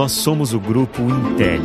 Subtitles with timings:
[0.00, 1.60] Nós somos o grupo Intel.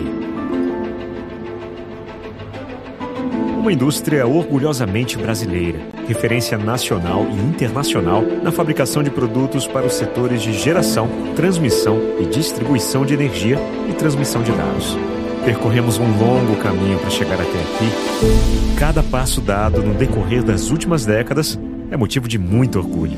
[3.58, 10.42] Uma indústria orgulhosamente brasileira, referência nacional e internacional na fabricação de produtos para os setores
[10.42, 13.58] de geração, transmissão e distribuição de energia
[13.90, 14.98] e transmissão de dados.
[15.46, 21.06] Percorremos um longo caminho para chegar até aqui cada passo dado no decorrer das últimas
[21.06, 21.58] décadas
[21.90, 23.18] é motivo de muito orgulho.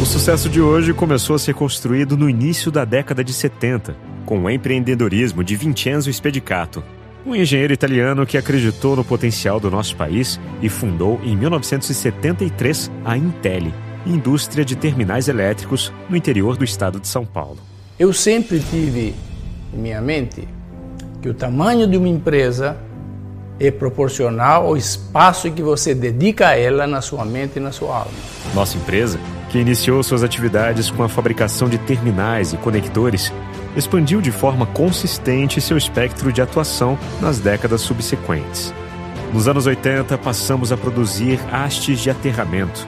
[0.00, 4.44] O sucesso de hoje começou a ser construído no início da década de 70, com
[4.44, 6.82] o empreendedorismo de Vincenzo Spedicato,
[7.26, 13.16] um engenheiro italiano que acreditou no potencial do nosso país e fundou em 1973 a
[13.16, 13.72] Intel,
[14.06, 17.58] indústria de terminais elétricos no interior do estado de São Paulo.
[17.98, 19.12] Eu sempre tive
[19.74, 20.46] em minha mente
[21.20, 22.76] que o tamanho de uma empresa
[23.58, 27.96] é proporcional ao espaço que você dedica a ela na sua mente e na sua
[27.96, 28.12] alma.
[28.54, 29.18] Nossa empresa,
[29.56, 33.32] que iniciou suas atividades com a fabricação de terminais e conectores,
[33.74, 38.74] expandiu de forma consistente seu espectro de atuação nas décadas subsequentes.
[39.32, 42.86] Nos anos 80, passamos a produzir hastes de aterramento,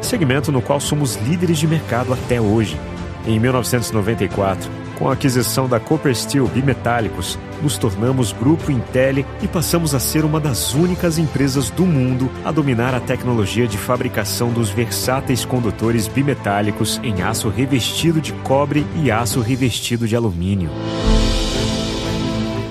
[0.00, 2.78] segmento no qual somos líderes de mercado até hoje.
[3.26, 9.94] Em 1994, com a aquisição da Copper Steel Bimetálicos, nos tornamos Grupo Intel e passamos
[9.94, 14.70] a ser uma das únicas empresas do mundo a dominar a tecnologia de fabricação dos
[14.70, 20.70] versáteis condutores bimetálicos em aço revestido de cobre e aço revestido de alumínio.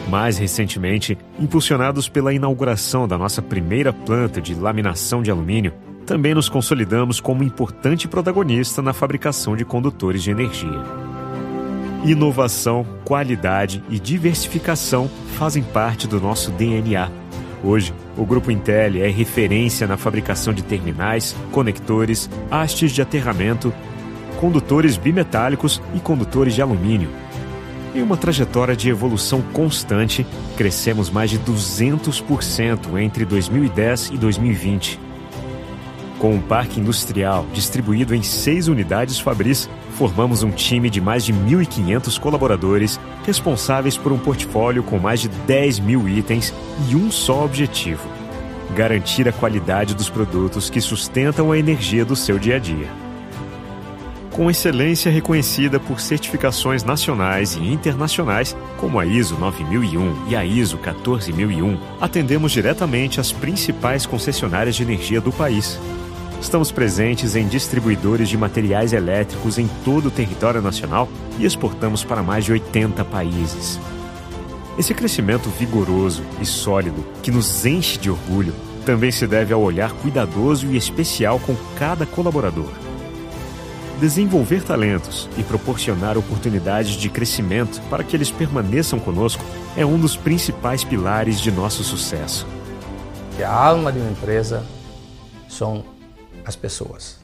[0.10, 5.74] Mais recentemente, impulsionados pela inauguração da nossa primeira planta de laminação de alumínio,
[6.06, 11.13] também nos consolidamos como importante protagonista na fabricação de condutores de energia.
[12.06, 17.10] Inovação, qualidade e diversificação fazem parte do nosso DNA.
[17.64, 23.74] Hoje, o Grupo Intel é referência na fabricação de terminais, conectores, hastes de aterramento,
[24.38, 27.10] condutores bimetálicos e condutores de alumínio.
[27.96, 30.26] Em uma trajetória de evolução constante,
[30.58, 35.00] crescemos mais de 200% entre 2010 e 2020.
[36.20, 41.34] Com um parque industrial distribuído em seis unidades fabris, formamos um time de mais de
[41.34, 46.54] 1.500 colaboradores responsáveis por um portfólio com mais de 10 mil itens
[46.90, 48.08] e um só objetivo:
[48.76, 53.04] garantir a qualidade dos produtos que sustentam a energia do seu dia a dia.
[54.32, 60.80] Com excelência reconhecida por certificações nacionais e internacionais, como a ISO 9001 e a ISO
[60.80, 65.80] 14001, atendemos diretamente as principais concessionárias de energia do país,
[66.44, 71.08] Estamos presentes em distribuidores de materiais elétricos em todo o território nacional
[71.40, 73.80] e exportamos para mais de 80 países.
[74.78, 78.54] Esse crescimento vigoroso e sólido, que nos enche de orgulho,
[78.86, 82.70] também se deve ao olhar cuidadoso e especial com cada colaborador.
[84.02, 89.46] Desenvolver talentos e proporcionar oportunidades de crescimento para que eles permaneçam conosco
[89.78, 92.46] é um dos principais pilares de nosso sucesso.
[93.42, 94.66] A alma de uma empresa
[95.48, 95.93] são
[96.46, 97.20] as pessoas.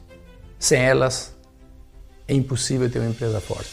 [0.58, 1.36] Sem elas,
[2.28, 3.70] é impossível ter uma empresa forte.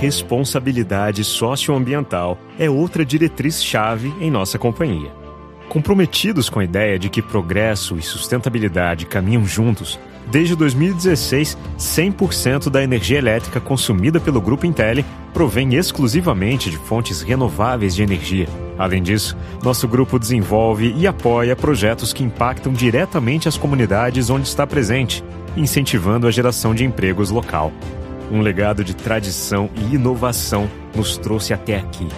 [0.00, 5.10] Responsabilidade socioambiental é outra diretriz-chave em nossa companhia.
[5.68, 9.98] Comprometidos com a ideia de que progresso e sustentabilidade caminham juntos,
[10.30, 17.94] desde 2016, 100% da energia elétrica consumida pelo Grupo Intel provém exclusivamente de fontes renováveis
[17.94, 18.46] de energia.
[18.78, 24.66] Além disso, nosso grupo desenvolve e apoia projetos que impactam diretamente as comunidades onde está
[24.66, 25.24] presente,
[25.56, 27.72] incentivando a geração de empregos local.
[28.30, 32.08] Um legado de tradição e inovação nos trouxe até aqui.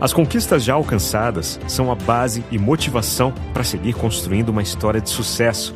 [0.00, 5.10] As conquistas já alcançadas são a base e motivação para seguir construindo uma história de
[5.10, 5.74] sucesso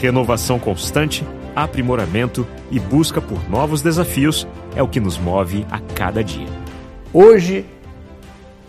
[0.00, 1.26] Renovação constante,
[1.56, 4.46] aprimoramento e busca por novos desafios
[4.76, 6.46] é o que nos move a cada dia.
[7.12, 7.66] Hoje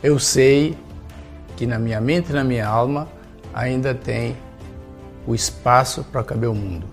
[0.02, 0.78] eu sei
[1.56, 3.08] que na minha mente e na minha alma
[3.54, 4.36] ainda tem
[5.28, 6.86] o espaço para caber o mundo.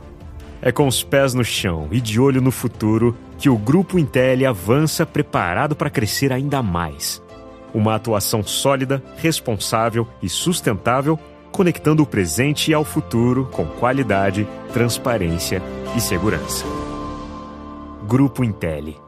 [0.61, 4.49] É com os pés no chão e de olho no futuro que o Grupo Intel
[4.49, 7.23] avança preparado para crescer ainda mais.
[7.73, 11.19] Uma atuação sólida, responsável e sustentável
[11.53, 15.63] conectando o presente ao futuro com qualidade, transparência
[15.97, 16.65] e segurança.
[18.07, 19.06] Grupo Intelli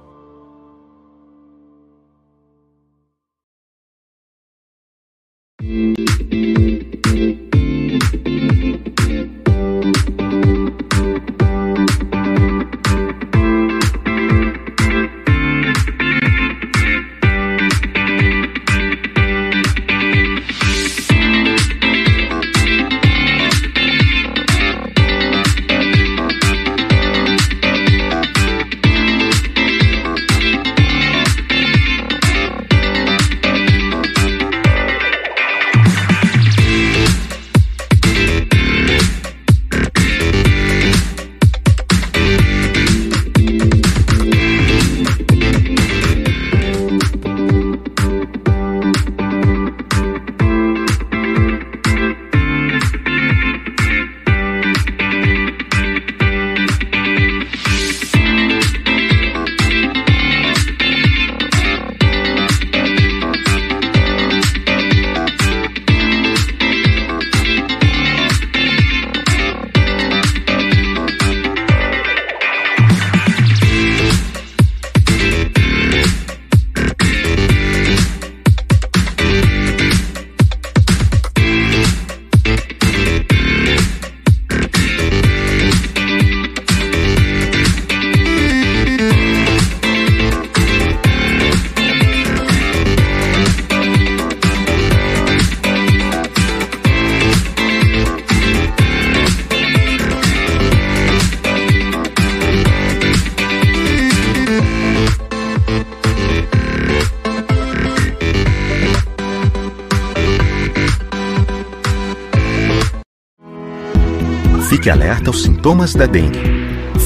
[114.88, 116.40] Fique alerta aos sintomas da dengue: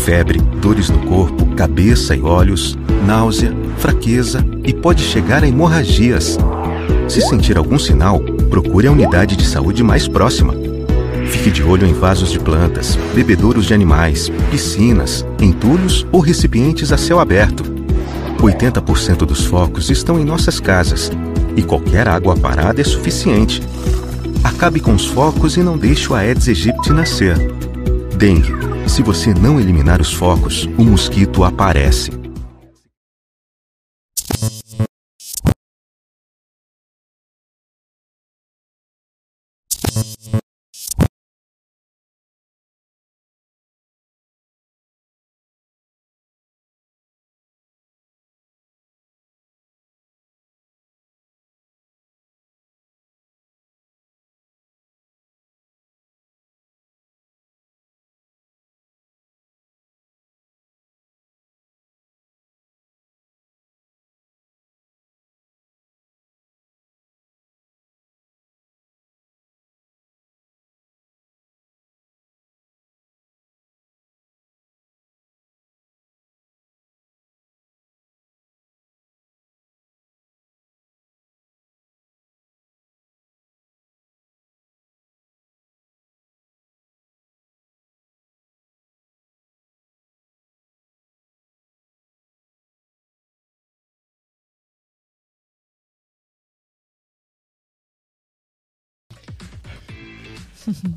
[0.05, 6.39] febre, dores no corpo, cabeça e olhos, náusea, fraqueza e pode chegar a hemorragias.
[7.09, 10.55] Se sentir algum sinal, procure a unidade de saúde mais próxima.
[11.27, 16.97] Fique de olho em vasos de plantas, bebedouros de animais, piscinas, entulhos ou recipientes a
[16.97, 17.65] céu aberto.
[18.39, 21.11] 80% dos focos estão em nossas casas
[21.57, 23.61] e qualquer água parada é suficiente.
[24.45, 27.62] Acabe com os focos e não deixe o Aedes aegypti nascer.
[28.23, 28.53] Dengue.
[28.87, 32.22] Se você não eliminar os focos, o mosquito aparece.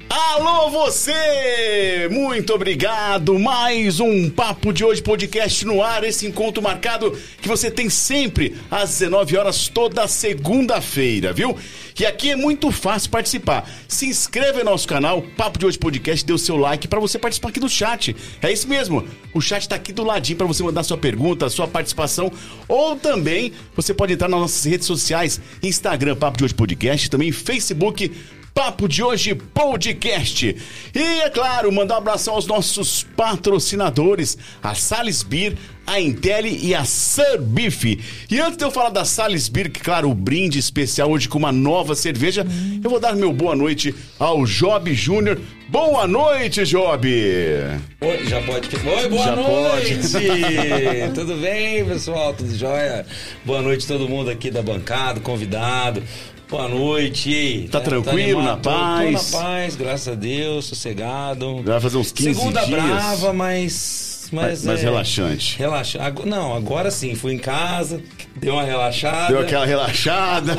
[0.10, 2.08] Alô você!
[2.10, 3.38] Muito obrigado!
[3.38, 8.56] Mais um Papo de Hoje podcast no ar, esse encontro marcado que você tem sempre
[8.70, 11.58] às 19 horas toda segunda-feira, viu?
[12.00, 13.70] E aqui é muito fácil participar.
[13.88, 17.18] Se inscreve no nosso canal, Papo de Hoje podcast, dê o seu like para você
[17.18, 18.16] participar aqui do chat.
[18.42, 19.06] É isso mesmo.
[19.34, 22.32] O chat tá aqui do ladinho para você mandar sua pergunta, sua participação,
[22.68, 27.32] ou também você pode entrar nas nossas redes sociais, Instagram Papo de Hoje podcast, também
[27.32, 28.12] Facebook
[28.56, 30.56] Papo de Hoje Podcast.
[30.96, 36.74] E, é claro, mandar um abração aos nossos patrocinadores, a Sales Beer, a Intel e
[36.74, 37.84] a Sir Beef.
[38.32, 41.38] E antes de eu falar da Sales Beer, que, claro, o brinde especial hoje com
[41.38, 42.80] uma nova cerveja, hum.
[42.82, 45.38] eu vou dar meu boa noite ao Job Júnior.
[45.68, 47.08] Boa noite, Job!
[47.10, 48.70] Oi, já pode.
[48.74, 49.96] Oi, boa já noite!
[51.14, 52.34] Tudo bem, pessoal?
[52.34, 53.06] Tudo jóia?
[53.44, 56.02] Boa noite todo mundo aqui da bancada, convidado.
[56.50, 57.68] Boa noite.
[57.72, 59.32] Tá, tá tranquilo, tá na paz?
[59.32, 61.64] Tô na paz, graças a Deus, sossegado.
[61.64, 62.82] Vai fazer uns 15 Segunda dias.
[62.82, 65.58] Segunda brava, mas mas, mas é, relaxante.
[65.58, 66.00] Relaxa.
[66.26, 68.02] Não, agora sim, fui em casa,
[68.36, 69.28] deu uma relaxada.
[69.34, 70.58] Deu aquela relaxada.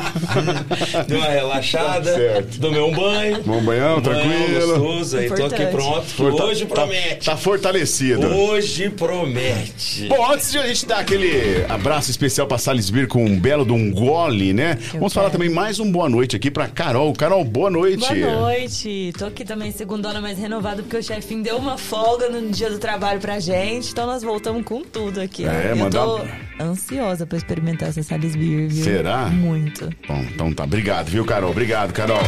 [1.07, 2.13] deu uma relaxada.
[2.13, 2.59] certo.
[2.59, 3.39] Tomei um banho.
[3.47, 4.79] Um banhão, um tranquilo.
[4.79, 6.05] gostoso, aí tô aqui pronto.
[6.05, 7.25] Forta Hoje tá- promete.
[7.25, 8.27] Tá, tá, fortalecido.
[8.27, 10.07] Hoje promete.
[10.07, 13.71] Bom, antes de a gente dar aquele abraço especial pra Salisbury com um belo de
[13.71, 14.71] um gole, né?
[14.71, 15.09] Eu Vamos quero.
[15.11, 17.13] falar também mais um boa noite aqui pra Carol.
[17.13, 18.07] Carol, boa noite.
[18.07, 19.11] Boa noite.
[19.17, 22.77] Tô aqui também segundona mais renovado porque o chefinho deu uma folga no dia do
[22.77, 25.45] trabalho pra gente gente, então nós voltamos com tudo aqui.
[25.45, 26.05] É, Eu mandar...
[26.05, 26.21] tô
[26.59, 28.83] ansiosa pra experimentar essa Salisbury, viu?
[28.83, 29.27] Será?
[29.27, 29.89] Muito.
[30.07, 30.63] Bom, então tá.
[30.63, 31.51] Obrigado, viu, Carol?
[31.51, 32.19] Obrigado, Carol.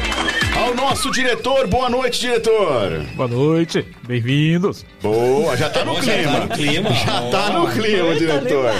[0.56, 3.04] Ao nosso diretor, boa noite, diretor.
[3.16, 4.86] Boa noite, bem-vindos.
[5.02, 6.16] Boa, já tá no clima.
[6.16, 6.94] Já tá no clima.
[6.94, 8.72] Já tá no clima, diretor.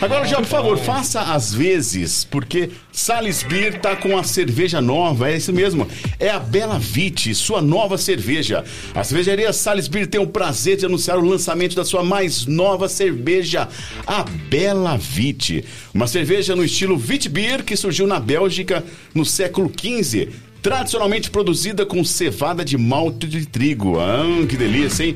[0.00, 5.36] Agora, já, por favor, faça às vezes, porque Salisbury tá com a cerveja nova, é
[5.36, 5.88] isso mesmo.
[6.20, 8.64] É a Bela Vite, sua nova cerveja.
[8.94, 13.66] A cervejaria Salisbury tem o prazer de anunciar o lançamento da sua mais nova cerveja,
[14.06, 15.64] a Bela Vite.
[15.94, 18.84] Uma cerveja no estilo Witbier que surgiu na Bélgica
[19.14, 23.98] no século XV tradicionalmente produzida com cevada de malte de trigo.
[23.98, 25.14] Ah, que delícia, hein?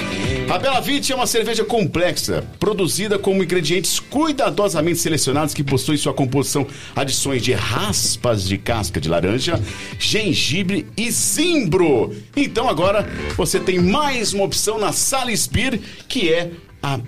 [0.50, 6.12] A Bela Vite é uma cerveja complexa, produzida com ingredientes cuidadosamente selecionados que possuem sua
[6.12, 9.60] composição adições de raspas de casca de laranja,
[10.00, 12.12] gengibre e zimbro.
[12.36, 16.50] Então agora você tem mais uma opção na Salisbury, que é
[16.82, 16.98] a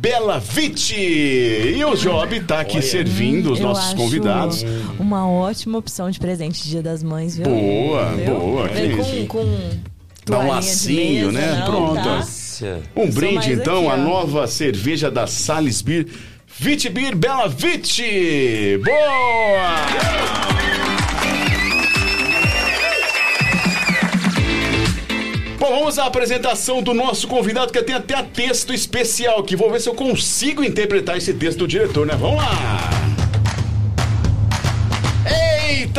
[0.00, 0.94] Bela Vite.
[0.94, 2.82] E o Job tá aqui Olha.
[2.82, 4.64] servindo os nossos convidados.
[4.96, 7.46] Uma ótima opção de presente Dia das Mães, viu?
[7.46, 8.38] Boa, viu?
[8.38, 8.68] boa.
[8.68, 9.70] com, com
[10.24, 11.58] Dá um lacinho, mesa, né?
[11.58, 11.94] Não, Pronto.
[12.04, 12.24] Tá?
[12.94, 16.06] Um brinde, então, aqui, a nova cerveja da Salisbury.
[16.46, 18.78] Vitibir Bela Vite.
[18.84, 20.67] Boa!
[25.68, 29.78] Bom, vamos à apresentação do nosso convidado, que tem até texto especial, que vou ver
[29.82, 32.16] se eu consigo interpretar esse texto do diretor, né?
[32.18, 33.17] Vamos lá!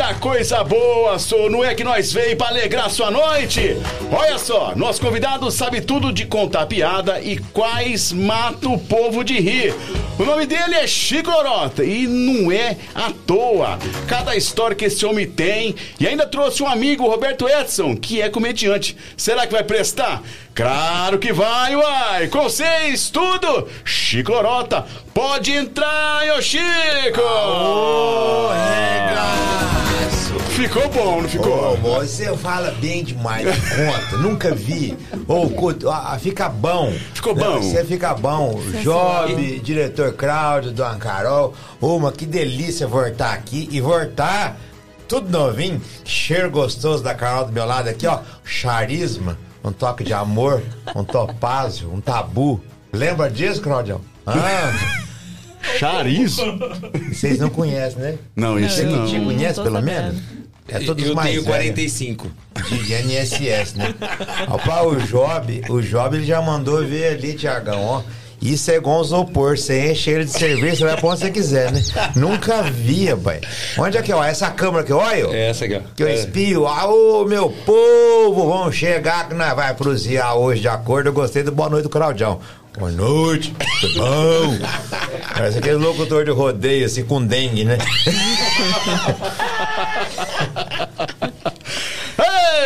[0.00, 3.76] Eita, coisa boa, sou, não é que nós veio para alegrar sua noite?
[4.10, 9.38] Olha só, nosso convidado sabe tudo de contar piada e quais mata o povo de
[9.38, 9.74] rir.
[10.18, 13.78] O nome dele é Chico Lorota e não é à toa.
[14.08, 18.30] Cada história que esse homem tem e ainda trouxe um amigo, Roberto Edson, que é
[18.30, 18.96] comediante.
[19.18, 20.22] Será que vai prestar?
[20.54, 22.28] Claro que vai, uai!
[22.28, 23.68] Com vocês, tudo!
[23.84, 27.20] Chico Lorota, pode entrar, ô Chico!
[27.20, 29.89] Ô, regaço!
[30.50, 31.72] Ficou bom, não ficou?
[31.72, 34.96] Ô, você fala bem demais conta, nunca vi.
[35.26, 36.92] Ô, oh, fica bom.
[37.14, 37.62] Ficou bom.
[37.62, 38.60] Você fica bom.
[38.82, 41.54] Job, diretor Cláudio, Dona Carol.
[41.80, 44.58] Uma, que delícia voltar aqui e voltar
[45.08, 45.80] tudo novinho.
[46.04, 48.20] Cheiro gostoso da Carol do meu lado aqui, ó.
[48.44, 50.62] Charisma um toque de amor,
[50.94, 52.60] um topázio, um tabu.
[52.92, 54.00] Lembra disso, Claudião?
[54.26, 55.09] Ah.
[55.78, 56.42] Charizo?
[57.12, 58.18] Vocês não conhecem, né?
[58.36, 59.06] Não, isso não.
[59.06, 60.16] Você conhece, pelo menos?
[60.68, 62.30] É todos Eu mais tenho 45.
[62.84, 63.94] De NSS, né?
[64.48, 68.02] Opa, o Job, o Job ele já mandou ver ali, Tiagão, ó.
[68.40, 69.58] Isso é igual um isopor.
[69.58, 71.82] Você enche ele de cerveja, você vai pra onde você quiser, né?
[72.16, 73.40] Nunca via, pai.
[73.76, 74.14] Onde é que é?
[74.14, 75.26] Ó, essa câmera aqui, olha.
[75.34, 75.80] É essa aqui, ó.
[75.94, 76.14] Que eu é.
[76.14, 76.66] espio.
[76.66, 81.10] Ah, ô, meu povo, vamos chegar que nós vai cruzear hoje de acordo.
[81.10, 82.40] Eu gostei do boa noite do Claudião.
[82.78, 84.58] Boa noite, tudo bom?
[85.34, 87.76] Parece aquele locutor de rodeio, assim, com dengue, né?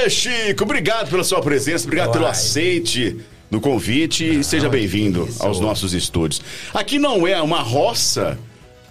[0.03, 2.19] Ei, Chico, obrigado pela sua presença, obrigado Uai.
[2.19, 3.17] pelo aceite
[3.51, 6.43] no convite e seja bem-vindo aos nossos estúdios.
[6.75, 8.39] Aqui não é uma roça,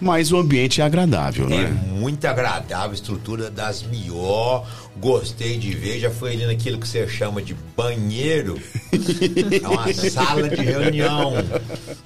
[0.01, 1.63] mas o ambiente é agradável, né?
[1.63, 4.67] É muito agradável, a estrutura das melhor.
[4.97, 8.61] Gostei de ver, já foi ali naquilo que você chama de banheiro.
[9.63, 11.33] é uma sala de reunião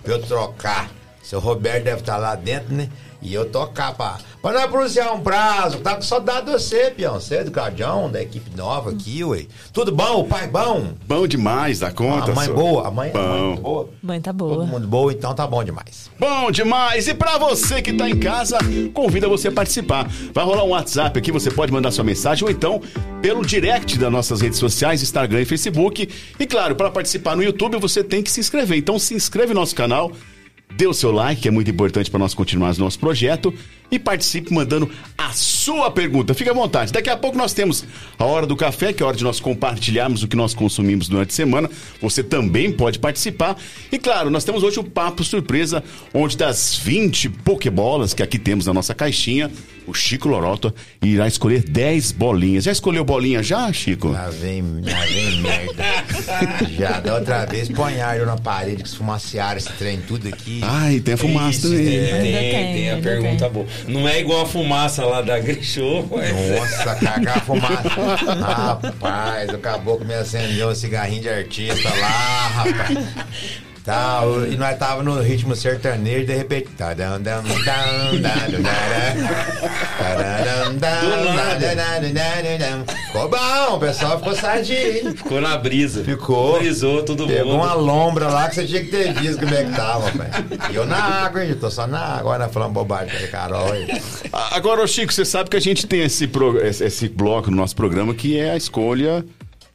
[0.03, 0.89] pra eu trocar.
[1.27, 2.87] Seu Roberto deve estar lá dentro, né?
[3.21, 5.79] E eu tocar pra, pra não pronunciar um prazo.
[5.79, 7.15] Tá com saudade de você, peão.
[7.15, 9.45] Você é do Cardião, da equipe nova aqui, ué.
[9.73, 10.21] Tudo bom?
[10.21, 10.93] O pai bom?
[11.05, 12.31] Bom demais, da conta.
[12.31, 12.87] A mãe boa.
[12.87, 13.19] A mãe, bom.
[13.19, 13.89] a mãe boa.
[14.01, 14.55] Mãe tá boa.
[14.55, 16.09] Todo mundo boa, então tá bom demais.
[16.17, 17.09] Bom demais.
[17.09, 18.57] E pra você que tá em casa,
[18.93, 20.09] convida você a participar.
[20.33, 22.81] Vai rolar um WhatsApp aqui, você pode mandar sua mensagem ou então
[23.21, 26.07] pelo direct das nossas redes sociais, Instagram e Facebook.
[26.39, 28.77] E claro, para participar no YouTube, você tem que se inscrever.
[28.77, 30.13] Então se inscreve no nosso canal
[30.77, 33.53] dê o seu like, que é muito importante para nós continuarmos nosso projeto,
[33.89, 36.33] e participe mandando a sua pergunta.
[36.33, 36.91] Fique à vontade.
[36.91, 37.85] Daqui a pouco nós temos
[38.19, 41.07] a hora do café, que é a hora de nós compartilharmos o que nós consumimos
[41.07, 41.69] durante a semana.
[42.01, 43.57] Você também pode participar.
[43.91, 48.65] E claro, nós temos hoje o Papo Surpresa, onde das 20 pokebolas que aqui temos
[48.65, 49.49] na nossa caixinha,
[49.87, 52.65] o Chico Lorota irá escolher 10 bolinhas.
[52.65, 54.09] Já escolheu bolinha já, Chico?
[54.09, 55.83] Lá vem, lá vem merda.
[56.77, 60.59] já, da outra vez ponharam na parede que esfumaciaram esse trem tudo aqui.
[60.63, 61.85] Ai, tem a fumaça também.
[61.85, 63.53] Tem, tem, tem, a pergunta tem.
[63.53, 63.65] boa.
[63.87, 66.07] Não é igual a fumaça lá da Grishow.
[66.09, 68.33] Nossa, cagar a fumaça.
[68.35, 73.57] Rapaz, o caboclo me acendeu um cigarrinho de artista lá, rapaz.
[73.87, 76.67] Tá, e nós tava no ritmo sertanejo, de repente.
[83.05, 85.15] Ficou bom, o pessoal ficou sardinho.
[85.15, 86.03] Ficou na brisa.
[86.03, 86.59] Ficou.
[86.59, 87.33] Brisou todo mundo.
[87.33, 90.31] Pegou uma lombra lá que você tinha que ter visto como é que tava, pai.
[90.69, 91.51] E eu na água, hein?
[91.51, 93.87] Eu tô só na água, agora falando bobagem com Carol aí.
[94.51, 98.13] Agora, Chico, você sabe que a gente tem esse, pro, esse bloco no nosso programa
[98.13, 99.23] que é a escolha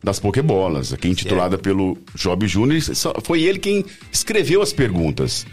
[0.03, 2.81] das Pokébolas, aqui intitulada pelo Job Júnior.
[3.23, 5.47] Foi ele quem escreveu as perguntas.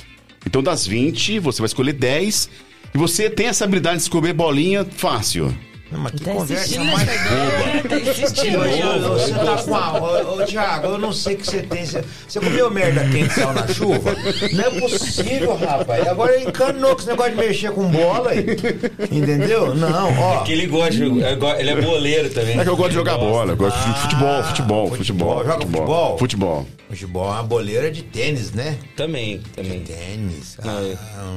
[0.45, 2.49] Então, das 20, você vai escolher 10
[2.93, 5.53] e você tem essa habilidade de escolher bolinha fácil.
[5.91, 7.89] Não, mas que tá conversa mais boba.
[7.89, 8.59] Tá insistindo.
[8.59, 9.99] Você tá com a...
[9.99, 11.85] Ô, ô, Thiago, eu não sei o que você tem.
[11.85, 14.15] Você, você comeu merda quente saiu na chuva?
[14.53, 16.07] Não é possível, rapaz.
[16.07, 18.45] Agora encanou com esse negócio de mexer com bola aí.
[19.11, 19.73] Entendeu?
[19.73, 20.41] Não, ó.
[20.41, 22.59] É que ele gosta de Ele é boleiro também.
[22.59, 23.53] É que eu gosto de jogar bola.
[23.53, 25.45] Eu gosto de futebol, futebol, futebol.
[25.45, 26.17] Joga futebol?
[26.17, 26.67] Futebol.
[26.89, 28.77] Futebol é uma boleira de tênis, né?
[28.95, 29.79] Também, também.
[29.79, 30.57] De tênis.
[30.59, 31.35] Ah,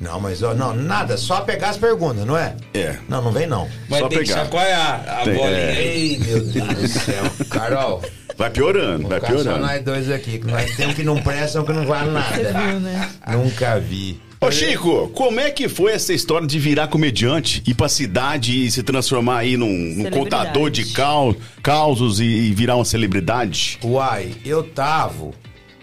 [0.00, 2.54] não, mas ó, não, nada, só pegar as perguntas, não é?
[2.72, 2.96] É.
[3.08, 3.68] Não, não vem não.
[3.88, 4.34] Mas só tem pegar.
[4.34, 5.58] que chacoalhar a tem, bolinha.
[5.58, 5.86] É.
[5.86, 7.24] Ei, meu Deus do céu.
[7.50, 8.02] Carol.
[8.36, 9.50] Vai piorando, vai piorando.
[9.50, 12.36] Só nós dois aqui, que nós temos que não prestam, que não vale nada.
[12.36, 13.10] Você viu, né?
[13.32, 14.20] Nunca vi.
[14.40, 18.70] Ô Chico, como é que foi essa história de virar comediante, ir pra cidade e
[18.70, 23.80] se transformar aí num, num contador de caos, causos e, e virar uma celebridade?
[23.82, 25.32] Uai, eu tava,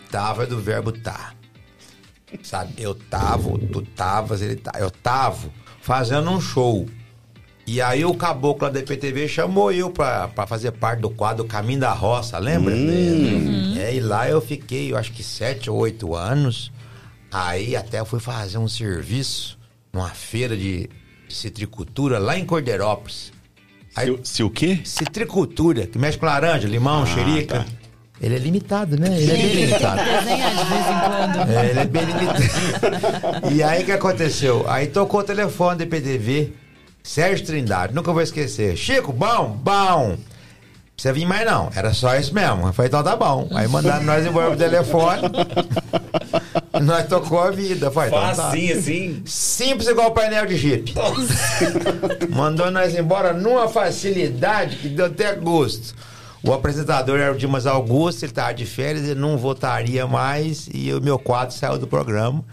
[0.09, 1.34] tava do verbo tá.
[2.43, 2.73] Sabe?
[2.77, 4.71] Eu tava, tu tavas, ele tá.
[4.79, 5.49] Eu tava
[5.81, 6.87] fazendo um show.
[7.67, 11.79] E aí o caboclo da IPTV chamou eu pra, pra fazer parte do quadro Caminho
[11.79, 12.75] da Roça, lembra?
[12.75, 13.75] Uhum.
[13.77, 16.71] É, e lá eu fiquei, eu acho que sete ou oito anos.
[17.31, 19.57] Aí até eu fui fazer um serviço
[19.91, 20.89] numa feira de
[21.27, 23.33] citricultura lá em Cordeirópolis.
[23.95, 24.81] Aí, se, se o quê?
[24.83, 27.63] Citricultura, que mexe com laranja, limão, ah, xerica.
[27.63, 27.84] Tá.
[28.21, 29.07] Ele é limitado, né?
[29.19, 30.01] Ele é bem limitado.
[30.03, 31.51] Desenhar de vez em quando.
[31.51, 33.53] É, ele é bem limitado.
[33.53, 34.65] e aí o que aconteceu?
[34.69, 36.53] Aí tocou o telefone do PDV,
[37.03, 38.77] Sérgio Trindade, nunca vou esquecer.
[38.77, 40.17] Chico, bom, bom.
[40.97, 42.71] Você vir mais não, era só isso mesmo.
[42.71, 43.49] Foi então tá bom.
[43.53, 45.23] Aí mandaram nós embora pro telefone.
[46.81, 47.91] nós tocou a vida.
[47.91, 48.47] Foi, então, tá.
[48.47, 49.21] assim.
[49.25, 50.93] Simples igual o painel de Jeep.
[52.33, 55.93] Mandou nós embora numa facilidade que deu até gosto.
[56.47, 60.93] O apresentador era o Dimas Augusto, ele estava de férias, ele não votaria mais e
[60.93, 62.45] o meu quadro saiu do programa.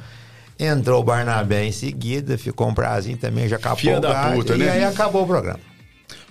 [0.59, 4.55] Entrou o Barnabé em seguida, ficou um prazinho também, já acabou Fia o da puta,
[4.55, 4.71] e né?
[4.71, 5.61] aí acabou o programa.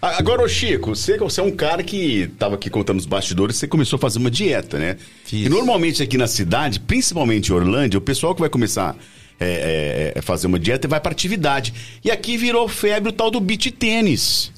[0.01, 3.67] Agora, ô Chico, você, você é um cara que estava aqui contando os bastidores, você
[3.67, 4.97] começou a fazer uma dieta, né?
[5.25, 5.45] Fiz.
[5.45, 8.95] E normalmente aqui na cidade, principalmente em Orlândia, o pessoal que vai começar
[9.41, 11.73] é, é, é fazer uma dieta vai para atividade.
[12.03, 14.51] E aqui virou febre o tal do beat tênis.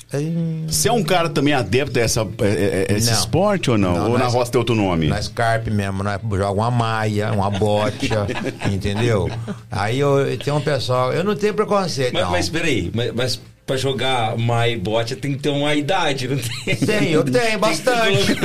[0.67, 3.17] Você é um cara também adepto a essa, é, é, esse não.
[3.17, 3.95] esporte ou não?
[3.95, 5.07] não ou na roça tem outro nome?
[5.07, 8.27] Na Scarpe mesmo, nós joga uma maia, uma bocha,
[8.71, 9.29] entendeu?
[9.71, 12.31] Aí eu, tem um pessoal, eu não tenho preconceito, mas, não.
[12.31, 16.75] Mas peraí, mas, mas pra jogar Mai Bot tem que ter uma idade, não tem?
[16.75, 18.35] Tem, eu tenho bastante.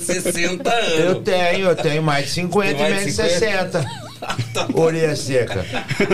[0.00, 1.00] 60 anos.
[1.00, 4.11] Eu tenho, eu tenho mais de 50 e menos de 60.
[4.74, 5.64] Orelha seca.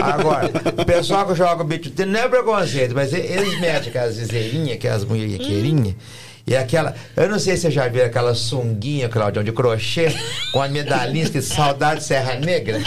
[0.03, 5.05] Agora, o pessoal que joga beat não é preconceito, mas eles metem aquelas viseirinhas, aquelas
[5.05, 5.95] mulherqueirinhas.
[6.49, 6.95] E aquela.
[7.15, 10.09] Eu não sei se você já viu aquela sunguinha, Claudião, de crochê,
[10.51, 12.81] com a medalhinha de saudade Serra Negra.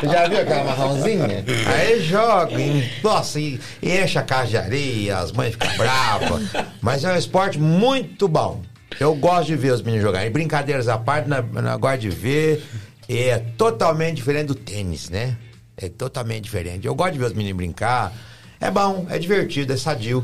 [0.00, 1.44] Você já viu aquela marronzinha?
[1.72, 6.42] Aí joga, e, nossa, e, enche a casa de areia, as mães ficam bravas.
[6.80, 8.60] Mas é um esporte muito bom.
[9.00, 10.30] Eu gosto de ver os meninos jogarem.
[10.30, 12.62] Brincadeiras à parte, na, na gosto de ver.
[13.08, 15.38] É totalmente diferente do tênis, né?
[15.74, 16.86] É totalmente diferente.
[16.86, 18.12] Eu gosto de ver os meninos brincar.
[18.60, 20.22] É bom, é divertido, é sadio.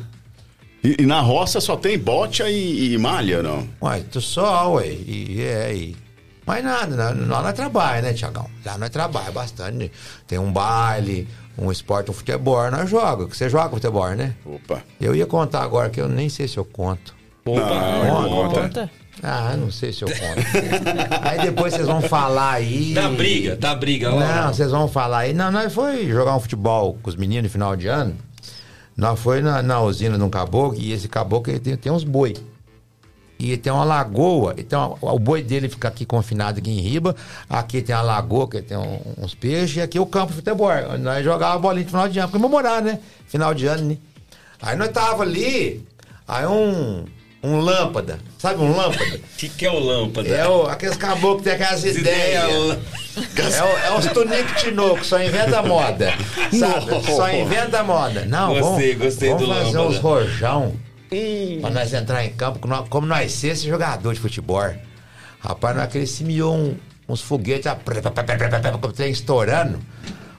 [0.84, 3.66] E, e na roça só tem bote e, e, malha, não?
[3.80, 4.88] Ué, tu só, ué.
[4.88, 5.96] E, é, e...
[6.44, 8.48] Mas nada, lá nós trabalha, né, Tiagão?
[8.64, 9.90] Lá nós trabalha bastante.
[10.28, 13.26] Tem um baile, um esporte, um futebol, nós joga.
[13.26, 14.34] Você joga futebol, né?
[14.44, 14.82] Opa.
[15.00, 17.15] Eu ia contar agora que eu nem sei se eu conto.
[17.46, 18.60] Opa, não, conta.
[18.60, 18.90] conta.
[19.22, 20.46] Ah, não sei se eu conto.
[21.22, 22.92] aí depois vocês vão falar aí.
[22.92, 24.42] Dá briga, dá briga lá.
[24.42, 25.32] Não, vocês vão falar aí.
[25.32, 28.16] Não, nós foi jogar um futebol com os meninos no final de ano.
[28.96, 32.34] Nós foi na, na usina de um caboclo e esse caboclo tem, tem uns boi.
[33.38, 37.14] E tem uma lagoa, então o boi dele fica aqui confinado aqui em riba,
[37.50, 40.70] aqui tem a lagoa, que tem um, uns peixes, e aqui o campo de futebol.
[40.98, 42.98] Nós jogávamos bolinha de final de ano, porque morar, né?
[43.26, 43.98] Final de ano, né?
[44.62, 45.86] Aí nós tava ali,
[46.26, 47.04] aí um,
[47.46, 48.18] um lâmpada.
[48.38, 49.16] Sabe um lâmpada?
[49.16, 50.28] O que, que é o lâmpada?
[50.28, 52.44] É o, aqueles caboclos que tem aquelas ideias.
[52.44, 56.12] É, o, é os tunico tinoco, só inventa moda.
[56.52, 57.06] Sabe?
[57.06, 58.24] Só inventa moda.
[58.24, 59.88] Não, gostei, vamos, gostei vamos fazer lâmpada.
[59.88, 60.72] uns rojão.
[61.12, 61.58] Hum.
[61.60, 62.58] Pra nós entrar em campo,
[62.90, 64.72] como nós ser esse jogador de futebol.
[65.38, 66.76] Rapaz, naquele simiou um,
[67.08, 67.70] uns foguetes,
[68.80, 69.78] como tem estourando.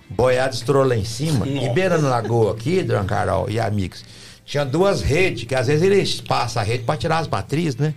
[0.09, 1.45] Boiado estourou lá em cima.
[1.45, 1.67] Nossa.
[1.67, 4.03] E beirando lagoa aqui, Dona Carol e amigos
[4.47, 7.93] tinha duas redes, que às vezes eles passam a rede para tirar as matrizes, né?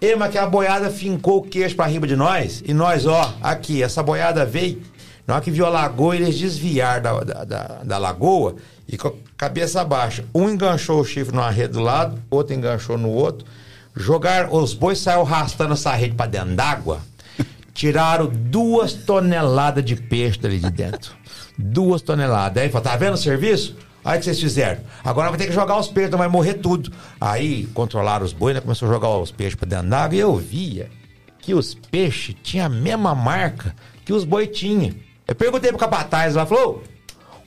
[0.00, 3.34] E, mas que a boiada fincou o queixo para riba de nós, e nós, ó,
[3.42, 4.80] aqui, essa boiada veio,
[5.26, 8.56] na hora que viu a lagoa, eles desviaram da, da, da, da lagoa
[8.88, 10.24] e com a cabeça baixa.
[10.34, 13.46] Um enganchou o chifre numa rede do lado, outro enganchou no outro.
[13.94, 17.00] Jogaram, os bois saíram arrastando essa rede para dentro d'água,
[17.74, 21.12] tiraram duas toneladas de peixe dali de dentro.
[21.58, 22.62] Duas toneladas.
[22.62, 23.76] Aí falou, tá vendo o serviço?
[24.04, 24.80] Aí o que vocês fizeram?
[25.04, 26.92] Agora vai ter que jogar os peixes, vai morrer tudo.
[27.20, 28.60] Aí controlaram os bois, né?
[28.60, 30.90] Começou a jogar os peixes para dentro d'água e eu via
[31.38, 34.94] que os peixes tinham a mesma marca que os boi tinham.
[35.26, 36.82] Eu perguntei pro capataz lá, falou: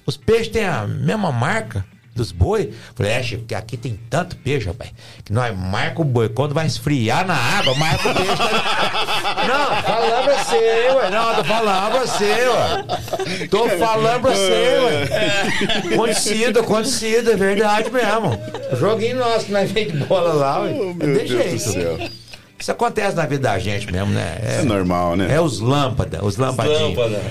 [0.05, 1.85] os peixes têm a mesma marca?
[2.15, 2.71] Dos boi.
[2.95, 4.91] Falei, é, Chico, que aqui tem tanto peixe, rapaz,
[5.23, 6.29] que nós marca o boi.
[6.29, 8.31] Quando vai esfriar na água, marca o peixe.
[9.47, 11.09] não, falando pra você, ué.
[11.09, 13.47] Não, tô falando pra você, ué.
[13.47, 15.93] Tô falando pra você, ué.
[15.93, 18.39] Acontecido, acontecido, é verdade mesmo.
[18.79, 20.71] Joguinho nosso que nós fez de bola lá, ué.
[20.73, 21.51] Oh, meu Deus jeito.
[21.53, 22.22] do céu.
[22.63, 24.39] Isso acontece na vida da gente mesmo, né?
[24.41, 25.35] É, é normal, né?
[25.35, 26.95] É os lâmpadas, os lampadinhos.
[26.95, 27.21] Lâmpada,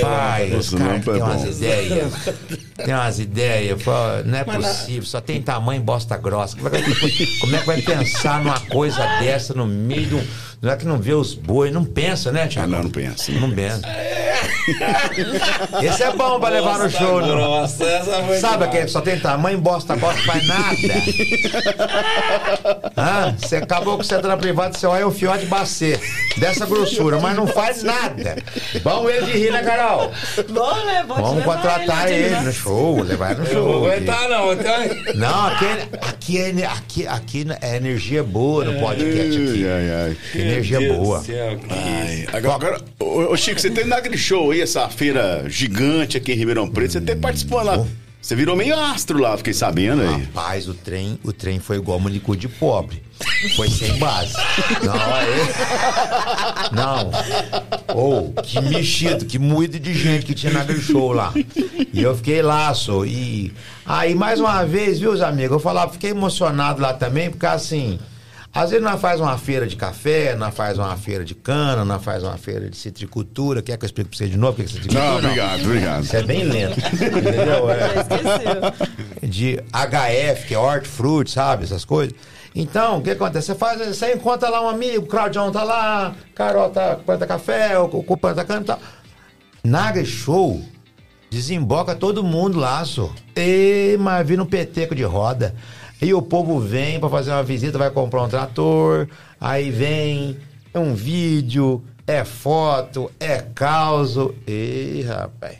[0.00, 2.12] Rapaz, os cara tem umas ideias.
[2.74, 3.78] tem umas ideias.
[4.24, 6.56] Não é Mas possível, só tem tamanho bosta grossa.
[6.56, 10.26] Como é, que, como é que vai pensar numa coisa dessa no meio de um.
[10.60, 12.66] Não é que não vê os bois, não pensa, né, Tiago?
[12.74, 13.30] Ah, não, não pensa.
[13.30, 13.80] Não pensa.
[15.82, 17.36] Esse é bom pra levar no show, não.
[17.36, 18.62] Nossa, essa foi Sabe demais.
[18.68, 20.76] aquele que só tem tamanho, bosta, bosta, faz nada.
[22.96, 25.98] Ah, Você acabou com você entra na privada, você olha o fiote bacê.
[26.38, 28.36] Dessa grossura, mas não faz nada.
[28.82, 30.10] Vamos ele de rir, né, Carol?
[30.50, 31.04] Bom, né?
[31.06, 32.40] Vamos contratar ele, né?
[32.40, 33.62] no show, levar ele no Eu show.
[33.72, 34.52] não vou aguentar, não.
[34.52, 34.74] Então...
[35.14, 39.66] Não, aqui, é- aqui, é, aqui, aqui é energia boa no podcast aqui.
[39.66, 40.47] Ai, ai, ai.
[40.48, 41.20] Energia Deus boa.
[41.22, 46.16] céu, Ai, agora, agora ô, ô, Chico, você teve naquele show aí, essa feira gigante
[46.16, 47.86] aqui em Ribeirão Preto, você teve participando lá.
[48.20, 50.22] Você virou meio astro lá, fiquei sabendo aí.
[50.24, 53.00] Rapaz, o trem, o trem foi igual manicure de pobre.
[53.56, 54.34] Foi sem base.
[54.84, 55.26] Não, é.
[56.72, 57.10] Não.
[57.94, 61.32] Ou, que mexido, que moído de gente que tinha naquele show lá.
[61.92, 63.04] E eu fiquei lá, só.
[63.04, 63.52] E
[63.86, 65.52] aí, mais uma vez, viu, os amigos?
[65.52, 67.98] Eu falava, fiquei emocionado lá também, porque assim.
[68.58, 72.02] Às vezes nós faz uma feira de café, nós faz uma feira de cana, nós
[72.02, 73.62] faz uma feira de citricultura.
[73.62, 75.04] Quer que eu explique pra você de novo o que é citricultura?
[75.04, 76.02] Não, obrigado, obrigado.
[76.02, 76.76] Isso é bem lento.
[76.80, 77.68] Entendeu?
[79.22, 81.64] É de HF, que é hortifruti, sabe?
[81.64, 82.16] Essas coisas.
[82.52, 83.46] Então, o que acontece?
[83.46, 87.78] Você faz, você encontra lá um amigo, o Claudião tá lá, Carol tá planta café,
[87.78, 88.80] o o planta cana e tal.
[89.62, 90.60] Naga Show
[91.30, 93.12] desemboca todo mundo lá, só.
[93.36, 95.54] E, mas vira um peteco de roda.
[96.00, 99.08] E o povo vem pra fazer uma visita, vai comprar um trator,
[99.40, 100.36] aí vem,
[100.72, 104.34] é um vídeo, é foto, é causo.
[104.46, 105.58] E, rapaz,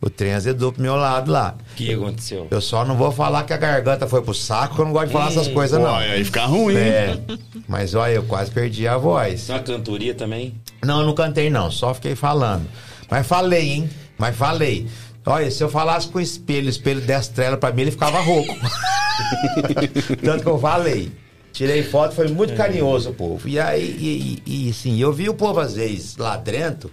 [0.00, 1.56] o trem azedou pro meu lado lá.
[1.72, 2.46] O que aconteceu?
[2.50, 5.06] Eu só não vou falar que a garganta foi pro saco, que eu não gosto
[5.08, 5.94] de falar essas coisas, não.
[5.94, 6.76] Aí fica ruim.
[6.76, 7.18] É,
[7.66, 9.48] mas olha, eu quase perdi a voz.
[9.48, 10.54] Uma cantoria também?
[10.84, 12.66] Não, não cantei não, só fiquei falando.
[13.10, 13.90] Mas falei, hein?
[14.18, 14.88] Mas falei.
[15.28, 18.18] Olha, se eu falasse com o espelho, o espelho desse trela pra mim, ele ficava
[18.18, 18.54] rouco.
[20.24, 21.12] Tanto que eu falei.
[21.52, 23.46] Tirei foto, foi muito carinhoso o povo.
[23.46, 26.90] E aí, e, e, e, sim, eu vi o povo às vezes lá dentro,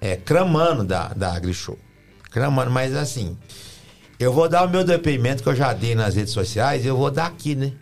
[0.00, 1.78] é, cramando da, da AgriShow.
[2.30, 3.38] Cramando, mas assim,
[4.18, 7.10] eu vou dar o meu depoimento que eu já dei nas redes sociais, eu vou
[7.10, 7.72] dar aqui, né?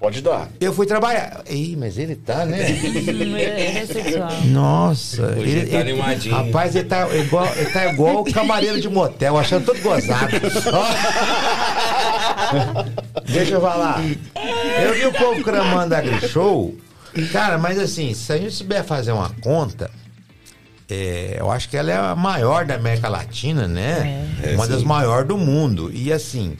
[0.00, 0.48] Pode dar.
[0.60, 1.42] Eu fui trabalhar.
[1.50, 2.68] Ih, mas ele tá, né?
[2.68, 4.30] Hum, Ele é sexual.
[4.44, 6.34] Nossa, Hoje ele tá animadinho.
[6.36, 10.36] Rapaz, ele tá igual, ele tá igual o camareiro de motel, achando tudo gozado.
[13.26, 14.00] Deixa eu falar.
[14.82, 16.74] Eu vi o povo cramando a Show.
[17.32, 19.90] Cara, mas assim, se a gente souber fazer uma conta,
[20.88, 24.26] é, eu acho que ela é a maior da América Latina, né?
[24.44, 24.54] É.
[24.54, 25.90] uma É, das maiores do mundo.
[25.92, 26.56] E assim,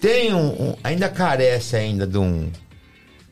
[0.00, 2.48] tem um, um- ainda carece ainda de um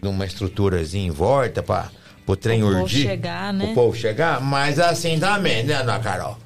[0.02, 1.90] uma estruturazinha em volta para
[2.26, 3.02] o trem O povo urdir.
[3.02, 3.66] chegar, né?
[3.70, 6.38] O povo chegar, mas assim também, né, Ana Carol?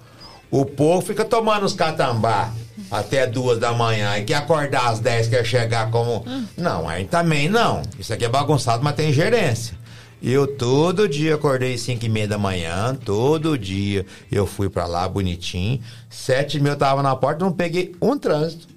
[0.50, 2.52] O povo fica tomando os catambá
[2.90, 6.24] até duas da manhã e quer acordar às 10, quer chegar como.
[6.56, 7.82] Não, aí também não.
[7.98, 9.76] Isso aqui é bagunçado, mas tem gerência.
[10.22, 15.06] Eu todo dia acordei 5 e meia da manhã, todo dia eu fui pra lá
[15.08, 15.80] bonitinho.
[16.08, 18.68] Sete mil eu tava na porta, não peguei um trânsito.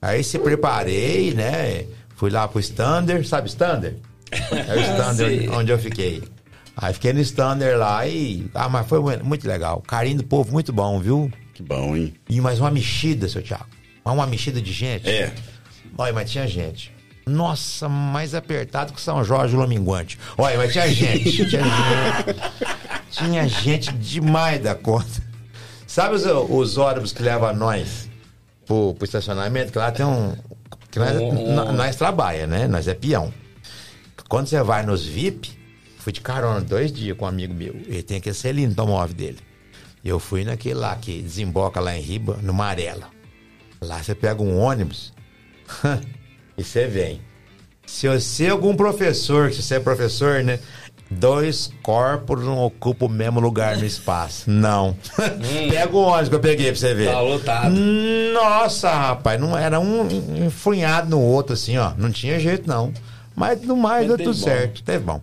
[0.00, 1.86] Aí se preparei, né?
[2.16, 3.96] Fui lá pro Standard, sabe Standard?
[4.32, 6.22] É o Standard onde eu fiquei.
[6.76, 8.50] Aí fiquei no Standard lá e.
[8.54, 9.80] Ah, mas foi mu- muito legal.
[9.86, 11.30] Carinho do povo muito bom, viu?
[11.52, 12.14] Que bom, hein?
[12.28, 13.66] E mais uma mexida, seu Thiago.
[14.04, 15.08] Uma mexida de gente.
[15.08, 15.32] É.
[15.96, 16.92] Olha, mas tinha gente.
[17.26, 20.18] Nossa, mais apertado que São Jorge Lominguante.
[20.36, 21.30] Olha, mas tinha gente.
[21.30, 22.36] Tinha gente,
[23.10, 25.22] tinha gente demais da conta.
[25.86, 28.08] Sabe os, os ônibus que levam nós
[28.66, 29.70] pro, pro estacionamento?
[29.72, 30.34] Que lá tem um.
[30.94, 31.12] Que nós,
[31.48, 32.68] nó- nós trabalha, né?
[32.68, 33.34] Nós é peão.
[34.28, 35.50] Quando você vai nos VIP,
[35.98, 37.74] fui de carona dois dias com um amigo meu.
[37.86, 39.38] Ele tem aquele selinho no automóvel dele.
[40.04, 43.08] Eu fui naquele lá que desemboca lá em Riba, no Marela.
[43.80, 45.12] Lá você pega um ônibus
[46.56, 47.20] e você vem.
[47.86, 50.60] Se você é algum professor, se você é professor, né?
[51.18, 54.48] Dois corpos não ocupam o mesmo lugar no espaço.
[54.50, 54.96] Não.
[55.70, 57.10] Pega o ônibus que eu peguei pra você ver.
[57.10, 57.74] Tá lotado.
[58.32, 60.06] Nossa, rapaz, não era um
[60.46, 61.92] enfunhado no outro, assim, ó.
[61.96, 62.92] Não tinha jeito, não.
[63.34, 64.32] Mas no mais deu tudo bom.
[64.44, 64.82] certo.
[64.82, 65.20] Teve bom.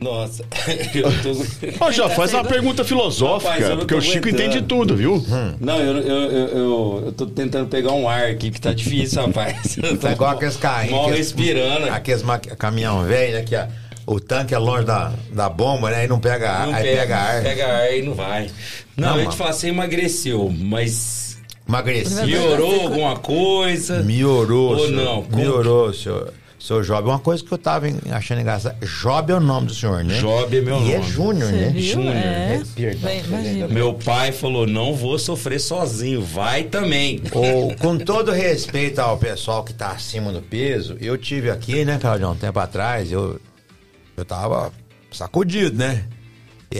[0.00, 0.44] Nossa,
[0.92, 1.84] eu tô.
[1.84, 4.42] Ó, já faz uma pergunta filosófica, Rapaz, porque o Chico aguentando.
[4.50, 5.24] entende tudo, viu?
[5.60, 9.24] Não, eu, eu, eu, eu, eu tô tentando pegar um ar aqui, que tá difícil,
[9.24, 9.78] rapaz.
[10.00, 10.92] Tá igual aqueles carrinhos.
[10.96, 11.86] Mal aqueles- respirando.
[11.90, 13.42] Aqueles ma- caminhão velho, né?
[13.44, 13.68] Que a-
[14.06, 15.98] o tanque é longe da, da bomba, né?
[16.02, 16.66] Aí não pega ar.
[16.66, 17.42] Não aí pega, ar.
[17.42, 18.50] Pega ar e não vai.
[18.96, 21.38] Não, Não, eu te falar, você emagreceu, mas
[21.68, 22.24] Emagreci.
[22.24, 24.02] piorou alguma coisa?
[24.02, 25.04] Melhorou, Ou senhor.
[25.04, 25.22] não?
[25.22, 26.32] Como Melhorou, senhor.
[26.58, 28.74] Seu Job, uma coisa que eu tava achando engraçado.
[29.02, 30.18] Job é o nome do senhor, né?
[30.18, 31.10] Job é meu e é nome.
[31.10, 31.68] Júnior, Você né?
[31.74, 31.82] viu?
[31.92, 32.16] Júnior.
[32.16, 32.62] É.
[32.74, 33.68] Perdão, Bem, imagina.
[33.68, 37.20] Meu pai falou: não vou sofrer sozinho, vai também.
[37.32, 41.98] Ou, com todo respeito ao pessoal que tá acima do peso, eu tive aqui, né,
[42.00, 43.38] Claudião, um tempo atrás, eu,
[44.16, 44.72] eu tava
[45.10, 46.04] sacudido, né?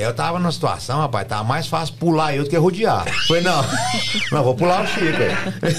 [0.01, 3.05] eu tava numa situação, rapaz, tava mais fácil pular eu do que rodear.
[3.29, 3.65] Falei, não,
[4.33, 5.05] não, vou pular o Chico.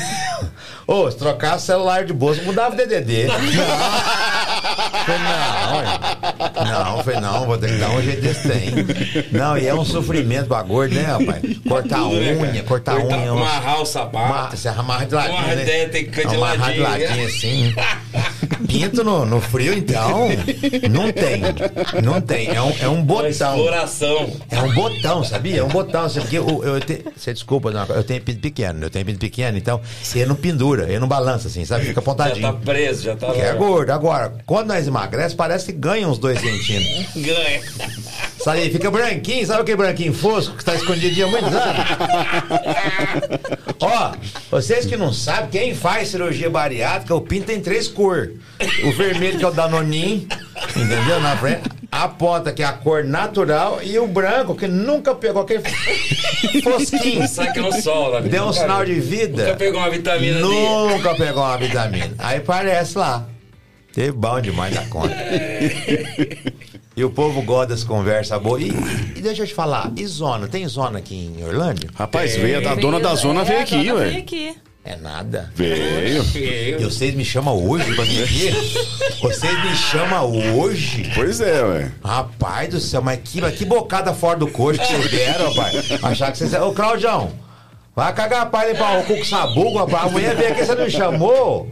[0.87, 3.27] Ô, se trocar celular de bolsa, mudava o DDD.
[5.05, 5.19] Falei,
[6.55, 8.71] não, não, falei, não, vou ter que dar um jeito desse tem.
[9.31, 11.41] Não, e é um sofrimento pra gordo, né, rapaz?
[11.67, 13.31] Cortar a né, unha, cortar a unha.
[13.31, 14.57] Amarrar o sapato.
[14.57, 15.85] Você amarra de ladinho, né?
[15.85, 17.07] tem que ficar de Amarrar de ladinho.
[17.09, 17.75] ladinho assim.
[18.67, 20.27] Pinto no, no frio, então,
[20.89, 21.41] não tem.
[22.03, 22.47] Não tem.
[22.49, 23.29] É um, é um Uma botão.
[23.29, 24.33] exploração.
[24.49, 25.59] É um botão, sabia?
[25.59, 26.03] É um botão.
[26.05, 29.19] Assim, porque eu, eu te- você desculpa, não, eu tenho pinto pequeno, eu tenho pinto
[29.19, 29.79] pequeno, então
[30.15, 31.85] ele não pendura, ele não balança assim, sabe?
[31.85, 32.53] Fica Já tá apontadinho.
[32.63, 33.91] preso, já tá Que é gordo.
[33.91, 37.05] Agora, quando nós emagrece, parece que ganha uns dois centímetros.
[37.15, 37.61] Ganha.
[38.43, 41.85] Sabe, fica branquinho, sabe aquele branquinho fosco que está escondidinho há muitos anos?
[43.79, 44.13] Ó,
[44.51, 48.34] vocês que não sabem, quem faz cirurgia bariátrica, o pinto tem três cores.
[48.85, 50.27] O vermelho, que é o Danoninho,
[50.75, 51.19] entendeu?
[51.21, 51.63] Na frente.
[51.91, 55.63] A ponta, que é a cor natural, e o branco, que nunca pegou aquele
[56.61, 57.27] fosquinho.
[57.27, 58.27] Saca no sol, né?
[58.27, 59.43] Deu um sinal de vida.
[59.45, 60.39] Nunca pegou uma vitamina.
[60.39, 62.13] Nunca pegou uma vitamina.
[62.17, 63.25] Aí parece lá.
[63.93, 65.15] Teve bom demais da conta.
[66.97, 68.61] E o povo gosta das conversas boas.
[68.63, 68.67] E,
[69.17, 70.47] e deixa eu te falar, e zona?
[70.47, 71.89] Tem zona aqui em Orlândia?
[71.93, 74.05] Rapaz, veio, a dona da zona É, veio a aqui, dona ué.
[74.09, 74.55] veio aqui.
[74.87, 75.49] É nada.
[75.55, 76.23] Veio.
[76.79, 78.51] E vocês me chamam hoje pra vir aqui?
[79.19, 81.11] Vocês me chamam hoje?
[81.15, 81.91] Pois é, ué.
[82.03, 86.03] Rapaz do céu, mas que, mas que bocada fora do coxo que vocês deram, rapaz.
[86.03, 86.53] Achar que vocês.
[86.53, 87.31] Ô, Claudião,
[87.95, 90.05] vai cagar a palha pra o cu com sabugo, rapaz.
[90.05, 91.67] Amanhã vem aqui, você não me chamou?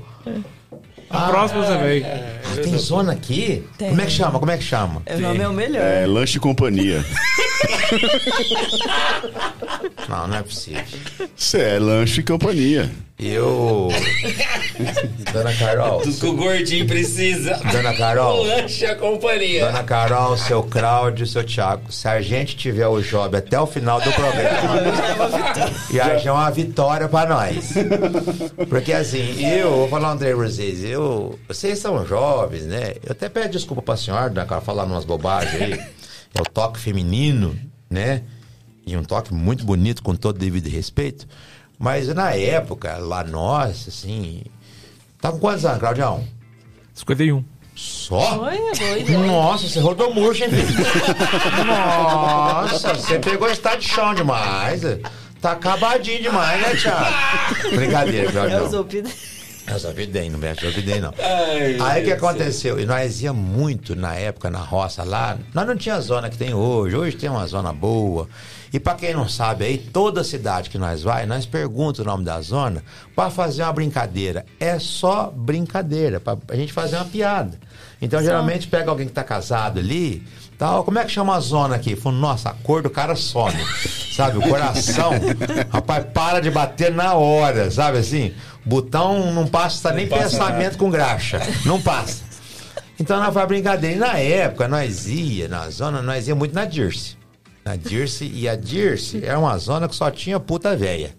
[1.14, 2.04] A próxima você vem.
[2.04, 3.64] Ah, tem zona aqui?
[3.78, 3.90] Tem.
[3.90, 4.40] Como é que chama?
[4.40, 5.04] Como é que chama?
[5.08, 5.82] O nome é o melhor.
[5.84, 7.06] É, lanche e companhia.
[10.10, 10.84] Não, não é possível.
[11.36, 12.92] Isso é lanche e companhia.
[13.20, 13.90] Eu.
[15.32, 16.02] Dona Carol.
[16.02, 17.60] Tudo que o gordinho precisa.
[17.72, 18.40] Dona Carol.
[18.40, 19.66] O lanche e a companhia.
[19.66, 24.02] Dona Carol, seu Cláudio, seu Thiago, se a gente tiver o job até o final
[24.02, 24.82] do programa,
[25.94, 27.74] já já é uma vitória pra nós.
[28.68, 32.96] Porque assim, eu vou falar um pra vocês, eu, vocês são jovens, né?
[33.04, 35.74] Eu até peço desculpa pra senhora, Dona Carol, falar umas bobagens aí.
[36.36, 37.56] É o toque feminino,
[37.90, 38.24] né?
[38.86, 41.28] E um toque muito bonito, com todo devido respeito.
[41.84, 44.42] Mas na época, lá nós, assim.
[45.20, 46.26] Tá com quantos anos, Claudião?
[46.94, 47.44] 51.
[47.76, 48.40] Só?
[48.40, 49.28] Oi, oi, oi.
[49.28, 51.66] Nossa, você rodou murcho, hein, filho?
[51.66, 54.82] Nossa, você pegou estado de chão demais.
[55.42, 57.76] Tá acabadinho demais, né, Thiago?
[57.76, 58.70] Brincadeira, É o Claudio.
[58.70, 59.10] Zupida.
[59.66, 61.14] Eu só videi, não mexe, eu videi, não.
[61.20, 62.80] Ai, Aí o que aconteceu?
[62.80, 65.38] E nós ia muito na época na roça lá.
[65.54, 66.96] Nós não tinha a zona que tem hoje.
[66.96, 68.28] Hoje tem uma zona boa.
[68.74, 72.26] E pra quem não sabe aí, toda cidade que nós vai, nós pergunta o nome
[72.26, 72.84] da zona
[73.16, 74.46] pra fazer uma brincadeira.
[74.60, 77.58] É só brincadeira, pra a gente fazer uma piada.
[78.02, 80.24] Então geralmente pega alguém que tá casado ali,
[80.58, 81.96] tal, como é que chama a zona aqui?
[81.96, 83.54] Fala, nossa, a cor do cara some.
[84.14, 85.12] Sabe, o coração,
[85.72, 88.32] rapaz, para de bater na hora, sabe assim?
[88.66, 90.78] Botão não passa nem passa pensamento nada.
[90.78, 91.40] com graxa.
[91.66, 92.24] Não passa.
[93.00, 93.96] Então nós foi brincadeira.
[93.96, 97.18] E na época, nós ia na zona, nós ia muito na Dirce.
[97.66, 101.16] Na Dirce, e a Dirce é uma zona que só tinha puta velha.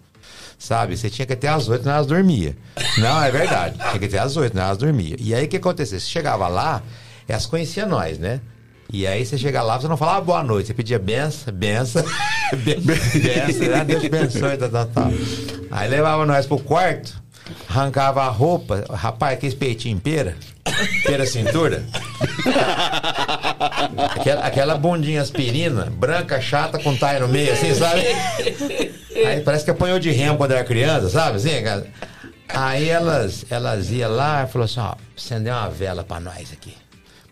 [0.57, 0.95] Sabe?
[0.97, 1.87] Você tinha que ter às oito?
[1.87, 2.55] Elas dormia.
[2.97, 3.77] Não, é verdade.
[3.77, 4.57] Tinha que ter às oito?
[4.57, 5.15] Elas dormia.
[5.19, 5.99] E aí o que acontecia?
[5.99, 6.81] Você chegava lá,
[7.27, 8.39] elas conheciam nós, né?
[8.91, 12.03] E aí você chega lá, você não falava boa noite, você pedia benção, benção,
[12.63, 13.83] ben- benção, né?
[13.83, 15.11] Deus abençoe, tal, tal, tal.
[15.71, 17.21] Aí levava nós pro quarto,
[17.69, 20.35] arrancava a roupa, rapaz, aquele peitinho pera,
[21.03, 21.85] pera cintura.
[24.15, 28.01] Aquela, aquela bundinha aspirina, branca, chata, com taia no meio, assim, sabe?
[29.25, 31.37] Aí parece que apanhou de remo quando era criança, sabe?
[31.37, 31.51] Assim?
[32.49, 36.73] Aí elas, elas iam lá e falaram assim, ó, acender uma vela pra nós aqui,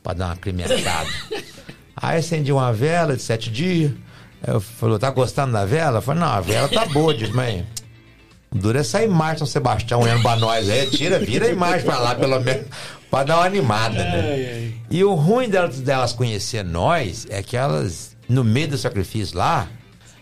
[0.01, 1.09] pra dar uma pimentada.
[1.95, 3.91] Aí acendi uma vela de sete dias.
[4.45, 5.99] Eu falou, tá gostando da vela?
[5.99, 7.31] Eu falei, não, a vela tá boa, diz,
[8.53, 11.97] O duro é mais São Sebastião olhando pra nós aí, tira, vira a imagem pra
[11.97, 12.67] lá, pelo menos,
[13.09, 14.71] pra dar uma animada, né?
[14.91, 19.67] E o ruim delas, delas conhecer nós é que elas, no meio do sacrifício lá,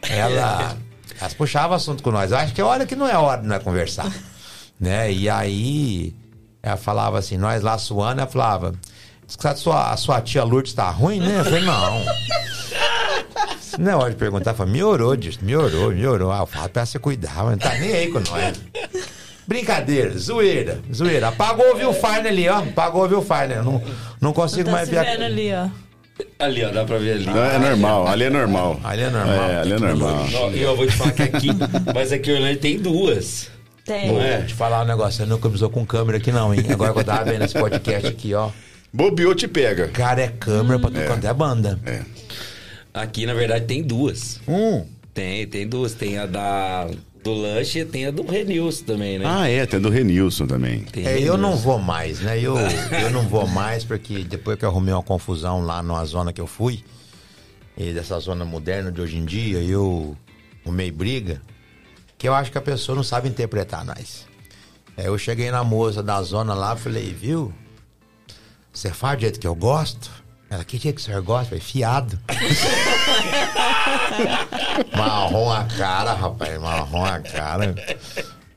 [0.09, 0.77] ela,
[1.19, 2.31] elas puxavam assunto com nós.
[2.31, 4.09] Eu acho que é hora que não é hora de nós conversar.
[4.81, 5.11] Né?
[5.13, 6.15] E aí,
[6.63, 8.73] ela falava assim, nós lá suando, ela falava,
[9.27, 11.41] "Diz que a sua, a sua tia Lourdes tá ruim, né?
[11.41, 12.03] Eu falei, não.
[13.79, 16.31] Não é hora de perguntar, falei, melhorou, disso, melhorou, melhorou.
[16.31, 18.59] Ah, eu falo pra você cuidar, mas não tá nem aí com nós.
[19.47, 21.27] Brincadeira, zoeira, zoeira.
[21.29, 22.59] Apagou o Viewfinder ali, ó.
[22.59, 23.63] Apagou o Viewfinder.
[23.63, 23.81] Não,
[24.21, 25.03] não consigo Tá mais ver.
[25.03, 25.67] vendo a- ali, ó.
[26.37, 27.25] Ali, ó, dá pra ver ali.
[27.25, 28.79] Não, é normal, ali é normal.
[28.83, 29.49] Ali é normal.
[29.49, 30.25] É, ali é normal.
[30.53, 31.47] E eu vou te falar que aqui,
[31.93, 33.49] mas aqui em Orlando tem duas.
[33.85, 34.09] Tem.
[34.21, 34.37] É?
[34.37, 36.63] Vou te falar um negócio, você nunca usou com câmera aqui não, hein?
[36.71, 38.49] Agora que eu tava vendo esse podcast aqui, ó.
[38.93, 39.87] Bobeou te pega.
[39.87, 41.79] Cara, é câmera pra tu cantar a banda.
[41.85, 42.01] É.
[42.93, 44.39] Aqui, na verdade, tem duas.
[44.47, 44.85] Um.
[45.13, 45.93] Tem, tem duas.
[45.93, 46.87] Tem a da
[47.23, 49.25] do lanche e tem a do Renilson também, né?
[49.27, 50.79] Ah, é, tem do Renilson também.
[50.85, 51.37] Tem É, eu Renilson.
[51.37, 52.39] não vou mais, né?
[52.39, 52.55] Eu,
[52.99, 56.41] eu não vou mais porque depois que eu arrumei uma confusão lá numa zona que
[56.41, 56.83] eu fui,
[57.77, 60.17] e dessa zona moderna de hoje em dia, eu
[60.65, 61.41] arrumei briga,
[62.17, 64.25] que eu acho que a pessoa não sabe interpretar nós.
[64.97, 67.53] Aí eu cheguei na moça da zona lá falei, viu?
[68.73, 70.09] Você faz do jeito que eu gosto?
[70.51, 71.45] Ela, que jeito que o senhor gosta?
[71.45, 72.19] Falei, fiado.
[74.95, 77.73] marrom a cara, rapaz, marrom a cara.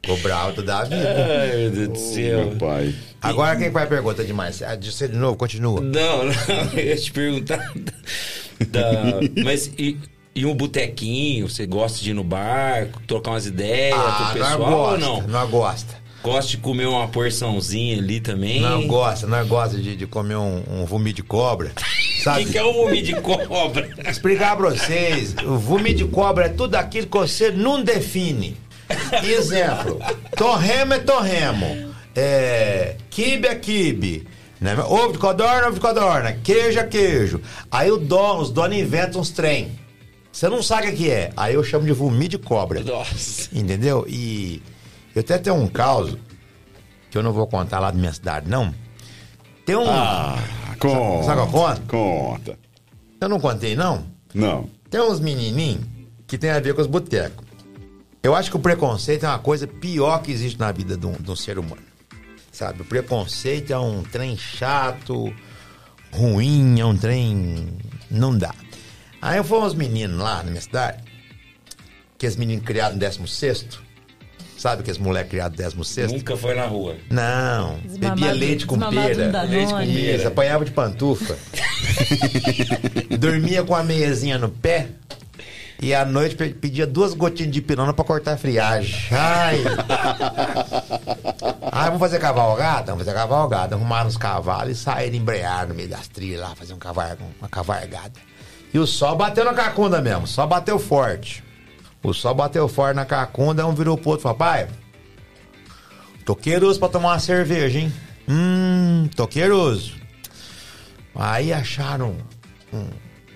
[0.02, 1.40] Ficou bravo da vida.
[1.42, 2.46] Ai, meu Deus do céu.
[2.46, 2.94] Meu pai.
[3.22, 4.60] Agora quem vai pergunta demais?
[4.60, 5.80] Ah, de Você de novo, continua.
[5.80, 6.32] Não, não,
[6.74, 7.72] eu ia te perguntar.
[8.68, 9.96] da- mas e,
[10.34, 11.48] e um botequinho?
[11.48, 15.22] Você gosta de ir no bar, trocar umas ideias com o pessoal ou gosta, não?
[15.28, 16.03] Nós gosta.
[16.24, 18.58] Gosta de comer uma porçãozinha ali também?
[18.58, 21.70] Nós gosta, nós gosta de, de comer um, um vomito de cobra.
[21.76, 22.46] O Sabe?
[22.46, 23.90] que, que é o vomito de cobra?
[24.08, 28.56] Explicar pra vocês, o vomito de cobra é tudo aquilo que você não define.
[29.22, 30.00] Exemplo,
[30.34, 34.26] torremo é torremo, é, quibe é quibe,
[34.58, 34.74] né?
[34.78, 37.42] ovo de codorna, ovo de codorna, queijo é queijo.
[37.70, 39.78] Aí o dono, os donos inventam uns trem.
[40.32, 41.30] Você não sabe o que é.
[41.36, 42.82] Aí eu chamo de vomito de cobra.
[42.82, 43.50] Nossa.
[43.52, 44.06] Entendeu?
[44.08, 44.62] E
[45.14, 46.18] eu até tenho um caso
[47.10, 48.74] que eu não vou contar lá da minha cidade, não.
[49.64, 49.88] Tem um.
[49.88, 50.38] Ah,
[50.78, 51.24] conta.
[51.24, 51.80] Sabe qual conta?
[51.86, 52.58] Conta.
[53.20, 54.04] Eu não contei, não.
[54.34, 54.68] Não.
[54.90, 55.84] Tem uns menininhos
[56.26, 57.44] que tem a ver com os botecos.
[58.22, 61.12] Eu acho que o preconceito é uma coisa pior que existe na vida de um,
[61.12, 61.82] de um ser humano.
[62.50, 62.82] Sabe?
[62.82, 65.32] O preconceito é um trem chato,
[66.12, 67.76] ruim, é um trem.
[68.10, 68.54] Não dá.
[69.20, 71.02] Aí eu fui uns meninos lá na minha cidade,
[72.18, 73.83] que os meninos criados no 16.
[74.64, 76.10] Sabe que os moleques criados no 16?
[76.12, 76.96] Nunca foi na rua.
[77.10, 79.42] Não, bebia Desmamado- leite com pera.
[79.42, 79.84] Leite com pera.
[79.84, 81.36] Isso, apanhava de pantufa.
[83.20, 84.88] Dormia com a meiazinha no pé.
[85.82, 88.96] E à noite pe- pedia duas gotinhas de pirona pra cortar a friagem.
[89.12, 89.62] Ai!
[91.70, 92.92] Ai, vamos fazer cavalgada?
[92.92, 93.74] Vamos fazer cavalgada.
[93.76, 97.50] Arrumaram os cavalos e saíram embrear no meio das trilhas lá, fazer um cavar, uma
[97.50, 98.12] cavalgada.
[98.72, 101.43] E o sol bateu na cacunda mesmo, só bateu forte.
[102.04, 104.68] O sol bateu forte na cacunda, um virou pro outro e falou, pai,
[106.24, 107.92] tô queiroso pra tomar uma cerveja, hein?
[108.28, 109.94] Hum, tô queiroso.
[111.14, 112.16] Aí acharam
[112.72, 112.78] um-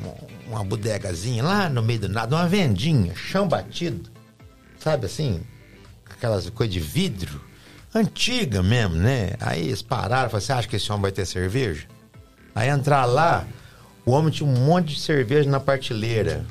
[0.07, 4.11] um- uma bodegazinha lá no meio do nada, uma vendinha, chão batido.
[4.79, 5.41] Sabe assim?
[6.09, 7.41] Aquelas coisas de vidro.
[7.95, 9.33] Antiga mesmo, né?
[9.41, 11.87] Aí eles pararam falaram: Você acha que esse homem vai ter cerveja?
[12.55, 13.47] Aí entrar lá,
[14.05, 16.45] o homem tinha um monte de cerveja na partilheira.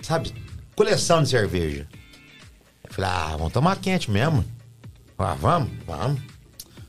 [0.00, 0.32] Sabe?
[0.76, 1.86] Coleção de cerveja.
[2.84, 4.44] Eu falei: Ah, vamos tomar quente mesmo.
[5.18, 6.20] Ah, vamos, vamos.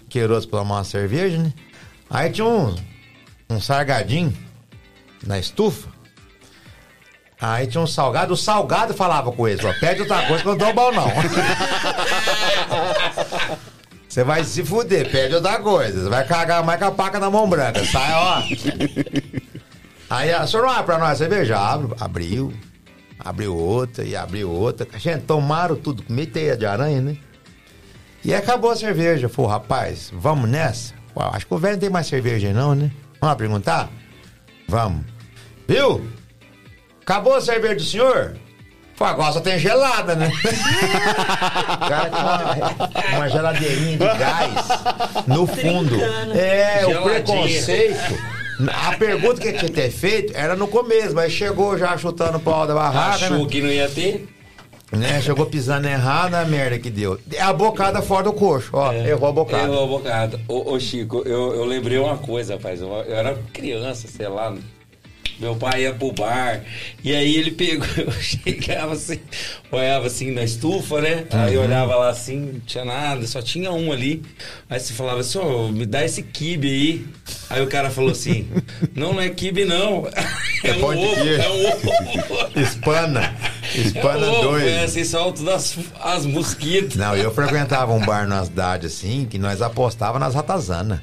[0.09, 1.53] Queiroso pra tomar uma cerveja, né?
[2.09, 2.75] Aí tinha um,
[3.49, 4.35] um sargadinho
[5.25, 5.89] na estufa.
[7.39, 10.55] Aí tinha um salgado, o salgado falava com ele, falou, pede outra coisa que eu
[10.55, 11.07] não dou bom não.
[14.07, 16.03] Você vai se fuder, pede outra coisa.
[16.03, 17.83] Você vai cagar mais com a paca na mão branca.
[17.85, 18.43] Sai, ó.
[20.09, 21.57] Aí a senhora não abre pra nós cerveja?
[21.97, 22.53] Abriu.
[23.23, 24.87] Abriu outra e abriu outra.
[24.97, 27.17] Gente, tomaram tudo, com meio teia de aranha, né?
[28.23, 29.29] E acabou a cerveja.
[29.29, 30.93] Falei, rapaz, vamos nessa?
[31.15, 32.91] Acho que o velho não tem mais cerveja aí não, né?
[33.19, 33.89] Vamos lá perguntar?
[34.67, 35.05] Vamos.
[35.67, 36.07] Viu?
[37.01, 38.37] Acabou a cerveja do senhor?
[38.97, 40.27] Pô, agora só tem gelada, né?
[40.27, 40.41] o
[41.89, 44.65] cara tinha uma, uma geladeirinha de gás
[45.27, 45.95] no fundo.
[46.35, 47.03] É, o Geladinha.
[47.03, 48.30] preconceito.
[48.69, 52.41] A pergunta que tinha que ter feito era no começo, mas chegou já chutando o
[52.41, 53.25] pau da barraca.
[53.25, 53.47] Achou né?
[53.49, 54.27] que não ia ter?
[54.91, 55.21] né?
[55.21, 57.17] Chegou pisando errado, a merda que deu.
[57.33, 58.91] É a bocada fora do coxo, ó.
[58.93, 59.63] errou a bocada.
[59.63, 60.39] Errou a bocada.
[60.47, 62.81] Ô, ô, Chico, eu, eu lembrei uma coisa, rapaz.
[62.81, 64.53] Eu, eu era criança, sei lá.
[65.41, 66.61] Meu pai ia pro bar.
[67.03, 69.19] E aí ele pegou, eu chegava assim,
[69.71, 71.25] olhava assim na estufa, né?
[71.31, 74.21] Aí eu olhava lá assim, não tinha nada, só tinha um ali.
[74.69, 77.05] Aí você falava assim, ô, me dá esse kibe aí.
[77.49, 78.47] Aí o cara falou assim,
[78.93, 80.07] não, não é kibe não.
[80.63, 82.51] É, um pão de ovo, é um ovo.
[82.61, 83.35] Espana.
[83.73, 84.63] Espana é um dois.
[84.63, 86.95] É assim, solta as, as mosquitas.
[86.95, 90.99] Não, eu frequentava um bar na cidade assim, que nós apostava nas ratazanas.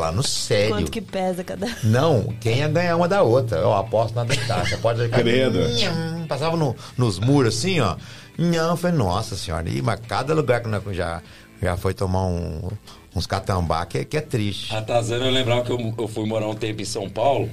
[0.00, 0.70] Falando sério.
[0.70, 1.66] Quanto que pesa cada.
[1.84, 3.58] Não, quem ia ganhar uma da outra.
[3.58, 4.24] Eu aposto na.
[4.24, 5.58] Você pode Credo.
[5.78, 7.96] Nham, Passava no- nos muros assim, ó.
[8.38, 9.68] Não, foi nossa senhora.
[9.68, 11.20] E, mas cada lugar que nós já,
[11.62, 12.70] já foi tomar um-
[13.14, 14.72] uns catambá que, que é triste.
[14.72, 17.50] Ratazana, eu lembrava que eu, eu fui morar um tempo em São Paulo.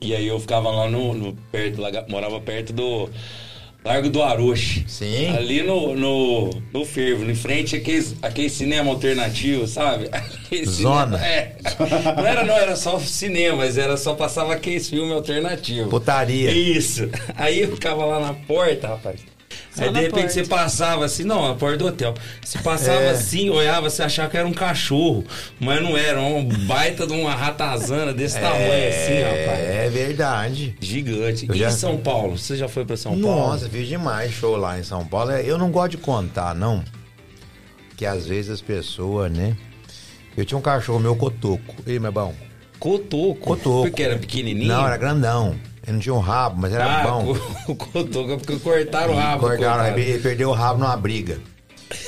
[0.00, 3.08] E aí eu ficava lá no, no perto, lá, morava perto do
[3.86, 4.84] Largo do Aroche.
[4.88, 5.28] Sim.
[5.28, 10.08] Ali no, no, no Fervo, em frente aquele, aquele cinema alternativo, sabe?
[10.46, 11.18] Aquele Zona.
[11.18, 11.56] Cinema, é.
[12.16, 15.88] Não era, não, era só cinema, mas era só passava aqueles filmes alternativos.
[15.88, 16.50] Putaria.
[16.50, 17.08] Isso.
[17.36, 19.20] Aí eu ficava lá na porta, rapaz.
[19.78, 20.28] Aí de repente porta.
[20.30, 22.14] você passava assim, não, na porta do hotel.
[22.44, 23.10] Você passava É.
[23.10, 25.24] assim, olhava, você achava que era um cachorro,
[25.60, 29.60] mas não era, um baita de uma ratazana desse tamanho assim, rapaz.
[29.60, 30.76] É verdade.
[30.80, 31.46] Gigante.
[31.48, 32.38] Eu E já- em São Paulo?
[32.38, 33.48] Você já foi pra São Paulo?
[33.48, 35.30] Nossa, fiz demais show lá em São Paulo.
[35.30, 36.82] É, Eu não gosto de contar, não.
[37.96, 39.56] Que às vezes as pessoas, né?
[40.36, 41.74] Eu tinha um cachorro meu cotoco.
[41.86, 42.34] Ei, meu bom.
[42.78, 43.36] Cotoco.
[43.40, 43.82] Cotoco.
[43.88, 44.68] Porque era pequenininho?
[44.68, 45.56] Não, era grandão.
[45.86, 47.36] Ele não tinha um rabo, mas era ah, bom.
[47.68, 49.40] o cotoco é porque cortaram o rabo.
[49.40, 49.98] Cortaram, coitado.
[50.00, 51.38] ele perdeu o rabo numa briga.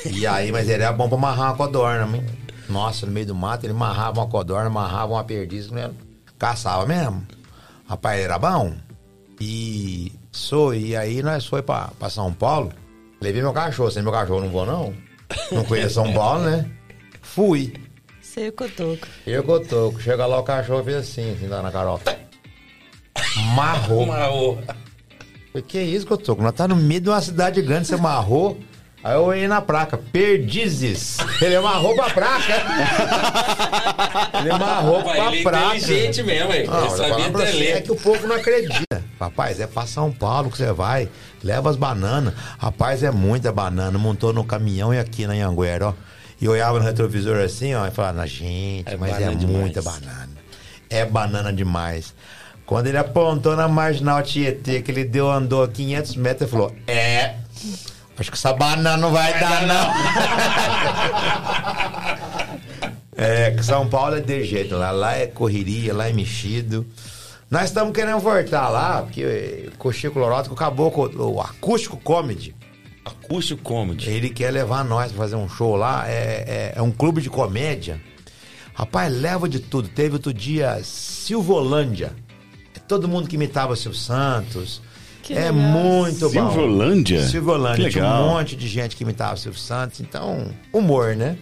[0.05, 2.27] E aí, mas ele era bom pra amarrar uma codorna, hein?
[2.69, 5.91] Nossa, no meio do mato, ele amarrava uma codorna, amarrava uma perdiz, né?
[6.39, 7.27] caçava mesmo.
[7.87, 8.75] Rapaz, ele era bom.
[9.41, 12.73] E sou, e aí nós foi pra, pra São Paulo.
[13.21, 14.95] Levei meu cachorro, sem meu cachorro não vou não.
[15.51, 16.71] Não conheço São Paulo, né?
[17.21, 17.75] Fui.
[18.23, 19.07] Sei o cotoco.
[19.27, 20.01] Eu cotoco.
[20.01, 22.01] Chega lá, o cachorro fez assim, assim, lá na Carol.
[23.55, 24.07] Marrou.
[24.07, 24.59] Marrou.
[25.53, 26.43] Falei, que isso, Cotoco?
[26.43, 28.59] Nós tá no meio de uma cidade grande, você amarrou.
[29.03, 31.19] Aí eu olhei na placa, perdizes.
[31.41, 32.53] Ele amarrou pra placa.
[34.41, 35.77] Ele amarrou Pai, pra ele é placa.
[35.77, 36.59] inteligente mesmo, hein?
[36.61, 37.77] Ele tô sabia até ler.
[37.77, 39.03] é que o povo não acredita.
[39.21, 41.09] Rapaz, é pra São Paulo que você vai.
[41.43, 42.35] Leva as bananas.
[42.59, 43.97] Rapaz, é muita banana.
[43.99, 45.95] Montou no caminhão e aqui na Anhanguera, ó.
[46.41, 49.43] E olhava no retrovisor assim, ó, e falava, gente, É mas é demais.
[49.45, 50.29] muita banana.
[50.89, 52.15] É banana demais.
[52.69, 57.37] Quando ele apontou na marginal Tietê, que ele deu, andou 500 metros, ele falou, é...
[58.19, 59.91] Acho que essa banana não vai, dar, não.
[63.17, 64.91] é, que São Paulo é de jeito lá.
[64.91, 66.87] Lá é correria, lá é mexido.
[67.51, 72.55] Nós estamos querendo voltar lá, porque o Chico Loroto acabou com o acústico comedy.
[73.03, 74.11] Acústico comedy.
[74.11, 76.07] Ele quer levar nós pra fazer um show lá.
[76.07, 77.99] É, é, é um clube de comédia.
[78.75, 79.89] Rapaz, leva de tudo.
[79.89, 82.13] Teve outro dia Silvolândia.
[82.89, 84.81] Todo mundo que imitava o Silvio Santos.
[85.23, 85.55] Que é legal.
[85.55, 86.51] muito bom.
[86.51, 87.29] Silvolândia?
[87.29, 87.85] Silvolândia.
[87.85, 88.25] Que Tinha legal.
[88.25, 90.01] um monte de gente que imitava o Silvio Santos.
[90.01, 91.37] Então, humor, né?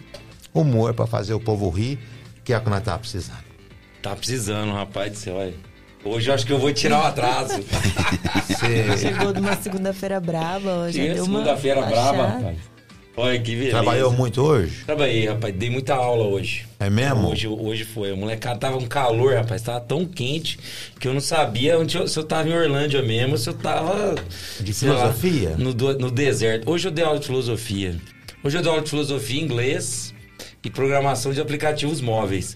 [0.53, 1.97] Humor pra fazer o povo rir,
[2.43, 3.47] que é o que nós tá precisando.
[4.01, 5.53] Tá precisando, rapaz do céu.
[6.03, 7.63] Hoje eu acho que eu vou tirar o atraso.
[8.99, 12.57] Chegou de uma segunda-feira brava, hoje segunda-feira brava, rapaz.
[13.19, 13.71] Olha que beleza.
[13.71, 14.83] trabalhou muito hoje?
[14.85, 15.53] Trabalhei, rapaz.
[15.55, 16.67] Dei muita aula hoje.
[16.79, 17.31] É mesmo?
[17.31, 18.11] Hoje, hoje foi.
[18.11, 19.63] O molecada tava um calor, rapaz.
[19.63, 20.59] Tava tão quente
[20.99, 24.13] que eu não sabia onde eu- se eu tava em Orlândia mesmo, se eu tava.
[24.59, 25.55] De sei lá, filosofia?
[25.57, 26.69] no, no deserto.
[26.69, 27.95] Hoje eu dei aula de filosofia.
[28.43, 30.13] Hoje eu dei aula de filosofia em inglês
[30.63, 32.55] e programação de aplicativos móveis.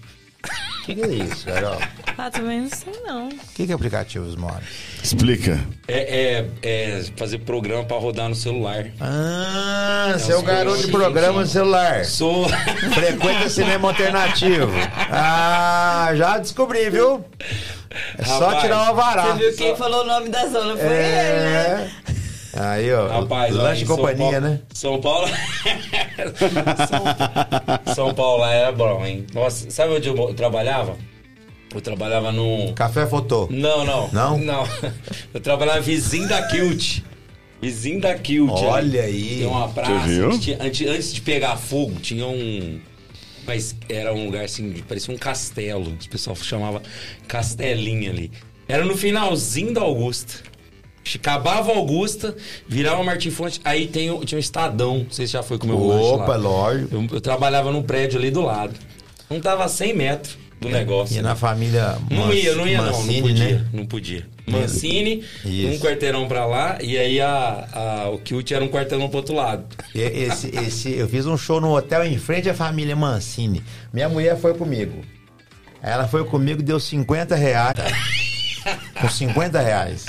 [0.86, 1.78] Que é isso, Carol?
[2.18, 3.28] Ah, também não sei não.
[3.28, 4.64] O que, que é aplicativos móveis?
[5.02, 5.58] Explica.
[5.88, 8.86] É, é, é fazer programa pra rodar no celular.
[9.00, 12.04] Ah, você é o garoto de programa no celular.
[12.04, 12.48] Sou.
[12.94, 14.70] Frequenta cinema alternativo.
[15.10, 17.24] Ah, já descobri, viu?
[18.18, 19.22] É só Rapaz, tirar o alvará.
[19.26, 20.76] Você viu quem falou o nome da zona?
[20.76, 21.90] Foi ele, né?
[22.08, 22.12] É.
[22.54, 23.08] Aí, ó.
[23.08, 24.60] Rapaz, olha, lanche e São companhia, Paulo- né?
[24.74, 25.26] São Paulo.
[26.88, 27.94] São...
[27.94, 29.26] São Paulo lá era bom, hein?
[29.32, 30.96] Nossa, sabe onde eu trabalhava?
[31.78, 32.72] Eu trabalhava no.
[32.74, 33.48] Café Fotô.
[33.50, 34.08] Não, não.
[34.12, 34.38] Não?
[34.38, 34.64] Não.
[35.32, 37.00] Eu trabalhava vizinho da Kilt.
[37.60, 38.50] Vizinho da Kilt.
[38.50, 38.98] Olha ali.
[39.00, 39.38] aí.
[39.38, 40.00] Tem uma praça.
[40.06, 40.26] Você viu?
[40.28, 42.80] onde tinha- antes, antes de pegar fogo, tinha um.
[43.46, 45.90] Mas era um lugar assim, parecia um castelo.
[45.90, 46.80] O pessoal chamava
[47.26, 48.30] Castelinho ali.
[48.68, 50.34] Era no finalzinho da Augusta.
[51.16, 52.36] Acabava a Augusta,
[52.68, 54.98] virava Martim Fonte, aí tem, o- tinha um Estadão.
[54.98, 55.78] Não sei se já foi com o meu.
[56.14, 56.94] Opa, lógico.
[56.94, 58.74] Eu, eu trabalhava num prédio ali do lado.
[59.28, 61.14] Não tava a 100 metros do negócio.
[61.16, 63.66] Ia na família Não ia, não ia Mancini, não, não podia, né?
[63.72, 64.26] não podia.
[64.46, 65.68] Mancini, Isso.
[65.68, 69.34] um quarteirão pra lá, e aí a, a- o Kilt era um quarteirão pro outro
[69.34, 69.64] lado.
[69.94, 73.62] E- Esse, esse, eu fiz um show no hotel em frente à família Mancini.
[73.92, 75.02] Minha mulher foi comigo.
[75.82, 77.74] Ela foi comigo e deu 50 reais.
[79.00, 80.06] Com 50 reais.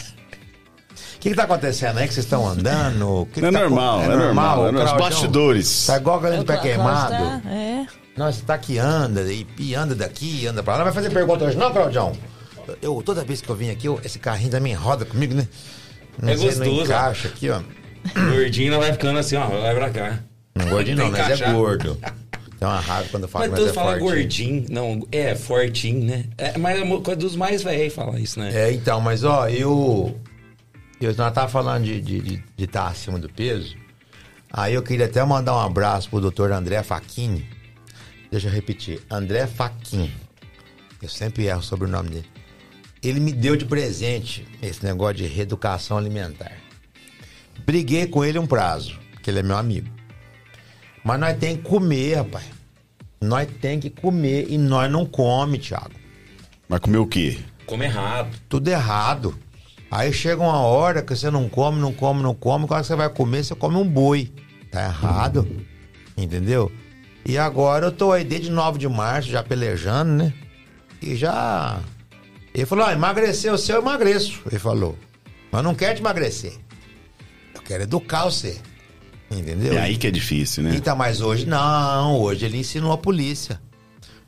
[1.16, 3.28] O que, que tá acontecendo aí que vocês estão andando?
[3.34, 4.98] Que Não é que tá normal, acon- é normal, é nos Claudião?
[5.10, 5.86] bastidores.
[5.88, 7.14] Tá igual galinha de pé A queimado.
[7.50, 7.86] É.
[8.16, 10.80] Nossa, tá que anda, e, anda daqui, anda pra lá.
[10.80, 12.14] Não vai fazer pergunta hoje, não, Claudião?
[12.82, 15.48] Eu, toda vez que eu vim aqui, eu- esse carrinho também roda comigo, né?
[16.22, 17.62] Não É sei, não gostoso, encaixa aqui, ó.
[18.32, 20.20] Gordinho não vai ficando assim, ó, vai pra cá.
[20.56, 21.98] Não gordinho não, mas é gordo.
[22.60, 24.00] Tem uma raiva quando eu falo Mas mas é fortinho.
[24.00, 26.26] gordinho, não, é fortinho, né?
[26.38, 28.52] É, mas é coisa dos mais velhos falar isso, né?
[28.54, 30.18] É, então, mas ó, eu.
[31.02, 33.76] Eu nós tava falando de estar de, de tá acima do peso.
[34.52, 37.46] Aí eu queria até mandar um abraço pro doutor André Facchini.
[38.34, 39.00] Deixa eu repetir.
[39.12, 40.12] André Facchini.
[41.00, 42.30] Eu sempre erro sobre o nome dele.
[43.04, 46.52] Ele me deu de presente esse negócio de reeducação alimentar.
[47.64, 49.88] Briguei com ele um prazo, que ele é meu amigo.
[51.04, 52.46] Mas nós tem que comer, rapaz.
[53.22, 55.94] Nós tem que comer e nós não come, Thiago.
[56.68, 57.38] Vai comer o quê?
[57.68, 58.36] Come errado.
[58.50, 59.38] Tudo errado.
[59.92, 62.66] Aí chega uma hora que você não come, não come, não come.
[62.66, 64.34] Quando você vai comer, você come um boi.
[64.72, 65.48] Tá errado.
[66.18, 66.72] Entendeu?
[67.26, 70.34] E agora eu tô aí desde 9 de março, já pelejando, né?
[71.02, 71.80] E já.
[72.54, 74.42] Ele falou: ah, emagrecer o seu, eu emagreço.
[74.46, 74.98] Ele falou.
[75.52, 76.54] Mas não quero te emagrecer.
[77.54, 78.60] Eu quero educar você.
[79.32, 79.74] Entendeu?
[79.74, 80.76] É aí que é difícil, né?
[80.76, 82.20] Então, mas hoje não.
[82.20, 83.60] Hoje ele ensinou a polícia.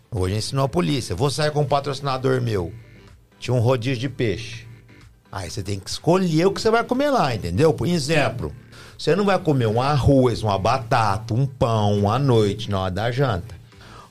[0.10, 1.16] Hoje ele ensinou a polícia.
[1.16, 2.74] Vou sair com um patrocinador meu.
[3.39, 4.66] Tinha um rodízio de peixe.
[5.32, 7.74] Aí você tem que escolher o que você vai comer lá, entendeu?
[7.74, 8.54] Por exemplo,
[8.98, 13.12] você não vai comer um arroz, uma batata, um pão à noite na hora da
[13.12, 13.56] janta.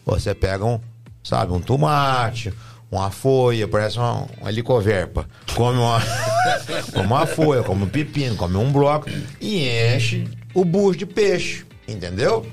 [0.05, 0.79] Você pega um,
[1.23, 2.53] sabe, um tomate,
[2.91, 5.27] uma folha, parece uma, uma helicoverpa.
[5.55, 6.01] Come uma,
[6.93, 11.65] come uma folha, come um pepino, come um brócolis e enche o bucho de peixe,
[11.89, 12.47] entendeu?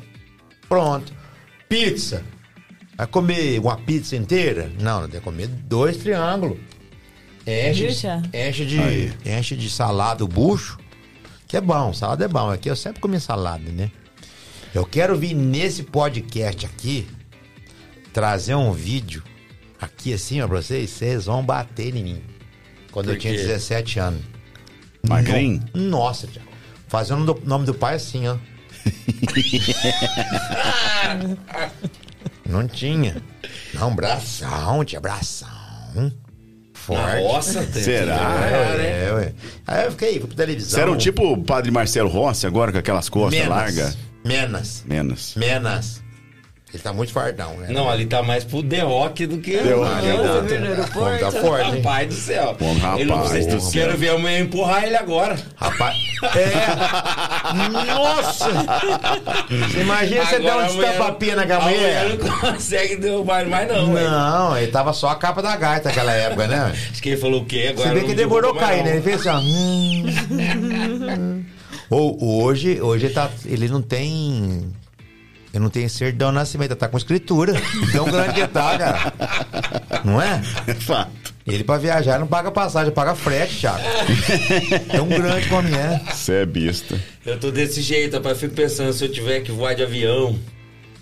[0.68, 1.14] Pronto.
[1.68, 2.24] Pizza.
[2.98, 4.72] Vai comer uma pizza inteira?
[4.80, 6.58] Não, tem que comer dois triângulos.
[7.46, 7.88] Enche,
[8.34, 9.14] enche, de, Aí.
[9.26, 10.78] enche de salada o bucho,
[11.52, 12.50] que é bom, salada é bom.
[12.50, 13.92] Aqui eu sempre comi salada, né?
[14.74, 17.06] Eu quero vir nesse podcast aqui
[18.14, 19.22] trazer um vídeo
[19.78, 22.24] aqui assim, ó, pra vocês, vocês vão bater em mim.
[22.90, 23.40] Quando eu Por tinha quê?
[23.42, 24.22] 17 anos.
[25.06, 25.62] Magrinho?
[25.74, 26.48] No- Nossa, Tiago.
[26.88, 28.38] Fazendo o nome do pai assim, ó.
[32.48, 33.22] Não tinha.
[33.74, 35.50] Não, bração, tinha bração.
[36.82, 37.22] Forte.
[37.24, 38.46] Nossa, Será?
[38.50, 39.34] É, é, ué.
[39.68, 40.72] Aí eu fiquei, fui pra televisão.
[40.72, 43.56] Você era um tipo o padre Marcelo Rossi agora, com aquelas costas Menos.
[43.56, 43.98] largas?
[44.26, 44.84] Menos.
[44.86, 45.36] Menos.
[45.36, 46.02] Menos.
[46.74, 47.68] Ele tá muito fardão, né?
[47.70, 49.58] Não, ali tá mais pro The Rock do que.
[49.58, 50.12] The Rock, é
[50.70, 51.20] aeroporto?
[51.20, 51.76] tá forte, hein?
[51.78, 52.56] Rapaz do céu.
[52.58, 53.72] Bom, rapaz Ele não do.
[53.72, 55.38] Quero ver a mulher empurrar ele agora.
[55.56, 55.98] Rapaz.
[56.22, 57.68] É.
[57.96, 58.46] Nossa!
[59.82, 62.06] Imagina você dar Agora um a mulher- destapapinha na mulher?
[62.06, 63.88] mulher não consegue derrubar ele mais, não.
[63.88, 66.72] Não, ele tava só a capa da gaita naquela época, né?
[66.92, 67.70] Acho que ele falou o quê?
[67.72, 68.92] Agora Você vê que demorou cair, né?
[68.92, 71.42] Ele fez assim, ó.
[71.96, 74.72] Ou hoje, hoje ele, tá, ele não tem.
[75.54, 77.54] Ele não tem certidão de nascimento, tá com escritura.
[77.92, 79.14] Tão grande que tá, cara.
[80.06, 80.42] Não é?
[80.68, 81.12] É fato.
[81.46, 83.84] Ele pra viajar não paga passagem, paga frete, Thiago.
[84.92, 86.00] Tão grande como é.
[86.14, 87.00] Você é besta.
[87.26, 88.40] Eu tô desse jeito, rapaz.
[88.40, 90.40] Fico pensando se eu tiver que voar de avião,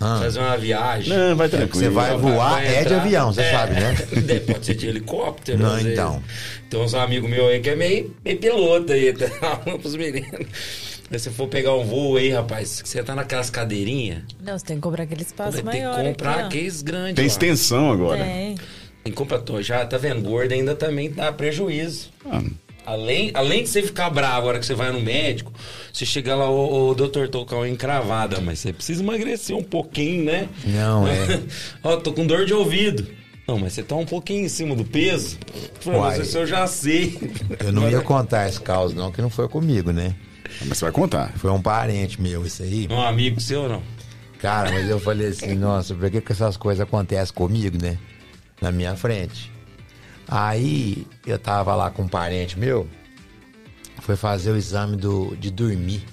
[0.00, 0.18] Ah.
[0.20, 1.14] fazer uma viagem.
[1.16, 1.84] Não, vai tranquilo.
[1.84, 3.94] Você vai voar é de avião, você sabe, né?
[4.28, 5.58] É, Pode ser de helicóptero.
[5.58, 6.22] Não, então.
[6.70, 10.46] Tem uns amigos meus aí que é meio, meio piloto aí, tá falando pros meninos.
[11.10, 14.76] Se você for pegar um voo aí, rapaz, você tá naquelas cadeirinhas, Não, você tem
[14.76, 15.96] que comprar aquele espaço tem maior.
[15.96, 17.14] que comprar aqui, aqueles grandes.
[17.16, 17.26] Tem ó.
[17.26, 18.22] extensão agora.
[18.22, 18.54] Tem.
[19.02, 22.10] Tem que comprar, tô, já tá vendo, gordo ainda também dá prejuízo.
[22.30, 22.40] Ah,
[22.86, 25.52] Além, além de você ficar bravo agora que você vai no médico,
[25.92, 30.24] você chega lá, o, doutor, tô com a encravada, mas você precisa emagrecer um pouquinho,
[30.24, 30.48] né?
[30.64, 31.40] Não, é.
[31.84, 33.06] Ó, tô com dor de ouvido.
[33.46, 35.38] Não, mas você tá um pouquinho em cima do peso.
[35.80, 36.18] Falei, Uai.
[36.18, 37.18] mas isso eu já sei.
[37.64, 40.14] Eu não ia contar esse caos, não, que não foi comigo, né?
[40.66, 41.32] Mas você vai contar.
[41.36, 42.88] Foi um parente meu, isso aí.
[42.90, 43.82] Um amigo seu, não?
[44.40, 47.98] Cara, mas eu falei assim, nossa, por que, que essas coisas acontecem comigo, né?
[48.60, 49.52] Na minha frente.
[50.28, 52.86] Aí eu tava lá com um parente meu,
[54.00, 56.04] foi fazer o exame do, de dormir.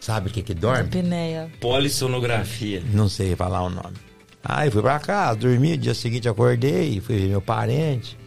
[0.00, 0.88] Sabe o que que dorme?
[0.90, 1.50] Pineia.
[1.60, 2.82] Polissonografia.
[2.92, 3.96] Não sei falar o nome.
[4.44, 8.18] Aí fui pra casa, dormi, dia seguinte acordei, fui ver meu parente.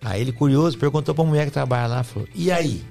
[0.00, 2.84] Aí ele, curioso, perguntou pra mulher que trabalha lá, falou, e aí?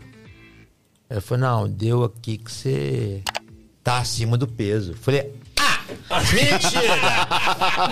[1.12, 3.22] Ele falou, não, deu aqui que você
[3.84, 4.96] tá acima do peso.
[4.96, 5.80] Falei, ah!
[6.32, 6.96] Mentira!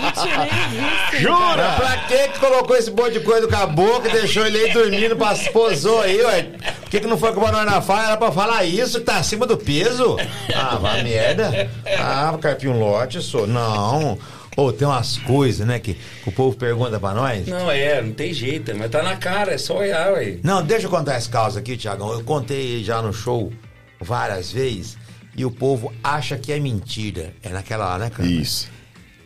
[0.00, 1.20] Mentira.
[1.20, 1.74] Jura?
[1.76, 5.18] Pra que que colocou esse monte de coisa no caboclo e deixou ele aí dormindo,
[5.52, 6.42] posou aí, ué?
[6.80, 8.06] Por que que não foi com nós na faia?
[8.06, 10.16] Era pra falar isso, que tá acima do peso?
[10.54, 11.70] Ah, vá merda.
[11.98, 13.46] Ah, carpinho lote, sou.
[13.46, 14.18] Não.
[14.56, 15.96] Ou tem umas coisas, né, que,
[16.26, 17.46] o povo pergunta pra nós.
[17.46, 20.38] Não, é, não tem jeito, mas tá na cara, é só olhar, ué.
[20.42, 22.12] Não, deixa eu contar esse caso aqui, Tiagão.
[22.12, 23.52] Eu contei já no show
[24.00, 24.98] várias vezes
[25.36, 27.32] e o povo acha que é mentira.
[27.42, 28.28] É naquela lá, né, cara?
[28.28, 28.68] Isso.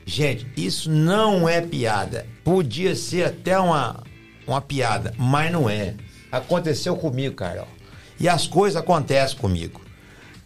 [0.06, 2.26] Gente, isso não é piada.
[2.44, 4.02] Podia ser até uma,
[4.46, 5.94] uma piada, mas não é.
[6.30, 7.68] Aconteceu comigo, Carol.
[8.20, 9.80] E as coisas acontecem comigo.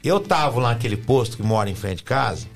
[0.02, 2.46] Eu tava lá naquele posto que mora em frente de casa.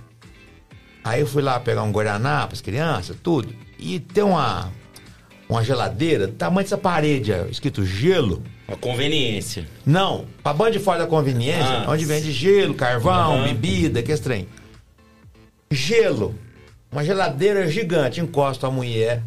[1.05, 3.53] Aí eu fui lá pegar um Guaraná para as crianças, tudo.
[3.79, 4.73] E tem uma,
[5.49, 8.43] uma geladeira do tamanho dessa parede, escrito gelo.
[8.69, 9.67] Uma conveniência.
[9.85, 11.91] Não, pra banho de fora da conveniência, Ah.
[11.91, 13.45] onde vende gelo, carvão, Aham.
[13.49, 14.47] bebida, que trem.
[15.71, 16.35] Gelo.
[16.91, 18.21] Uma geladeira gigante.
[18.21, 19.23] Encosta a mulher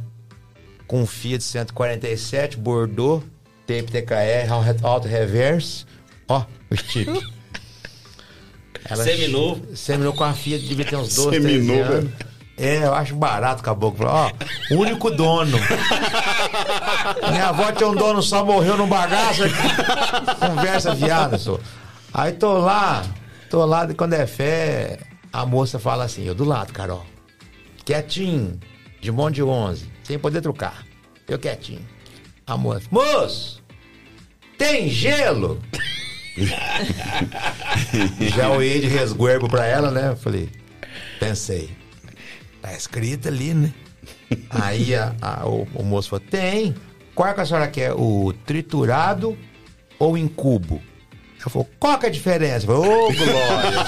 [0.87, 3.23] com um Fiat 147, Bordeaux,
[3.65, 4.47] tape TKR,
[4.83, 5.85] auto reverse,
[6.27, 7.19] Ó, o Chico.
[8.87, 9.75] Ela Seminovo.
[9.75, 11.93] Seminovo com a filha, devia ter uns 12, 13 Seminovo.
[11.93, 12.11] anos.
[12.57, 14.07] É, eu acho barato o caboclo.
[14.07, 14.31] Ó,
[14.71, 15.57] único dono.
[17.29, 19.41] Minha avó tinha um dono, só morreu no bagaço.
[20.39, 21.59] Conversa fiada, só.
[22.13, 23.03] Aí tô lá,
[23.49, 24.99] tô lá, e quando é fé,
[25.33, 27.05] a moça fala assim, eu do lado, Carol.
[27.83, 28.57] Quietinho,
[29.01, 30.85] de monte de 11, sem poder trocar.
[31.27, 31.85] Eu quietinho.
[32.47, 33.61] A moça, moço,
[34.57, 35.59] tem gelo?
[38.35, 40.09] Já olhei de resguardo pra ela, né?
[40.09, 40.49] Eu Falei,
[41.19, 41.69] pensei,
[42.61, 43.73] tá escrito ali, né?
[44.49, 46.75] Aí a- a- o, o moço falou, tem.
[47.13, 47.93] Qual é que a senhora quer?
[47.93, 49.37] O triturado
[49.97, 50.81] ou em cubo?
[51.43, 52.69] Eu falei, qual que é a diferença?
[52.71, 53.85] Ô, Glória!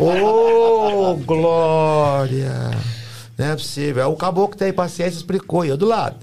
[0.00, 2.70] Ô, Glória!
[3.36, 4.04] Não é possível.
[4.06, 6.16] Aí o caboclo tem paciência explicou, e eu do lado.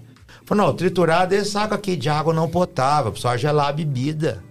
[0.46, 4.44] Falei, não, triturado é saco aqui de água não potável, só gelar a bebida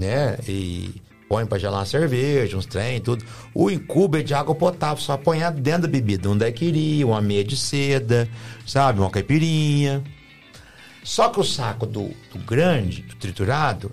[0.00, 0.36] né?
[0.48, 0.90] E
[1.28, 3.24] põe pra gelar uma cerveja, uns trem, tudo.
[3.54, 6.28] O incubo é de água potável, só põe dentro da bebida.
[6.28, 8.28] Um daiquiri, uma meia de seda,
[8.66, 8.98] sabe?
[8.98, 10.02] Uma caipirinha.
[11.04, 13.92] Só que o saco do, do grande, do triturado,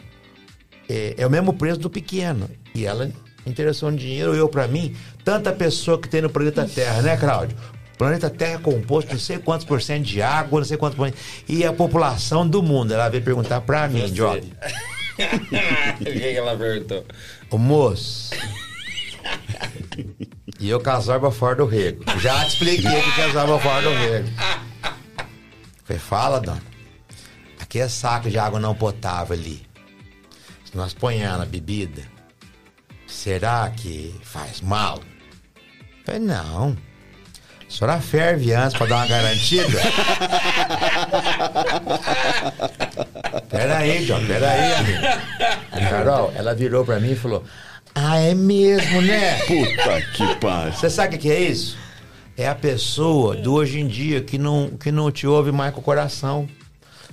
[0.89, 2.49] é, é o mesmo preço do pequeno.
[2.73, 3.11] E ela
[3.45, 7.55] interessou no dinheiro, eu pra mim, tanta pessoa que tem no planeta Terra, né, Cláudio?
[7.93, 10.75] O planeta Terra é composto de não sei quantos por cento de água, não sei
[10.75, 11.17] quantos por cento.
[11.47, 14.41] E a população do mundo, ela veio perguntar pra mim, Job.
[15.99, 17.05] o que, que ela perguntou?
[17.49, 18.31] Ô moço.
[20.59, 22.03] e eu casava fora do rego.
[22.19, 24.29] Já te expliquei que casava fora do rego.
[25.83, 26.61] Falei, fala, dona.
[27.59, 29.65] Aqui é saco de água não potável ali.
[30.65, 32.03] Se nós ponhamos na bebida,
[33.07, 35.01] será que faz mal?
[36.05, 36.77] Falei, não.
[37.67, 39.79] A senhora ferve antes pra dar uma garantida?
[43.49, 45.01] Peraí, John, peraí, amigo.
[45.89, 47.43] Carol, ela virou pra mim e falou:
[47.93, 49.37] Ah, é mesmo, né?
[49.45, 50.73] Puta que pariu.
[50.73, 51.77] Você sabe o que é isso?
[52.37, 55.81] É a pessoa do hoje em dia que não, que não te ouve mais com
[55.81, 56.47] o coração.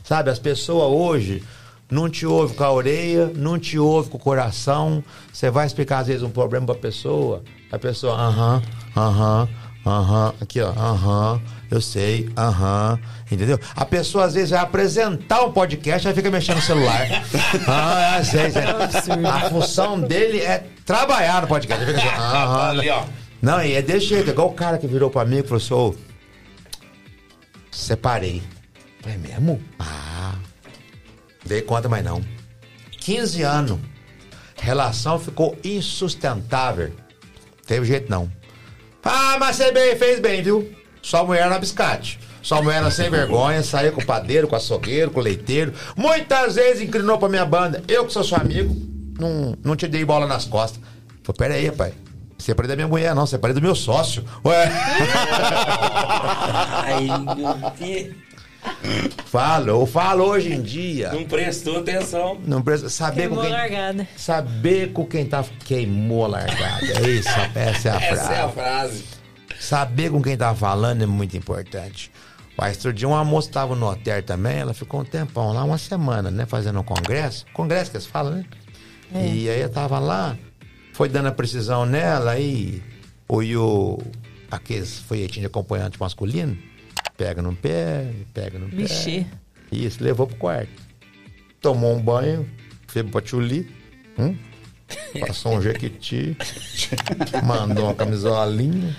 [0.05, 1.43] Sabe, as pessoas hoje
[1.91, 5.03] não te ouvem com a orelha, não te ouvem com o coração.
[5.33, 7.43] Você vai explicar, às vezes, um problema pra pessoa,
[7.73, 8.63] a pessoa, aham,
[8.95, 9.49] aham,
[9.87, 12.99] aham, aqui ó, aham, eu sei, aham,
[13.31, 13.59] entendeu?
[13.75, 17.07] A pessoa, às vezes, vai apresentar um podcast, aí fica mexendo no celular.
[17.69, 18.63] ah, é, sei, sei.
[18.63, 21.85] A função dele é trabalhar no podcast.
[21.85, 23.05] Fica assim, aham, Ali, ó.
[23.43, 25.75] não, e é desse jeito, igual o cara que virou pra mim e falou assim,
[25.75, 25.95] ô,
[27.71, 28.43] separei.
[29.03, 29.61] Falei, mesmo?
[29.79, 30.35] Ah.
[31.45, 32.23] Dei conta, mas não.
[33.01, 33.79] 15 anos.
[34.57, 36.91] Relação ficou insustentável.
[37.67, 38.31] Teve jeito não.
[39.05, 40.71] Ah, mas você bem, fez bem, viu?
[41.03, 42.19] Sua mulher na biscate.
[42.43, 45.73] Sua mulher era sem vergonha, saiu com o padeiro, com o açougueiro, com o leiteiro.
[45.97, 47.83] Muitas vezes inclinou pra minha banda.
[47.89, 48.75] Eu, que sou seu amigo,
[49.19, 50.81] não, não te dei bola nas costas.
[51.23, 51.95] Falei, pera aí, rapaz.
[52.39, 54.23] Separei da minha mulher, não, separei do meu sócio.
[54.45, 54.71] Ué.
[56.85, 58.15] Ai, meu Deus.
[59.27, 61.13] Falou, falou hoje em dia.
[61.13, 62.39] Não prestou atenção.
[62.47, 63.53] Não precisa saber Queimou com quem.
[63.53, 64.09] a largada.
[64.17, 65.45] Saber com quem tá.
[65.65, 66.87] Queimou a largada.
[66.87, 68.21] É isso, essa é a frase.
[68.23, 69.05] Essa é a frase.
[69.59, 72.11] Saber com quem tá falando é muito importante.
[72.57, 75.79] Mas outro dia uma moça tava no hotel também, ela ficou um tempão lá, uma
[75.79, 76.47] semana, né?
[76.47, 77.45] Fazendo um congresso.
[77.53, 78.45] Congresso que eles falam, né?
[79.13, 80.37] E aí eu tava lá,
[80.93, 82.83] foi dando a precisão nela, aí
[83.29, 83.99] o
[84.51, 86.57] aqueles folhetinhos de acompanhante masculino,
[87.17, 88.77] pega no pé, pega no pé.
[88.77, 89.27] Mexer.
[89.71, 90.73] Isso, levou pro quarto.
[91.61, 92.49] Tomou um banho,
[92.89, 93.69] fez patchouli,
[94.19, 94.37] hum?
[95.27, 96.37] passou um jequiti,
[97.43, 98.95] mandou uma camisolinha,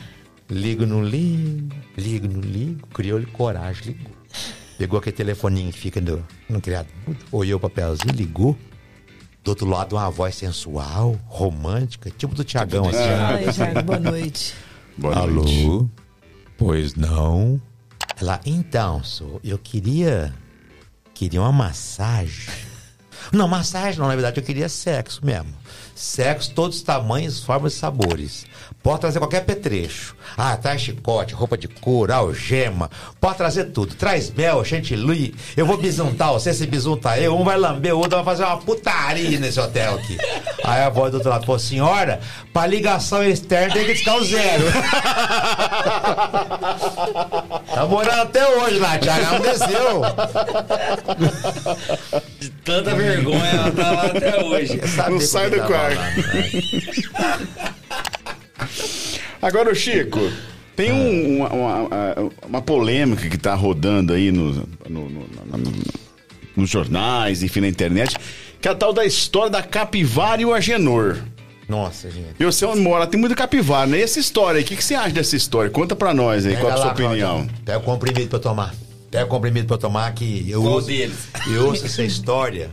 [0.50, 4.16] ligo no ligo, ligo no ligo, criou-lhe coragem, ligou.
[4.78, 6.88] Pegou aquele telefoninho que fica no, no criado,
[7.32, 8.58] olhou o papelzinho, ligou.
[9.44, 12.98] Do outro lado, uma voz sensual, romântica, tipo do Tiagão, assim.
[12.98, 14.56] Ai, Thiago, boa noite.
[14.98, 15.44] Boa Alô?
[15.44, 15.92] noite.
[16.58, 17.62] Pois não?
[18.20, 20.34] Ela, então, sou, eu queria.
[21.14, 22.54] Queria uma massagem.
[23.32, 25.52] Não, massagem não, na verdade eu queria sexo mesmo.
[25.96, 28.46] Sexo, todos os tamanhos, formas e sabores.
[28.84, 30.14] Pode trazer qualquer petrecho.
[30.38, 32.92] Ah, traz chicote, roupa de couro, algema.
[33.20, 33.96] Pode trazer tudo.
[33.96, 35.34] Traz mel, chantilly.
[35.56, 37.34] Eu vou bisuntar você, se bisuntar eu.
[37.36, 40.18] Um vai lamber o outro, vai fazer uma putaria nesse hotel aqui.
[40.66, 42.20] Aí a voz do outro lado falou, senhora,
[42.52, 44.66] pra ligação externa tem que discar o zero.
[47.76, 49.44] Tá morando até hoje lá, Thiago.
[49.44, 50.02] Desceu.
[52.40, 54.82] De tanta vergonha, ela tá lá até hoje.
[55.10, 55.85] Não sai do quarto.
[59.42, 60.20] Agora, ô Chico,
[60.76, 61.90] tem um- uma, uma-
[62.48, 65.84] uma polêmica que tá rodando aí no, no- no- no- no-
[66.56, 68.16] nos jornais, enfim, na internet,
[68.62, 71.18] que é a tal da história da capivara e o agenor.
[71.68, 72.36] Nossa, gente.
[72.40, 73.98] E você mora, tem muita capivara, né?
[74.00, 75.70] E essa história aí, o que, que você acha dessa história?
[75.72, 77.18] Conta pra nós aí, Pega qual é a sua lá, opinião?
[77.38, 77.56] Claudião.
[77.66, 78.76] Pega o comprimido pra tomar.
[79.10, 81.16] Pega o comprimido pra tomar que eu Qual ouço, deles?
[81.52, 82.70] eu ouço essa história.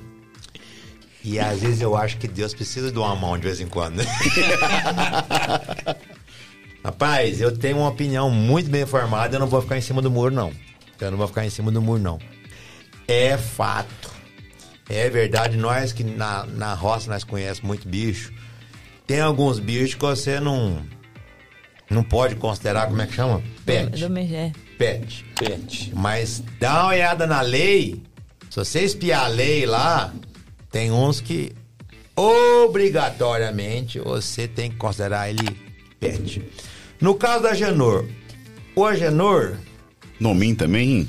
[1.25, 3.97] E às vezes eu acho que Deus precisa de uma mão de vez em quando.
[3.97, 4.05] né?
[6.85, 10.11] Rapaz, eu tenho uma opinião muito bem formada, eu não vou ficar em cima do
[10.11, 10.53] muro, não.
[11.01, 12.19] Eu não vou ficar em cima do muro, não.
[13.07, 14.11] É fato.
[14.89, 18.33] É verdade, nós que na, na roça nós conhecemos muito bicho.
[19.07, 20.85] Tem alguns bichos que você não.
[21.89, 23.43] Não pode considerar, como é que chama?
[23.65, 23.91] Pet.
[23.91, 24.15] Do, do.
[24.79, 25.25] Pet.
[25.39, 25.93] Pet.
[25.95, 28.03] Mas dá uma olhada na lei.
[28.49, 30.13] Se você espiar a lei lá,
[30.73, 31.53] tem uns que
[32.17, 35.57] obrigatoriamente você tem que considerar ele
[36.01, 36.43] pet.
[37.01, 38.07] No caso da Genor,
[38.75, 39.57] o Agenor
[40.19, 41.09] Nominho também?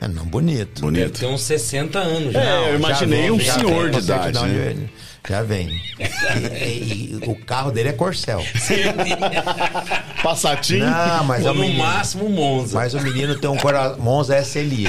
[0.00, 0.80] é não bonito.
[0.82, 1.20] Bonito.
[1.20, 2.42] Tem uns 60 anos já.
[2.42, 4.88] É, eu Já imaginei vem, um já senhor de idade, né?
[5.28, 5.68] Já vem.
[6.00, 8.42] E, e- e o carro dele é Corcel.
[10.22, 10.84] Passatinho.
[10.86, 11.78] Não, mas é Ou no menino.
[11.84, 12.76] máximo Monza.
[12.78, 13.98] Mas o menino tem um coração.
[14.00, 14.84] Monza SLI.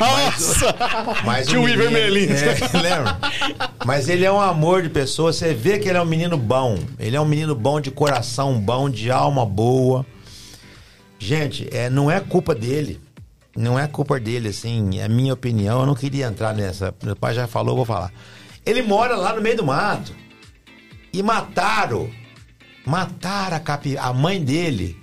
[0.00, 0.74] Nossa!
[1.24, 2.32] Mas Tinha o um I menino- vermelhinho.
[2.34, 3.18] É, lembra?
[3.84, 5.32] Mas ele é um amor de pessoa.
[5.32, 6.78] Você vê que ele é um menino bom.
[6.98, 10.04] Ele é um menino bom de coração bom, de alma boa.
[11.18, 13.00] Gente, é, não é culpa dele.
[13.56, 14.98] Não é culpa dele, assim.
[15.00, 15.80] É a minha opinião.
[15.80, 16.94] Eu não queria entrar nessa.
[17.02, 18.12] Meu pai já falou, eu vou falar.
[18.68, 20.14] Ele mora lá no meio do mato.
[21.10, 22.10] E mataram.
[22.84, 23.96] Mataram a, capi...
[23.96, 24.94] a mãe dele.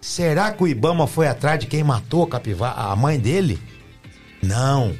[0.00, 2.70] Será que o Ibama foi atrás de quem matou a, capiva...
[2.70, 3.60] a mãe dele?
[4.40, 4.94] Não.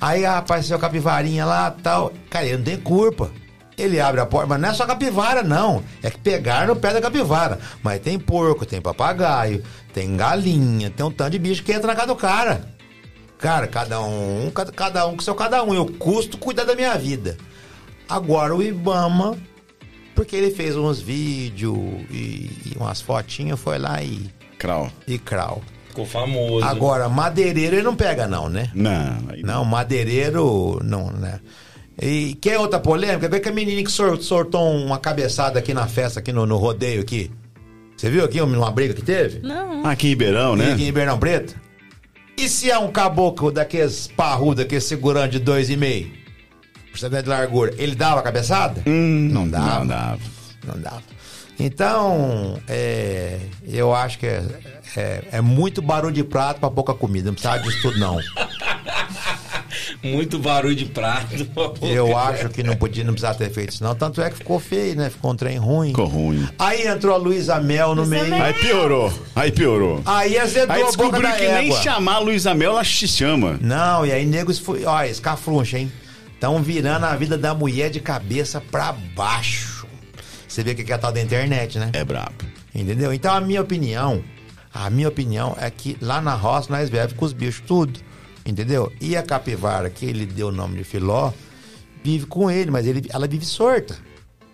[0.00, 2.12] Aí apareceu a capivarinha lá tal.
[2.30, 3.32] Cara, ele não tem culpa.
[3.76, 5.82] Ele abre a porta, mas não é só capivara, não.
[6.00, 7.58] É que pegaram no pé da capivara.
[7.82, 11.96] Mas tem porco, tem papagaio, tem galinha, tem um tanto de bicho que entra na
[11.96, 12.77] casa do cara.
[13.38, 15.72] Cara, cada um, cada, cada um com seu cada um.
[15.74, 17.36] Eu custo cuidar da minha vida.
[18.08, 19.36] Agora o Ibama,
[20.14, 21.76] porque ele fez uns vídeos
[22.10, 24.28] e, e umas fotinhas, foi lá e,
[24.58, 24.90] Crau.
[25.06, 25.62] e crau.
[25.88, 26.64] Ficou famoso.
[26.66, 28.70] Agora, madeireiro ele não pega, não, né?
[28.74, 31.40] Não, Não, madeireiro, não, né?
[32.00, 33.28] E quer outra polêmica?
[33.28, 36.56] Vê que a menina que sor- sortou uma cabeçada aqui na festa, aqui no, no
[36.56, 37.30] rodeio aqui.
[37.96, 39.40] Você viu aqui uma briga que teve?
[39.40, 39.84] Não.
[39.84, 40.72] Aqui em Ribeirão, né?
[40.72, 41.56] Aqui em Ribeirão Preto?
[42.38, 46.12] E se é um caboclo daqueles parrudo, daquele segurante de dois e meio?
[46.88, 48.80] Por cento de largura, ele dava a cabeçada?
[48.86, 49.80] não dava.
[49.80, 50.20] Não dava.
[50.64, 51.02] Não dava.
[51.58, 54.44] Então, é, eu acho que é,
[54.96, 57.26] é, é muito barulho de prato pra pouca comida.
[57.26, 58.20] Não precisava disso tudo, não.
[60.02, 61.34] Muito barulho de prato.
[61.82, 63.94] Eu acho que não podia, não precisava ter feito isso, não.
[63.94, 65.10] Tanto é que ficou feio, né?
[65.10, 65.88] Ficou um trem ruim.
[65.88, 66.48] Ficou ruim.
[66.58, 68.34] Aí entrou a Luísa Mel no meio.
[68.34, 69.12] Aí piorou.
[69.34, 70.02] Aí piorou.
[70.04, 73.58] Aí azedou Aí a boca da que nem chamar a Luísa Mel, ela se chama.
[73.60, 75.90] Não, e aí negros foi, ó, escafruncha, hein?
[76.34, 79.86] Estão virando a vida da mulher de cabeça pra baixo.
[80.46, 81.90] Você vê que é a tal da internet, né?
[81.92, 82.32] É brabo.
[82.74, 83.12] Entendeu?
[83.12, 84.22] Então a minha opinião,
[84.72, 87.98] a minha opinião é que lá na roça nós bebemos com os bichos tudo.
[88.48, 88.90] Entendeu?
[89.00, 91.32] E a capivara, que ele deu o nome de filó,
[92.02, 93.94] vive com ele, mas ele, ela vive sorta.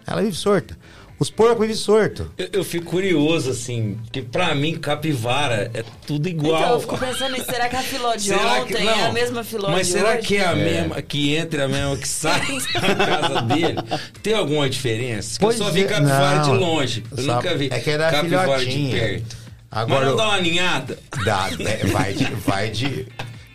[0.06, 0.76] Ela vive sorta.
[1.16, 2.28] Os porcos vivem sorto.
[2.36, 6.60] Eu, eu fico curioso, assim, que pra mim, capivara é tudo igual.
[6.60, 7.46] Então, eu fico pensando nisso.
[7.46, 9.92] Será que a filó de Será que- ontem não, é a mesma filó Mas de
[9.92, 10.22] será hoje?
[10.26, 12.40] que é a mesma, que entra a mesma que sai
[12.74, 13.76] da casa dele?
[14.24, 15.34] Tem alguma diferença?
[15.38, 16.52] Que Pois eu só vi é, capivara não.
[16.52, 17.04] de longe.
[17.12, 18.98] Eu Sabe, nunca vi é que era capivara de filhotinha.
[19.00, 19.36] perto.
[19.70, 20.98] Agora Mas não dá uma ninhada?
[21.24, 22.24] Dá, é, vai de.
[22.24, 23.06] Vai de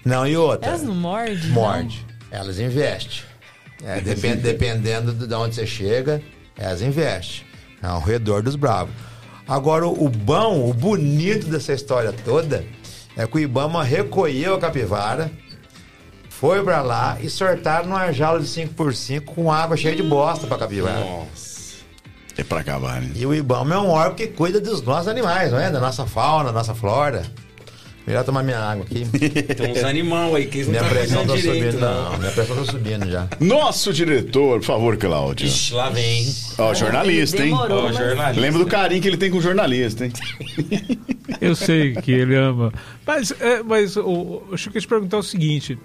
[0.05, 0.69] não, e outra?
[0.69, 1.49] Elas não mordem?
[1.49, 2.05] Morde.
[2.31, 3.19] Elas investem.
[3.83, 6.21] É, depend- dependendo de onde você chega,
[6.57, 7.41] elas investem.
[7.81, 8.93] É ao redor dos bravos.
[9.47, 12.63] Agora, o bom, o bonito dessa história toda
[13.17, 15.31] é que o Ibama recolheu a capivara,
[16.29, 20.57] foi pra lá e sortaram numa jaula de 5x5 com água cheia de bosta pra
[20.57, 20.99] capivara.
[20.99, 21.59] Nossa.
[22.37, 23.11] É pra acabar, né?
[23.15, 25.69] E o Ibama é um órgão que cuida dos nossos animais, não é?
[25.69, 27.23] Da nossa fauna, da nossa flora.
[28.07, 29.05] Melhor tomar minha água aqui.
[29.55, 32.11] Tem uns animais aí que eles não Minha estão pressão tá direito, subindo, não.
[32.11, 32.17] não.
[32.17, 33.27] Minha pressão tá subindo já.
[33.39, 35.45] Nosso diretor, por favor, Cláudio.
[35.47, 36.27] Ixi, lá vem.
[36.57, 37.51] Ó, jornalista, hein?
[37.51, 38.41] Demorou, Ó, mas- jornalista.
[38.41, 40.11] Lembra do carinho que ele tem com o jornalista, hein?
[41.39, 42.73] Eu sei que ele ama.
[43.05, 45.77] Mas, é, mas o, o Chico, eu ia te perguntar o seguinte: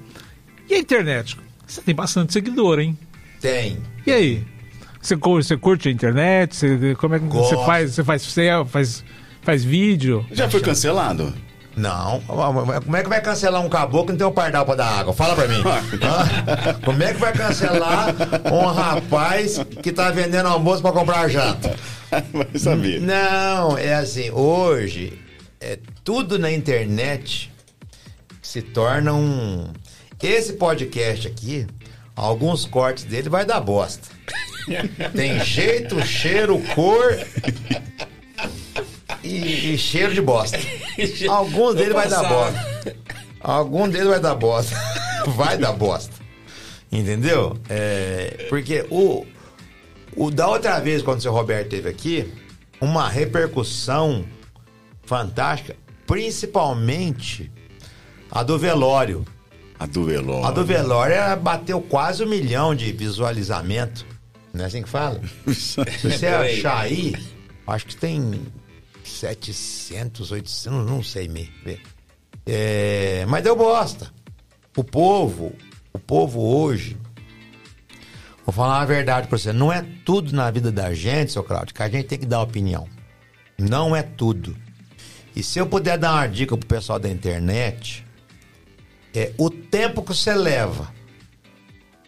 [0.68, 1.36] e a internet?
[1.66, 2.96] Você tem bastante seguidor, hein?
[3.40, 3.76] Tem.
[4.06, 4.42] E aí?
[5.00, 6.56] Você, cur- você curte a internet?
[6.56, 7.66] Você, como é que você Gosto.
[7.66, 7.92] faz?
[7.94, 9.04] Você faz selfie, faz,
[9.42, 10.24] faz vídeo?
[10.32, 11.32] Já foi cancelado?
[11.76, 12.20] Não.
[12.20, 15.12] Como é que vai cancelar um caboclo que não tem um pardal pra dar água?
[15.12, 15.62] Fala pra mim.
[16.84, 18.14] Como é que vai cancelar
[18.52, 21.74] um rapaz que tá vendendo almoço pra comprar janta?
[22.32, 23.00] Vai saber.
[23.00, 25.18] Não, é assim, hoje
[25.60, 27.50] é tudo na internet
[28.40, 29.72] se torna um
[30.22, 31.66] esse podcast aqui
[32.16, 34.08] alguns cortes dele vai dar bosta.
[35.14, 37.18] Tem jeito, cheiro, cor
[39.22, 40.58] e, e cheiro de bosta.
[41.28, 42.96] Alguns dele vai dar bosta.
[43.40, 44.76] Algum dele vai dar bosta.
[45.26, 46.14] Vai dar bosta.
[46.90, 47.58] Entendeu?
[47.68, 49.26] É, porque o,
[50.16, 52.32] o da outra vez, quando o seu Roberto teve aqui,
[52.80, 54.24] uma repercussão
[55.04, 55.76] fantástica,
[56.06, 57.50] principalmente
[58.30, 59.24] a do velório.
[59.78, 60.46] A do velório.
[60.46, 64.06] A do velório ela bateu quase um milhão de visualizamento.
[64.52, 65.20] Não é assim que fala?
[65.52, 67.14] Se você achar aí,
[67.66, 68.42] acho que tem
[69.08, 71.50] 700, 800, não sei me
[72.46, 74.12] É, mas deu bosta.
[74.76, 75.52] O povo,
[75.92, 76.96] o povo hoje,
[78.44, 81.74] vou falar a verdade pra você, não é tudo na vida da gente, seu Claudio,
[81.74, 82.88] que a gente tem que dar opinião.
[83.56, 84.56] Não é tudo.
[85.36, 88.04] E se eu puder dar uma dica pro pessoal da internet,
[89.14, 90.92] é o tempo que você leva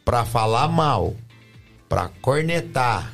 [0.05, 1.15] para falar mal,
[1.89, 3.13] para cornetar,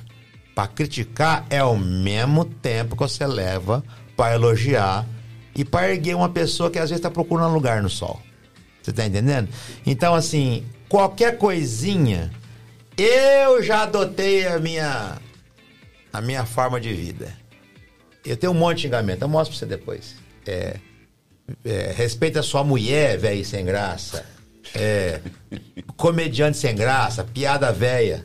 [0.54, 3.82] para criticar é o mesmo tempo que você leva
[4.16, 5.06] para elogiar
[5.54, 8.20] e para erguer uma pessoa que às vezes está procurando lugar no sol.
[8.82, 9.48] Você tá entendendo?
[9.86, 12.30] Então, assim, qualquer coisinha,
[12.96, 15.18] eu já adotei a minha
[16.12, 17.32] a minha forma de vida.
[18.24, 20.16] Eu tenho um monte de xingamento, eu mostro pra você depois.
[20.46, 20.76] É,
[21.64, 24.24] é, respeita a sua mulher, velho, sem graça.
[24.74, 25.20] É,
[25.96, 28.24] comediante sem graça, piada velha.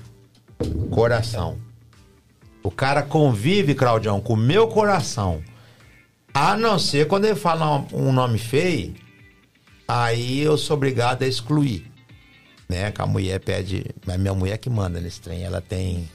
[0.91, 1.57] Coração.
[2.63, 5.41] O cara convive, Claudião, com o meu coração.
[6.33, 8.93] A não ser quando ele fala um nome feio,
[9.87, 11.85] aí eu sou obrigado a excluir.
[12.69, 12.91] Né?
[12.91, 13.85] Que a mulher pede.
[14.05, 15.43] Mas minha mulher que manda nesse trem.
[15.43, 16.09] Ela tem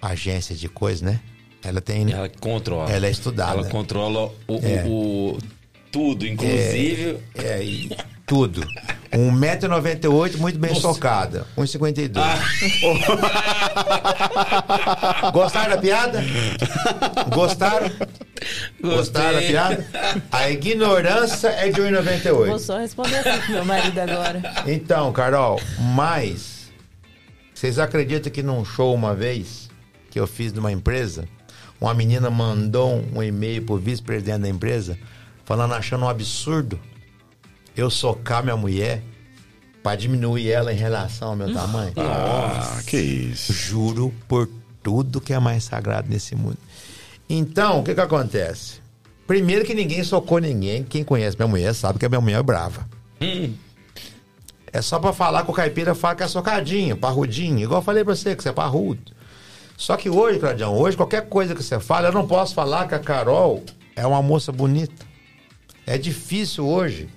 [0.00, 1.20] agência de coisa, né?
[1.62, 2.10] Ela tem.
[2.10, 2.90] Ela controla.
[2.90, 3.60] Ela é estudada.
[3.60, 4.84] Ela controla o, é.
[4.84, 5.38] o, o
[5.92, 7.18] tudo, inclusive.
[7.34, 7.90] É, é e
[8.26, 8.66] tudo.
[9.12, 10.80] 1,98m, muito bem Nossa.
[10.80, 11.46] socada.
[11.56, 12.12] 1,52m.
[12.16, 12.40] Ah.
[15.32, 16.24] Gostaram da piada?
[17.34, 17.88] Gostaram?
[17.88, 18.96] Gostei.
[18.96, 19.86] Gostaram da piada?
[20.30, 22.46] A ignorância é de 1,98m.
[22.46, 24.42] Vou só responder assim pro meu marido agora.
[24.66, 26.72] Então, Carol, mas
[27.54, 29.70] vocês acreditam que num show uma vez
[30.10, 31.28] que eu fiz de uma empresa,
[31.78, 34.98] uma menina mandou um e-mail pro vice-presidente da empresa
[35.44, 36.80] falando, achando um absurdo
[37.76, 39.02] eu socar minha mulher
[39.82, 41.92] para diminuir ela em relação ao meu tamanho.
[41.96, 43.52] Ah, que isso.
[43.52, 44.48] Juro por
[44.82, 46.58] tudo que é mais sagrado nesse mundo.
[47.28, 48.80] Então, o que que acontece?
[49.26, 50.84] Primeiro que ninguém socou ninguém.
[50.84, 52.86] Quem conhece minha mulher sabe que a minha mulher é brava.
[53.20, 53.54] Hum.
[54.72, 57.60] É só para falar que o caipira fala que é socadinho, parrudinho.
[57.60, 59.12] Igual eu falei pra você, que você é parrudo.
[59.76, 62.94] Só que hoje, Claudião, hoje qualquer coisa que você fala, eu não posso falar que
[62.94, 63.62] a Carol
[63.96, 65.04] é uma moça bonita.
[65.86, 67.08] É difícil hoje.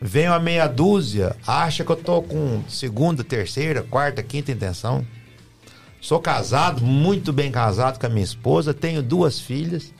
[0.00, 5.06] Vem uma meia dúzia, acha que eu tô com segunda, terceira, quarta, quinta intenção.
[6.00, 9.92] Sou casado, muito bem casado com a minha esposa, tenho duas filhas.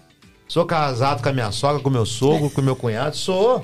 [0.47, 3.17] Sou casado com a minha sogra, com o meu sogro, com o meu cunhado.
[3.17, 3.63] Sou.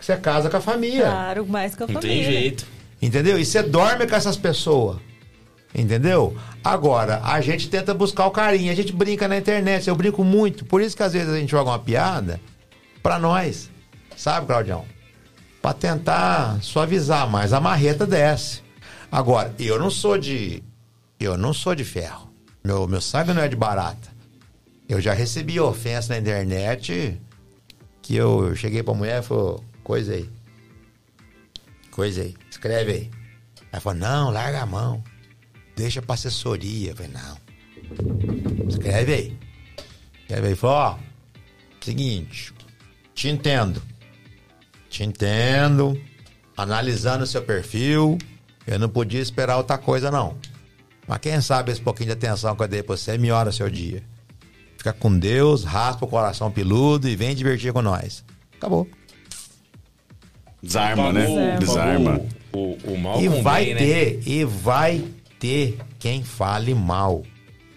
[0.00, 1.04] Você casa com a família.
[1.04, 2.16] Claro, mais com a Não família.
[2.16, 2.66] Não tem jeito.
[3.00, 3.38] Entendeu?
[3.38, 4.98] E você dorme com essas pessoas.
[5.74, 6.36] Entendeu?
[6.64, 10.64] Agora, a gente tenta buscar o carinho, a gente brinca na internet, eu brinco muito.
[10.64, 12.40] Por isso que às vezes a gente joga uma piada
[13.02, 13.70] para nós.
[14.16, 14.84] Sabe, Claudião?
[15.66, 18.62] Para tentar suavizar, mas a marreta desce.
[19.10, 20.62] Agora, eu não sou de.
[21.18, 22.30] Eu não sou de ferro.
[22.62, 24.08] Meu, meu sangue não é de barata.
[24.88, 27.20] Eu já recebi ofensa na internet
[28.00, 30.30] que eu cheguei pra mulher e falou, coisa aí.
[31.90, 33.10] Coisa aí, escreve aí.
[33.72, 35.02] Ela falou, não, larga a mão.
[35.74, 36.90] Deixa pra assessoria.
[36.90, 38.68] Eu falei, não.
[38.68, 39.38] Escreve aí.
[40.20, 40.54] Escreve aí.
[40.54, 40.98] Falou, ó,
[41.80, 42.54] seguinte,
[43.16, 43.82] te entendo.
[44.96, 46.00] Te entendo.
[46.56, 48.16] Analisando seu perfil.
[48.66, 50.38] Eu não podia esperar outra coisa, não.
[51.06, 54.02] Mas quem sabe esse pouquinho de atenção que eu dei pra você melhora seu dia.
[54.78, 58.24] Fica com Deus, raspa o coração peludo e vem divertir com nós.
[58.56, 58.88] Acabou.
[60.62, 61.58] Desarma, né?
[61.58, 62.22] Desarma.
[62.50, 63.74] O, o, o mal e vai né?
[63.74, 65.04] ter, e vai
[65.38, 67.22] ter quem fale mal.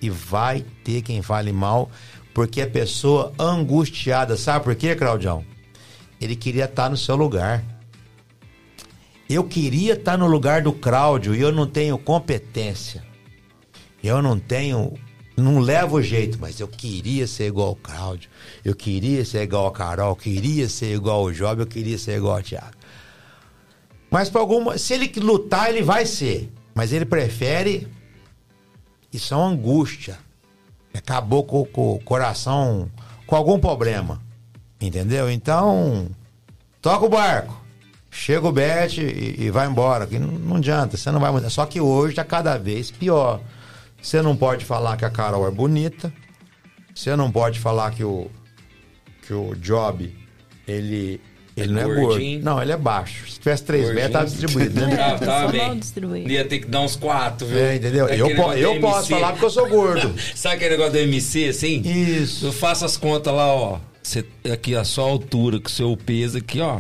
[0.01, 1.91] E vai ter quem fale mal
[2.33, 5.43] porque a pessoa angustiada, sabe por quê, Claudião?
[6.19, 7.63] Ele queria estar no seu lugar.
[9.29, 13.03] Eu queria estar no lugar do Cláudio e eu não tenho competência.
[14.03, 14.93] Eu não tenho.
[15.37, 18.29] Não levo jeito, mas eu queria ser igual ao Cláudio.
[18.65, 20.09] Eu queria ser igual a Carol.
[20.09, 21.61] Eu queria ser igual ao Job.
[21.61, 22.75] Eu queria ser igual ao Thiago.
[24.11, 24.77] Mas para alguma.
[24.77, 26.51] Se ele lutar, ele vai ser.
[26.75, 27.87] Mas ele prefere.
[29.13, 30.19] Isso é uma angústia
[30.93, 32.89] acabou com, com o coração
[33.25, 34.21] com algum problema.
[34.81, 35.29] Entendeu?
[35.29, 36.07] Então,
[36.81, 37.59] toca o barco.
[38.09, 40.07] chega o bet e, e vai embora.
[40.07, 41.49] Que não, não adianta, você não vai mudar.
[41.49, 43.41] Só que hoje está cada vez pior.
[44.01, 46.11] Você não pode falar que a Carol é bonita.
[46.95, 48.29] Você não pode falar que o,
[49.25, 50.13] que o Job,
[50.67, 51.21] ele,
[51.55, 52.23] ele não é gordo.
[52.41, 53.29] Não, ele é baixo.
[53.29, 54.81] Se tivesse três metros, tava distribuído.
[54.81, 54.95] Né?
[54.99, 55.79] É, tava bem.
[55.79, 56.29] Distribuído.
[56.29, 57.57] Ia ter que dar uns quatro, viu?
[57.57, 58.07] É, entendeu?
[58.07, 60.13] eu, po eu posso falar porque eu sou gordo.
[60.35, 61.81] Sabe aquele negócio do MC, assim?
[61.81, 62.47] Isso.
[62.47, 63.79] Eu faço as contas lá, ó.
[64.01, 66.79] Você, aqui a sua altura, com o seu peso aqui, ó.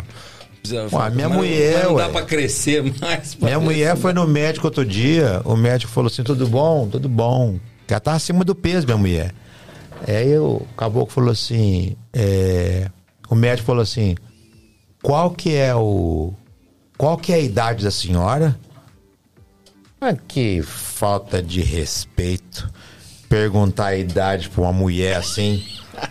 [0.93, 1.85] Ué, minha mulher.
[1.85, 2.05] Não ué.
[2.05, 3.35] dá pra crescer mais.
[3.35, 5.41] Minha mulher foi no médico outro dia.
[5.45, 7.59] O médico falou assim: tudo bom, tudo bom.
[7.87, 9.33] Ela tá acima do peso, minha mulher.
[10.07, 12.89] Aí o caboclo falou assim: é,
[13.29, 14.15] o médico falou assim:
[15.01, 16.33] qual que é o.
[16.97, 18.59] Qual que é a idade da senhora?
[20.01, 22.69] Ah, que falta de respeito.
[23.27, 25.63] Perguntar a idade pra uma mulher assim.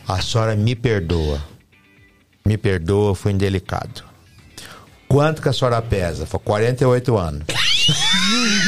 [0.07, 1.43] A senhora me perdoa.
[2.45, 4.03] Me perdoa, foi indelicado.
[5.07, 6.27] Quanto que a senhora pesa?
[6.27, 7.45] Foi 48 anos.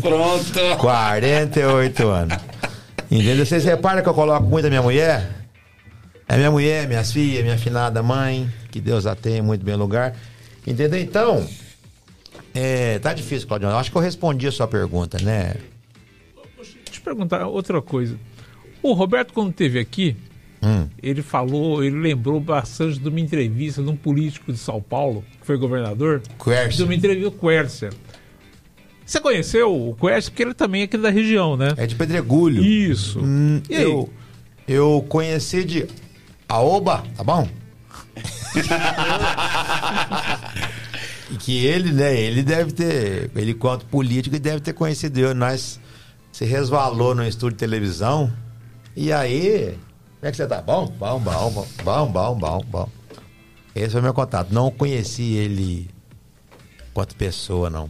[0.00, 0.76] Pronto.
[0.78, 2.38] 48 anos.
[3.10, 3.44] Entendeu?
[3.44, 5.28] Vocês reparam que eu coloco muito a minha mulher?
[6.28, 10.14] É minha mulher, minhas filhas, minha finada mãe, que Deus a tenha muito bem lugar.
[10.66, 11.00] Entendeu?
[11.00, 11.46] Então,
[12.54, 13.68] é, tá difícil, Claudio.
[13.68, 15.54] Eu acho que eu respondi a sua pergunta, né?
[17.02, 18.16] Te perguntar outra coisa.
[18.80, 20.16] O Roberto, quando esteve aqui,
[20.62, 20.86] hum.
[21.02, 25.46] ele falou, ele lembrou bastante de uma entrevista de um político de São Paulo, que
[25.46, 26.22] foi governador.
[26.42, 26.76] Quercia.
[26.76, 27.90] De uma entrevista com Quercia.
[29.04, 31.74] Você conheceu o Quercia porque ele também é aqui da região, né?
[31.76, 32.64] É de Pedregulho.
[32.64, 33.18] Isso.
[33.18, 34.08] Hum, eu,
[34.68, 35.88] eu conheci de
[36.48, 37.48] Aoba, tá bom?
[41.32, 45.34] e que ele, né, ele deve ter, ele quanto político, deve ter conhecido eu.
[45.34, 45.80] Nós
[46.42, 48.32] se resvalou no estúdio de televisão.
[48.96, 49.78] E aí,
[50.18, 50.60] como é que você tá?
[50.60, 52.88] Bom, bom, bom, bom, bom, bom, bom, bom.
[53.74, 54.52] Esse foi meu contato.
[54.52, 55.88] Não conheci ele
[56.92, 57.88] quanto pessoa, não.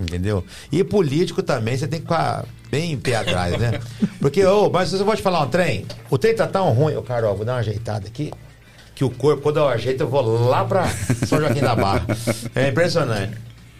[0.00, 0.42] Entendeu?
[0.72, 3.78] E político também, você tem que ficar bem em pé atrás, né?
[4.18, 5.86] Porque, ô, oh, mas eu vou te falar um trem.
[6.08, 8.32] O trem tá tão ruim, ô, Carol, vou dar uma ajeitada aqui.
[8.94, 10.88] Que o corpo, quando eu ajeito, eu vou lá pra
[11.26, 12.06] São Joaquim da Barra.
[12.54, 13.36] É impressionante.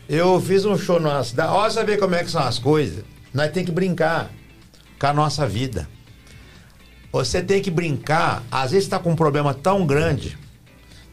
[0.09, 1.51] Eu fiz um show na cidade.
[1.51, 3.05] Olha, você ver como é que são as coisas.
[3.33, 4.31] Nós tem que brincar
[4.99, 5.89] com a nossa vida.
[7.11, 8.43] Você tem que brincar.
[8.51, 10.39] Às vezes está com um problema tão grande,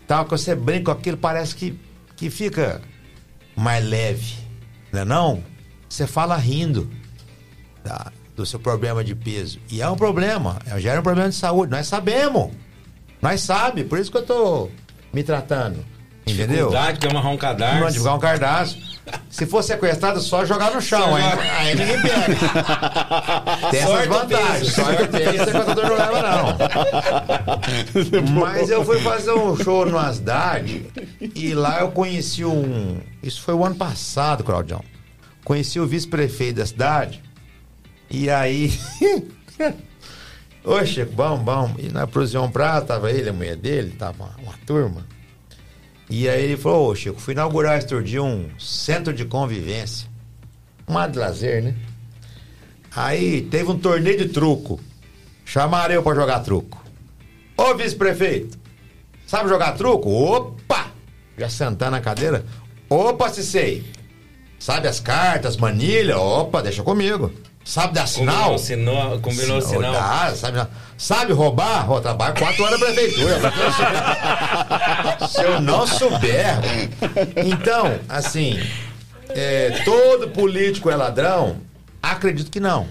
[0.07, 1.79] tal, que você brinca com aquilo, parece que,
[2.15, 2.81] que fica
[3.55, 4.35] mais leve.
[4.91, 5.43] Não é não?
[5.87, 6.89] Você fala rindo
[7.83, 9.59] tá, do seu problema de peso.
[9.69, 11.71] E é um problema, gera é um problema de saúde.
[11.71, 12.51] Nós sabemos.
[13.21, 14.69] Nós sabemos, por isso que eu tô
[15.11, 15.83] me tratando.
[16.25, 16.47] Entendeu?
[16.47, 17.79] Dificuldade que é amarrar um cadastro.
[17.81, 18.88] Não, divulgar um cadastro.
[19.29, 21.15] Se for sequestrado, só jogar no chão.
[21.15, 22.35] Aí, aí ninguém pega.
[23.71, 24.73] Tem essas vantagens.
[24.73, 26.57] Só eu tenho, sequestrador não leva, não.
[28.41, 30.85] Mas eu fui fazer um show numa cidade
[31.35, 32.99] e lá eu conheci um.
[33.21, 34.83] Isso foi o ano passado, Claudião.
[35.43, 37.21] Conheci o vice-prefeito da cidade.
[38.09, 38.77] E aí.
[40.63, 41.75] Ô, Chico, bom, bom.
[41.77, 45.05] E na Prosião Prata, tava ele, a mulher dele, tava uma, uma turma.
[46.09, 50.09] E aí ele falou, ô Chico, fui inaugurar esse dia um centro de convivência.
[50.87, 51.75] Um ar de lazer, né?
[52.95, 54.79] Aí teve um torneio de truco.
[55.45, 56.83] Chamaram eu pra jogar truco.
[57.55, 58.57] Ô vice-prefeito,
[59.27, 60.09] sabe jogar truco?
[60.09, 60.87] Opa!
[61.37, 62.43] Já sentando na cadeira.
[62.89, 63.85] Opa, Cicei!
[64.57, 66.17] Sabe as cartas, manilha?
[66.17, 67.31] Opa, deixa comigo.
[67.69, 68.35] Sabe dar sinal?
[68.35, 69.93] Combinou, sinal, combinou sinal.
[69.93, 69.93] sinal.
[69.93, 70.67] Dá, sabe,
[70.97, 71.91] sabe roubar?
[71.91, 73.39] Oh, trabalho quatro horas na prefeitura.
[75.29, 76.57] Se eu não souber.
[77.45, 78.59] Então, assim,
[79.29, 81.57] é, todo político é ladrão?
[82.01, 82.87] Acredito que não.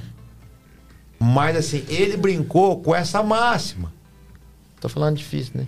[1.19, 3.93] Mas, assim, ele brincou com essa máxima.
[4.81, 5.67] Tô falando difícil, né?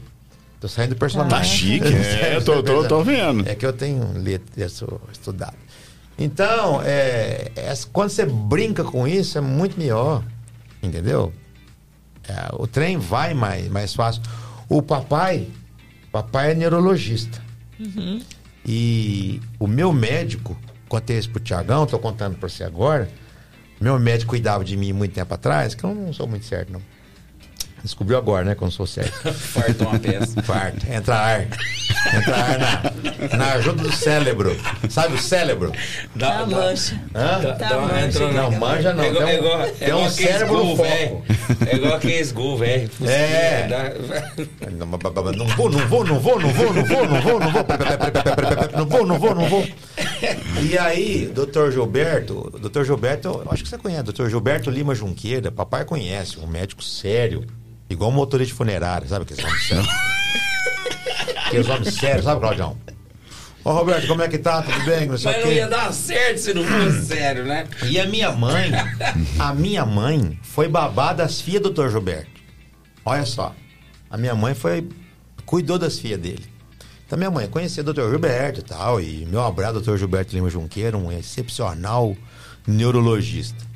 [0.60, 1.36] Tô saindo do personagem.
[1.36, 3.48] Tá chique, é, eu tô, tô, tô vendo.
[3.48, 5.56] É que eu tenho letra, sou estudado.
[6.20, 10.22] Então, é, é, quando você brinca com isso, é muito melhor.
[10.82, 11.32] Entendeu?
[12.28, 14.22] É, o trem vai mais, mais fácil.
[14.68, 15.48] O papai,
[16.12, 17.42] papai é neurologista.
[17.78, 18.20] Uhum.
[18.66, 20.54] E o meu médico,
[20.90, 23.08] contei isso pro Tiagão, tô contando para você agora.
[23.80, 26.82] Meu médico cuidava de mim muito tempo atrás, que eu não sou muito certo, não.
[27.82, 28.54] Descobriu agora, né?
[28.54, 29.32] Quando sou certo.
[29.32, 30.42] Farto uma peça.
[30.42, 30.86] Farto.
[30.90, 31.46] Entra ar.
[32.14, 34.56] Entra ar na, na ajuda do cérebro.
[34.88, 35.72] Sabe o cérebro?
[36.14, 37.00] Da, da mancha.
[37.14, 37.40] Hã?
[37.40, 38.32] Da, da mancha.
[38.32, 39.04] Não, manja não.
[39.04, 41.24] É igual, tem um, é igual, tem é um cérebro no foco.
[41.66, 42.90] É igual aqueles gol, velho.
[43.02, 43.68] É.
[44.70, 47.50] Não vou, não vou, não vou, não vou, não vou, não vou, não vou, não
[47.50, 47.64] vou.
[48.76, 49.68] Não vou, não vou, não vou.
[50.62, 55.84] E aí, doutor Gilberto, doutor Gilberto, acho que você conhece, doutor Gilberto Lima Junqueira, papai
[55.84, 57.44] conhece, um médico sério
[57.90, 59.84] Igual motorista funerário, sabe que eles vão
[61.46, 62.78] Aqueles homens sérios, sabe, Claudião?
[63.64, 64.62] Ô Roberto, como é que tá?
[64.62, 65.06] Tudo bem?
[65.06, 67.66] Não Mas não ia dar certo se não fosse sério, né?
[67.84, 68.70] E a minha mãe,
[69.38, 71.90] a minha mãe foi babá das filhas do Dr.
[71.90, 72.30] Gilberto.
[73.04, 73.54] Olha só.
[74.08, 74.88] A minha mãe foi.
[75.44, 76.44] cuidou das filhas dele.
[77.04, 78.08] Então minha mãe conhecia o Dr.
[78.08, 79.00] Gilberto e tal.
[79.00, 79.96] E meu abraço, Dr.
[79.96, 82.16] Gilberto Lima Junqueira, um excepcional
[82.66, 83.68] neurologista.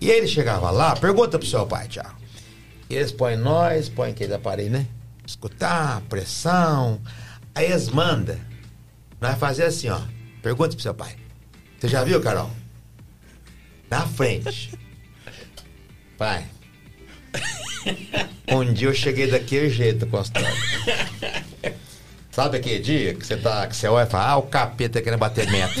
[0.00, 2.14] E ele chegava lá, pergunta pro seu pai, Tiago.
[2.88, 4.86] Eles põem nós, põem aquele aparelho, né?
[5.26, 7.00] Escutar, pressão.
[7.54, 8.38] Aí eles mandam
[9.20, 10.00] nós fazer assim, ó.
[10.42, 11.16] Pergunta pro seu pai.
[11.78, 12.50] Você já viu, Carol?
[13.90, 14.72] Na frente.
[16.18, 16.46] Pai.
[18.48, 20.46] Um dia eu cheguei daquele jeito, Costado.
[22.30, 25.20] Sabe aquele dia que você tá, que você olha e fala, ah, o capeta querendo
[25.20, 25.80] bater meta.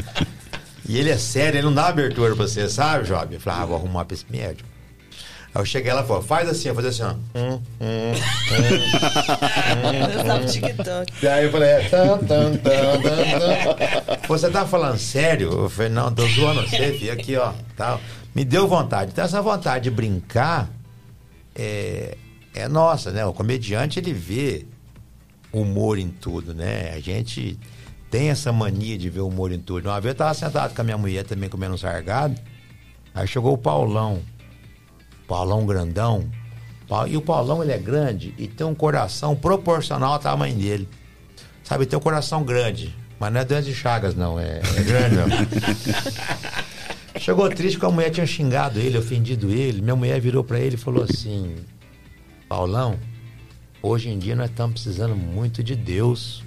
[0.88, 3.34] e ele é sério, ele não dá abertura pra você, sabe, Job?
[3.34, 4.69] Eu falei, ah, vou arrumar pra esse médico.
[5.52, 7.14] Aí eu cheguei lá e falei, faz assim, eu fazer assim, ó.
[7.34, 8.12] Hum, hum,
[10.42, 11.12] hum, TikTok.
[11.22, 15.50] E aí eu falei, é, tan, tan, tan, tan, Você tá falando sério?
[15.50, 17.52] Eu falei, não, tô zoando você, filho, aqui, ó.
[17.76, 18.00] Tal.
[18.34, 19.10] Me deu vontade.
[19.12, 20.70] Então essa vontade de brincar
[21.54, 22.16] é,
[22.54, 23.24] é nossa, né?
[23.26, 24.66] O comediante, ele vê
[25.52, 26.92] humor em tudo, né?
[26.94, 27.58] A gente
[28.10, 29.88] tem essa mania de ver humor em tudo.
[29.88, 32.34] Uma vez eu tava sentado com a minha mulher também comendo um sargado.
[33.14, 34.20] Aí chegou o Paulão.
[35.30, 36.28] Paulão grandão.
[37.08, 40.88] E o Paulão ele é grande e tem um coração proporcional ao tamanho dele.
[41.62, 42.92] Sabe, tem um coração grande.
[43.20, 44.40] Mas não é doença de Chagas, não.
[44.40, 45.26] É, é grande, não.
[47.20, 49.80] Chegou triste porque a mulher tinha xingado ele, ofendido ele.
[49.80, 51.54] Minha mulher virou para ele e falou assim:
[52.48, 52.98] Paulão,
[53.80, 56.42] hoje em dia nós estamos precisando muito de Deus.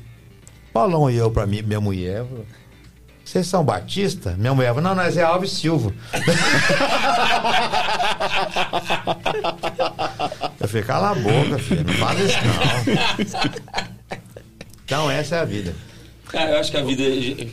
[0.74, 2.45] Paulão olhou para mim, minha mulher, falou,
[3.24, 4.36] vocês são Batista?
[4.38, 5.94] Minha mulher falou, não, nós é Alves Silva.
[10.60, 12.54] Eu falei, cala a boca, filho, não fala isso não.
[14.86, 15.74] Então essa é a vida.
[16.34, 17.04] Cara, eu acho que a vida.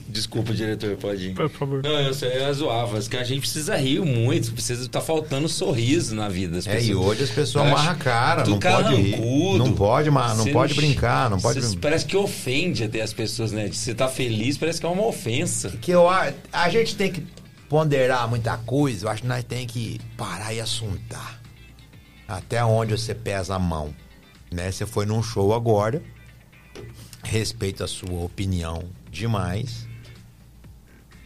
[0.09, 1.35] Desculpa, diretor, pode ir.
[1.35, 1.83] Por favor.
[1.83, 2.99] Não, eu, eu zoava.
[3.03, 6.57] Que a gente precisa rir muito, precisa estar tá faltando sorriso na vida.
[6.57, 9.59] As é, e hoje as pessoas amarram a cara, não pode rir.
[9.59, 11.77] Não pode, mas não pode brincar, não pode.
[11.77, 13.69] Parece que ofende até as pessoas, né?
[13.71, 15.75] Você tá feliz, parece que é uma ofensa.
[15.79, 17.23] Que eu, a, a gente tem que
[17.71, 21.41] ponderar muita coisa, eu acho que nós tem que parar e assuntar.
[22.27, 23.95] Até onde você pesa a mão.
[24.51, 24.73] Né?
[24.73, 26.03] Você foi num show agora
[27.23, 29.87] respeito a sua opinião demais,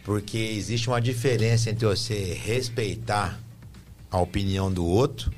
[0.03, 3.39] porque existe uma diferença entre você respeitar
[4.11, 5.33] a opinião do outro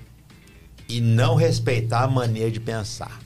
[0.89, 3.17] e não respeitar a maneira de pensar.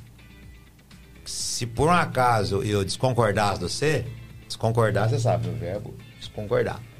[1.25, 4.05] Se por um acaso eu desconcordasse de você,
[4.45, 6.90] desconcordar, você sabe o verbo desconcordar.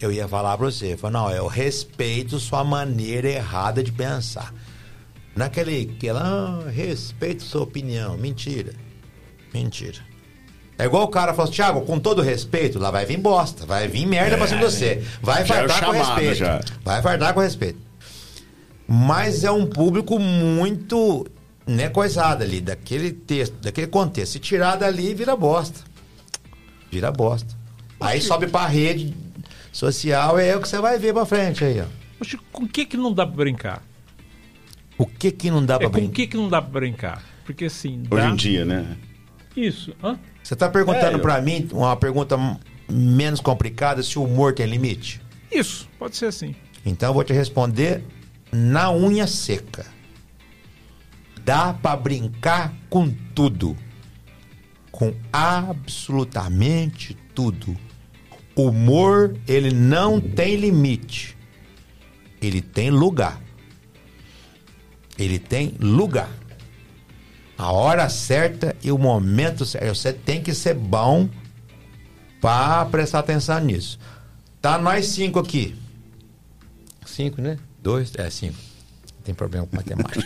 [0.00, 4.52] Eu ia falar para você, falar, não, eu respeito sua maneira errada de pensar.
[5.34, 8.16] Naquele que ela, ah, respeito sua opinião.
[8.16, 8.72] Mentira.
[9.52, 9.98] Mentira.
[10.78, 14.06] É igual o cara falou, Thiago, com todo respeito, lá vai vir bosta, vai vir
[14.06, 15.02] merda é, pra cima de você.
[15.22, 16.34] Vai fardar com respeito.
[16.34, 16.60] Já.
[16.84, 17.78] Vai fardar com respeito.
[18.86, 21.26] Mas é um público muito
[21.66, 24.32] né, coisado ali, daquele texto, daquele contexto.
[24.32, 25.80] Se tirar dali, vira bosta.
[26.90, 27.56] Vira bosta.
[27.98, 29.14] Aí sobe pra rede
[29.76, 31.84] social, é o que você vai ver pra frente aí, ó.
[32.18, 33.82] Poxa, com o que que não dá pra brincar?
[34.96, 36.06] O que que não dá é, pra brincar?
[36.06, 37.22] Com o que que não dá pra brincar?
[37.44, 38.02] Porque assim.
[38.10, 38.30] Hoje dá...
[38.30, 38.96] em dia, né?
[39.54, 39.94] Isso.
[40.02, 40.18] Hã?
[40.42, 42.36] Você está perguntando é, para mim uma pergunta
[42.90, 45.20] menos complicada se o humor tem limite?
[45.52, 46.54] Isso, pode ser assim.
[46.84, 48.02] Então eu vou te responder
[48.50, 49.84] na unha seca.
[51.44, 53.76] Dá para brincar com tudo.
[54.90, 57.76] Com absolutamente tudo.
[58.56, 61.36] Humor, ele não tem limite.
[62.40, 63.40] Ele tem lugar.
[65.18, 66.30] Ele tem lugar
[67.58, 69.94] a hora certa e o momento certo.
[69.94, 71.28] Você tem que ser bom
[72.40, 73.98] para prestar atenção nisso.
[74.60, 75.74] Tá nós cinco aqui.
[77.04, 77.58] Cinco, né?
[77.82, 78.58] Dois, é cinco.
[79.16, 80.20] Não tem problema com matemática.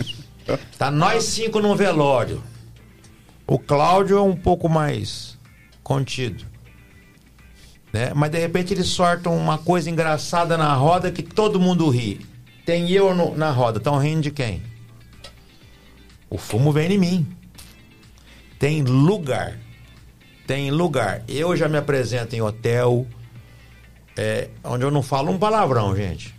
[0.78, 2.42] tá nós cinco no velório.
[3.46, 5.36] O Cláudio é um pouco mais
[5.82, 6.51] contido.
[7.92, 8.12] Né?
[8.14, 12.20] Mas de repente eles sortam uma coisa engraçada na roda que todo mundo ri.
[12.64, 13.78] Tem eu no, na roda.
[13.78, 14.62] Estão rindo de quem?
[16.30, 17.26] O fumo vem em mim.
[18.58, 19.58] Tem lugar.
[20.46, 21.22] Tem lugar.
[21.28, 23.06] Eu já me apresento em hotel,
[24.16, 26.34] é, onde eu não falo um palavrão, gente.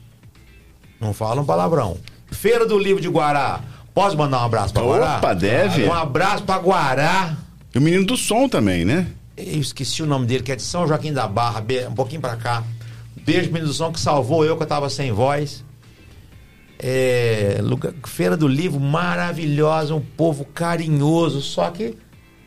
[0.99, 1.97] Não falo um palavrão.
[2.31, 3.61] Feira do Livro de Guará.
[3.93, 5.17] Posso mandar um abraço para Guará?
[5.17, 5.85] Opa, deve.
[5.85, 7.37] Um abraço para Guará.
[7.73, 9.07] E o menino do som também, né?
[9.35, 12.35] Eu esqueci o nome dele, que é de São Joaquim da Barra, um pouquinho para
[12.35, 12.63] cá.
[13.25, 15.63] Beijo, menino do som, que salvou eu, que eu tava sem voz.
[16.77, 21.97] É, lugar, Feira do Livro maravilhosa, um povo carinhoso, só que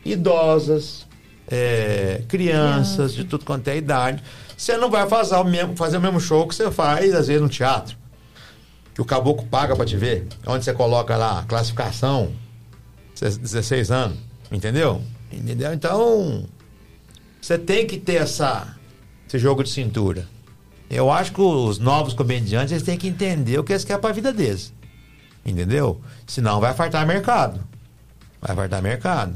[0.05, 1.07] idosas,
[1.49, 4.23] é, crianças, de tudo quanto é idade.
[4.55, 7.41] Você não vai fazer o, mesmo, fazer o mesmo show que você faz, às vezes,
[7.41, 7.97] no teatro.
[8.93, 10.27] Que o caboclo paga pra te ver.
[10.45, 12.31] Onde você coloca lá, classificação,
[13.19, 14.17] 16 anos.
[14.51, 15.01] Entendeu?
[15.31, 15.73] Entendeu?
[15.73, 16.45] Então,
[17.41, 18.75] você tem que ter essa,
[19.27, 20.27] esse jogo de cintura.
[20.89, 24.09] Eu acho que os novos comediantes eles têm que entender o que eles querem para
[24.09, 24.73] a vida deles.
[25.45, 26.01] Entendeu?
[26.25, 27.59] Senão vai fartar mercado.
[28.41, 29.35] Vai fartar mercado.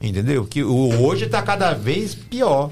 [0.00, 0.46] Entendeu?
[0.46, 2.70] Que o hoje está cada vez pior.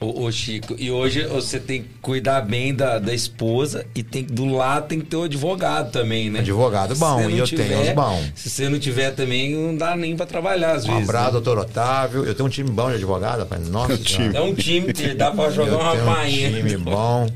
[0.00, 4.22] Ô, ô, Chico, e hoje você tem que cuidar bem da, da esposa e tem
[4.22, 6.38] do lado tem que ter o advogado também, né?
[6.38, 8.30] Advogado bom, e eu tiver, tenho os bons.
[8.36, 11.00] Se você não tiver também, não dá nem para trabalhar às um vezes.
[11.00, 11.32] Um abraço, né?
[11.32, 12.24] doutor Otávio.
[12.24, 13.66] Eu tenho um time bom de advogado, rapaz.
[13.68, 14.36] Nossa, time.
[14.36, 16.48] É um time que dá para jogar eu uma painha.
[16.48, 17.28] Um time bom.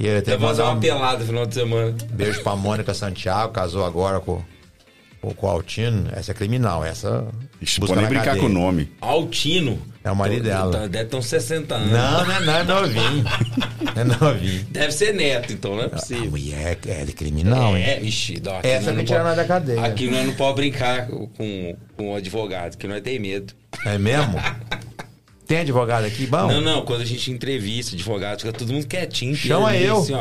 [0.00, 0.80] E eu tenho que fazer uma um...
[0.80, 1.94] pelada no final de semana.
[2.10, 4.42] Beijo pra Mônica Santiago, casou agora com
[5.30, 7.24] com o Altino, essa é criminal, essa.
[7.60, 8.42] Ixi, pode nem brincar cadeia.
[8.42, 8.90] com o nome.
[9.00, 9.80] Altino?
[10.02, 10.88] É o marido dela.
[10.88, 11.92] Deve ter uns 60 anos.
[11.92, 13.24] Não, não é, não, é novinho.
[13.94, 14.66] é novinho.
[14.70, 16.24] Deve ser neto, então, não é possível.
[16.24, 18.08] A mulher é de criminal, é, hein?
[18.08, 19.80] Ixi, dó, essa que tira nós da cadeia.
[19.84, 23.54] Aqui nós não pode brincar com, com o advogado, que nós tem medo.
[23.86, 24.34] É mesmo?
[25.44, 26.46] Tem advogado aqui, bom?
[26.46, 29.34] Não, não, quando a gente entrevista advogado, fica todo mundo quietinho.
[29.34, 29.98] Chama eu.
[29.98, 30.14] Assim,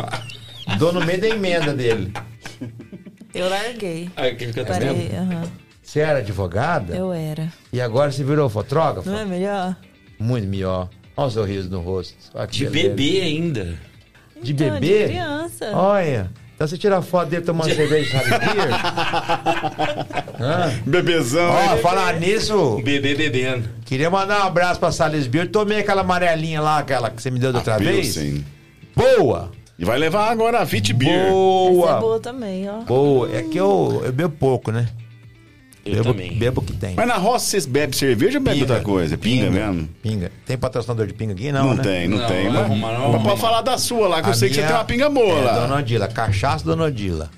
[0.77, 2.11] Dou no meio da emenda dele.
[3.33, 4.09] Eu larguei.
[4.15, 5.43] Aí, que fica Parei, uhum.
[5.81, 6.95] Você era advogada?
[6.95, 7.51] Eu era.
[7.73, 9.09] E agora você virou fotógrafo?
[9.09, 9.75] Não é melhor?
[10.19, 10.89] Muito melhor.
[11.17, 12.15] Olha o sorriso no rosto.
[12.49, 13.77] de bebê ainda.
[14.41, 14.99] De então, bebê?
[14.99, 15.71] De criança.
[15.73, 16.29] Olha.
[16.55, 18.69] Então você tira a foto dele tomando cerveja de beer?
[20.85, 21.49] Bebezão.
[21.49, 22.79] Ó, falar nisso.
[22.83, 23.67] Bebê bebendo.
[23.83, 25.49] Queria mandar um abraço pra Salles Beer.
[25.49, 28.13] Tomei aquela amarelinha lá, aquela que você me deu da outra vez.
[28.13, 28.45] Sim.
[28.95, 29.51] Boa!
[29.81, 31.31] E vai levar agora a Fit Beer.
[31.31, 31.87] Boa!
[31.89, 32.81] Essa é boa também, ó.
[32.83, 33.35] Boa.
[33.35, 34.87] É que eu, eu bebo pouco, né?
[35.83, 36.37] Eu bebo, também.
[36.37, 36.93] Bebo que tem.
[36.95, 38.73] Mas na roça vocês bebem cerveja ou bebe Pinga.
[38.73, 39.17] outra coisa?
[39.17, 39.89] Pinga, mesmo?
[40.03, 40.31] Pinga.
[40.45, 41.51] Tem patrocinador de pinga aqui?
[41.51, 41.81] Não, Não, né?
[41.81, 42.43] tem, não, Não, tem.
[42.45, 44.55] não Mas, arruma, não mas pode falar da sua lá, que eu A sei que
[44.55, 45.53] você tem uma pinga boa é lá.
[45.61, 46.07] Dona Odila.
[46.07, 47.31] Cachaça Dona Odila.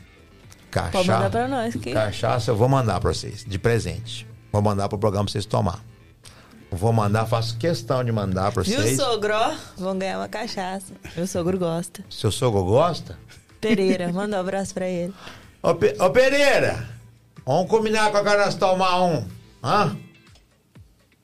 [0.70, 1.30] Pode mandar Cachaça.
[1.30, 1.92] pra nós aqui.
[1.94, 4.28] Cachaça eu vou mandar pra vocês, de presente.
[4.52, 5.80] Vou mandar pro programa pra vocês tomar.
[6.76, 8.98] Vou mandar, faço questão de mandar pra Viu, vocês.
[8.98, 9.34] sogro?
[9.34, 9.54] ó?
[9.78, 10.94] Vão ganhar uma cachaça.
[11.16, 12.04] Meu sogro gosta.
[12.10, 13.18] Seu sogro gosta?
[13.62, 15.14] Pereira, manda um abraço pra ele.
[15.62, 16.88] Ô, Pe- ô, Pereira,
[17.46, 19.26] vamos combinar com a cara nós tomar um.
[19.64, 19.96] Hã?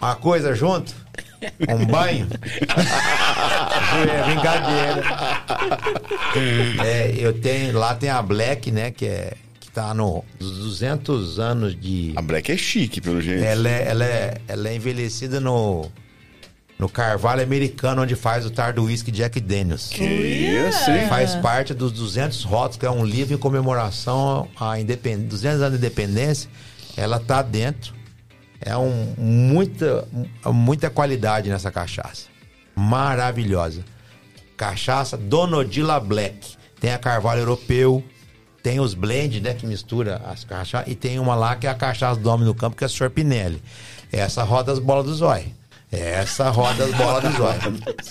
[0.01, 0.95] Uma coisa junto?
[1.69, 2.27] Um banho?
[4.09, 5.03] é brincadeira.
[6.85, 9.33] É, eu tenho, lá tem a Black, né, que é
[9.79, 13.43] tá no dos 200 anos de A Black é chique, pelo jeito.
[13.43, 15.89] ela é, ela é, ela é envelhecida no
[16.77, 19.89] no carvalho americano onde faz o tar do whisky Jack Daniels.
[19.89, 21.07] Que isso, hein?
[21.09, 24.47] Faz parte dos 200 rótulos, que é um livro em comemoração
[24.79, 25.25] independ...
[25.25, 26.49] 200 anos de independência.
[26.95, 27.93] Ela tá dentro.
[28.61, 30.07] É um, muita,
[30.45, 32.27] muita qualidade nessa cachaça.
[32.73, 33.83] Maravilhosa.
[34.55, 36.55] Cachaça Donodila Black.
[36.79, 38.01] Tem a carvalho europeu,
[38.63, 41.75] tem os blend, né, que mistura as cachaças, e tem uma lá que é a
[41.75, 43.09] cachaça do homem no campo, que é a Sr.
[43.09, 43.61] Pinelli.
[44.11, 45.45] Essa roda as bolas do zóio.
[45.91, 47.59] Essa roda as bolas do zóio.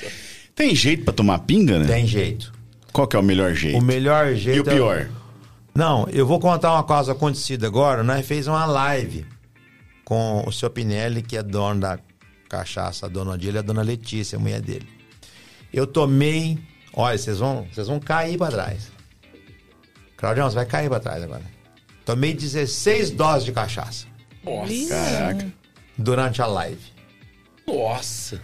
[0.55, 1.87] Tem jeito pra tomar pinga, né?
[1.87, 2.53] Tem jeito.
[2.93, 3.79] Qual que é o melhor jeito?
[3.79, 5.09] O melhor jeito E o é- pior?
[5.75, 8.03] Não, eu vou contar uma coisa acontecida agora.
[8.03, 9.25] Nós fez uma live
[10.05, 11.99] com o seu Pinelli, que é dono da
[12.49, 14.89] cachaça, a dona Odília e a dona Letícia, a mulher dele.
[15.73, 16.59] Eu tomei.
[16.93, 18.91] Olha, vocês vão, vocês vão cair pra trás.
[20.19, 21.43] Claudião, você vai cair pra trás agora.
[22.05, 24.07] Tomei 16 doses de cachaça
[24.45, 24.89] Nossa.
[24.89, 25.47] Caraca.
[25.97, 26.81] durante a live.
[27.67, 28.41] Nossa.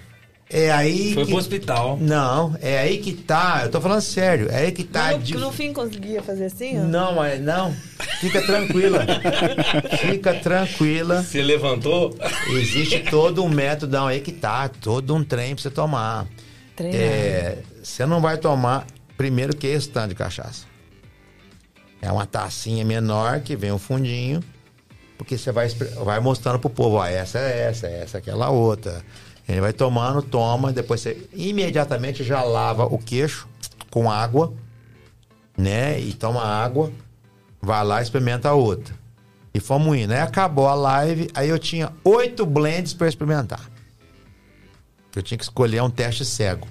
[0.51, 1.14] É aí.
[1.14, 1.30] Foi que...
[1.30, 1.98] pro hospital.
[2.01, 3.62] Não, é aí que tá.
[3.64, 4.48] Eu tô falando sério.
[4.51, 5.12] É aí que tá.
[5.12, 6.84] no, de- no fim conseguia fazer assim, ó?
[6.84, 7.74] Não, mas não.
[8.20, 9.05] Fica tranquila.
[9.98, 11.22] Fica tranquila.
[11.22, 12.16] Você levantou?
[12.51, 16.26] Existe todo um método aí que tá, todo um trem pra você tomar.
[16.76, 17.01] Treinar.
[17.01, 18.86] É, você não vai tomar
[19.16, 20.66] primeiro que esse tanto de cachaça.
[22.05, 24.44] É uma tacinha menor que vem um fundinho,
[25.16, 25.70] porque você vai,
[26.05, 29.02] vai mostrando pro povo, ó, essa é essa, essa é aquela outra.
[29.48, 33.48] Ele vai tomando, toma, depois você imediatamente já lava o queixo
[33.90, 34.52] com água,
[35.56, 35.98] né?
[35.98, 36.93] E toma água,
[37.62, 38.94] vai lá e experimenta a outra.
[39.55, 40.12] E fomos indo.
[40.12, 43.70] Aí acabou a live, aí eu tinha oito blends para experimentar.
[45.16, 46.68] Eu tinha que escolher um teste cego.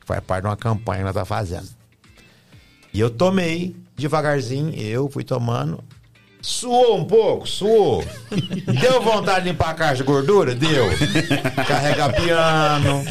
[0.00, 1.68] Que faz parte de uma campanha que nós tá fazendo.
[2.92, 5.82] E eu tomei devagarzinho, eu fui tomando.
[6.42, 7.46] Suou um pouco?
[7.46, 8.02] Suou.
[8.80, 10.54] Deu vontade de limpar a caixa de gordura?
[10.54, 10.86] Deu.
[11.68, 13.04] Carregar piano.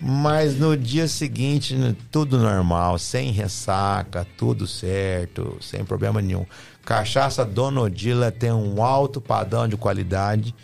[0.00, 1.76] Mas no dia seguinte,
[2.10, 6.46] tudo normal, sem ressaca, tudo certo, sem problema nenhum.
[6.84, 10.54] Cachaça Dona Odila tem um alto padrão de qualidade.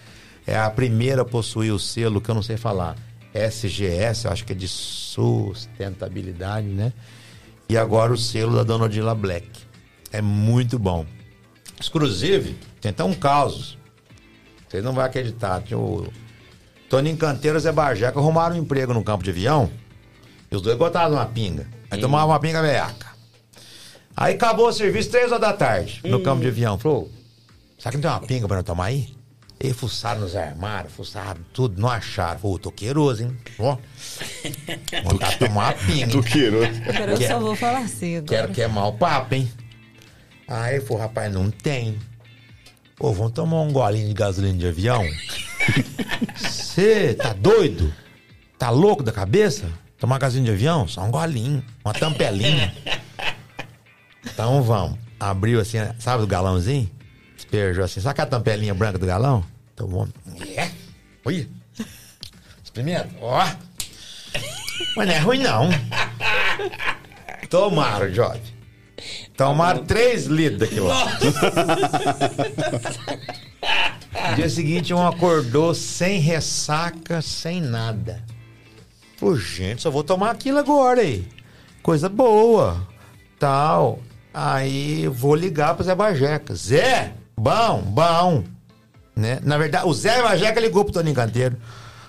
[0.47, 2.97] É a primeira a possuir o selo que eu não sei falar.
[3.35, 6.93] SGS, eu acho que é de sustentabilidade, né?
[7.71, 9.49] E agora o selo da Dona Odila Black.
[10.11, 11.07] É muito bom.
[11.81, 13.79] Exclusive, tem até um caos.
[14.69, 15.63] Vocês não vão acreditar.
[15.63, 16.13] Tinha o
[16.89, 19.71] Toninho Canteiro e Zé Barjeca arrumaram um emprego no campo de avião.
[20.51, 21.69] E os dois botaram uma pinga.
[21.89, 22.03] Aí hum.
[22.03, 23.07] tomavam uma pinga veiaca.
[24.17, 26.23] Aí acabou o serviço três horas da tarde no hum.
[26.25, 26.77] campo de avião.
[26.77, 27.09] Falou,
[27.79, 29.15] será que não tem uma pinga pra nós tomar aí?
[29.63, 32.41] E fuçaram nos armários, fuçaram tudo, não acharam.
[32.41, 33.37] Falou, tô queiroso, hein?
[33.59, 33.77] Ó.
[35.05, 36.13] Vontade de tomar uma pinga.
[36.13, 36.71] Tô queiroso.
[37.11, 38.43] Eu só vou falar assim agora.
[38.43, 39.53] Quero queimar o papo, hein?
[40.49, 41.99] Aí ele falou, rapaz, não tem.
[42.97, 45.05] Pô, vamos tomar um golinho de gasolina de avião?
[46.37, 47.93] Você tá doido?
[48.59, 49.71] Tá louco da cabeça?
[49.99, 50.89] Tomar gasolina de avião?
[50.89, 52.75] Só um golinho, uma tampelinha.
[54.23, 54.99] Então vamos.
[55.19, 56.89] Abriu assim, sabe o galãozinho?
[57.41, 58.01] Esperjou assim.
[58.01, 59.43] Sabe aquela tampelinha branca do galão?
[59.73, 60.11] Então vamos.
[60.57, 60.71] É?
[61.25, 61.49] Olha.
[62.63, 63.09] Experimenta.
[63.21, 63.49] Ó.
[64.95, 65.71] Mas não é ruim não.
[67.49, 68.55] Tomaram, Jorge.
[69.37, 71.19] Tomaram 3 litros daquilo lá.
[74.37, 78.23] Dia seguinte, um acordou sem ressaca, sem nada.
[79.19, 81.27] Pô, gente, só vou tomar aquilo agora aí.
[81.83, 82.87] Coisa boa.
[83.39, 83.99] Tal.
[84.33, 86.55] Aí vou ligar pro Zé Bajeca.
[86.55, 88.45] Zé, bom, bom.
[89.17, 89.41] Né?
[89.43, 91.57] Na verdade, o Zé Bajeca ligou pro Toninho Canteiro.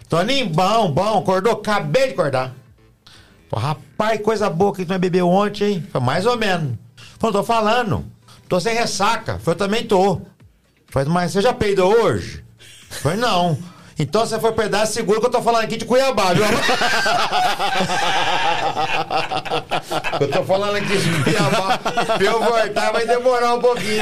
[0.10, 1.54] Toninho, bom, bom, acordou?
[1.54, 2.54] Acabei de acordar.
[3.54, 5.88] Rapaz, coisa boa que tu não bebeu ontem, hein?
[5.92, 6.78] Foi mais ou menos.
[7.20, 8.06] Falei, tô falando.
[8.48, 9.40] Tô sem ressaca.
[9.40, 10.22] Falei, eu também tô.
[10.88, 12.44] Falei, mas você já peidou hoje?
[12.90, 13.58] Falei, não.
[14.02, 16.44] Então você foi peidar, segura que eu tô falando aqui de Cuiabá, viu?
[20.20, 21.78] eu tô falando aqui de Cuiabá.
[21.78, 24.02] Pra eu voltar vai demorar um pouquinho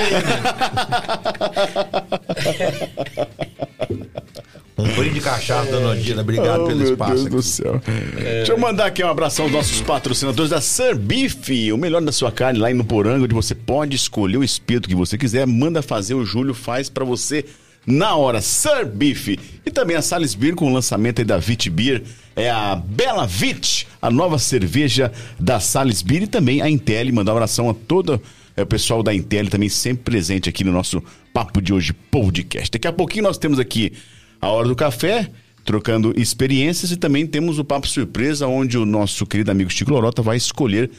[4.78, 6.22] um brinde de cachaça, dona Odila.
[6.22, 7.14] Obrigado oh, pelo meu espaço.
[7.14, 7.82] Meu Deus do céu.
[8.18, 8.38] É...
[8.38, 10.62] Deixa eu mandar aqui um abração aos nossos patrocinadores da
[10.96, 14.88] Beef, o melhor da sua carne lá em Nuporanga, onde você pode escolher o espeto
[14.88, 15.46] que você quiser.
[15.46, 17.44] Manda fazer, o Júlio faz para você
[17.86, 18.42] na hora.
[18.42, 19.30] Sir Beef.
[19.66, 22.04] E também a Salisbury com o lançamento da Vit Beer.
[22.36, 26.24] É a Bela Vit, a nova cerveja da Salisbury.
[26.24, 27.14] E também a Intel.
[27.14, 28.22] Mandar um abração a todo
[28.60, 31.02] é, o pessoal da Intel também sempre presente aqui no nosso
[31.34, 32.70] Papo de Hoje podcast.
[32.70, 33.94] Daqui a pouquinho nós temos aqui
[34.42, 35.30] a hora do café,
[35.64, 40.22] trocando experiências e também temos o papo surpresa, onde o nosso querido amigo Chico Lorota
[40.22, 40.92] vai escolher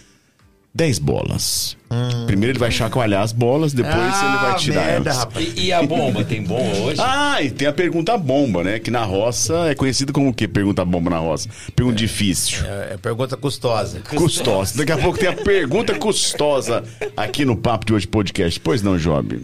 [0.73, 1.77] 10 bolas.
[1.91, 2.27] Hum.
[2.27, 5.29] Primeiro ele vai chacoalhar as bolas, depois ah, ele vai tirar merda, elas.
[5.37, 6.25] E, e, a bomba?
[6.25, 7.01] Tem bomba hoje?
[7.03, 8.79] Ah, e tem a pergunta bomba, né?
[8.79, 10.47] Que na roça é conhecido como o quê?
[10.47, 11.49] Pergunta bomba na roça.
[11.75, 12.65] Pergunta é, difícil.
[12.65, 14.01] É, é, pergunta custosa.
[14.15, 14.79] Custosa.
[14.79, 16.85] Daqui a pouco tem a pergunta custosa
[17.17, 18.61] aqui no Papo de Hoje Podcast.
[18.61, 19.43] Pois não, Job?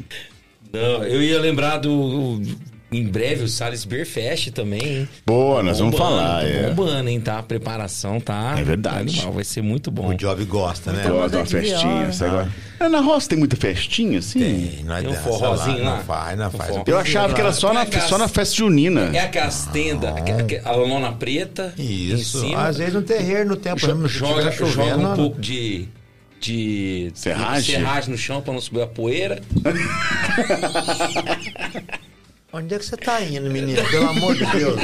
[0.73, 2.41] Não, eu ia lembrar do
[2.91, 5.09] em breve o Salles Beer Fest também, hein?
[5.27, 6.43] Boa, nós vamos falar.
[6.43, 6.71] Tá é.
[6.71, 7.21] bombando, hein?
[7.21, 7.39] Tá?
[7.39, 8.55] A preparação tá.
[8.57, 9.17] É verdade.
[9.17, 10.09] Animal, vai ser muito bom.
[10.09, 11.03] O Job gosta, né?
[11.09, 12.11] Gosta uma festinha.
[12.21, 12.49] Agora...
[12.79, 14.39] É, na roça tem muita festinha, assim?
[14.39, 15.97] Tem, nós tem um forrozinho lá.
[15.97, 16.77] Não faz, não faz.
[16.87, 19.11] Eu achava que era só na, é só na festa junina.
[19.13, 20.13] É aquelas tendas,
[20.65, 21.75] a lona preta.
[21.77, 22.55] Isso.
[22.55, 25.89] Às vezes no terreiro, no tempo, joga, joga, joga um pouco de
[26.39, 27.77] de serragem?
[27.77, 29.41] serragem no chão para não subir a poeira.
[32.57, 33.87] Onde é que você tá indo, menino?
[33.91, 34.81] Pelo amor de Deus.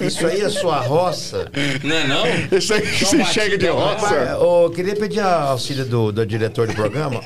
[0.00, 1.48] Isso aí é sua roça.
[1.84, 2.24] Não é não?
[2.58, 4.12] Isso aí que você chega de roça.
[4.40, 7.20] Eu queria pedir auxílio do, do diretor do programa.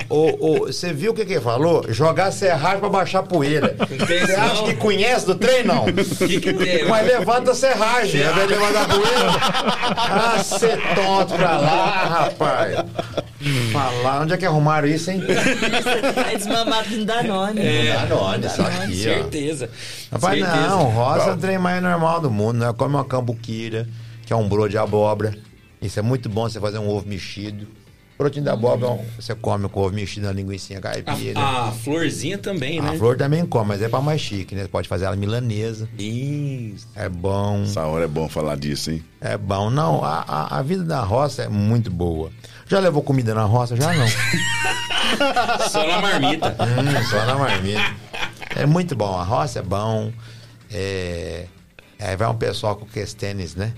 [0.66, 1.82] Você viu o que, que ele falou?
[1.88, 3.74] Jogar serragem pra baixar poeira.
[3.88, 5.86] Você acha que conhece do trem, não?
[5.86, 9.30] Que que Mas levanta a serragem, ao invés de levantar poeira.
[9.96, 12.84] Ah, cê tonto pra lá, rapaz.
[13.72, 15.22] Falar, onde é que arrumaram isso, hein?
[16.14, 17.60] Vai desmamado no Danone.
[17.60, 19.70] É, Danone, isso aqui, Certeza.
[20.10, 20.68] Rapaz, certeza.
[20.68, 22.72] não, roça é o trem mais normal do mundo, né?
[22.72, 23.88] Come uma cambuquira,
[24.24, 25.36] que é um broto de abóbora.
[25.80, 27.66] Isso é muito bom você fazer um ovo mexido.
[28.18, 29.04] Brotinho de abóbora, hum.
[29.18, 31.38] você come com ovo mexido na linguiça caipira.
[31.38, 32.90] A, a, florzinha também, né?
[32.90, 34.62] A flor também come, mas é pra mais chique, né?
[34.62, 35.86] Você pode fazer ela milanesa.
[35.98, 36.88] Isso.
[36.94, 37.62] É bom.
[37.64, 39.04] Essa hora é bom falar disso, hein?
[39.20, 39.68] É bom.
[39.68, 42.30] Não, a, a, a vida da roça é muito boa.
[42.66, 43.76] Já levou comida na roça?
[43.76, 44.08] Já não.
[45.68, 46.56] só na marmita.
[46.58, 47.94] Hum, só na marmita.
[48.56, 49.16] É muito bom.
[49.16, 50.12] A roça é bom.
[50.70, 51.46] É...
[51.98, 53.72] Aí vai um pessoal com questênis, né?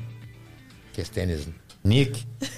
[0.93, 1.49] Questênis
[1.85, 2.25] Nick.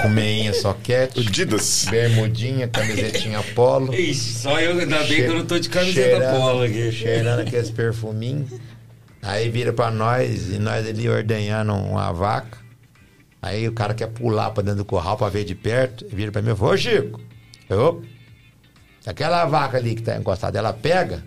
[0.00, 1.20] Com meinha soquete.
[1.20, 1.86] Adidas.
[1.90, 3.92] Bermudinha, camisetinha polo.
[3.92, 6.92] Ixi, só eu, ainda bem que eu não tô de camiseta cheirando, polo aqui.
[6.92, 8.52] Cheirando aqueles perfuminhos.
[9.20, 12.58] Aí vira pra nós, e nós ali ordenhando uma vaca.
[13.40, 16.06] Aí o cara quer pular pra dentro do curral pra ver de perto.
[16.08, 17.20] Vira pra mim e fala, ô Chico,
[17.68, 18.02] eu,
[19.10, 21.24] aquela vaca ali que tá encostada, ela pega?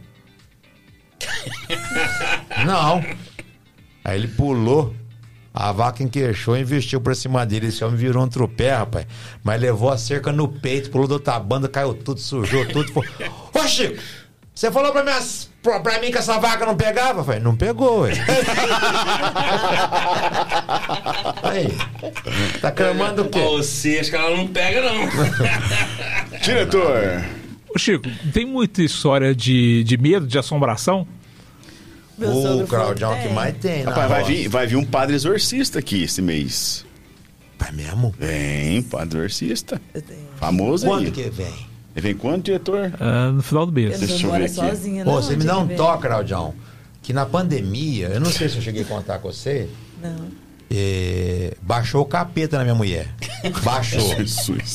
[2.66, 3.04] não.
[4.04, 4.94] Aí ele pulou.
[5.54, 7.68] A vaca enqueixou, investiu pra cima dele.
[7.68, 9.08] Esse homem virou um tropé, rapaz.
[9.42, 12.92] Mas levou a cerca no peito, pulou da outra banda, caiu tudo, sujou tudo.
[12.92, 13.10] Falou,
[13.54, 13.98] Ô Chico,
[14.54, 17.22] você falou pra, minhas, pra, pra, mim que essa vaca não pegava?
[17.22, 18.12] Eu falei, não pegou, ué.
[21.44, 21.74] Aí,
[22.60, 23.40] tá clamando o quê?
[23.40, 25.10] Você, acho que ela não pega, não.
[26.42, 27.24] Diretor.
[27.76, 31.06] Ô Chico, tem muita história de, de medo, de assombração?
[32.18, 36.22] o Claudião que mais tem, Rapaz, vai vir, vai vir um padre exorcista aqui esse
[36.22, 36.86] mês.
[37.60, 38.16] Vai mesmo?
[38.18, 39.82] Vem, padre exorcista.
[40.38, 41.12] Famoso Quando aí.
[41.12, 41.54] que vem?
[41.94, 42.94] Ele vem quando, diretor?
[42.94, 44.02] Uh, no final do mês.
[44.02, 45.14] Eu não moro sozinha, não.
[45.14, 46.54] Pô, você me dá um toque, Claudião.
[47.02, 49.68] Que na pandemia, eu não sei se eu cheguei a contar com você.
[50.02, 50.30] Não.
[50.72, 53.14] é, baixou o capeta na minha mulher.
[53.64, 54.16] Baixou.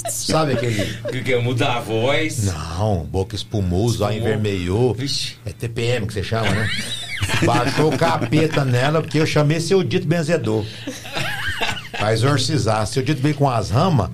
[0.09, 0.85] Sabe aquele.
[1.11, 2.45] Que quer mudar a voz?
[2.45, 4.95] Não, boca espumosa, ó, envermelhou.
[4.95, 5.37] Vixe.
[5.45, 6.69] É TPM que você chama, né?
[7.45, 10.65] Baixou o capeta nela, porque eu chamei seu dito benzedor.
[11.99, 12.87] Pra exorcizar.
[12.87, 14.11] Seu dito veio com as ramas,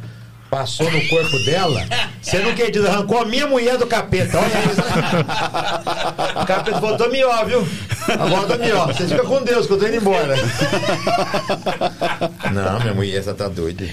[0.50, 1.84] passou no corpo dela.
[2.20, 4.38] Você não quer dizer, arrancou a minha mulher do capeta.
[4.38, 4.80] Olha isso.
[6.40, 7.66] O capeta falou, tô mió, viu?
[8.08, 8.86] Agora tô mió.
[8.86, 10.34] Você fica com Deus, que eu tô indo embora.
[12.52, 13.86] Não, minha mulher, você tá doida.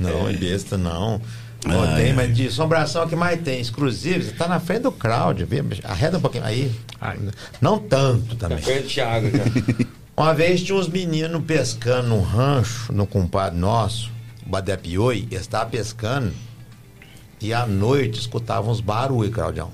[0.00, 1.20] Não, é besta, não.
[1.66, 2.12] Não Ah, tem, é.
[2.14, 3.60] mas de assombração que mais tem.
[3.60, 5.64] Exclusivo, você tá na frente do Cláudio, viu?
[5.84, 6.72] Arreda um pouquinho aí.
[7.00, 7.18] Ai.
[7.60, 8.58] Não tanto também.
[8.58, 9.50] Perto de água, cara.
[10.16, 14.10] Uma vez tinha uns meninos pescando num rancho, no compadre nosso,
[14.46, 16.32] o Badepioi, eles estavam pescando
[17.40, 19.70] e à noite escutavam uns barulhos, Claudião.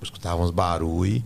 [0.00, 1.22] Escutavam uns barulhos,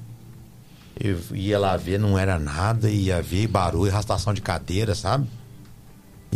[0.98, 5.26] eu ia lá ver, não era nada, ia ver barulho, arrastação de cadeira, sabe?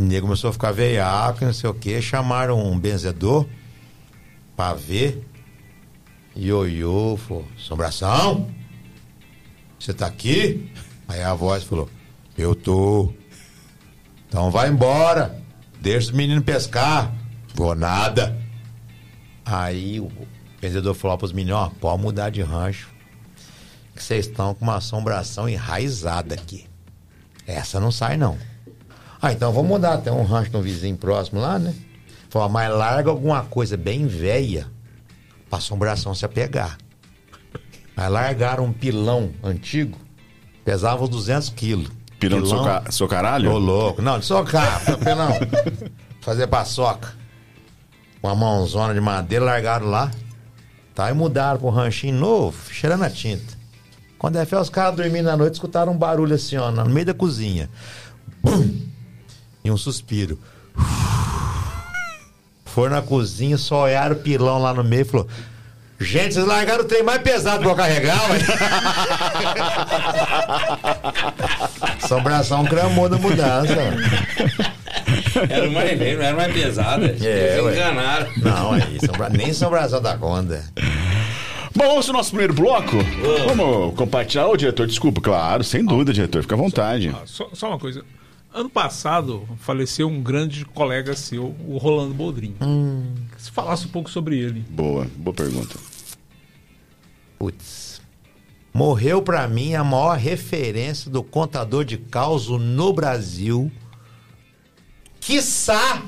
[0.01, 3.47] E nego começou a ficar veiaco, não sei o que, chamaram um benzedor
[4.57, 5.23] pra ver.
[6.35, 6.49] E
[7.19, 8.51] falou, assombração?
[9.79, 10.73] Você tá aqui?
[11.07, 11.91] Aí a voz falou:
[12.39, 13.13] Eu tô.
[14.27, 15.39] Então vai embora.
[15.79, 17.15] Deixa os meninos pescar.
[17.55, 18.41] Vou nada.
[19.45, 20.11] Aí o
[20.63, 22.89] vendedor falou pros meninos: Ó, pode mudar de rancho.
[23.95, 26.67] Que vocês estão com uma assombração enraizada aqui.
[27.47, 28.39] Essa não sai, não.
[29.21, 29.99] Ah, então vamos mudar.
[29.99, 31.75] Tem um rancho no vizinho próximo lá, né?
[32.29, 34.67] Falou: Mas larga alguma coisa bem velha
[35.49, 36.79] pra assombração se apegar.
[37.97, 39.99] Aí largaram um pilão antigo,
[40.65, 41.91] pesava uns 200 quilos.
[42.19, 43.51] Pirão do seu, ca- seu caralho?
[43.53, 44.01] Ô, louco.
[44.03, 45.31] Não, de socar, pilão.
[46.21, 47.15] Fazer paçoca.
[48.23, 50.11] Uma mãozona de madeira, largaram lá.
[50.95, 53.59] Tá, e mudaram pro ranchinho novo, cheirando a tinta.
[54.19, 57.07] Quando é fé, os caras dormindo à noite, escutaram um barulho assim, ó, no meio
[57.07, 57.71] da cozinha.
[58.43, 58.90] Bum!
[59.65, 60.39] E um suspiro.
[62.65, 65.29] Foram na cozinha, só olharam o pilão lá no meio e falou:
[66.01, 68.39] Gente, vocês largaram o trem mais pesado pra eu carregar, ué.
[72.03, 73.75] Assombração cramou da mudança.
[75.49, 77.07] Era mais leve, era mais pesada.
[77.21, 77.73] É, Eles ué.
[77.75, 78.31] enganaram.
[78.39, 79.29] Não, aí, sombra...
[79.29, 80.65] nem assombração da conta.
[81.75, 82.97] Bom, vamos pro nosso primeiro bloco?
[83.47, 84.47] Vamos compartilhar.
[84.49, 87.15] Ô, diretor, desculpa, claro, sem dúvida, diretor, fica à vontade.
[87.27, 88.03] Só, só uma coisa.
[88.53, 92.57] Ano passado faleceu um grande colega seu, o Rolando Boldrin.
[93.39, 94.61] Se falasse um pouco sobre ele.
[94.69, 95.79] Boa, boa pergunta.
[97.39, 98.03] Putz.
[98.75, 103.71] Morreu pra mim a maior referência do contador de causo no Brasil.
[105.21, 106.03] Quiçá.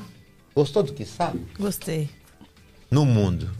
[0.54, 1.32] Gostou do quiçá?
[1.58, 2.10] Gostei.
[2.90, 3.50] No mundo.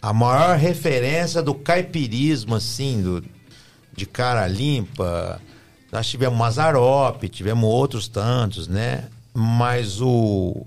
[0.00, 3.24] A maior referência do caipirismo, assim, do,
[3.92, 5.40] de cara limpa.
[5.92, 9.08] Nós tivemos Mazarop, tivemos outros tantos, né?
[9.34, 10.66] Mas o.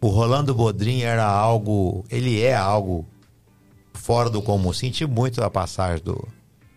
[0.00, 2.04] O Rolando Bodrin era algo.
[2.10, 3.06] Ele é algo
[3.94, 4.72] fora do comum.
[4.72, 6.26] Senti muito a passagem do,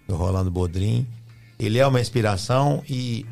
[0.07, 1.07] do Rolando Bodrin.
[1.59, 3.25] Ele é uma inspiração e.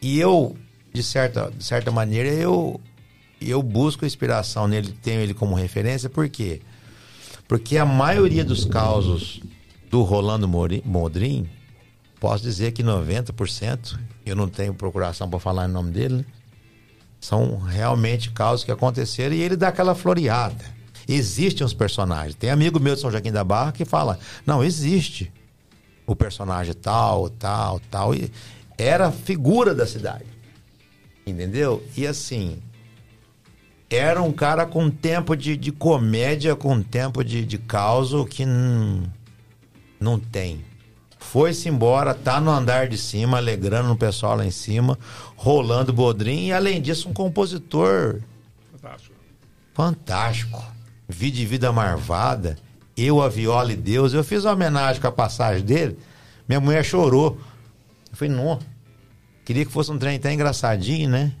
[0.00, 0.56] E eu,
[0.92, 2.80] de certa, de certa maneira, eu,
[3.40, 6.60] eu busco inspiração nele, tenho ele como referência, por quê?
[7.46, 9.40] Porque a maioria dos causos
[9.88, 10.48] do Rolando
[10.84, 11.48] Bodrin,
[12.22, 16.24] posso dizer que 90%, eu não tenho procuração para falar em nome dele, né?
[17.18, 20.64] são realmente causos que aconteceram e ele dá aquela floreada.
[21.08, 22.36] Existem os personagens.
[22.36, 25.32] Tem amigo meu de São Joaquim da Barra que fala: não, existe
[26.06, 28.14] o personagem tal, tal, tal.
[28.14, 28.30] E
[28.78, 30.26] era figura da cidade.
[31.26, 31.82] Entendeu?
[31.96, 32.62] E assim,
[33.90, 39.02] era um cara com tempo de, de comédia, com tempo de, de caos que não,
[39.98, 40.64] não tem.
[41.30, 44.98] Foi-se embora, tá no andar de cima, alegrando o pessoal lá em cima,
[45.36, 48.20] rolando bodrim e além disso um compositor
[48.70, 49.14] fantástico.
[49.74, 50.64] Fantástico.
[51.08, 52.58] Vi de vida marvada,
[52.96, 54.12] eu a viola e Deus.
[54.12, 55.98] Eu fiz uma homenagem com a passagem dele.
[56.48, 57.38] Minha mulher chorou.
[58.10, 58.58] Eu falei, não.
[59.44, 61.32] Queria que fosse um trem até engraçadinho, né?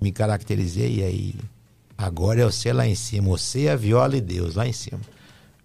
[0.00, 1.34] Me caracterizei e aí
[1.98, 5.00] Agora é você lá em cima, você, a viola e Deus, lá em cima.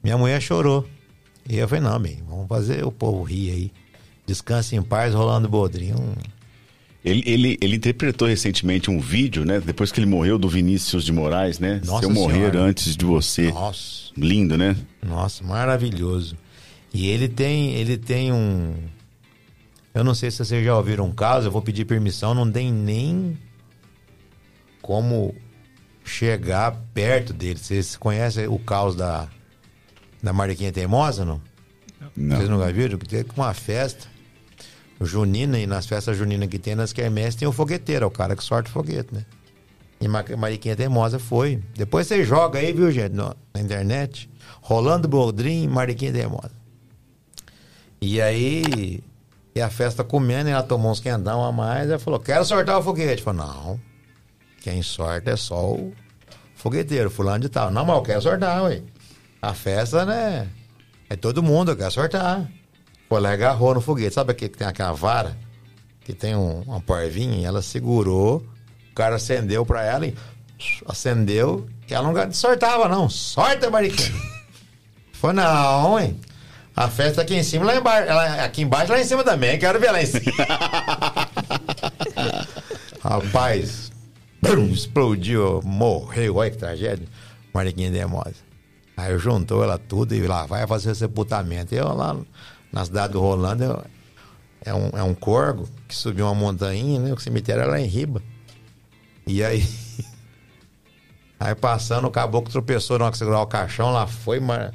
[0.04, 0.84] Minha mulher chorou.
[1.50, 3.72] E eu falei, não, bem, vamos fazer o povo rir aí.
[4.26, 6.16] Descanse em paz, rolando bodrinho.
[7.04, 9.60] Ele, ele, ele interpretou recentemente um vídeo, né?
[9.60, 11.82] Depois que ele morreu, do Vinícius de Moraes, né?
[11.84, 12.62] Nossa Se eu morrer senhora.
[12.62, 13.52] antes de você.
[13.52, 14.12] Nossa.
[14.16, 14.78] Lindo, né?
[15.06, 16.38] Nossa, maravilhoso.
[16.94, 18.76] E ele tem, ele tem um.
[19.94, 22.72] Eu não sei se vocês já ouviram um caso, eu vou pedir permissão, não tem
[22.72, 23.38] nem
[24.82, 25.36] como
[26.06, 27.60] chegar perto dele.
[27.60, 29.28] Vocês conhecem o caos da,
[30.24, 31.42] da Mariquinha Teimosa, não?
[32.16, 32.38] Não.
[32.38, 32.98] Vocês nunca viram?
[32.98, 34.08] Que teve uma festa
[35.02, 38.36] junina, e nas festas juninas que tem, nas quermesses, tem o fogueteiro, é o cara
[38.36, 39.26] que sorte o foguete, né?
[40.00, 41.62] E Ma- Mariquinha Teimosa foi.
[41.76, 44.30] Depois você joga aí, viu, gente, na internet.
[44.62, 46.52] Rolando Boldrin, Mariquinha Teimosa.
[48.02, 49.02] E aí,
[49.56, 52.78] e a festa comendo, e ela tomou uns quentão a mais, ela falou, quero sortar
[52.78, 53.20] o foguete.
[53.22, 53.80] Eu falei, não,
[54.62, 55.94] quem sorta é só o
[56.56, 57.72] fogueteiro, fulano de tal.
[57.72, 58.82] Não, mas eu quero sortar, ué.
[59.44, 60.48] A festa, né?
[61.10, 62.50] É todo mundo, eu quero sortar.
[63.10, 64.14] Foi lá e agarrou no foguete.
[64.14, 65.36] Sabe aquele que tem aquela vara?
[66.06, 67.46] Que tem um, uma porvinha?
[67.46, 68.38] Ela segurou,
[68.90, 70.16] o cara acendeu pra ela e
[70.88, 71.68] acendeu.
[71.90, 73.10] E ela não sortava, não.
[73.10, 74.18] Sorta, Mariquinha.
[75.12, 76.18] Foi não, hein?
[76.74, 78.10] A festa aqui em cima, lá embaixo.
[78.10, 79.60] Ela, aqui embaixo, lá em cima também.
[79.60, 80.32] Quero ver lá em cima.
[83.04, 83.92] Rapaz,
[84.42, 86.38] brum, explodiu, morreu.
[86.38, 87.06] Olha que tragédia.
[87.54, 88.53] Mariquinha Demosa.
[88.96, 91.74] Aí juntou ela tudo e lá vai fazer sepultamento.
[91.74, 92.16] Eu lá
[92.72, 93.84] na cidade do Rolando, eu-
[94.66, 97.14] é, um, é um corgo que subiu uma montanha, né?
[97.14, 98.22] O cemitério era lá em Riba.
[99.28, 99.68] E aí.
[101.40, 104.74] Aí passando, o caboclo tropeçou na hora que segurar o caixão, lá foi Mar...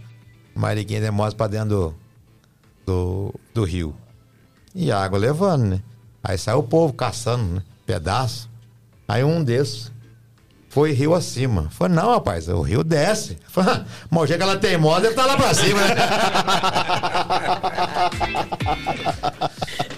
[0.55, 1.95] Mariquinha Demosa pra dentro do,
[2.85, 3.97] do, do rio.
[4.75, 5.83] E a água levando, né?
[6.23, 7.63] Aí saiu o povo caçando, né?
[7.87, 8.51] Pedaço.
[9.07, 9.91] Aí um desses
[10.79, 11.69] foi rio acima.
[11.71, 13.37] Falei, não, rapaz, o rio desce.
[13.49, 15.97] Falei, "Ah, mas jeito que ela teimosa, deve estar lá pra cima, né?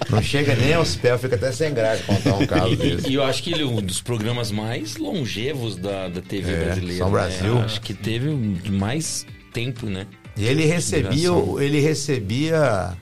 [0.09, 3.09] Não chega nem aos pés, fica até sem graça contar um caso E, desse.
[3.09, 6.65] e eu acho que ele é um dos programas mais longevos da, da TV É,
[6.65, 6.97] brasileira.
[6.97, 7.11] São né?
[7.13, 7.59] Brasil.
[7.59, 8.29] Acho que teve
[8.71, 10.05] mais tempo, né?
[10.35, 11.29] E ele recebia,
[11.59, 12.93] ele recebia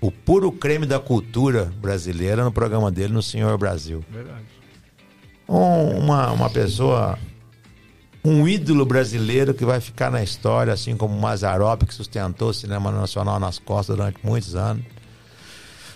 [0.00, 4.04] o puro creme da cultura brasileira no programa dele, no Senhor Brasil.
[4.10, 4.44] Verdade.
[5.48, 7.18] Um- uma, uma pessoa,
[8.24, 12.54] um ídolo brasileiro que vai ficar na história, assim como o Mazarop, que sustentou o
[12.54, 14.84] cinema nacional nas costas durante muitos anos.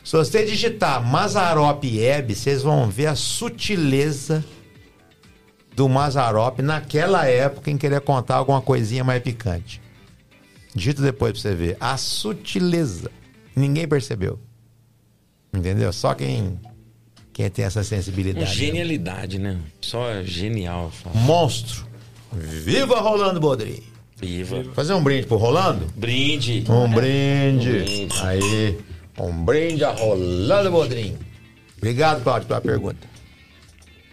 [0.04, 4.44] Se você digitar Mazarop Hebe, vocês vão ver a sutileza
[5.76, 9.80] do Mazarop naquela época em querer contar alguma coisinha mais picante.
[10.74, 11.76] Digita depois pra você ver.
[11.78, 13.10] A sutileza.
[13.54, 14.40] Ninguém percebeu.
[15.54, 15.92] Entendeu?
[15.92, 16.58] Só quem,
[17.32, 18.54] quem tem essa sensibilidade.
[18.54, 19.58] genialidade, né?
[19.80, 20.92] Só genial.
[21.14, 21.86] Monstro.
[22.32, 23.82] Viva Rolando Bodri.
[24.16, 24.64] Viva.
[24.74, 25.86] Fazer um brinde pro Rolando?
[25.96, 26.64] Brinde.
[26.68, 27.70] Um brinde.
[27.70, 28.08] Um brinde.
[28.22, 28.78] Aí.
[29.18, 31.16] Um brinde a Rolando Bodrim.
[31.76, 33.11] Obrigado, Cláudio, pela pergunta.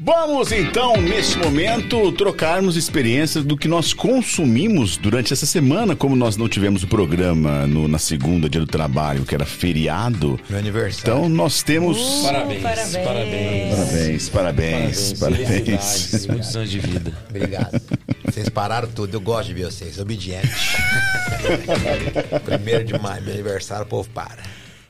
[0.02, 5.94] Vamos então, neste momento, trocarmos experiências do que nós consumimos durante essa semana.
[5.94, 10.40] Como nós não tivemos o programa no- na segunda, dia do trabalho, que era feriado.
[10.50, 11.02] Meu aniversário.
[11.18, 11.98] Então nós temos.
[12.24, 12.62] Parabéns.
[12.64, 12.92] parabéns.
[13.06, 13.76] Parabéns.
[13.76, 15.48] Parabéns, parabéns, parabéns.
[15.50, 17.14] Felicidades, Muitos anos de vida.
[17.30, 17.82] Obrigado.
[18.26, 20.48] Vocês pararam tudo, eu gosto de ver vocês, obediente.
[22.46, 24.44] Primeiro de maio, meu aniversário, o povo para.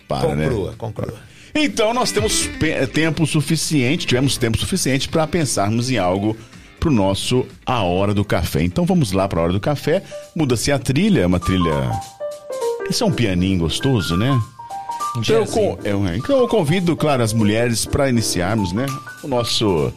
[0.08, 0.44] Para, né?
[0.48, 1.20] conclua, conclua.
[1.54, 2.48] Então nós temos
[2.94, 6.36] tempo suficiente, tivemos tempo suficiente para pensarmos em algo
[6.80, 8.64] pro nosso A Hora do Café.
[8.64, 10.04] Então vamos lá para a Hora do Café.
[10.36, 11.92] Muda-se a trilha, é uma trilha.
[12.90, 14.32] Esse é um pianinho gostoso, né?
[15.16, 18.86] Um Então eu, con- eu- então eu convido, claro, as mulheres para iniciarmos, né?
[19.24, 19.92] O nosso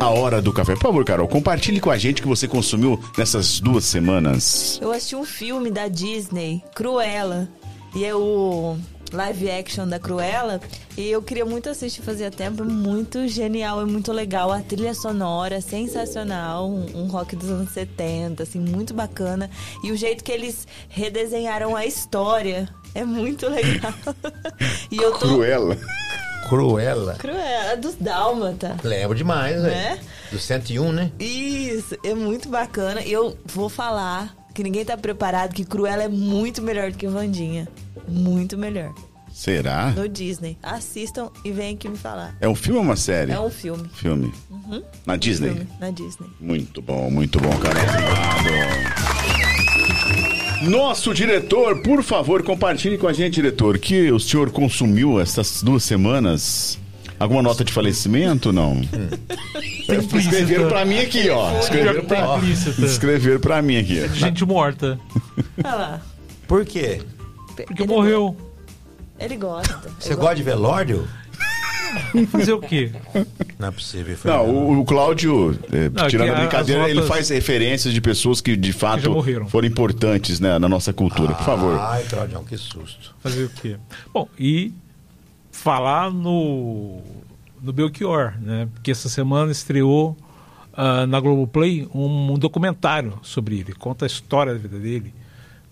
[0.00, 0.74] A Hora do Café.
[0.74, 4.78] Por favor, Carol, compartilhe com a gente o que você consumiu nessas duas semanas.
[4.82, 7.48] Eu assisti um filme da Disney, Cruella.
[7.94, 8.76] E é o
[9.12, 10.60] live action da Cruella.
[10.96, 12.62] E eu queria muito assistir, fazia tempo.
[12.62, 14.52] É muito genial, é muito legal.
[14.52, 16.68] A trilha sonora, sensacional.
[16.68, 19.50] Um, um rock dos anos 70, assim, muito bacana.
[19.82, 23.94] E o jeito que eles redesenharam a história é muito legal.
[24.90, 25.28] e eu tô...
[25.28, 25.76] Cruela.
[26.48, 27.14] Cruela.
[27.14, 28.76] Cruella, dos Dálmata.
[28.82, 29.60] Lembro demais.
[29.62, 30.00] Né?
[30.32, 31.12] Do 101, né?
[31.18, 33.02] Isso, é muito bacana.
[33.02, 37.68] Eu vou falar que ninguém tá preparado que Cruella é muito melhor do que Vandinha.
[38.08, 38.92] Muito melhor.
[39.32, 39.92] Será?
[39.92, 40.58] No Disney.
[40.62, 42.34] Assistam e venham aqui me falar.
[42.40, 43.30] É um filme ou uma série?
[43.30, 43.88] É um filme.
[43.94, 44.32] Filme.
[45.06, 45.50] Na Disney?
[45.50, 46.26] Filme, na Disney.
[46.40, 47.78] Muito bom, muito bom, cara.
[50.62, 55.84] Nosso diretor, por favor, compartilhe com a gente, diretor, que o senhor consumiu essas duas
[55.84, 56.78] semanas.
[57.18, 58.80] Alguma nota de falecimento, não?
[59.88, 61.58] Escreveram pra mim aqui, ó.
[61.60, 62.40] Escreveram pra,
[62.84, 64.08] escreveram pra mim aqui.
[64.14, 64.98] Gente morta.
[65.64, 66.02] Olha lá.
[66.46, 67.00] Por quê?
[67.64, 68.36] Porque Ele- morreu.
[69.18, 69.80] Ele gosta.
[69.98, 71.08] Você gosta de velório?
[72.30, 72.92] Fazer o quê?
[73.58, 74.16] Não é possível.
[74.16, 77.28] foi Não, o, o Cláudio, eh, Não, tirando que a brincadeira, as ele notas- faz
[77.30, 79.48] referências de pessoas que de fato morreram.
[79.48, 81.34] foram importantes né, na nossa cultura.
[81.34, 81.78] Por favor.
[81.80, 83.14] Ai, Claudião, que susto.
[83.20, 83.76] Fazer o quê?
[84.12, 84.72] Bom, e
[85.50, 87.00] falar no,
[87.60, 88.68] no Belchior, né?
[88.74, 90.16] Porque essa semana estreou
[90.74, 93.72] ah, na Globoplay um, um documentário sobre ele.
[93.72, 95.12] Conta a história da vida dele.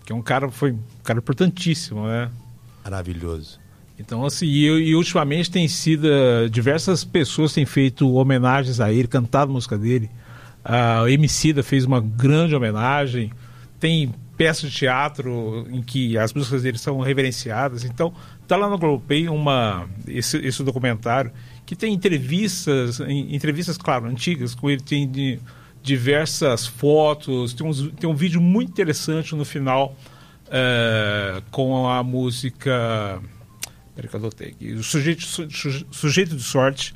[0.03, 2.29] Que é um cara, foi um cara importantíssimo, né?
[2.83, 3.59] Maravilhoso.
[3.99, 6.07] Então, assim, e, e ultimamente tem sido.
[6.07, 10.09] eh, diversas pessoas têm feito homenagens a ele, cantado música dele.
[10.63, 13.31] A Emicida fez uma grande homenagem.
[13.79, 17.83] Tem peças de teatro em que as músicas dele são reverenciadas.
[17.85, 18.13] Então,
[18.47, 21.31] tá lá no Globoplay uma, esse, esse documentário
[21.65, 25.39] que tem entrevistas, em- entrevistas, claro, antigas, com ele tem de-
[25.81, 29.95] diversas fotos, tem, uns, tem um vídeo muito interessante no final
[30.51, 33.19] eh, com a música.
[33.95, 34.73] Peraí que eu adotei aqui.
[34.73, 36.93] O sujeito, su- su- sujeito de sorte.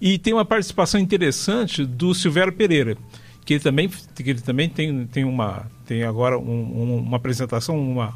[0.00, 2.96] E tem uma participação interessante do Silvério Pereira,
[3.44, 6.42] que ele também, que ele também tem, tem, uma, tem agora um-
[6.82, 8.14] um- uma apresentação, uma,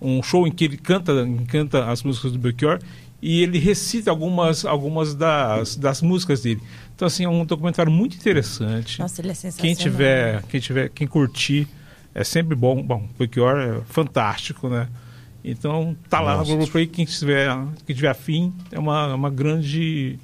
[0.00, 1.12] um show em que ele canta,
[1.48, 2.78] canta as músicas do Belchior
[3.20, 6.62] e ele recita algumas, algumas das, das músicas dele.
[6.94, 8.98] Então, assim, é um documentário muito interessante.
[8.98, 9.62] Nossa, ele é sensacional.
[9.62, 11.68] Quem tiver, quem tiver, quem curtir,
[12.16, 12.82] é sempre bom.
[12.82, 14.88] Bom, Belchior é fantástico, né?
[15.44, 16.50] Então, tá lá Nossa.
[16.50, 17.54] na Globoplay, quem tiver,
[17.86, 20.18] quem tiver afim, é uma, uma grande...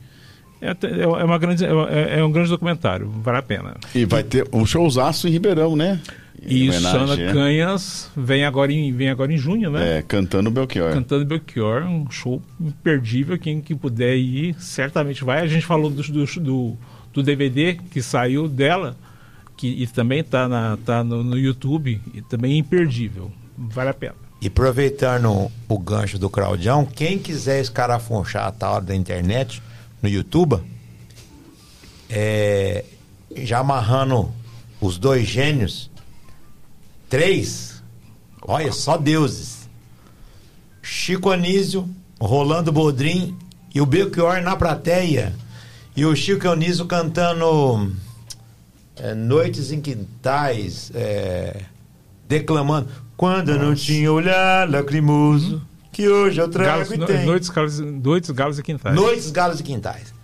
[0.61, 3.75] É, até- é uma grande, é, é um grande documentário, vale a pena.
[3.95, 6.01] E vai ter um showzaço em Ribeirão, né?
[6.45, 7.33] Em E Sana é.
[7.33, 9.99] Canhas vem agora em, vem agora em junho, né?
[9.99, 10.93] É, cantando Belchior.
[10.93, 13.39] Cantando Belchior, um show imperdível.
[13.39, 15.41] Quem que puder ir, certamente vai.
[15.41, 16.77] A gente falou do, do,
[17.13, 18.97] do DVD que saiu dela,
[19.63, 23.31] que e também tá, na, tá no, no YouTube, e também é imperdível.
[23.57, 24.17] Vale a pena.
[24.41, 29.63] E aproveitando o gancho do Claudião, quem quiser escarafunchar a tal da internet
[30.03, 30.61] no YouTube,
[32.11, 32.85] é,
[33.37, 34.33] já amarrando
[34.81, 35.89] os dois gênios,
[37.09, 37.81] três,
[38.43, 39.69] olha, só deuses.
[40.83, 41.89] Chico Anísio,
[42.21, 43.39] Rolando Bodrim
[43.73, 45.33] e o Belchior na plateia.
[45.95, 47.93] E o Chico Anísio cantando
[49.03, 51.63] é, Noites em Quintais, é,
[52.29, 52.89] declamando.
[53.17, 55.61] Quando eu não tinha olhar lacrimoso,
[55.91, 57.27] que hoje eu trago Galos, e tenho.
[57.27, 58.95] noites, galos, noites, galos e quintais.
[58.95, 60.15] Noites, Galos e Quintais.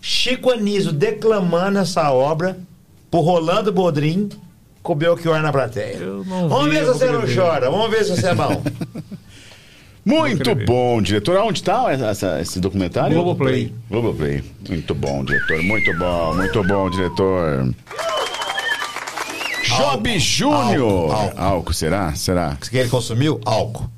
[0.00, 2.58] Chico Anísio declamando essa obra
[3.10, 4.28] por Rolando Bodrim
[4.82, 5.98] com o Belchior na plateia.
[6.24, 8.62] Vamos ver se você não chora, vamos ver se você é bom.
[10.10, 11.36] Muito bom, diretor.
[11.36, 13.14] Aonde está esse documentário?
[13.14, 13.72] Globoplay.
[13.90, 14.42] Globoplay.
[14.68, 15.62] Muito bom, diretor.
[15.62, 17.74] Muito bom, muito bom, diretor.
[19.64, 21.12] Job Júnior.
[21.14, 22.12] Álcool, Álcool, será?
[22.14, 22.56] Será?
[22.70, 23.40] Que ele consumiu?
[23.44, 23.88] Álcool.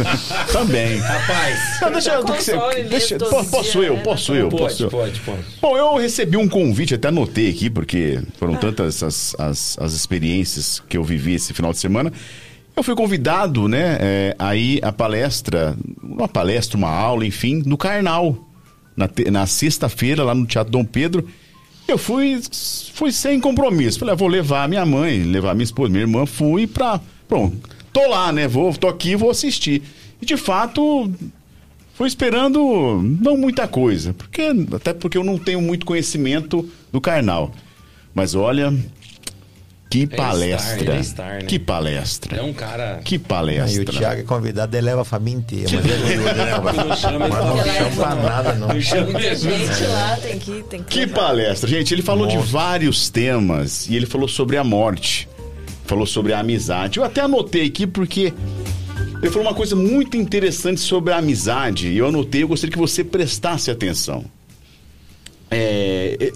[0.50, 0.96] Também.
[0.98, 4.02] Rapaz, Não, deixa, eu- deixa, console deixa- po- posso os eu, né?
[4.02, 4.90] posso eu, posso pode, eu.
[4.90, 5.42] pode, pode.
[5.60, 10.82] Bom, eu recebi um convite, até anotei aqui, porque foram tantas as, as, as experiências
[10.88, 12.10] que eu vivi esse final de semana.
[12.78, 18.48] Eu fui convidado, né, é, aí a palestra, uma palestra, uma aula, enfim, no Carnal,
[18.96, 21.26] na, na sexta-feira, lá no Teatro Dom Pedro.
[21.88, 22.40] Eu fui,
[22.94, 23.98] fui sem compromisso.
[23.98, 27.00] Falei, ah, vou levar minha mãe, levar minha esposa, minha irmã, fui pra.
[27.26, 28.46] Pronto, tô lá, né?
[28.46, 29.82] Vou, tô aqui, vou assistir.
[30.22, 31.12] E de fato,
[31.94, 34.42] Fui esperando não muita coisa, porque
[34.72, 37.52] até porque eu não tenho muito conhecimento do carnal.
[38.14, 38.72] Mas olha,
[39.90, 40.76] que palestra.
[40.76, 41.42] star, ele é star, né?
[41.42, 42.36] Que palestra.
[42.36, 43.00] É um cara.
[43.02, 43.82] Que Aí palestra.
[43.82, 45.70] o Thiago é convidado, ele leva a família inteira.
[45.72, 46.76] Mas, ele né, rapaz?
[46.76, 48.68] Não chama mas não chama pra nada, não.
[48.68, 51.94] Não chama gente lá tem que, tem que Que palestra, gente.
[51.94, 55.28] Ele falou de vários temas e ele falou sobre a morte,
[55.86, 56.98] falou sobre a amizade.
[56.98, 58.34] Eu até anotei aqui porque
[59.22, 62.42] ele falou uma coisa muito interessante sobre a amizade e eu anotei.
[62.42, 64.24] Eu gostaria que você prestasse atenção.
[65.50, 66.30] É,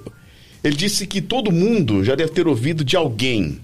[0.62, 3.58] ele disse que todo mundo já deve ter ouvido de alguém.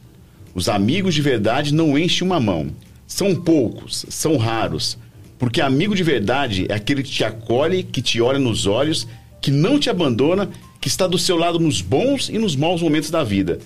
[0.54, 2.68] Os amigos de verdade não enchem uma mão.
[3.06, 4.98] São poucos, são raros.
[5.38, 9.06] Porque amigo de verdade é aquele que te acolhe, que te olha nos olhos,
[9.40, 10.50] que não te abandona,
[10.80, 13.60] que está do seu lado nos bons e nos maus momentos da vida.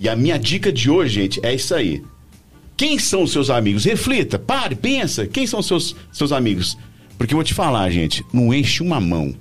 [0.00, 2.02] E a minha dica de hoje, gente, é isso aí.
[2.76, 3.84] Quem são os seus amigos?
[3.84, 5.26] Reflita, pare, pensa.
[5.26, 6.78] Quem são os seus, seus amigos?
[7.18, 9.34] Porque eu vou te falar, gente, não enche uma mão.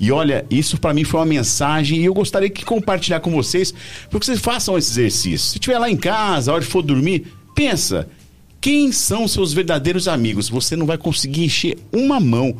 [0.00, 3.74] E olha, isso para mim foi uma mensagem e eu gostaria de compartilhar com vocês,
[4.10, 5.50] porque vocês façam esse exercício.
[5.50, 8.08] Se estiver lá em casa, a hora de for dormir, pensa,
[8.62, 10.48] quem são seus verdadeiros amigos?
[10.48, 12.56] Você não vai conseguir encher uma mão.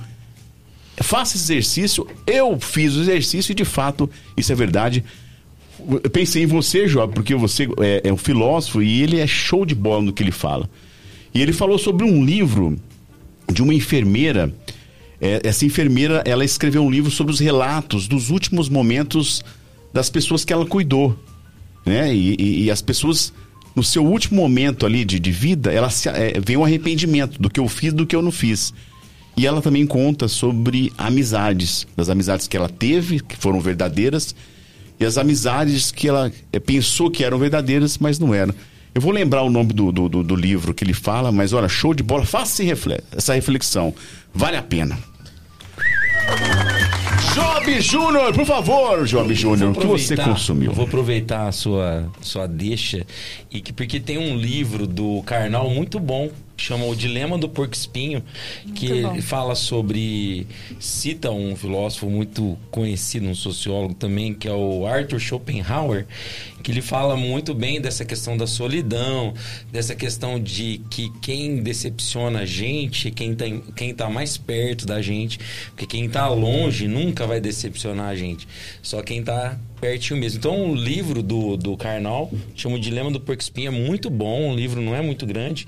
[0.98, 2.06] Faça esse exercício.
[2.26, 5.02] Eu fiz o exercício e de fato isso é verdade.
[5.88, 9.64] Eu pensei em você, Job, porque você é, é um filósofo e ele é show
[9.64, 10.68] de bola no que ele fala.
[11.32, 12.76] E ele falou sobre um livro
[13.50, 14.52] de uma enfermeira.
[15.20, 19.42] É, essa enfermeira, ela escreveu um livro sobre os relatos dos últimos momentos
[19.92, 21.18] das pessoas que ela cuidou,
[21.84, 22.14] né?
[22.14, 23.32] E, e, e as pessoas
[23.74, 27.48] no seu último momento ali de, de vida, ela se, é, vem um arrependimento do
[27.50, 28.72] que eu fiz, do que eu não fiz.
[29.36, 34.34] E ela também conta sobre amizades, das amizades que ela teve, que foram verdadeiras,
[34.98, 38.54] e as amizades que ela é, pensou que eram verdadeiras, mas não eram.
[38.94, 41.94] Eu vou lembrar o nome do, do, do, livro que ele fala, mas olha, show
[41.94, 42.62] de bola, faça
[43.16, 43.94] essa reflexão.
[44.34, 44.98] Vale a pena.
[47.34, 50.70] Job Júnior, por favor, Job Júnior, o que você consumiu?
[50.70, 53.06] Eu vou aproveitar a sua, sua deixa,
[53.50, 56.30] e que, porque tem um livro do Karnal muito bom
[56.60, 58.22] chama O Dilema do Porco Espinho,
[58.74, 60.46] que ele fala sobre.
[60.78, 66.06] cita um filósofo muito conhecido, um sociólogo também, que é o Arthur Schopenhauer,
[66.62, 69.34] que ele fala muito bem dessa questão da solidão,
[69.70, 75.00] dessa questão de que quem decepciona a gente, quem está quem tá mais perto da
[75.00, 75.38] gente,
[75.70, 78.46] porque quem está longe nunca vai decepcionar a gente,
[78.82, 80.38] só quem está pertinho mesmo.
[80.38, 84.52] Então, o livro do, do Karnal, chama O Dilema do Porco Espinho, é muito bom,
[84.52, 85.66] o livro não é muito grande,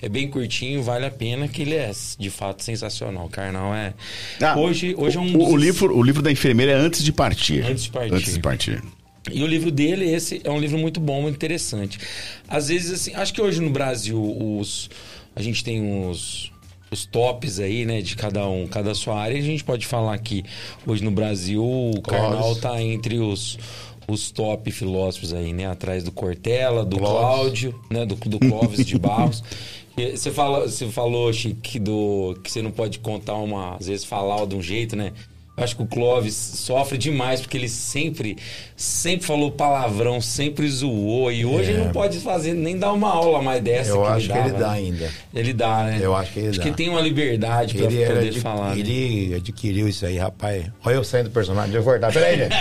[0.00, 3.26] é bem curtinho, vale a pena, que ele é, de fato, sensacional.
[3.26, 3.94] O Karnal é...
[4.40, 5.36] Ah, hoje, hoje é um...
[5.36, 7.64] O, o, livro, o livro da enfermeira é Antes de Partir.
[7.64, 8.14] Antes de Partir.
[8.14, 8.82] Antes de Partir.
[9.32, 11.98] E o livro dele, esse é um livro muito bom, muito interessante.
[12.46, 14.90] Às vezes, assim, acho que hoje no Brasil, os,
[15.34, 16.52] a gente tem os,
[16.90, 19.38] os tops aí, né, de cada um, cada sua área.
[19.38, 20.44] A gente pode falar que
[20.86, 23.58] hoje no Brasil o Karnal tá entre os
[24.06, 27.18] os top filósofos aí, né, atrás do Cortella, do Clóvis.
[27.18, 29.42] Cláudio, né, do, do Clóvis de Barros.
[29.96, 34.44] Você, fala, você falou, Chique, do, que você não pode contar uma, às vezes falar
[34.44, 35.12] de um jeito, né?
[35.56, 38.36] Acho que o Clóvis sofre demais porque ele sempre,
[38.76, 41.30] sempre falou palavrão, sempre zoou.
[41.30, 41.74] E hoje é.
[41.74, 43.90] ele não pode fazer nem dar uma aula mais dessa.
[43.90, 44.74] Eu que acho ele que dava, ele dá né?
[44.74, 45.12] ainda.
[45.32, 45.98] Ele dá, né?
[46.02, 46.62] Eu acho que ele acho dá.
[46.62, 48.74] que ele tem uma liberdade para poder falar.
[48.74, 48.80] Né?
[48.80, 49.36] Ele né?
[49.36, 50.66] adquiriu isso aí, rapaz.
[50.84, 52.12] Olha eu saindo do personagem, deixa eu cortar.
[52.12, 52.56] Peraí, gente.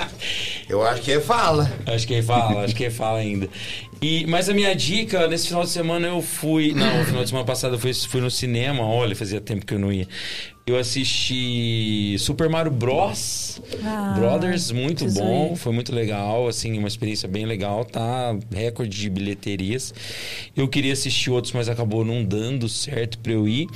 [0.66, 1.70] eu acho que ele fala.
[1.86, 3.50] Acho que ele fala, acho que ele fala ainda.
[4.02, 6.72] E, mas a minha dica, nesse final de semana eu fui.
[6.72, 9.74] Não, no final de semana passada eu fui, fui no cinema, olha, fazia tempo que
[9.74, 10.08] eu não ia.
[10.66, 13.60] Eu assisti Super Mario Bros.
[13.82, 18.36] Ah, Brothers, muito bom, foi muito legal, assim, uma experiência bem legal, tá?
[18.54, 19.92] Recorde de bilheterias.
[20.56, 23.66] Eu queria assistir outros, mas acabou não dando certo para eu ir.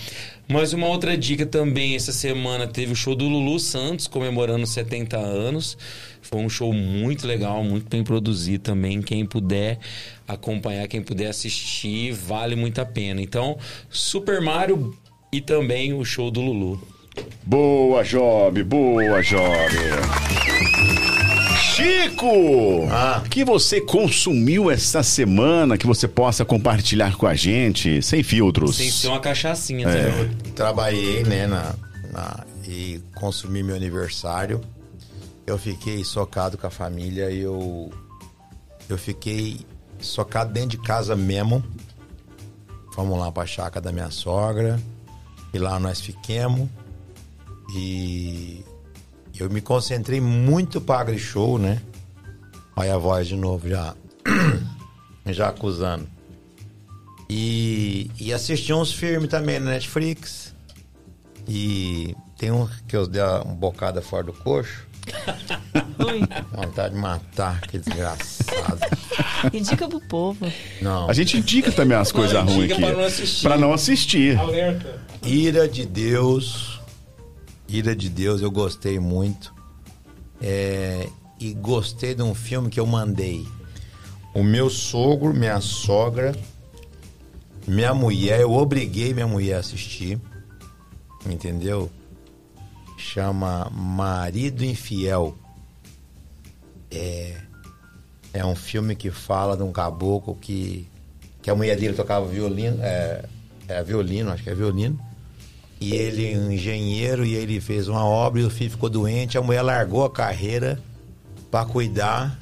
[0.47, 5.17] Mas uma outra dica também, essa semana teve o show do Lulu Santos comemorando 70
[5.17, 5.77] anos.
[6.25, 9.03] Foi um show muito legal, muito bem produzido também.
[9.03, 9.79] Quem puder
[10.27, 13.21] acompanhar, quem puder assistir, vale muito a pena.
[13.21, 13.59] Então,
[13.91, 14.97] Super Mario
[15.31, 16.81] e também o show do Lulu.
[17.45, 19.75] Boa, Job, boa, Job.
[21.75, 22.89] Chico!
[22.91, 23.23] Ah.
[23.29, 28.77] que você consumiu essa semana que você possa compartilhar com a gente, sem filtros?
[28.77, 30.09] Sem ser uma cachaçinha, é.
[30.09, 31.75] Eu trabalhei, né, na,
[32.13, 34.61] na, e consumi meu aniversário.
[35.47, 37.93] Eu fiquei socado com a família eu,
[38.89, 39.67] eu fiquei
[40.01, 41.63] socado dentro de casa mesmo.
[42.95, 44.81] Fomos lá pra chácara da minha sogra.
[45.53, 46.69] E lá nós fiquemos.
[47.77, 48.65] E
[49.39, 51.83] eu me concentrei muito para agri-show, né?
[52.77, 53.95] Olha a voz de novo já.
[55.27, 56.07] já acusando.
[57.29, 60.55] E, e assisti uns filmes também na Netflix.
[61.49, 64.87] E tem um que eu dei uma bocada fora do coxo.
[66.53, 68.81] Vontade de matar, que desgraçado.
[69.53, 70.47] Indica pro povo.
[70.81, 71.09] Não.
[71.09, 72.81] A gente indica também as coisas ruins aqui.
[72.81, 73.43] Pra não assistir.
[73.43, 74.39] Pra não assistir.
[74.39, 75.01] Alerta.
[75.23, 76.81] Ira de Deus.
[77.69, 79.55] Ira de Deus, eu gostei muito.
[80.41, 81.09] É,
[81.41, 83.47] e gostei de um filme que eu mandei.
[84.35, 86.35] O meu sogro, minha sogra,
[87.67, 90.21] minha mulher, eu obriguei minha mulher a assistir.
[91.27, 91.91] Entendeu?
[93.05, 95.37] Chama Marido Infiel.
[96.91, 97.37] É,
[98.33, 100.89] é um filme que fala de um caboclo que,
[101.43, 103.25] que a mulher dele tocava violino, é,
[103.69, 104.99] é violino, acho que é violino.
[105.81, 109.37] E ele é um engenheiro e ele fez uma obra e o filho ficou doente.
[109.37, 110.81] A mulher largou a carreira
[111.51, 112.39] para cuidar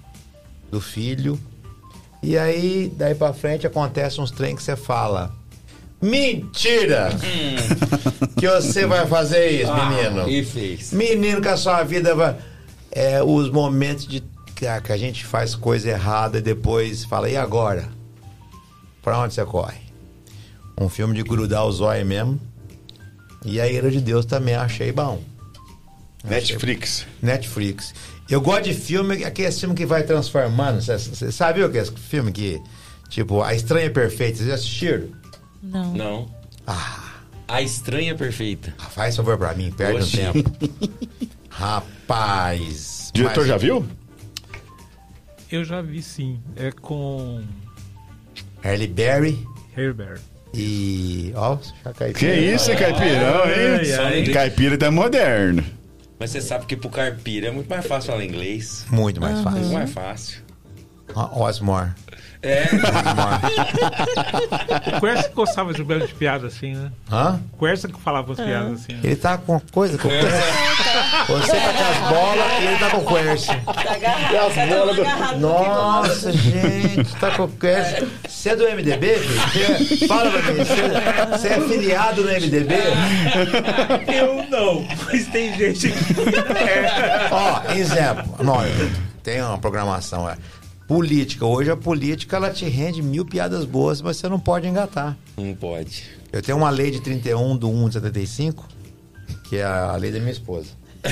[0.71, 1.39] do filho.
[2.23, 5.35] E aí, daí pra frente, acontece uns trem que você fala.
[6.03, 7.11] Mentira!
[8.37, 10.23] que você vai fazer isso, menino.
[10.23, 10.93] Ah, E fez.
[10.93, 12.37] Menino, que a sua vida vai.
[12.91, 14.23] É os momentos de
[14.57, 17.89] que a, que a gente faz coisa errada e depois fala, e agora?
[19.03, 19.79] Pra onde você corre?
[20.81, 22.41] Um filme de grudar os olhos mesmo.
[23.45, 25.23] E a Ira de Deus também achei bom.
[26.25, 27.07] Netflix.
[27.21, 27.95] Netflix.
[28.31, 30.81] Eu gosto de filme, aquele filme que vai transformando.
[30.81, 32.61] Você- Você sabe o que é esse filme que.
[33.09, 34.37] Tipo, A Estranha Perfeita.
[34.39, 35.09] Vocês já assistiram?
[35.63, 35.93] Não.
[35.95, 36.31] Não.
[36.67, 37.11] Ah,
[37.49, 38.75] A estranha perfeita.
[38.91, 40.21] faz favor pra mim, perde Oxi.
[40.21, 40.51] um tempo.
[41.51, 43.09] Rapaz.
[43.11, 43.87] O diretor mas- já viu?
[45.51, 46.41] Eu já vi sim.
[46.57, 47.43] É com
[48.65, 50.21] Halle Berry Herbert.
[50.55, 51.31] e.
[51.37, 52.15] Ó, já caiu.
[52.15, 54.19] Que isso, hein, caipirão, Ai, ai.
[54.21, 54.33] hein?
[54.33, 55.63] Caipira tá moderno.
[56.19, 58.87] Mas você sabe que pro carpira é muito mais fácil falar inglês.
[58.91, 59.73] Muito mais Muito fácil.
[59.73, 60.43] mais fácil.
[61.15, 61.91] Osmore.
[62.43, 62.65] É.
[64.97, 66.91] O Quercia que gostava de um belo de piada assim, né?
[67.11, 67.41] Hã?
[67.53, 68.93] O Quercia que falava as piadas assim.
[68.95, 69.01] né?
[69.05, 70.31] Ele tá com coisa com Quercia.
[71.29, 73.63] Você tá com as bolas e ele tá com o Quercia.
[73.65, 74.35] Tá agarrado.
[74.35, 75.73] Um agarrado no que gosta.
[75.73, 78.09] Nossa, gente, tá com o Quercia.
[78.29, 79.79] Você é do MDB, filho?
[79.99, 82.75] Você- Fala pra mim, você, você é filiado no MDB?
[84.13, 86.15] Eu não, mas tem gente que.
[87.31, 88.71] Ó, exemplo, nós
[89.23, 90.37] tem uma programação, é.
[90.93, 91.47] Política.
[91.47, 95.17] Hoje a política ela te rende mil piadas boas, mas você não pode engatar.
[95.39, 96.05] Não pode.
[96.31, 98.69] Eu tenho uma lei de 31 do 1 de 75,
[99.49, 100.67] que é a lei da minha esposa.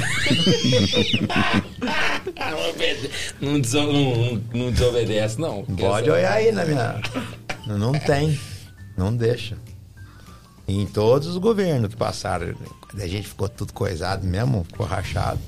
[3.40, 5.64] Não Não, não- não desobedece, não.
[5.64, 7.00] Pode olhar aí na minha.
[7.66, 8.38] Não tem.
[8.98, 9.56] Não deixa.
[10.68, 12.54] Em todos os governos que passaram,
[12.94, 15.40] a gente ficou tudo coisado mesmo, ficou rachado.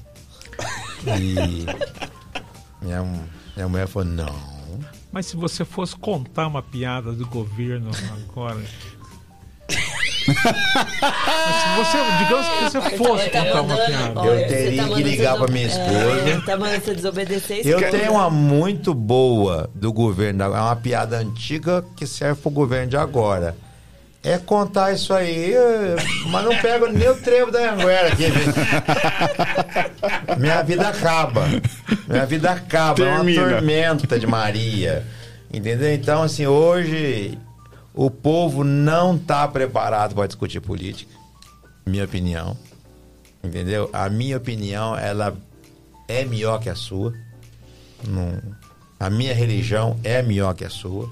[1.07, 1.67] E
[2.85, 3.05] minha,
[3.57, 4.53] minha mulher falou, não.
[5.11, 8.57] Mas se você fosse contar uma piada do governo agora.
[10.27, 14.21] Mas se você, digamos que você fosse Tá contar uma piada.
[14.21, 16.29] Eu olha, teria você tá que ligar pra minha esposa.
[16.29, 17.69] É, tá mandando você desobedecer isso.
[17.69, 22.89] Eu tenho uma muito boa do governo, é uma piada antiga que serve pro governo
[22.89, 23.57] de agora.
[24.25, 25.53] É contar isso aí,
[26.29, 28.23] mas não pego nem o trevo da Anguera aqui.
[28.23, 28.55] gente.
[30.39, 31.43] Minha vida acaba.
[32.09, 33.03] Minha vida acaba.
[33.03, 33.51] É uma Termina.
[33.51, 35.05] tormenta de Maria.
[35.53, 35.93] Entendeu?
[35.93, 37.37] Então, assim, hoje
[37.93, 41.13] o povo não tá preparado para discutir política.
[41.85, 42.57] Minha opinião.
[43.43, 43.91] Entendeu?
[43.93, 45.37] A minha opinião, ela
[46.07, 47.13] é melhor que a sua.
[48.07, 48.41] Não-
[49.01, 51.11] a minha religião é melhor que a sua.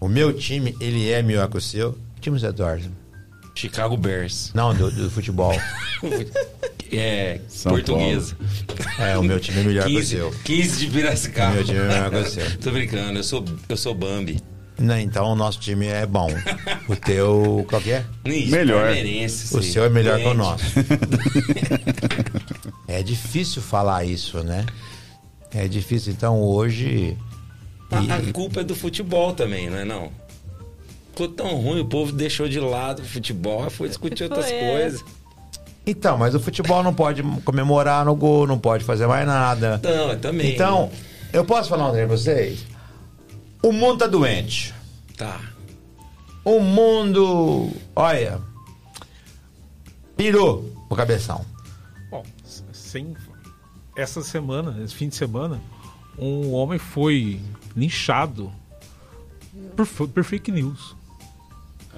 [0.00, 1.92] O meu time, ele é melhor que o seu.
[2.16, 2.90] Que time você torce?
[3.54, 4.52] Chicago Bears.
[4.54, 5.54] Não, do, do futebol.
[6.92, 8.36] É, São portuguesa.
[8.96, 10.30] É, o meu time é melhor que o 15, seu.
[10.44, 11.54] 15 de Piracicaba.
[11.54, 12.58] Meu time é melhor que o seu.
[12.58, 14.40] Tô brincando, eu sou, eu sou Bambi.
[14.78, 16.28] Não, então o nosso time é bom.
[16.88, 18.04] O teu, qual que é?
[18.24, 18.92] Ixi, Melhor.
[19.52, 20.64] O seu é melhor que o nosso.
[22.88, 24.64] É difícil falar isso, né?
[25.52, 26.12] É difícil.
[26.12, 27.16] Então hoje.
[27.90, 30.10] A, a culpa é do futebol também, não é não?
[31.10, 34.70] Ficou tão ruim, o povo deixou de lado o futebol, foi discutir outras Foi, é.
[34.70, 35.04] coisas.
[35.86, 39.80] Então, mas o futebol não pode comemorar no gol, não pode fazer mais nada.
[39.82, 40.52] Não, eu também.
[40.52, 40.90] Então,
[41.32, 42.66] eu posso falar um trem pra vocês?
[43.62, 44.74] O mundo tá doente.
[45.16, 45.40] Tá.
[46.44, 48.40] O mundo, olha,
[50.16, 51.44] pirou o cabeção.
[52.10, 52.24] Bom,
[52.72, 53.16] sem
[53.96, 55.60] essa semana, esse fim de semana,
[56.18, 57.40] um homem foi
[57.76, 58.50] linchado
[59.76, 60.96] por, por fake news.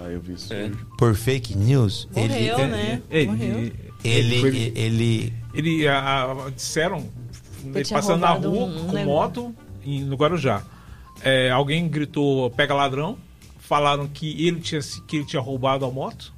[0.00, 0.52] Ah, eu vi isso.
[0.52, 0.70] É.
[0.96, 3.02] Por fake news, Morreu, ele, né?
[3.10, 3.58] Ele, Morreu.
[3.58, 3.74] ele,
[4.04, 7.08] ele, ele, ele a- a- disseram,
[7.74, 9.04] ele passando na rua um- um com negócio.
[9.06, 10.62] moto em, no Guarujá.
[11.20, 13.18] É, alguém gritou, pega ladrão.
[13.58, 16.32] Falaram que ele tinha, se- que ele tinha roubado a moto.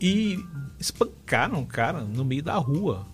[0.00, 0.38] E
[0.78, 3.06] espancaram o cara no meio da rua.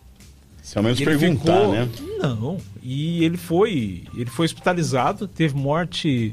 [0.71, 1.89] Se ao menos ele perguntar, ficou- né?
[2.21, 2.59] Não.
[2.81, 6.33] E ele foi, ele foi hospitalizado, teve morte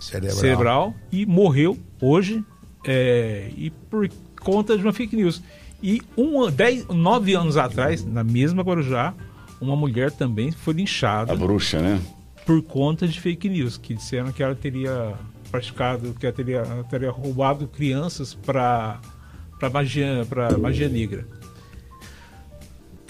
[0.00, 0.36] cerebral.
[0.36, 2.44] cerebral, e morreu hoje
[2.84, 4.10] é, e por
[4.40, 5.40] conta de uma fake news.
[5.80, 9.14] E um, dez, nove anos atrás, na mesma Guarujá,
[9.60, 12.00] uma mulher também foi linchada A bruxa, né?
[12.44, 15.14] por conta de fake news, que disseram que ela teria
[15.48, 19.00] praticado, que ela teria, ela teria roubado crianças para
[19.60, 21.24] para magia, para magia negra.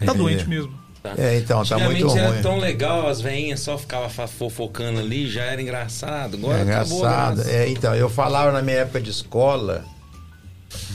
[0.05, 0.15] Tá É.
[0.15, 0.73] doente mesmo.
[1.17, 2.43] É, então, tá muito era ruim.
[2.43, 6.37] tão legal, as veinhas só ficavam fa- fofocando ali, já era engraçado.
[6.37, 7.35] Agora É acabou a engraçado.
[7.37, 7.51] graça.
[7.53, 9.85] É, então, eu falava na minha época de escola.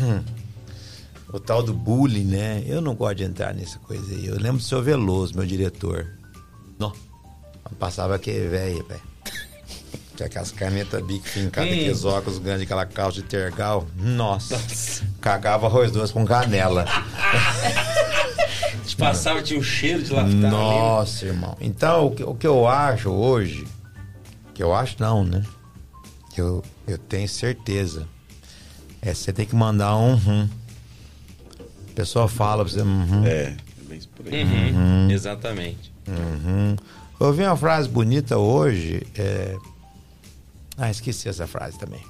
[0.01, 0.21] hum,
[1.33, 2.61] o tal do bullying, né?
[2.67, 4.27] Eu não gosto de entrar nessa coisa aí.
[4.27, 6.07] Eu lembro do seu Veloso, meu diretor.
[6.77, 6.91] Não.
[7.79, 9.01] Passava aquele velho, velho.
[10.17, 11.73] Tinha aquelas canetas bico fincadas, Hum.
[11.73, 13.87] aqueles óculos grandes, aquela calça de tergal.
[13.95, 14.59] Nossa.
[15.21, 16.83] Cagava arroz doce com canela.
[19.01, 21.57] Passava, tinha um cheiro de laftar Nossa, irmão.
[21.59, 23.65] Então, o que, o que eu acho hoje,
[24.53, 25.43] que eu acho não, né?
[26.33, 28.07] Que eu, eu tenho certeza.
[29.01, 30.47] É você tem que mandar um rum.
[31.89, 33.57] A pessoa fala pra você, uhum, É, é
[33.89, 34.41] bem por aí.
[34.41, 34.71] ali.
[34.71, 35.91] Uhum, Exatamente.
[36.07, 36.75] uhum.
[37.19, 39.01] Eu ouvi uma frase bonita hoje.
[39.17, 39.57] é-
[40.77, 42.01] Ah, esqueci essa frase também.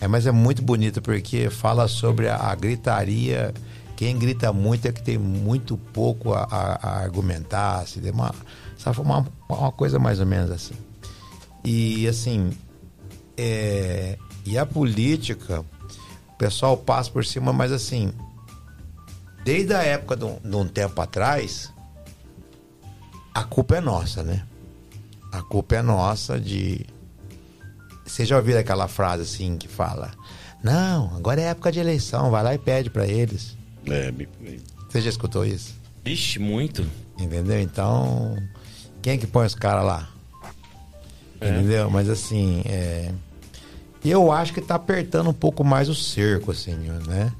[0.00, 3.54] É, mas é muito bonita porque fala sobre a, a gritaria.
[3.96, 7.86] Quem grita muito é que tem muito pouco a, a- a argumentar.
[7.88, 8.34] Se tem uma,
[8.76, 10.74] sabe, uma, uma coisa mais ou menos assim.
[11.64, 12.52] E assim,
[13.36, 18.12] é, e a política, o pessoal passa por cima, mas assim,
[19.44, 21.72] desde a época de um, de um tempo atrás,
[23.34, 24.44] a culpa é nossa, né?
[25.32, 26.86] A culpa é nossa de.
[28.06, 30.12] Vocês já ouviram aquela frase assim que fala:
[30.62, 33.55] Não, agora é época de eleição, vai lá e pede pra eles.
[33.86, 34.60] É, por aí.
[34.88, 35.74] Você já escutou isso?
[36.04, 36.86] Vixe, muito.
[37.18, 37.60] Entendeu?
[37.60, 38.36] Então,
[39.02, 40.08] quem é que põe os caras lá?
[41.36, 41.90] Entendeu?
[41.90, 43.12] Mas assim, é...
[44.04, 46.74] eu acho que tá apertando um pouco mais o cerco, assim,
[47.06, 47.32] né?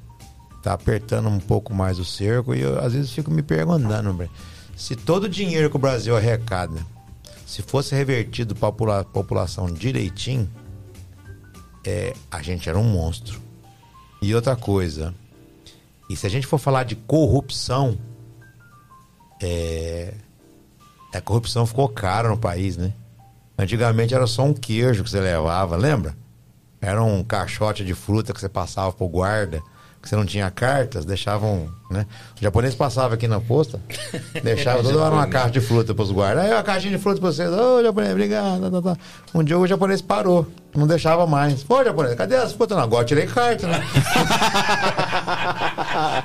[0.63, 4.29] Tá apertando um pouco mais o cerco e eu às vezes fico me perguntando,
[4.77, 6.85] se todo o dinheiro que o Brasil arrecada,
[7.47, 10.51] se fosse revertido para a população direitinho,
[11.85, 13.41] é, a gente era um monstro.
[14.21, 15.15] E outra coisa,
[16.09, 17.99] e se a gente for falar de corrupção,
[19.43, 20.15] é,
[21.13, 22.93] a corrupção ficou cara no país, né?
[23.59, 26.15] Antigamente era só um queijo que você levava, lembra?
[26.81, 29.63] Era um caixote de fruta que você passava pro guarda,
[30.01, 32.07] que você não tinha cartas, deixavam, né?
[32.39, 33.81] O japonês passava aqui na posta,
[34.45, 36.45] deixava toda hora uma caixa de fruta pros guardas.
[36.45, 38.61] Aí uma caixinha de fruta pra vocês, ô japonês, obrigado.
[38.61, 38.97] tá, tá, tá.
[39.35, 41.65] Um dia o japonês parou, não deixava mais.
[41.65, 42.77] Pô, japonês, cadê as frutas?
[42.77, 43.83] Não, agora eu tirei carta, né?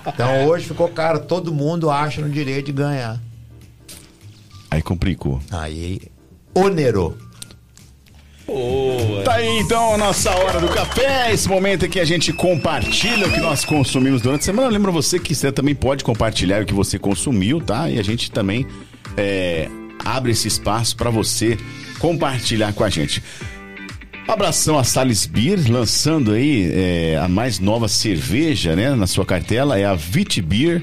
[0.07, 3.19] então hoje ficou caro, todo mundo acha no direito de ganhar.
[4.69, 5.41] Aí complicou.
[5.51, 6.01] Aí
[6.53, 7.17] onerou.
[8.45, 9.23] Boa.
[9.23, 13.27] Tá aí então a nossa hora do café, esse momento em que a gente compartilha
[13.27, 14.67] o que nós consumimos durante a semana.
[14.69, 17.89] Lembra você que você também pode compartilhar o que você consumiu, tá?
[17.89, 18.65] E a gente também
[19.15, 19.69] é,
[20.03, 21.57] abre esse espaço para você
[21.99, 23.23] compartilhar com a gente.
[24.31, 29.77] Abração a Sales Beer, lançando aí é, a mais nova cerveja, né, na sua cartela,
[29.77, 30.81] é a Vit Beer,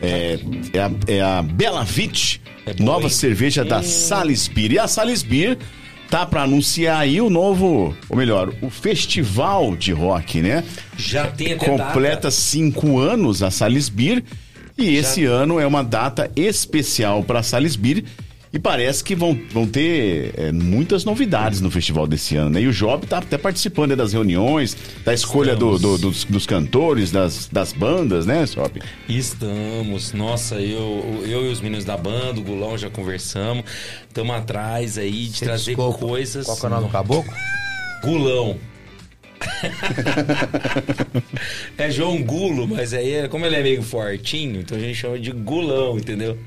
[0.00, 0.38] é,
[0.72, 3.10] é a, é a Bela Vit, É boa, nova hein?
[3.10, 4.72] cerveja da Sales Beer.
[4.72, 5.58] E a Sales Beer
[6.08, 10.64] tá para anunciar aí o novo, ou melhor, o festival de rock, né?
[10.96, 12.30] Já tem até Completa data.
[12.30, 14.24] cinco anos a Sales Beer
[14.78, 18.04] e esse ano é uma data especial para Sales Beer
[18.56, 22.62] e parece que vão, vão ter é, muitas novidades no festival desse ano, né?
[22.62, 24.74] E o Job tá até participando né, das reuniões,
[25.04, 28.80] da escolha do- do- dos, dos cantores, das, das bandas, né, Job?
[29.06, 30.14] Estamos.
[30.14, 33.64] Nossa, eu, eu e os meninos da banda, o Gulão, já conversamos.
[34.08, 36.46] Estamos atrás aí de Você trazer desculpa, coisas.
[36.46, 37.32] Qual que é o nome do caboclo?
[38.02, 38.56] Gulão.
[41.76, 45.18] é João Gulo, mas aí, é- como ele é meio fortinho, então a gente chama
[45.18, 46.38] de Gulão, entendeu?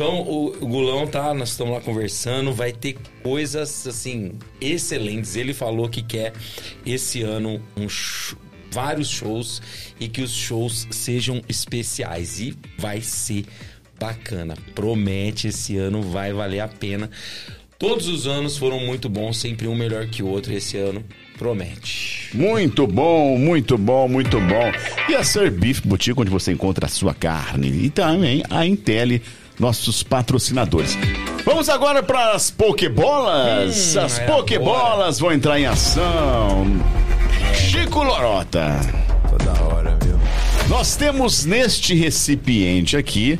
[0.00, 5.36] Então o, o Gulão tá, nós estamos lá conversando, vai ter coisas assim excelentes.
[5.36, 6.32] Ele falou que quer
[6.86, 7.86] esse ano um
[8.70, 9.60] vários shows
[10.00, 13.44] e que os shows sejam especiais e vai ser
[13.98, 14.54] bacana.
[14.74, 17.10] Promete esse ano vai valer a pena.
[17.78, 20.54] Todos os anos foram muito bons, sempre um melhor que o outro.
[20.54, 21.04] Esse ano
[21.38, 22.30] promete.
[22.34, 24.72] Muito bom, muito bom, muito bom.
[25.10, 27.68] E a Sir Beef Boutique, onde você encontra a sua carne.
[27.84, 29.22] E também a Intelli,
[29.60, 30.96] nossos patrocinadores.
[31.44, 33.94] Vamos agora para as Pokébolas.
[33.94, 36.66] Hum, as é Pokébolas vão entrar em ação.
[37.54, 38.80] Chico Lorota.
[39.28, 40.18] Toda hora, viu?
[40.68, 43.38] Nós temos neste recipiente aqui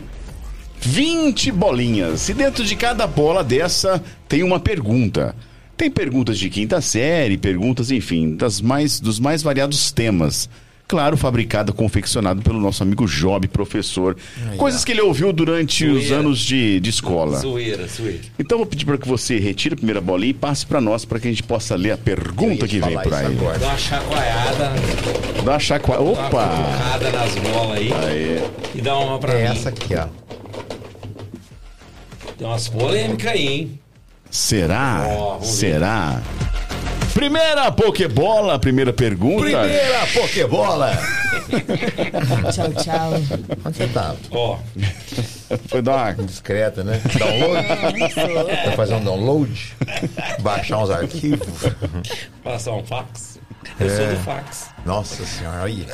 [0.80, 2.28] 20 bolinhas.
[2.28, 5.34] E dentro de cada bola dessa tem uma pergunta.
[5.76, 10.48] Tem perguntas de quinta série, perguntas, enfim, das mais, dos mais variados temas.
[10.90, 14.16] Claro, fabricado, confeccionado pelo nosso amigo Job, professor.
[14.56, 17.38] Coisas que ele ouviu durante os anos de, de escola.
[17.38, 18.18] Zoeira, zoeira.
[18.36, 21.04] Então eu vou pedir para que você retire a primeira bolinha e passe para nós,
[21.04, 23.26] para que a gente possa ler a pergunta que vem por aí.
[23.26, 23.56] agora.
[23.60, 24.72] Dá uma chacoalhada,
[25.44, 25.94] Dá uma chacua...
[25.94, 26.46] dá uma Opa!
[27.12, 28.50] nas bolas aí Aí.
[28.74, 29.56] e dá uma pra É mim.
[29.56, 30.08] essa aqui, ó.
[32.36, 33.80] Tem umas polêmicas aí, hein?
[34.28, 35.04] Será?
[35.08, 36.49] Ó, vamos ver.
[37.14, 39.42] Primeira Pokébola, primeira pergunta.
[39.42, 40.90] Primeira Pokébola!
[42.52, 43.12] Tchau, tchau.
[43.64, 44.16] Onde você tava?
[44.30, 44.58] Ó,
[45.68, 46.24] Foi dar uma...
[46.24, 47.00] Discreta, né?
[47.18, 47.66] Download?
[48.66, 49.76] Vai fazer um download?
[50.40, 51.48] Baixar uns arquivos?
[52.44, 53.38] passar um fax.
[53.78, 54.10] Eu sou É.
[54.14, 54.70] do fax.
[54.86, 55.86] Nossa senhora, olha.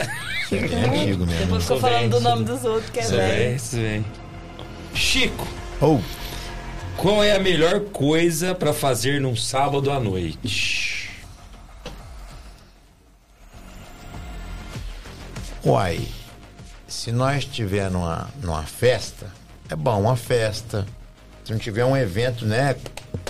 [0.53, 1.41] É antigo mesmo.
[1.41, 3.57] Depois ficou Sou falando bem, do sou- nome dos outros, que é é, velho.
[3.57, 4.01] isso é.
[4.95, 5.47] Chico,
[5.81, 5.99] Oh,
[6.97, 11.06] qual é a melhor coisa pra fazer num sábado à noite?
[15.67, 16.07] Uai.
[16.89, 19.27] Se nós estiver numa, numa festa,
[19.69, 20.87] é bom, uma festa.
[21.45, 22.77] Se não tiver um evento, né?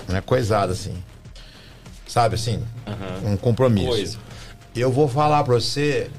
[0.08, 1.02] Não é coisado assim.
[2.06, 2.62] Sabe assim?
[3.24, 3.88] Um compromisso.
[3.88, 4.18] Coisa.
[4.74, 6.10] Eu vou falar pra você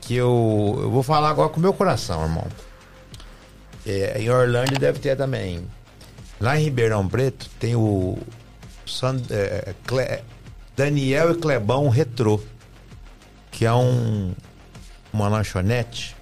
[0.00, 2.46] que eu, eu vou falar agora com o meu coração, irmão.
[3.84, 5.66] É, em Orlândia deve ter também.
[6.40, 8.18] Lá em Ribeirão Preto tem o
[8.86, 10.22] San- é, Cle-
[10.76, 12.40] Daniel e Clebão Retrô,
[13.50, 14.32] que é um
[15.12, 16.16] uma lanchonete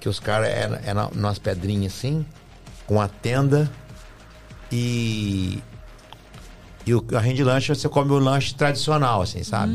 [0.00, 2.24] que os caras é, é na, nas pedrinhas assim,
[2.86, 3.70] com a tenda
[4.70, 5.62] e
[6.86, 9.74] e o a de lanche você come o lanche tradicional assim, sabe?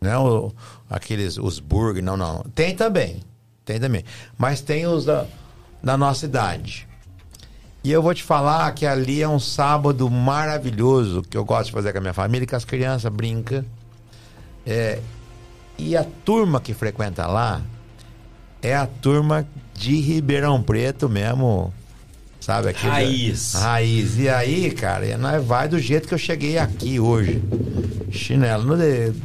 [0.00, 0.52] Não é o,
[0.88, 2.44] aqueles os burger, não, não.
[2.54, 3.20] Tem também.
[3.64, 4.04] Tem também.
[4.36, 5.26] Mas tem os da,
[5.82, 6.86] da nossa idade.
[7.82, 11.72] E eu vou te falar que ali é um sábado maravilhoso que eu gosto de
[11.72, 13.64] fazer com a minha família, que as crianças brincam.
[14.66, 15.00] É,
[15.78, 17.62] e a turma que frequenta lá
[18.62, 21.72] é a turma de Ribeirão Preto mesmo.
[22.40, 22.86] Sabe aqui?
[22.86, 23.54] Raiz.
[23.54, 24.18] Raiz.
[24.18, 27.42] E aí, cara, nós vai do jeito que eu cheguei aqui hoje.
[28.10, 29.20] Chinelo no dedo,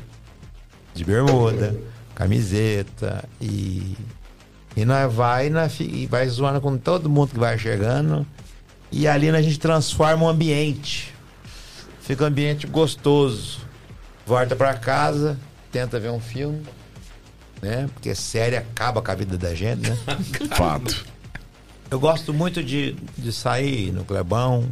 [0.94, 1.76] de bermuda,
[2.14, 3.96] camiseta e.
[4.76, 8.26] E nós vai, nós fi- e vai zoando com todo mundo que vai chegando.
[8.92, 11.14] E ali a gente transforma o ambiente.
[12.02, 13.60] Fica um ambiente gostoso.
[14.26, 15.38] Volta pra casa,
[15.74, 16.64] tenta ver um filme,
[17.60, 17.90] né?
[17.91, 19.98] Porque série acaba com a vida da gente, né?
[20.56, 21.04] Fato.
[21.90, 24.70] Eu gosto muito de, de sair no Clebão,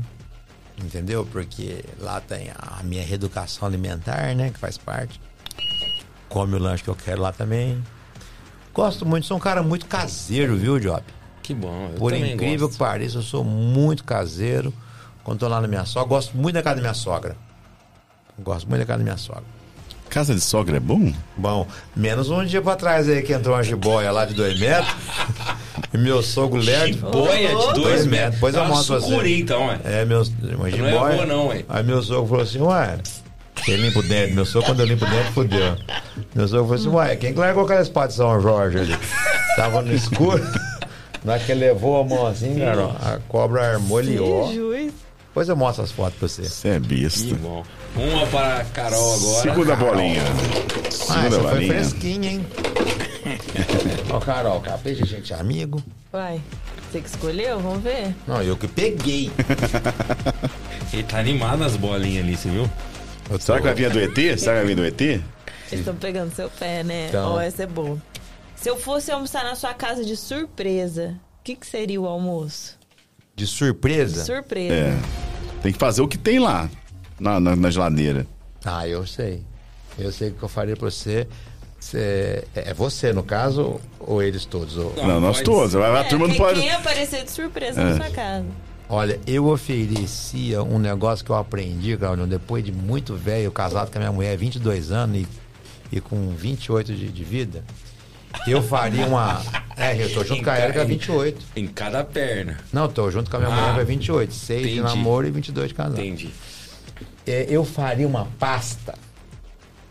[0.82, 1.28] entendeu?
[1.32, 4.52] Porque lá tem a minha reeducação alimentar, né?
[4.52, 5.20] Que faz parte.
[6.30, 7.84] Come o lanche que eu quero lá também.
[8.74, 11.04] Gosto muito, sou um cara muito caseiro, viu, Job?
[11.42, 11.92] Que bom.
[11.98, 12.74] Por incrível gosto.
[12.74, 14.72] que pareça, eu sou muito caseiro.
[15.24, 17.36] Quando tô lá na minha sogra, gosto muito da casa da minha sogra.
[18.40, 19.61] Gosto muito da casa da minha sogra.
[20.12, 21.12] Casa de sogra é bom?
[21.38, 21.66] Bom,
[21.96, 24.94] menos um dia pra trás aí que entrou uma jiboia lá de dois metros.
[25.94, 27.10] e meu sogro lerdo.
[27.10, 28.34] Boia de dois Dois metros.
[28.36, 29.08] Depois eu É uma mostro você.
[29.08, 29.80] sucuri, então, ué.
[29.86, 30.94] É, meus, uma Não é jiboia.
[31.16, 31.64] boa, não, ué.
[31.70, 32.98] Aí meu sogro falou assim, ué,
[33.56, 34.34] você limpa o dente.
[34.34, 35.78] Meu sogro, quando eu limpo o dente, fudeu.
[36.36, 38.98] Meu sogro falou assim, ué, quem que largou aquela espada de São Jorge ali?
[39.56, 40.44] Tava no escuro.
[41.24, 44.48] Na que ele levou a mão assim, cara, a cobra armou ele, ó.
[45.32, 46.44] Depois eu mostro as fotos pra você.
[46.44, 47.36] Você é Que besta.
[47.36, 47.64] bom.
[47.96, 49.42] Uma para a Carol agora.
[49.42, 50.22] Segunda bolinha.
[50.24, 51.74] Ah, Segunda essa foi bolinha.
[51.74, 52.46] fresquinha, hein?
[54.12, 55.82] Ó, Carol, capricha, gente, amigo.
[56.12, 56.42] Vai.
[56.92, 57.60] Você que escolheu?
[57.62, 58.14] Vamos ver.
[58.28, 59.32] Não, eu que peguei.
[60.92, 62.70] Ele tá animado nas bolinhas ali, você viu?
[63.30, 64.16] Eu tô- Será que vai vir a do ET?
[64.38, 65.02] Será que vai vir do ET?
[65.02, 65.24] Eles
[65.72, 67.08] estão pegando seu pé, né?
[67.08, 67.36] Então.
[67.36, 67.98] Ó, essa é boa.
[68.56, 72.78] Se eu fosse almoçar na sua casa de surpresa, o que, que seria o almoço?
[73.42, 74.24] De surpresa?
[74.24, 74.72] Surpresa.
[74.76, 75.00] É.
[75.64, 76.70] Tem que fazer o que tem lá,
[77.20, 78.28] na, na, na geladeira.
[78.64, 79.42] Ah, eu sei.
[79.98, 81.28] Eu sei o que eu faria pra você.
[81.80, 84.78] Você- é você, no caso, ou eles todos?
[84.78, 85.76] Ou- Não, Não, nós todos.
[85.76, 86.60] A, a É, turma não quem, pode.
[86.60, 87.84] quem aparecer de surpresa É.
[87.86, 88.46] na sua casa?
[88.88, 93.98] Olha, eu oferecia um negócio que eu aprendi, Claudio, depois de muito velho, casado com
[93.98, 95.28] a minha mulher, 22 anos e,
[95.92, 97.64] e com 28 de, de vida.
[98.48, 99.42] Eu faria uma.
[99.78, 101.46] É, eu tô junto com a Erika há 28.
[101.56, 102.58] Em cada perna.
[102.72, 104.34] Não, tô junto com a minha Ah, mulher há 28.
[104.34, 104.82] 6 de entendi.
[104.82, 106.00] namoro e 22 de casado.
[106.00, 106.30] Entendi.
[107.26, 108.96] É, eu faria uma pasta.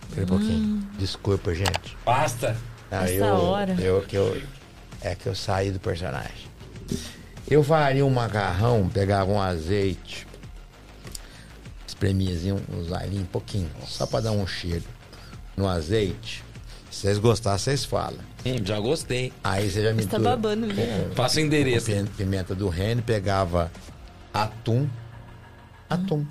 [0.08, 0.88] Espera um pouquinho.
[0.98, 1.96] Desculpa, gente.
[2.04, 2.56] Pasta.
[2.90, 3.76] Ah, Essa eu, hora.
[3.80, 4.40] Eu, que eu,
[5.00, 6.50] é que eu saí do personagem.
[7.48, 10.26] Eu faria um macarrão, pegava um azeite,
[11.86, 14.84] espremia assim, uns alhinhos, um pouquinho, só pra dar um cheiro
[15.56, 16.44] no azeite.
[16.90, 18.18] Se vocês gostarem, vocês falam.
[18.44, 19.32] Hum, já gostei.
[19.44, 21.10] Aí você já Você tá mistura babando, né?
[21.14, 21.86] Passa o endereço.
[21.86, 23.70] pim- pimenta do reino, pegava
[24.32, 24.88] atum,
[25.88, 26.24] atum,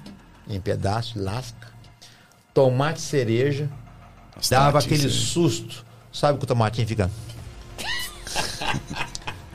[0.49, 1.67] em pedaço, lasca,
[2.53, 3.69] tomate cereja,
[4.49, 5.85] dava Nossa, aquele isso susto.
[6.11, 7.09] Sabe que o tomatinho fica.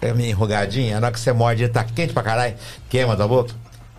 [0.01, 2.55] É meio enrugadinho, na hora que você morde, ele tá quente pra caralho,
[2.91, 3.55] queima da boca.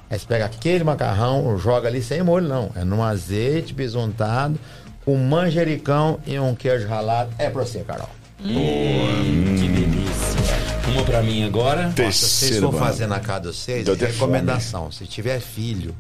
[0.07, 2.71] Aí você pega aquele macarrão, joga ali sem molho, não.
[2.75, 4.59] É num azeite besuntado,
[5.03, 7.31] com manjericão e um queijo ralado.
[7.39, 8.07] É pra você, Carol.
[8.47, 10.91] Que delícia.
[10.91, 11.89] Uma pra mim agora.
[11.91, 11.95] Se vocês
[12.39, 12.85] Terceiro, for mano.
[12.85, 15.95] fazer na casa de vocês, Deu até recomendação: se tiver filho,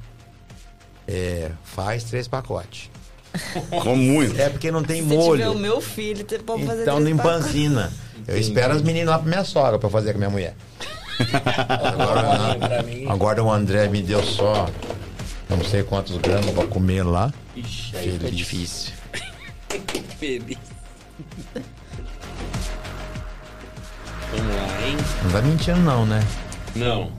[1.07, 2.89] é, faz três pacotes.
[3.83, 4.39] Com muito.
[4.39, 5.51] É porque não tem Se tiver molho.
[5.51, 7.91] o meu filho, você pode fazer Então empanzina.
[8.27, 10.55] Eu espero as meninas lá pra minha sogra pra fazer com a minha mulher.
[11.19, 13.11] Agora, pra.
[13.13, 14.69] Agora o André me deu só
[15.49, 17.33] não sei quantos gramas pra comer lá.
[17.55, 18.93] Ixi, aí fica difícil.
[20.19, 20.57] Feliz.
[24.37, 24.97] Vamos lá, hein?
[25.23, 26.19] Não tá mentindo não, né?
[26.75, 27.11] Não.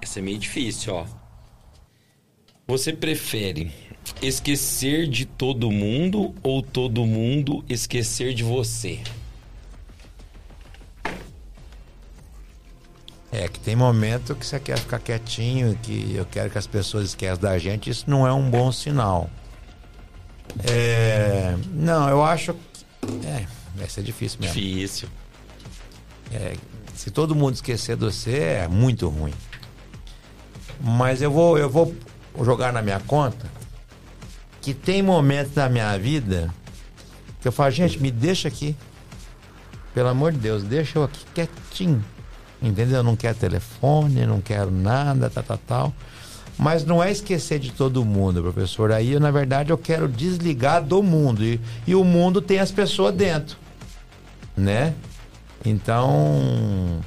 [0.00, 1.06] Essa é meio difícil, ó.
[2.66, 3.72] Você prefere
[4.20, 9.00] esquecer de todo mundo ou todo mundo esquecer de você?
[13.30, 17.06] É que tem momento que você quer ficar quietinho, que eu quero que as pessoas
[17.06, 19.30] esqueçam da gente, isso não é um bom sinal.
[20.64, 23.26] É, não, eu acho que.
[23.26, 24.54] É, vai ser difícil mesmo.
[24.54, 25.08] Difícil.
[26.32, 26.54] É,
[26.94, 29.34] se todo mundo esquecer de você, é muito ruim.
[30.80, 31.94] Mas eu vou, eu vou
[32.42, 33.46] jogar na minha conta
[34.60, 36.52] que tem momentos da minha vida
[37.40, 38.76] que eu falo, gente, me deixa aqui.
[39.94, 42.04] Pelo amor de Deus, deixa eu aqui quietinho.
[42.60, 43.02] Entendeu?
[43.02, 45.94] Não quero telefone, não quero nada, tal, tal, tal.
[46.58, 48.90] Mas não é esquecer de todo mundo, professor.
[48.90, 51.44] Aí, na verdade, eu quero desligar do mundo.
[51.44, 53.56] E, e o mundo tem as pessoas dentro.
[54.56, 54.92] Né?
[55.68, 57.00] Então,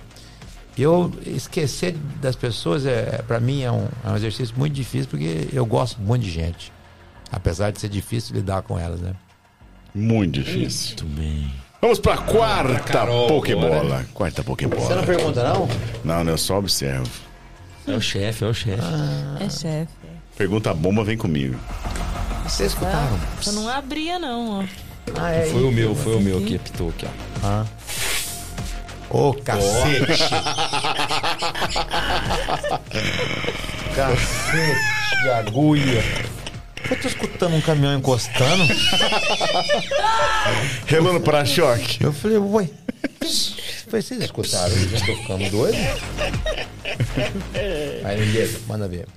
[0.77, 5.49] eu esquecer das pessoas, é, para mim, é um, é um exercício muito difícil, porque
[5.51, 6.71] eu gosto muito de gente.
[7.31, 9.13] Apesar de ser difícil lidar com elas, né?
[9.93, 11.05] Muito difícil.
[11.05, 11.51] Muito bem.
[11.81, 13.77] Vamos pra quarta Carol Pokébola.
[13.77, 14.07] agora.
[14.13, 14.81] Quarta Pokébola.
[14.81, 15.67] Você não pergunta, não?
[16.03, 17.09] Não, não, eu só observo.
[17.87, 18.81] É o chefe, é o chefe.
[19.39, 19.91] É chefe.
[20.37, 21.57] Pergunta bomba, vem comigo.
[22.43, 23.19] Vocês escutaram?
[23.45, 24.63] Eu não abria, não, ó.
[25.15, 27.09] Ah, é Foi o meu, foi o meu que apitou aqui, ó.
[27.43, 27.65] Ah.
[29.13, 30.05] Ô, cacete!
[33.93, 36.01] cacete de agulha!
[36.89, 38.63] Eu tô escutando um caminhão encostando.
[40.87, 42.01] Relando para choque.
[42.01, 42.69] Eu falei, ué.
[43.89, 44.73] Vocês escutaram?
[44.73, 45.77] Eu já tô ficando doido?
[48.05, 49.07] Aí, beleza, manda ver.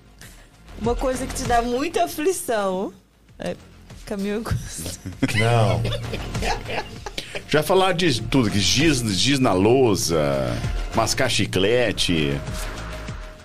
[0.81, 2.93] Uma coisa que te dá muita aflição.
[3.39, 3.55] É
[4.05, 4.43] caminhão
[5.37, 5.81] Não.
[7.49, 10.57] Já falar de tudo, que giz, giz na lousa,
[10.95, 12.39] mascar chiclete,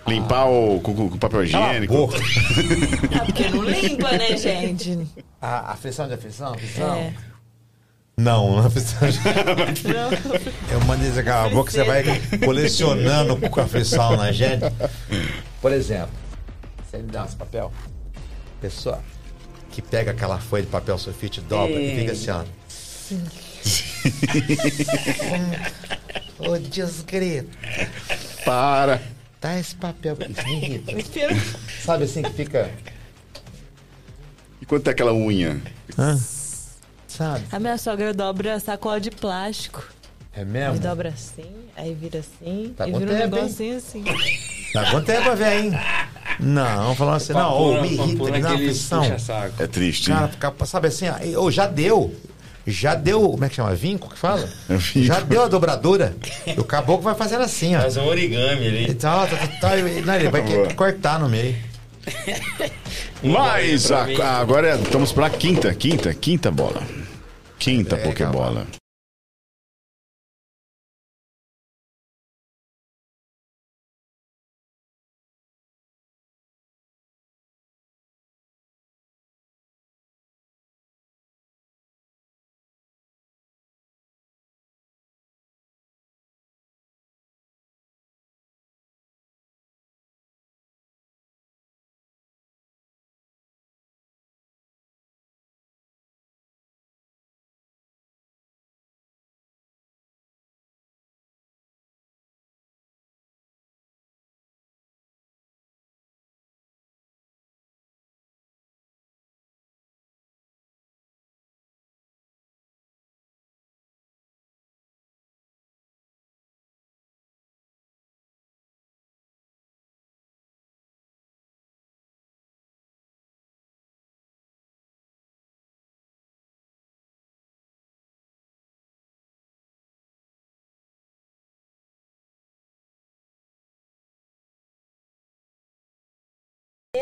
[0.08, 2.10] limpar o, com, com papel higiênico.
[3.16, 5.08] Ah, porque não limpa, né, gente?
[5.42, 6.54] A aflição de aflição?
[6.54, 6.96] aflição?
[6.96, 7.14] É.
[8.18, 9.18] Não, não é aflição de...
[9.88, 10.10] Não.
[10.74, 12.04] Eu mandei dizer, a boca, você vai
[12.44, 14.66] colecionando com aflição na gente.
[15.62, 16.10] Por exemplo,
[16.84, 17.72] você me dá esse papel,
[18.60, 19.00] pessoa
[19.72, 22.44] que pega aquela folha de papel sulfite, dobra e fica assim, ó.
[26.40, 27.50] Ô, desgrito,
[28.46, 29.02] Para.
[29.42, 30.18] dá esse papel.
[30.30, 30.94] Isso me irrita.
[31.84, 32.70] Sabe assim que fica.
[34.62, 35.62] E quanto é aquela unha?
[37.08, 37.44] Sabe?
[37.52, 39.86] A minha sogra dobra sacola de plástico.
[40.34, 40.80] É mesmo?
[40.80, 43.44] dobra assim, aí vira assim, Tá e vira um tempo, hein?
[43.44, 44.04] negocinho assim.
[44.72, 45.72] Tá quanto tempo, velho, hein?
[46.40, 49.04] Não, falando assim, não, ô, me irrita, me dá uma aflição.
[49.58, 50.12] É triste?
[50.12, 50.32] Cara,
[50.66, 52.16] sabe assim, ó, ô, já deu.
[52.70, 53.74] Já deu, como é que chama?
[53.76, 54.48] Vinco que fala?
[54.70, 55.06] É vinco.
[55.06, 56.16] Já deu a dobradura.
[56.58, 57.82] O caboclo vai fazendo assim, ó.
[57.82, 58.94] Faz um origami ali.
[58.96, 61.56] tá, tá, tá, e- não, ele vai querer cortar no meio.
[63.22, 64.08] Mas a-
[64.40, 66.82] agora é- estamos pra quinta, quinta, quinta bola.
[67.58, 68.66] Quinta É, Pokébola.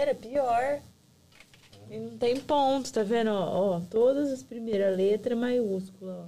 [0.08, 0.80] Era pior.
[1.90, 3.30] E não tem ponto, tá vendo?
[3.30, 6.28] Ó, ó, todas as primeiras letras maiúsculas, ó.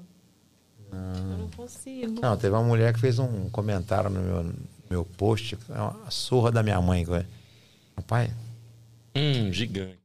[0.92, 2.20] Eu não consigo.
[2.20, 4.54] Não, teve uma mulher que fez um comentário no meu,
[4.90, 7.06] meu post, é uma surra da minha mãe.
[7.96, 8.32] Rapaz,
[9.16, 9.98] Hum, gigante.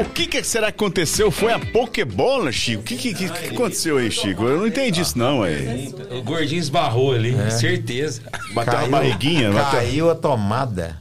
[0.00, 1.30] O que, que será que aconteceu?
[1.30, 2.82] Foi a Pokébola, Chico?
[2.82, 4.44] O que, que, que, que aconteceu aí, Chico?
[4.44, 5.92] Eu não entendi isso, não, aí.
[6.10, 8.22] O gordinho esbarrou ali, certeza.
[8.52, 9.80] Bateu a barriguinha, bateu...
[9.80, 10.98] Caiu a tomada.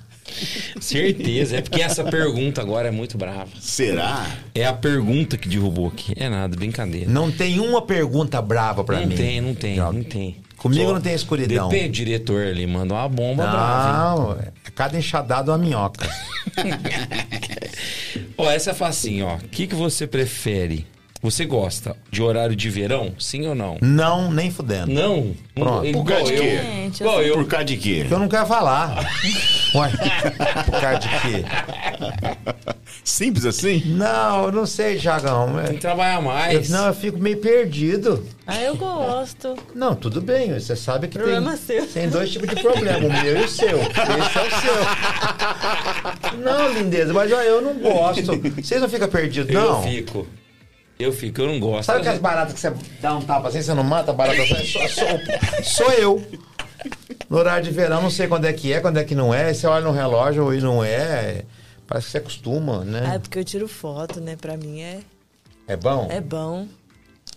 [0.79, 1.57] Certeza.
[1.57, 3.49] É porque essa pergunta agora é muito brava.
[3.59, 4.27] Será?
[4.53, 6.13] É a pergunta que derrubou aqui.
[6.15, 7.09] É nada, brincadeira.
[7.09, 9.15] Não tem uma pergunta brava pra não mim.
[9.15, 9.91] tem, não tem, Não.
[9.91, 10.37] não tem.
[10.59, 11.69] Comigo Só não tem escuridão.
[11.69, 13.93] Depende, o diretor ali mandou uma bomba brava.
[14.15, 16.05] Não, é cada enxadada é uma minhoca.
[16.57, 16.71] hein?
[18.37, 19.35] Ó, essa é facinho, ó.
[19.35, 20.87] O que, que você prefere?
[21.21, 23.13] Você gosta de horário de verão?
[23.19, 23.77] Sim ou não?
[23.81, 24.89] Não, nem fudendo.
[24.93, 25.35] Não.
[25.53, 25.91] Pronto.
[25.91, 26.41] Por causa de eu.
[26.41, 26.57] quê?
[26.63, 27.33] Gente, eu.
[27.33, 28.07] Por causa de quê?
[28.09, 28.95] Eu não quero falar.
[29.75, 29.91] Ué,
[30.65, 31.45] por causa de quê?
[33.03, 33.83] Simples assim?
[33.85, 35.61] Não, eu não sei, Jagão.
[35.65, 36.69] Tem que trabalhar Eu, mais.
[36.69, 38.25] não, eu fico meio perdido.
[38.47, 39.55] Ah, eu gosto.
[39.75, 41.87] Não, tudo bem, você sabe que Problema tem, seu.
[41.87, 43.77] tem dois tipos de problema, o meu e o seu.
[43.79, 46.39] Esse é o seu.
[46.39, 48.37] Não, lindeza, mas ó, eu não gosto.
[48.61, 49.83] Vocês não ficam perdidos, eu não?
[49.83, 50.25] fico.
[51.01, 51.85] Eu fico, eu não gosto.
[51.85, 54.45] Sabe aquelas baratas que você dá um tapa assim, você não mata a barata?
[54.45, 56.21] Só, só- sou, sou eu.
[57.29, 59.53] No horário de verão, não sei quando é que é, quando é que não é.
[59.53, 61.45] Você olha no relógio e não é.
[61.87, 63.19] Parece que você acostuma, Ah, é né?
[63.19, 64.35] porque eu tiro foto, né?
[64.35, 64.99] Pra mim é,
[65.69, 66.05] É bom?
[66.11, 66.67] é bom.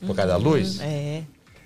[0.05, 0.81] Por causa da luz?
[0.81, 1.23] É.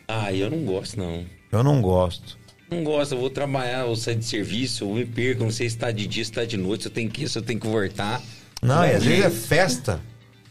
[0.06, 1.24] Ah, eu não gosto, não.
[1.50, 2.36] Eu não gosto.
[2.70, 5.78] Não gosto, eu vou trabalhar, ou sair de serviço, ou me perco, não sei se
[5.78, 7.58] tá de dia, se tá de noite, se eu tenho que ir, se eu tenho
[7.58, 8.20] que voltar.
[8.60, 9.98] Não, e às vezes é festa.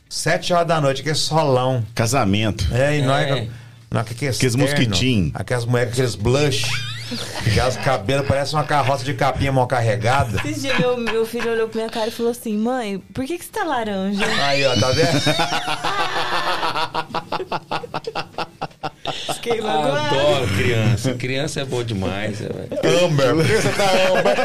[0.10, 1.84] Sete horas da noite, que é solão.
[1.94, 2.65] Casamento.
[2.73, 3.27] É, e nós.
[3.27, 3.48] É.
[3.91, 5.32] Não, que que é Aqueles mosquitinhos.
[5.34, 6.65] Aquelas mulheres, aqueles blush.
[7.45, 10.41] Aquelas cabelos, parece uma carroça de capinha mal carregada.
[10.44, 13.38] Esse dia meu, meu filho olhou pra minha cara e falou assim: Mãe, por que,
[13.38, 14.26] que você tá laranja?
[14.44, 15.22] Aí, ó, tá vendo?
[19.36, 19.60] Fiquei.
[19.60, 21.14] Adoro criança.
[21.14, 22.40] Criança é boa demais.
[22.40, 23.06] velho.
[23.06, 23.36] Amber.
[23.36, 24.36] Por que você tá Amber?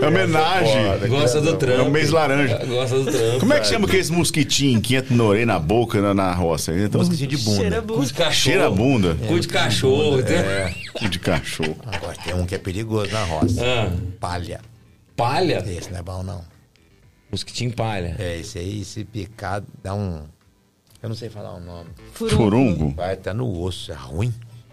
[0.02, 1.09] É homenagem.
[1.09, 1.81] Gosta do trampo.
[1.81, 2.64] É um mês laranja.
[2.66, 3.40] Gosta do trampo.
[3.40, 6.72] Como é que chama aqueles mosquitinhos que entram na orelha, na boca, na, na roça?
[6.77, 7.60] Então, Mosquitinho de bunda.
[7.60, 8.06] Cheira Cu bunda.
[8.06, 8.32] de cachorro.
[8.35, 9.16] Cheira a bunda.
[9.28, 10.16] Cu de cachorro.
[10.18, 10.32] né?
[10.35, 10.74] É.
[10.93, 11.77] Cu de cachorro.
[11.86, 13.60] Agora tem um que é perigoso na roça.
[13.64, 14.60] Ah, Palha.
[15.16, 15.64] palha?
[15.66, 16.43] Esse não é bom, não.
[17.31, 18.16] Mosquitinho palha.
[18.18, 20.22] É, esse aí, se picar, dá um.
[21.02, 21.89] Eu não sei falar o nome.
[22.12, 22.93] Furungo.
[22.97, 24.32] Vai até no osso, é ruim.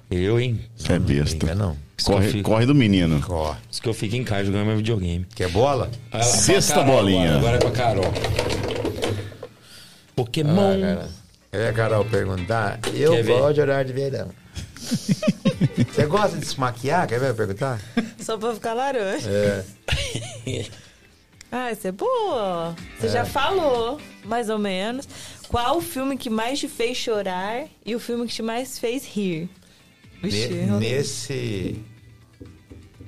[0.10, 0.60] Eu, hein?
[0.76, 1.38] Você é besta.
[1.38, 1.76] Brinca, não.
[2.04, 3.20] Corre, corre do menino.
[3.22, 3.58] Corre.
[3.72, 5.26] Isso que eu fico em casa jogando meu videogame.
[5.36, 5.90] Quer bola?
[6.12, 7.36] Ah, Sexta Carol bolinha.
[7.38, 8.14] Agora, agora é pra Carol.
[10.16, 10.74] Pokémon.
[10.74, 11.10] Ah, cara.
[11.52, 12.80] É, Carol, perguntar.
[12.94, 13.40] Eu Quer ver?
[13.40, 14.30] gosto de horário de verão.
[15.92, 17.08] Você gosta de se maquiar?
[17.08, 17.82] Quer ver eu perguntar?
[18.20, 19.30] Só pra ficar laranja.
[19.30, 19.66] É.
[21.50, 22.76] Ah, isso é boa.
[23.00, 25.08] Você já falou, mais ou menos.
[25.48, 29.06] Qual o filme que mais te fez chorar e o filme que te mais fez
[29.06, 29.50] rir?
[30.24, 31.80] Ne- eu- nesse.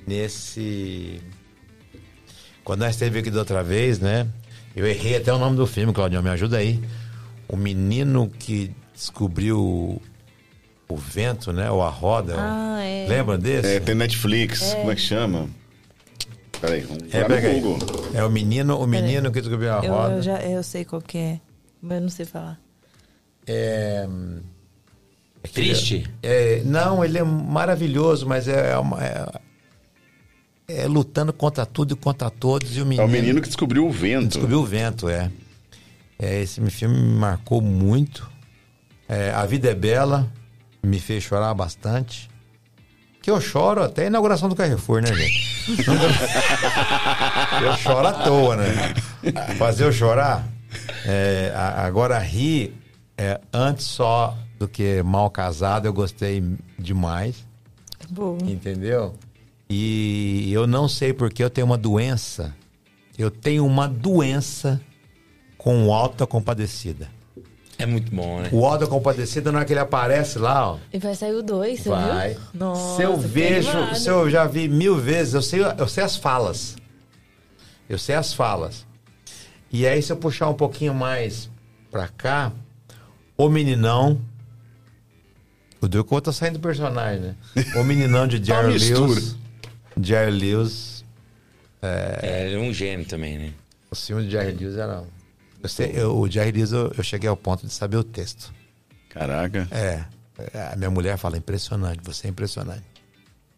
[0.06, 1.20] Nesse.
[2.64, 4.26] Quando nós esteve aqui da outra vez, né?
[4.74, 6.80] Eu errei até o nome do filme, Claudio, me ajuda aí.
[7.48, 10.00] O menino que descobriu
[10.88, 11.70] o vento, né?
[11.70, 12.34] Ou a roda.
[12.38, 13.06] Ah, é.
[13.08, 13.68] Lembra desse?
[13.76, 14.74] É, tem Netflix.
[14.74, 15.48] Como é que chama?
[16.60, 17.60] Peraí, vamos É, pega aí.
[17.60, 17.78] Google.
[18.14, 20.14] É o menino, o menino que descobriu a eu, roda.
[20.16, 21.40] eu já, eu sei qual que é,
[21.80, 22.60] mas eu não sei falar.
[23.46, 24.06] É,
[25.52, 26.08] Triste?
[26.22, 29.26] é, não, ele é maravilhoso, mas é, uma- é,
[30.68, 32.76] é lutando contra tudo e contra todos.
[32.76, 34.28] E o É menino, o menino que descobriu o vento.
[34.28, 35.30] descobriu o vento, é.
[36.18, 38.28] É, Esse filme me marcou muito.
[39.08, 40.30] É, a Vida é Bela
[40.82, 42.28] me fez chorar bastante.
[43.22, 45.50] Que eu choro até a inauguração do Carrefour, né, gente?
[47.62, 48.94] eu choro à toa, né?
[49.58, 50.46] Fazer eu chorar.
[51.04, 52.74] É, agora, rir,
[53.20, 56.42] é, antes só do que mal casado, eu gostei
[56.78, 57.46] demais.
[58.08, 58.38] Bom.
[58.46, 59.14] Entendeu?
[59.68, 62.54] E eu não sei porque eu tenho uma doença.
[63.18, 64.80] Eu tenho uma doença
[65.58, 67.08] com o Alta Compadecida.
[67.76, 68.48] É muito bom, né?
[68.52, 70.78] O Alta Compadecida, na hora que ele aparece lá, ó.
[70.90, 72.30] E vai sair o 2, você Vai.
[72.30, 72.40] viu?
[72.54, 73.94] Nossa, se eu vejo, animada.
[73.96, 76.74] se eu já vi mil vezes, eu sei, eu sei as falas.
[77.86, 78.86] Eu sei as falas.
[79.70, 81.50] E aí, se eu puxar um pouquinho mais
[81.90, 82.50] pra cá,
[83.46, 84.20] o meninão.
[85.80, 87.36] O Duco tá saindo do personagem, né?
[87.76, 89.00] O meninão de Tá Jerry mistura.
[89.12, 89.36] Lewis.
[90.00, 91.04] Jerry Lewis.
[91.82, 93.52] É, ele é um gênio também, né?
[93.90, 95.04] O filme de Jerry Lewis era.
[95.62, 98.52] Eu sei, eu- o Jerry Lewis, eu, eu cheguei ao ponto de saber o texto.
[99.08, 99.66] Caraca.
[99.70, 100.04] É.
[100.72, 102.84] A minha mulher fala, impressionante, você é impressionante.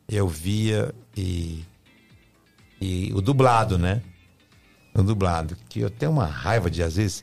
[0.09, 1.65] Eu via e.
[2.81, 4.03] E o dublado, né?
[4.95, 5.57] O dublado.
[5.69, 7.23] Que eu tenho uma raiva de, às vezes,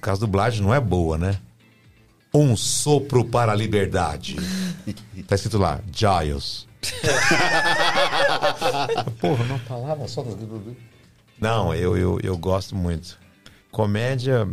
[0.00, 1.38] que as dublagens não é boa, né?
[2.34, 4.36] Um sopro para a liberdade.
[5.26, 6.66] tá escrito lá, Giles.
[9.20, 10.24] Porra, uma palavra só.
[11.38, 13.18] Não, eu, eu, eu gosto muito.
[13.70, 14.48] Comédia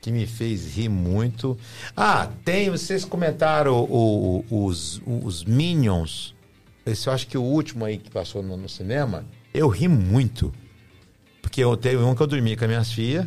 [0.00, 1.56] que me fez rir muito.
[1.96, 6.34] Ah, tem, vocês comentaram o, o, os, os Minions.
[6.84, 9.24] Esse eu acho que o último aí que passou no, no cinema.
[9.54, 10.52] Eu ri muito.
[11.40, 13.26] Porque eu teve um que eu dormi com as minhas filhas.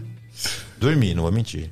[0.77, 1.71] Dormi, não vou mentir.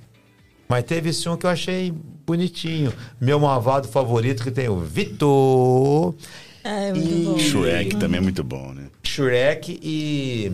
[0.73, 1.93] Mas teve esse um que eu achei
[2.25, 2.91] bonitinho.
[3.21, 6.15] Meu malvado favorito que tem o Vitor.
[6.63, 7.37] É, muito bom.
[7.37, 8.87] Shrek também é muito bom, né?
[9.03, 10.51] Shrek e.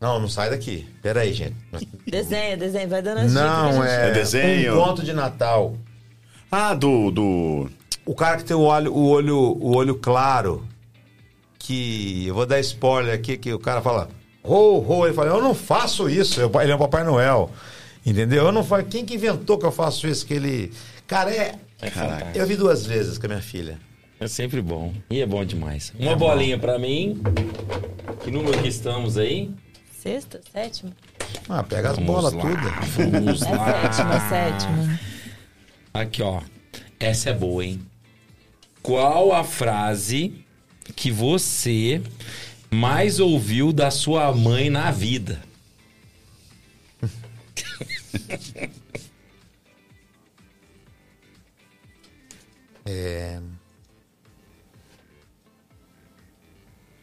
[0.00, 0.86] Não, não sai daqui.
[1.02, 1.56] Pera aí, gente.
[2.06, 4.10] Desenha, desenha, vai dando as Não, dicas, é.
[4.10, 4.80] É desenho?
[4.80, 5.74] Um conto de Natal.
[6.52, 7.10] Ah, do.
[7.10, 7.68] do...
[8.06, 10.64] O cara que tem o olho, o olho, o olho claro.
[11.58, 12.28] Que.
[12.28, 14.08] Eu vou dar spoiler aqui, que o cara fala.
[14.44, 15.04] Ho, ho.
[15.04, 16.40] Ele fala, eu não faço isso.
[16.40, 17.50] Ele é o Papai Noel.
[18.04, 18.44] Entendeu?
[18.46, 18.84] Eu não faço.
[18.86, 20.24] Quem que inventou que eu faço isso?
[20.26, 20.72] Que ele.
[21.06, 21.54] Cara, é.
[21.80, 22.30] É fantástico.
[22.38, 23.78] Eu vi duas vezes com a minha filha.
[24.18, 24.92] É sempre bom.
[25.10, 25.92] E é bom demais.
[25.98, 27.20] Uma bolinha pra mim.
[28.24, 29.50] Que número que estamos aí?
[29.96, 30.92] Sexta, sétima?
[31.48, 32.56] Ah, pega as bolas tudo.
[33.12, 33.92] Vamos É lá.
[33.92, 35.00] sétima, sétima.
[35.94, 36.40] Aqui, ó.
[36.98, 37.80] Essa é boa, hein?
[38.82, 40.34] Qual a frase
[40.96, 42.00] que você
[42.70, 45.40] mais ouviu da sua mãe na vida?
[52.90, 53.38] É.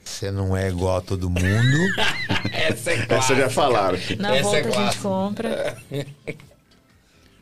[0.04, 1.78] Você não é igual a todo mundo.
[2.52, 4.00] Essa é Essa já falaram.
[4.18, 5.78] Na Essa volta é a gente compra.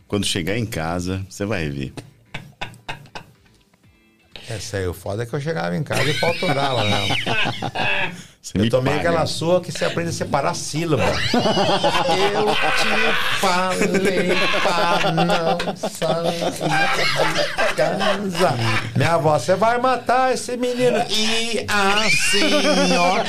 [0.08, 1.94] Quando chegar em casa, você vai ver.
[4.50, 7.08] Essa aí, o foda é que eu chegava em casa e pau torava, né?
[8.44, 9.08] Você Eu me tomei paga.
[9.10, 11.02] aquela sua que você aprende a separar sílaba.
[11.06, 15.58] eu te falei pra não
[15.88, 16.52] sair
[17.32, 18.54] de casa.
[18.98, 20.98] Minha avó, você vai matar esse menino.
[21.10, 23.24] E a senhora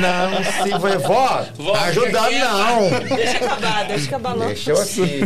[0.00, 0.70] não se...
[0.70, 3.16] Falei, vó, Vó, tá ajudando fica não.
[3.16, 4.46] Deixa acabar, deixa acabar logo.
[4.48, 5.20] Deixa eu aqui.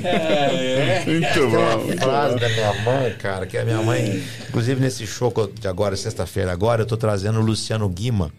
[1.07, 1.85] Muito Tem uma bom.
[1.85, 5.97] muito frase da minha mãe, cara, que a minha mãe, inclusive nesse show de agora,
[5.97, 8.31] sexta-feira, agora, eu tô trazendo o Luciano Guima,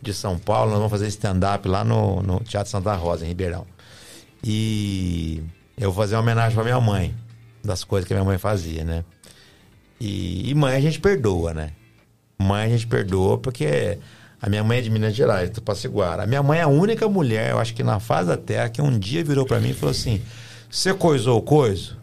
[0.00, 0.70] de São Paulo.
[0.70, 3.66] Nós vamos fazer stand-up lá no, no Teatro Santa Rosa, em Ribeirão.
[4.42, 5.42] E
[5.78, 7.14] eu vou fazer uma homenagem pra minha mãe,
[7.62, 9.04] das coisas que a minha mãe fazia, né?
[10.00, 11.72] E, e mãe a gente perdoa, né?
[12.38, 13.98] Mãe a gente perdoa porque
[14.40, 16.22] a minha mãe é de Minas Gerais, do Passiguara.
[16.22, 18.80] A minha mãe é a única mulher, eu acho que na face da terra, que
[18.80, 20.22] um dia virou pra mim e falou assim:
[20.70, 21.98] Você coisou o coiso?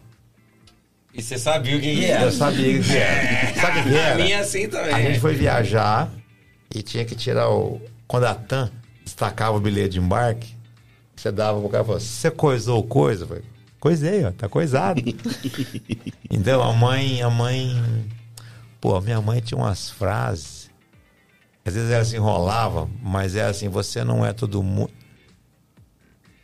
[1.12, 2.24] E você sabia o que, que era?
[2.26, 3.54] Eu sabia o que era.
[3.60, 4.22] Sabe o que A era?
[4.22, 4.94] minha é assim também.
[4.94, 6.08] A gente foi viajar
[6.74, 7.80] e tinha que tirar o.
[8.06, 8.70] Quando a TAM
[9.04, 10.54] destacava o bilhete de embarque,
[11.14, 13.24] você dava pro cara e falava: Você coisou coisa?
[13.24, 13.44] Eu falei,
[13.80, 15.00] Coisei, ó, tá coisado.
[16.28, 17.70] então a mãe, a mãe.
[18.80, 20.68] Pô, minha mãe tinha umas frases.
[21.64, 24.90] Às vezes ela se enrolava, mas é assim: você não é todo mundo.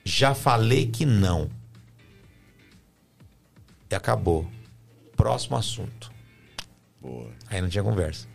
[0.04, 1.50] Já falei que não.
[3.90, 4.46] E acabou.
[5.16, 6.12] Próximo assunto.
[7.00, 7.30] Boa.
[7.48, 8.28] Aí não tinha conversa.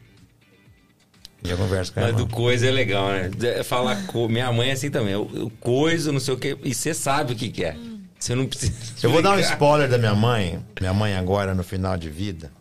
[1.43, 3.63] Tinha conversa com a Mas do coisa é legal, né?
[3.63, 4.27] Falar co...
[4.27, 5.15] Minha mãe é assim também.
[5.15, 6.57] O coisa, não sei o quê.
[6.63, 7.77] E você sabe o que, que é.
[8.19, 8.73] Você não precisa.
[9.01, 9.53] Eu vou dar um explicar.
[9.53, 10.59] spoiler da minha mãe.
[10.79, 12.51] Minha mãe agora, no final de vida.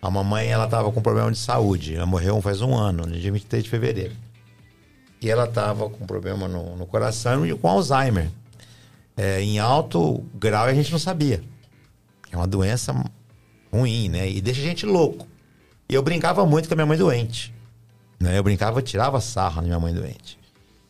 [0.00, 1.96] A mamãe, ela tava com problema de saúde.
[1.96, 4.14] Ela morreu faz um ano, no dia 23 de fevereiro.
[5.20, 8.30] E ela tava com problema no, no coração e com Alzheimer.
[9.16, 11.42] É, em alto grau a gente não sabia.
[12.30, 12.94] É uma doença
[13.70, 14.30] ruim, né?
[14.30, 15.26] E deixa a gente louco.
[15.88, 17.52] E eu brincava muito com a minha mãe doente.
[18.20, 18.38] Né?
[18.38, 20.38] Eu brincava, tirava sarro na minha mãe doente.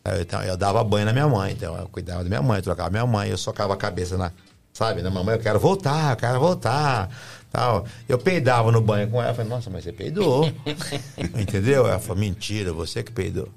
[0.03, 2.89] Aí, Então, eu dava banho na minha mãe, então eu cuidava da minha mãe, trocava
[2.89, 4.31] minha mãe, eu socava a cabeça na,
[4.73, 7.09] sabe, na mamãe, eu quero voltar, eu quero voltar,
[7.49, 7.85] tal.
[8.09, 10.51] Eu peidava no banho com ela, eu falei, nossa, mas você peidou.
[11.39, 11.87] Entendeu?
[11.87, 13.47] Ela falou, mentira, você que peidou.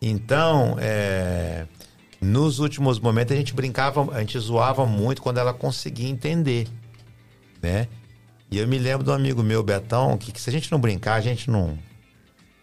[0.00, 1.66] Então, é,
[2.20, 6.68] nos últimos momentos a gente brincava, a gente zoava muito quando ela conseguia entender,
[7.62, 7.88] né?
[8.50, 10.78] E eu me lembro de um amigo meu, Betão, que, que se a gente não
[10.78, 11.78] brincar, a gente não,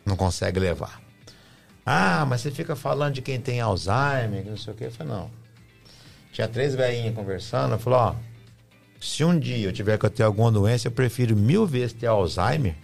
[0.06, 1.02] não consegue levar.
[1.86, 4.86] Ah, mas você fica falando de quem tem Alzheimer, que não sei o quê.
[4.86, 5.32] Eu falei, não.
[6.32, 8.16] Tinha três velhinhas conversando, eu falei, ó,
[9.00, 12.08] se um dia eu tiver que eu ter alguma doença, eu prefiro mil vezes ter
[12.08, 12.76] Alzheimer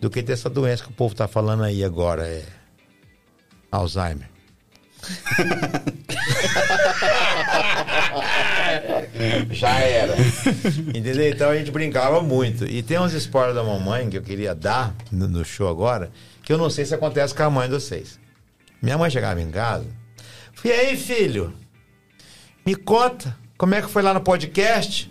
[0.00, 2.44] do que ter essa doença que o povo tá falando aí agora, é
[3.70, 4.30] Alzheimer.
[9.50, 10.14] Já era.
[10.94, 11.28] Entendeu?
[11.28, 12.64] Então a gente brincava muito.
[12.64, 16.10] E tem uns spoilers da mamãe que eu queria dar no, no show agora,
[16.42, 18.18] que eu não sei se acontece com a mãe de vocês.
[18.82, 19.86] Minha mãe chegava em casa.
[20.64, 21.54] E aí, filho?
[22.66, 25.10] Me conta, como é que foi lá no podcast?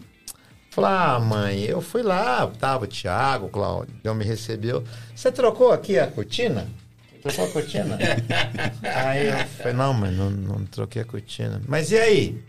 [0.72, 4.84] Falei, ah, mãe, eu fui lá, tava o Thiago, o Cláudio, me recebeu.
[5.16, 6.68] Você trocou aqui a cortina?
[7.22, 7.96] Trocou a cortina?
[8.82, 11.62] aí eu falei, não, mas não, não troquei a cortina.
[11.68, 12.44] Mas e aí?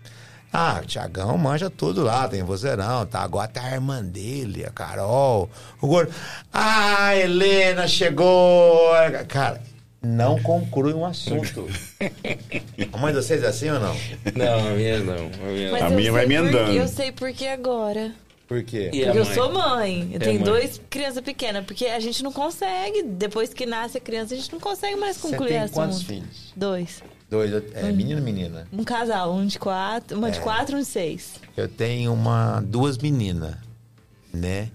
[0.57, 3.23] Ah, o Tiagão manja tudo lá, tem vozeirão, tá?
[3.23, 5.51] Agora tá a irmã dele, a Carol,
[5.81, 6.15] o gordo.
[6.53, 8.91] Ah, a Helena chegou.
[9.29, 9.61] Cara,
[10.01, 11.67] não conclui um assunto.
[12.93, 13.97] a mãe de vocês é assim ou não?
[14.37, 15.15] Não, a minha não.
[15.27, 16.71] A minha, Mas A minha vai me andando.
[16.73, 18.13] Eu sei por que agora.
[18.47, 18.91] Por quê?
[18.93, 20.09] E Porque eu sou mãe.
[20.13, 20.45] Eu É, tenho mãe.
[20.45, 21.65] dois crianças pequenas.
[21.65, 25.17] Porque a gente não consegue, depois que nasce a criança, a gente não consegue mais
[25.17, 25.75] Você concluir tem assunto.
[25.75, 26.53] quantos filhos?
[26.55, 27.03] Dois.
[27.31, 28.67] Dois, é menino e menina?
[28.73, 31.35] Um casal, um de quatro, uma de quatro e um de seis.
[31.57, 33.57] Eu tenho uma, duas meninas,
[34.33, 34.69] né?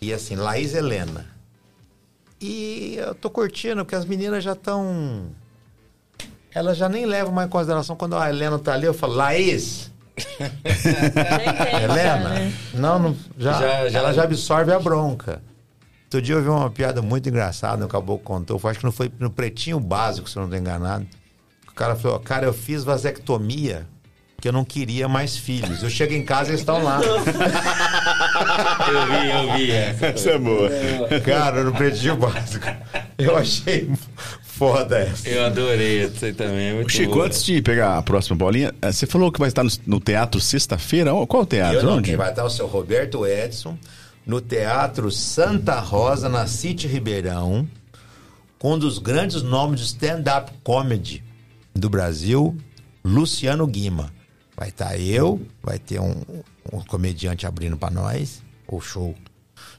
[0.00, 1.26] E assim, Laís e Helena.
[2.40, 5.26] E eu tô curtindo, porque as meninas já estão.
[6.54, 9.90] Elas já nem levam mais em consideração quando a Helena tá ali, eu falo, Laís,
[11.82, 12.28] Helena.
[12.30, 12.52] né?
[12.74, 15.42] Não, não já, Já- já- ela já absorve a bronca.
[16.04, 19.10] Outro dia eu vi uma piada muito engraçada, o caboclo contou, acho que não foi
[19.18, 21.06] no pretinho básico, se eu não estou enganado.
[21.76, 23.86] O cara falou, cara, eu fiz vasectomia
[24.34, 25.82] porque eu não queria mais filhos.
[25.82, 27.00] Eu chego em casa e eles estão lá.
[28.88, 30.06] Eu vi, eu vi essa.
[30.06, 30.70] Essa é boa.
[31.24, 32.64] Cara, no pretinho básico.
[33.18, 33.90] Eu achei
[34.42, 35.28] foda essa.
[35.28, 36.68] Eu adorei essa aí também.
[36.68, 37.26] é Muito Chico, boa.
[37.26, 40.40] antes de pegar a próxima bolinha, eh, você falou que vai estar no, no teatro
[40.40, 41.10] sexta-feira.
[41.26, 41.78] Qual teatro?
[41.78, 42.16] Eu não, Onde?
[42.16, 43.76] vai estar o seu Roberto Edson
[44.24, 47.66] no Teatro Santa Rosa, na City Ribeirão,
[48.58, 51.22] com um dos grandes nomes de stand-up comedy
[51.78, 52.56] do Brasil,
[53.04, 54.12] Luciano Guima.
[54.56, 56.14] Vai estar eu, vai ter um,
[56.72, 59.14] um comediante abrindo para nós, o show.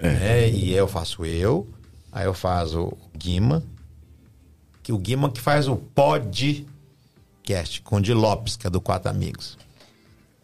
[0.02, 0.50] né?
[0.50, 1.68] E eu faço eu,
[2.12, 3.64] aí eu faço o Guima,
[4.84, 9.10] que o Guima que faz o podcast com o Di Lopes, que é do Quatro
[9.10, 9.58] Amigos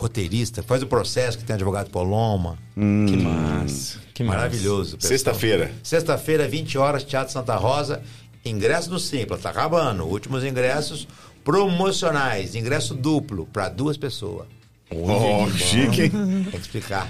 [0.04, 2.58] roteirista, faz o processo que tem advogado Poloma.
[2.76, 4.00] Que massa.
[4.14, 4.38] Que massa.
[4.38, 4.98] Maravilhoso.
[5.00, 5.72] Sexta-feira.
[5.82, 8.02] Sexta-feira, 20 horas, Teatro Santa Rosa.
[8.44, 10.04] Ingresso no Simpla, tá acabando.
[10.04, 11.08] Últimos ingressos
[11.44, 12.56] promocionais.
[12.56, 14.48] Ingresso duplo para duas pessoas.
[14.90, 16.10] Oh, chique, hein?
[16.10, 17.10] Tem que explicar.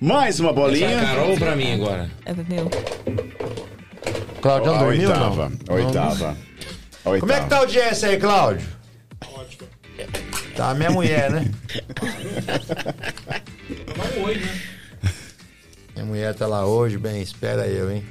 [0.00, 1.00] Mais uma Pra bolinha.
[1.00, 2.10] Carol ou pra mim agora?
[2.24, 2.70] É meu.
[4.40, 5.48] Claudião A dormiu oitava.
[5.68, 5.74] não?
[5.76, 6.36] Oitava.
[7.04, 7.20] Oitava.
[7.20, 8.66] Como é que tá a audiência aí, Cláudio?
[9.32, 9.68] Ótimo.
[10.56, 11.50] Tá a minha mulher, né?
[14.18, 14.60] Um oi, né?
[15.94, 18.04] Minha mulher tá lá hoje, bem, espera eu, hein?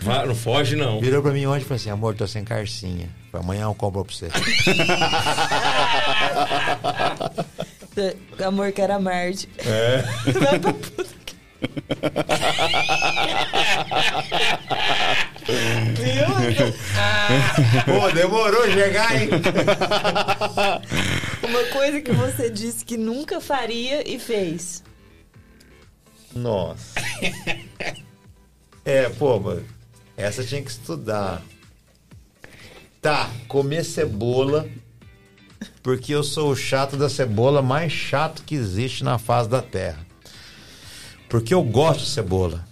[0.00, 1.00] Vai, não foge, não.
[1.00, 3.08] Virou pra mim ontem e falou assim: amor, tô sem carcinha.
[3.32, 4.28] Amanhã eu compro pra você.
[8.44, 9.48] Amor que era Marte.
[17.84, 19.28] Pô, demorou chegar, hein?
[21.48, 24.82] Uma coisa que você disse que nunca faria e fez.
[26.34, 27.00] Nossa.
[28.84, 29.64] É, pô, mano.
[30.16, 31.42] Essa tinha que estudar.
[33.00, 34.66] Tá, comer cebola.
[35.82, 40.04] Porque eu sou o chato da cebola mais chato que existe na face da terra.
[41.28, 42.66] Porque eu gosto de cebola.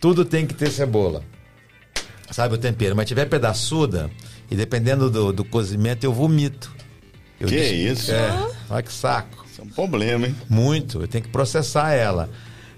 [0.00, 1.22] Tudo tem que ter cebola.
[2.30, 2.94] Sabe o tempero?
[2.94, 4.10] Mas tiver pedaçuda,
[4.50, 6.70] e dependendo do, do cozimento, eu vomito.
[7.40, 8.12] Eu Que disse- isso?
[8.12, 9.44] É, olha que saco.
[9.50, 10.36] Isso é um problema, hein?
[10.48, 12.28] Muito, eu tenho que processar ela.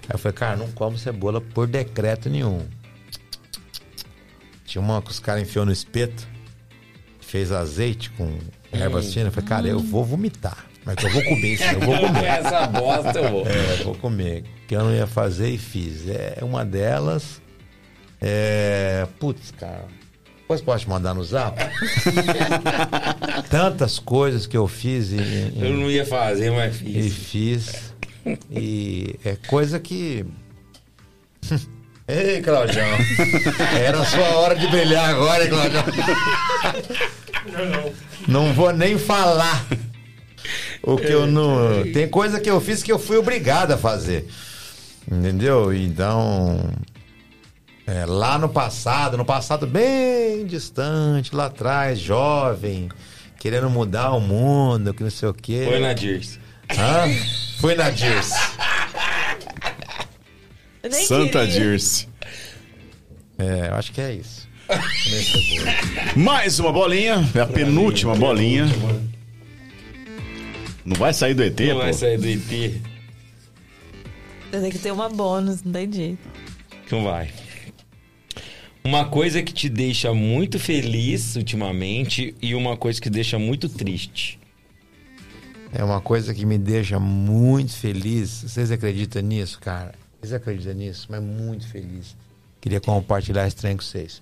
[0.03, 2.65] Aí eu falei, cara, não como cebola por decreto nenhum.
[4.65, 6.27] Tinha uma que os caras enfiou no espeto,
[7.19, 8.37] fez azeite com
[8.71, 9.27] ervas finas.
[9.27, 10.65] Eu falei, cara, eu vou vomitar.
[10.83, 12.23] Mas eu vou comer isso, eu vou comer.
[12.25, 13.47] Essa bosta eu vou.
[13.47, 14.43] É, eu vou comer.
[14.67, 16.07] Que eu não ia fazer e fiz.
[16.07, 17.41] É uma delas.
[18.19, 19.07] É.
[19.19, 19.85] Putz, cara.
[20.39, 21.57] Depois pode mandar no zap?
[23.49, 25.15] Tantas coisas que eu fiz e.
[25.17, 27.90] e- Eu não ia fazer, mas e fiz.
[28.51, 30.25] E é coisa que.
[32.07, 32.85] Ei, Claudião.
[33.79, 35.83] Era a sua hora de brilhar agora, hein, Claudião?
[38.27, 39.65] Não vou nem falar.
[40.83, 41.83] O que eu não.
[41.93, 44.27] Tem coisa que eu fiz que eu fui obrigado a fazer.
[45.09, 45.73] Entendeu?
[45.73, 46.69] Então.
[47.87, 52.89] é, lá no passado, no passado bem distante, lá atrás, jovem,
[53.39, 55.65] querendo mudar o mundo, que não sei o quê.
[55.67, 56.40] Foi na Dirce.
[56.77, 57.07] Hã?
[57.59, 58.33] Fui na Dirce.
[61.05, 61.47] Santa queria.
[61.61, 62.07] Dirce.
[63.37, 64.49] É, eu acho que é isso.
[66.15, 67.27] Mais uma bolinha.
[67.35, 68.65] É a penúltima bolinha.
[70.85, 71.81] Não vai sair do ET, Não pô.
[71.81, 72.81] vai sair do IP.
[74.51, 76.27] Tem que ter uma bônus, não tem jeito.
[76.91, 77.29] Não vai.
[78.83, 84.39] Uma coisa que te deixa muito feliz ultimamente e uma coisa que deixa muito triste.
[85.73, 88.43] É uma coisa que me deixa muito feliz.
[88.43, 89.93] Vocês acreditam nisso, cara?
[90.19, 91.07] Vocês acreditam nisso?
[91.09, 92.15] Mas muito feliz.
[92.59, 94.21] Queria compartilhar esse trem com vocês.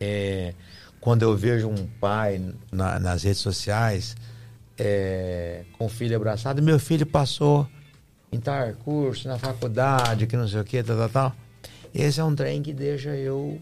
[0.00, 0.54] é,
[1.00, 4.16] quando eu vejo um pai na- nas redes sociais
[4.78, 7.68] é, com o filho abraçado, meu filho passou
[8.30, 11.36] em tal curso, na faculdade, que não sei o que, tal, tal, tal.
[11.92, 13.60] Esse é um trem que deixa eu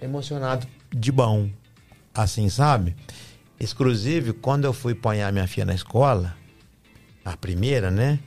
[0.00, 1.48] emocionado de bom.
[2.14, 2.94] Assim, sabe?
[3.60, 6.34] Exclusive, quando eu fui ponhar minha filha na escola,
[7.24, 8.18] a primeira, né?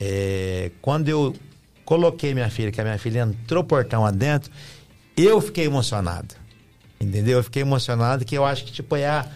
[0.00, 1.36] É, quando eu
[1.84, 4.50] coloquei minha filha, que a minha filha entrou o portão adentro,
[5.16, 6.34] eu fiquei emocionado.
[6.98, 7.38] Entendeu?
[7.38, 9.26] Eu fiquei emocionado que eu acho que, tipo, é, a-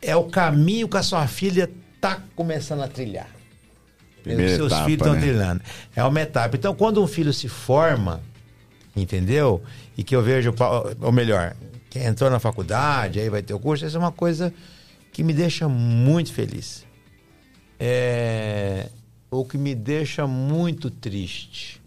[0.00, 1.68] é o caminho que a sua filha
[2.00, 3.28] tá começando a trilhar.
[4.22, 5.20] Primeira Os seus etapa, filhos estão né?
[5.20, 5.60] trilhando.
[5.96, 6.56] É uma etapa.
[6.56, 8.22] Então, quando um filho se forma,
[8.94, 9.62] entendeu?
[9.98, 10.54] E que eu vejo,
[11.00, 11.56] ou melhor,
[11.98, 14.52] entrou na faculdade, aí vai ter o curso, isso é uma coisa
[15.12, 16.84] que me deixa muito feliz.
[17.78, 18.88] É,
[19.30, 21.82] o que me deixa muito triste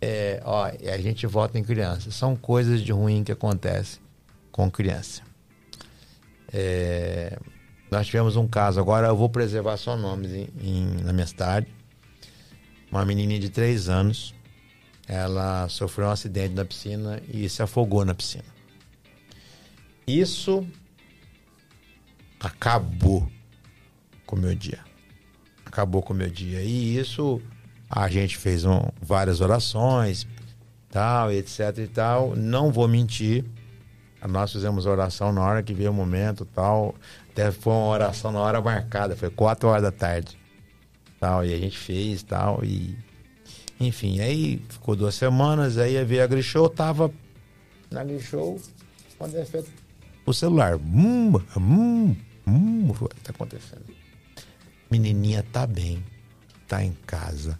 [0.00, 2.10] é, ó, a gente vota em criança.
[2.10, 4.00] São coisas de ruim que acontecem
[4.52, 5.22] com criança.
[6.52, 7.36] É,
[7.90, 11.66] nós tivemos um caso, agora eu vou preservar só nomes em, em- na minha cidade.
[12.90, 14.34] Uma menininha de 3 anos,
[15.06, 18.44] ela sofreu um acidente na piscina e se afogou na piscina.
[20.08, 20.66] Isso
[22.40, 23.28] acabou
[24.24, 24.80] com o meu dia.
[25.66, 26.62] Acabou com o meu dia.
[26.62, 27.40] E isso
[27.90, 30.26] a gente fez um- várias orações,
[30.90, 32.34] tal, etc e tal.
[32.34, 33.44] Não vou mentir.
[34.26, 36.94] Nós fizemos oração na hora que veio o momento, tal.
[37.30, 40.36] Até foi uma oração na hora marcada, foi 4 horas da tarde.
[41.20, 42.96] Tal, e a gente fez, tal, e
[43.80, 47.12] enfim, aí ficou duas semanas, aí veio a Grishow, tava
[47.90, 48.60] na Grishow,
[49.18, 49.68] quando é feito
[50.30, 50.76] o celular.
[50.76, 52.16] Hum, hum,
[52.46, 53.84] hum, o que tá acontecendo?
[54.90, 56.02] Menininha tá bem,
[56.66, 57.58] tá em casa.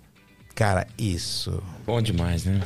[0.55, 1.62] Cara, isso.
[1.86, 2.62] Bom demais, né?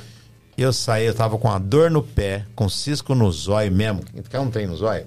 [0.56, 4.02] Eu saí, eu tava com uma dor no pé, com cisco no zóio mesmo.
[4.30, 5.06] Quer um trem no zóio?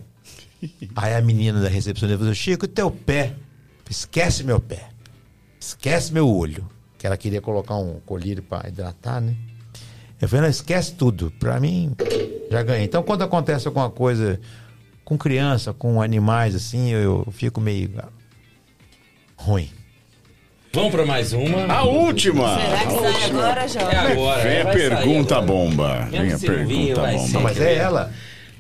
[0.95, 3.35] Aí a menina da recepcionista falou: Chico, teu pé.
[3.89, 4.89] Esquece meu pé.
[5.59, 6.67] Esquece meu olho.
[6.97, 9.35] Que ela queria colocar um colírio pra hidratar, né?
[10.19, 11.31] Eu falei: não, esquece tudo.
[11.39, 11.95] Pra mim,
[12.49, 12.85] já ganhei.
[12.85, 14.39] Então, quando acontece alguma coisa
[15.05, 17.89] com criança, com animais, assim, eu, eu fico meio
[19.37, 19.69] ruim.
[20.73, 21.71] Vamos pra mais uma.
[21.73, 22.59] A última!
[22.59, 23.97] Será que sai agora, É Jovem?
[24.11, 24.43] agora.
[24.43, 25.47] Vem a vai pergunta agora.
[25.47, 26.07] bomba.
[26.11, 27.27] Vem a não pergunta vai bomba.
[27.27, 27.33] ser.
[27.33, 28.11] Não, mas é ela.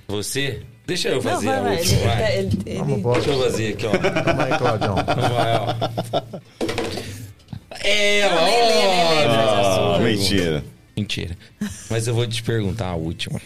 [0.07, 0.61] Você?
[0.87, 1.73] Deixa eu Não, fazer vai, a vai.
[1.73, 2.17] Ele, última, vai.
[2.21, 3.91] tá- ele, ele- Vamos, Deixa eu fazer aqui, ó.
[3.91, 4.95] Vamos aí, Claudião.
[5.05, 5.75] Vai, ó.
[7.83, 9.95] Ela, Não, lê, ó.
[9.95, 10.63] Ah, mentira.
[10.95, 11.37] Mentira.
[11.89, 13.41] Mas eu vou te perguntar a última.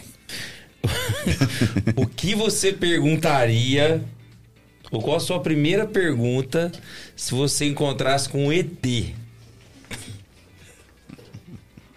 [1.96, 4.04] o que você perguntaria,
[4.92, 6.72] ou qual a sua primeira pergunta,
[7.16, 9.14] se você encontrasse com um ET?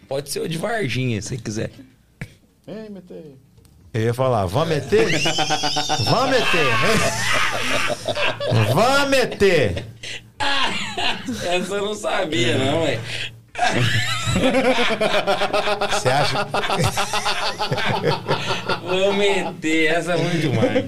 [0.09, 1.71] Pode ser o de Varginha, se quiser.
[3.95, 5.07] Eu ia falar, vamos meter?
[6.05, 6.89] vamos meter, né?
[8.73, 9.87] Vamos meter!
[11.47, 13.01] Essa eu não sabia, não, ué.
[15.91, 16.47] Você acha?
[18.83, 20.85] Vou meter, essa é muito demais.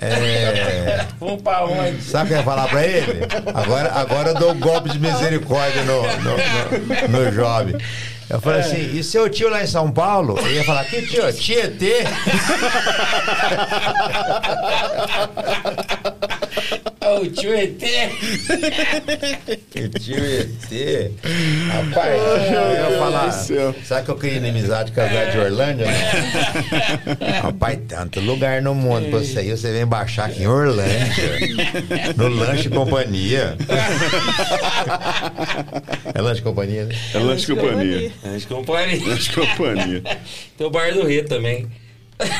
[0.00, 1.06] É...
[1.20, 2.02] Vamos pra onde?
[2.02, 3.26] Sabe o que eu ia falar pra ele?
[3.54, 7.76] Agora, agora eu dou um golpe de misericórdia no, no, no, no jovem.
[8.30, 10.38] Eu falei assim, e seu tio lá em São Paulo?
[10.40, 11.30] Ele ia falar, que tio?
[11.32, 12.04] Tietê?
[17.06, 17.78] Ô, o tio ET.
[19.70, 21.12] Que tio ET?
[21.70, 23.32] Rapaz, eu ia falar,
[23.84, 25.86] sabe que eu queria inimizade com a cidade de Orlândia?
[25.86, 27.40] né?
[27.42, 30.94] Rapaz, tanto lugar no mundo pra você ir, você vem baixar aqui em Orlândia.
[32.16, 33.56] No Lanche Companhia.
[36.14, 36.94] É Lanche Companhia, né?
[37.14, 38.12] É lanche companhia.
[38.24, 39.06] Antes companhia.
[39.06, 40.02] Lanche companhia.
[40.56, 41.66] Tem o Bar do Rê também.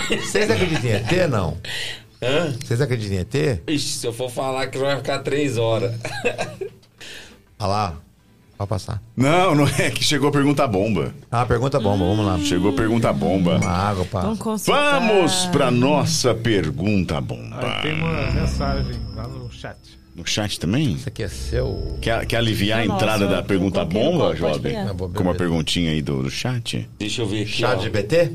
[0.08, 1.58] Vocês acreditam em ET, não?
[2.22, 2.54] Hã?
[2.64, 3.60] Vocês acreditam em ET?
[3.66, 5.94] Ixi, se eu for falar que vai ficar três horas.
[7.58, 7.94] Olha lá,
[8.58, 9.02] pode passar.
[9.16, 11.14] Não, não é que chegou a pergunta bomba.
[11.30, 12.38] Ah, pergunta bomba, vamos lá.
[12.38, 13.56] Chegou a pergunta bomba.
[13.58, 14.20] Uma água, pá.
[14.22, 15.00] Vamos consultar.
[15.00, 17.80] Vamos pra nossa pergunta Aí bomba.
[17.82, 19.76] tem uma mensagem lá no chat.
[20.16, 20.92] No chat também?
[20.92, 21.98] Isso aqui é seu.
[22.00, 24.54] Quer, quer aliviar a Nossa, entrada eu- da eu pergunta coloquei no bomba, copo, pode
[24.54, 24.86] jovem?
[24.96, 25.38] vou Com uma beber.
[25.38, 26.88] perguntinha aí do, do chat?
[26.98, 27.50] Deixa eu ver aqui.
[27.52, 27.82] Chat ó.
[27.82, 28.30] de BT?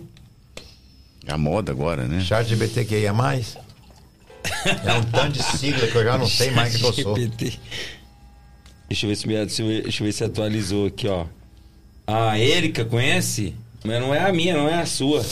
[1.25, 2.19] É a moda agora, né?
[2.22, 3.58] Chat de BT que ia mais?
[4.85, 7.15] É um tanto de sigla que eu já não sei mais que, eu sou.
[7.15, 11.25] Deixa eu ver se me- deixa eu ver, deixa eu ver se atualizou aqui, ó.
[12.07, 13.53] A Érica conhece?
[13.83, 15.23] Mas não é a minha, não é a sua.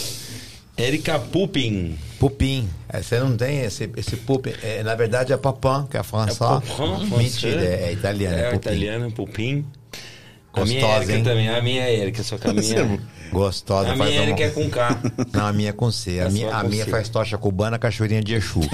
[0.77, 1.97] Érica Pupin.
[2.19, 2.69] Pupim.
[2.87, 4.53] É, Você não tem esse, esse pupim.
[4.63, 6.35] É, na verdade é papão, que é francês.
[6.39, 7.55] É papin, Mentira, francês.
[7.63, 8.37] é, é italiano.
[8.37, 9.65] É, É, italiana, Pupin.
[10.53, 11.23] A minha Gostosa, Érica hein?
[11.23, 11.49] também.
[11.49, 12.99] A minha é Érica, só que a minha...
[13.31, 13.91] Gostosa.
[13.93, 14.97] A faz minha uma- Érica é com K.
[15.33, 16.19] Não, a minha é com C.
[16.19, 16.91] A A minha, a com minha C.
[16.91, 18.61] faz tocha cubana, cachoeirinha de Exu.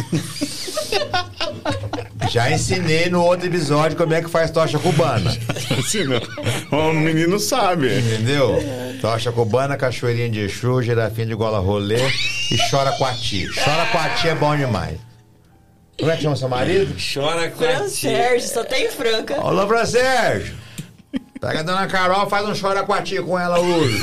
[2.31, 5.29] Já ensinei no outro episódio como é que faz tocha cubana.
[5.77, 6.19] Assim, não.
[6.89, 7.99] O menino sabe.
[7.99, 8.57] Entendeu?
[9.01, 11.97] Tocha cubana, cachoeirinha de Exu, girafinha de gola rolê
[12.51, 13.47] e chora coati.
[13.53, 14.97] Chora coati é bom demais.
[15.99, 16.95] Como é que chama seu marido?
[17.13, 17.89] Chora com Fran a.
[17.89, 19.39] Sérgio, só tem Franca.
[19.39, 20.55] Olá, Fran Sérgio.
[21.47, 23.99] Pega a dona Carol, faz um chora com ela hoje.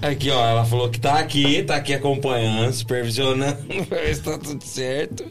[0.00, 3.56] Aqui, ó, ela falou que tá aqui, tá aqui acompanhando, supervisionando,
[3.88, 5.24] pra ver se tá tudo certo.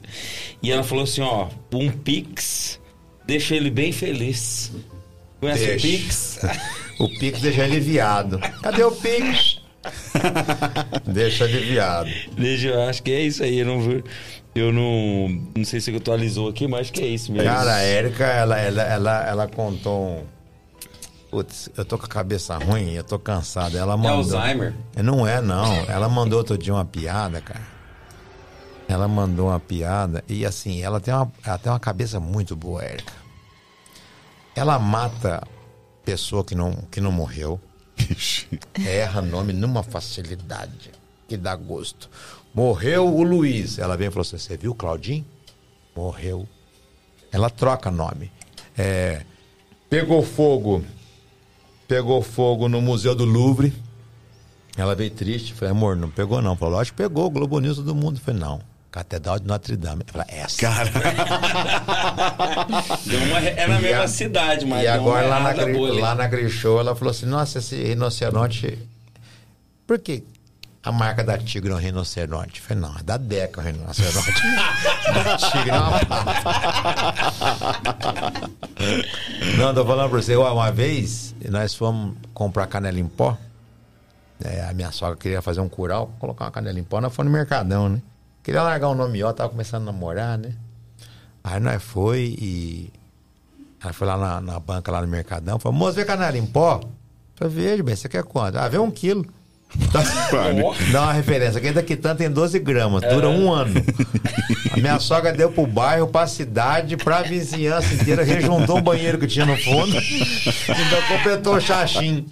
[0.62, 2.80] E ela falou assim, ó, um Pix
[3.26, 4.72] deixa ele bem feliz.
[5.40, 5.88] Conhece o Deixa.
[5.88, 6.40] Pix?
[7.00, 8.40] O Pix deixa aliviado.
[8.64, 9.62] Cadê o Pix?
[11.06, 12.10] deixa aliviado.
[12.38, 14.04] Deixa, eu acho que é isso aí, eu não vi-
[14.58, 17.48] Eu não, não sei se atualizou aqui, mas acho que é isso mesmo.
[17.48, 20.24] Cara, a Érica, ela, ela, ela, ela contou um.
[21.30, 23.78] Putz, eu tô com a cabeça ruim, eu tô cansado.
[23.78, 24.36] Ela é mandou.
[24.36, 24.74] Alzheimer.
[24.96, 25.76] Não é, não.
[25.88, 27.68] Ela mandou outro dia uma piada, cara.
[28.88, 32.84] Ela mandou uma piada e assim, ela tem uma, ela tem uma cabeça muito boa,
[32.84, 33.14] Érica.
[34.56, 35.46] Ela mata
[36.04, 37.60] pessoa que não, que não morreu.
[38.74, 40.92] Erra nome numa facilidade
[41.28, 42.10] que dá gosto.
[42.54, 43.78] Morreu o Luiz.
[43.80, 45.26] Ela vem e falou assim: Você viu o Claudinho?
[45.96, 46.48] Morreu.
[47.32, 48.32] Ela troca nome.
[48.78, 49.22] É,
[49.90, 50.84] pegou fogo.
[51.88, 53.74] Pegou fogo no Museu do Louvre.
[54.76, 55.54] Ela veio triste.
[55.54, 56.56] Falei, amor, não pegou não.
[56.56, 57.30] Falou, lógico que pegou.
[57.30, 58.20] Globo News todo mundo.
[58.20, 58.60] Falei, não.
[58.92, 60.04] Catedral de Notre Dame.
[60.14, 60.62] Ela, essa.
[60.62, 60.90] Cara,
[63.06, 66.00] Deu uma, é na mesma a- cidade, mas E deu agora uma lá na, boa
[66.00, 68.78] lá na Grishow, ela falou assim: Nossa, esse rinoceronte.
[69.86, 70.24] Por que
[70.88, 72.62] a marca da Tigre é um rinoceronte?
[72.62, 74.32] Eu falei: Não, é da Deca o rinoceronte.
[75.14, 76.32] da Tigre é uma pata.
[79.58, 83.38] Não, tô falando pra você: uma vez nós fomos comprar canela em pó.
[84.44, 87.02] É, a minha sogra queria fazer um curau, colocar uma canela em pó.
[87.02, 88.02] Nós fomos no Mercadão, né?
[88.42, 90.54] Queria largar um nome ó, tava começando a namorar, né?
[91.44, 92.94] Aí nós foi e
[93.84, 96.80] ela foi lá na, na banca, lá no Mercadão, falou, moço, vê canela em pó?
[96.82, 96.90] Eu
[97.36, 98.58] falei, veja, bem, você quer quanto?
[98.58, 99.26] Ah, vê um quilo.
[99.92, 100.04] Tá-
[100.92, 103.74] Dá uma referência, aquele daqui tanto tem 12 gramas, dura um ano.
[104.72, 109.28] A minha sogra deu pro bairro, pra cidade, pra vizinhança inteira, rejuntou um banheiro que
[109.28, 112.26] tinha no fundo, ainda completou o chachim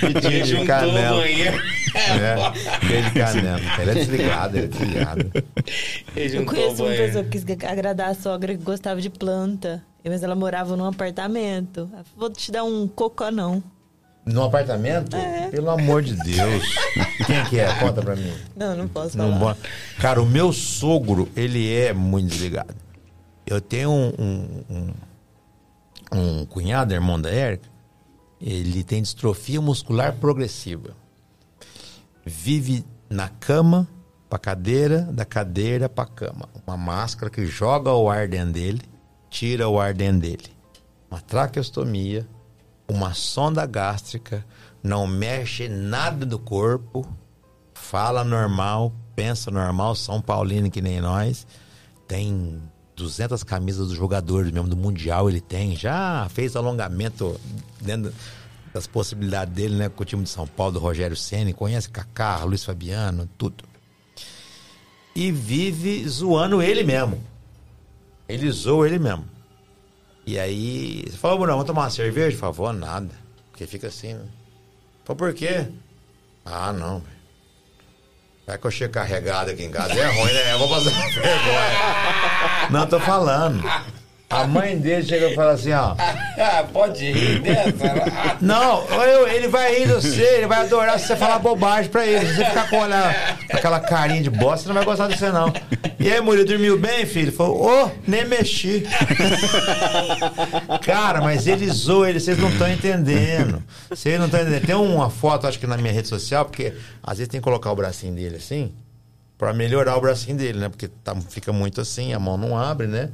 [0.00, 1.20] que tinha de o canela.
[1.20, 1.60] banheiro.
[1.94, 3.60] É, de canela.
[3.80, 5.30] Ele é desligado, ele é desligado.
[6.16, 9.82] Eu conheço o uma pessoa que quis agradar a sogra que gostava de planta.
[10.04, 11.90] Mas ela morava num apartamento.
[12.16, 13.30] Vou te dar um cocô,
[14.28, 14.42] não.
[14.42, 15.16] No apartamento?
[15.50, 16.64] Pelo amor de Deus.
[17.26, 17.72] Quem que é?
[17.80, 18.32] Conta pra mim.
[18.56, 19.54] Não, não posso Não falar.
[19.54, 19.60] bo-
[19.98, 22.74] Cara, o meu sogro, ele é muito desligado.
[23.46, 24.94] Eu tenho um, um, um,
[26.40, 27.68] um cunhado, irmão da Érica,
[28.40, 30.90] ele tem distrofia muscular progressiva.
[32.24, 33.88] Vive na cama
[34.28, 36.48] pra cadeira, da cadeira pra cama.
[36.66, 38.82] Uma máscara que joga o ar dentro dele,
[39.30, 40.44] tira o ar dentro dele.
[41.10, 42.26] Uma traqueostomia,
[42.88, 44.44] uma sonda gástrica,
[44.82, 47.06] não mexe nada do corpo,
[47.74, 51.46] fala normal, pensa normal, São Paulino que nem nós.
[52.06, 52.60] Tem
[52.96, 55.76] 200 camisas dos jogadores mesmo do Mundial, ele tem.
[55.76, 57.38] Já fez alongamento
[57.80, 58.12] dentro
[58.72, 59.88] das possibilidades dele, né?
[59.88, 63.64] Com o time de São Paulo, do Rogério Ceni conhece Kaká, Luiz Fabiano, tudo.
[65.14, 67.22] E vive zoando ele mesmo.
[68.28, 69.24] Ele zoa ele mesmo.
[70.28, 72.36] E aí, você falou, Bruno, vamos tomar uma cerveja?
[72.36, 73.08] Por favor, nada.
[73.50, 74.26] Porque fica assim, né?
[75.02, 75.66] Falou, por quê?
[76.44, 77.02] Ah, não.
[78.46, 79.94] Vai que eu chego carregado aqui em casa.
[79.94, 80.52] É ruim, né?
[80.52, 82.68] Eu vou passar vergonha.
[82.70, 83.62] Não, tô falando.
[84.30, 85.94] A mãe dele chega e fala assim, ó.
[86.72, 88.36] Pode rir dessa.
[88.42, 92.06] Não, eu- ele vai rir de você, ele vai adorar se você falar bobagem pra
[92.06, 92.26] ele.
[92.26, 95.16] Se você ficar com, olha, com aquela carinha de bosta, ele não vai gostar de
[95.18, 95.50] você, não.
[95.98, 97.32] E aí, Murilo, dormiu bem, filho?
[97.32, 98.86] Falou, ô, nem mexi.
[100.84, 103.62] Cara, mas ele zoa ele, vocês não estão entendendo.
[103.88, 104.66] Vocês não estão entendendo.
[104.66, 107.72] Tem uma foto, acho que na minha rede social, porque às vezes tem que colocar
[107.72, 108.72] o bracinho dele assim,
[109.36, 110.68] pra melhorar o bracinho dele, né?
[110.68, 113.08] Porque tá- fica muito assim, a mão não abre, né?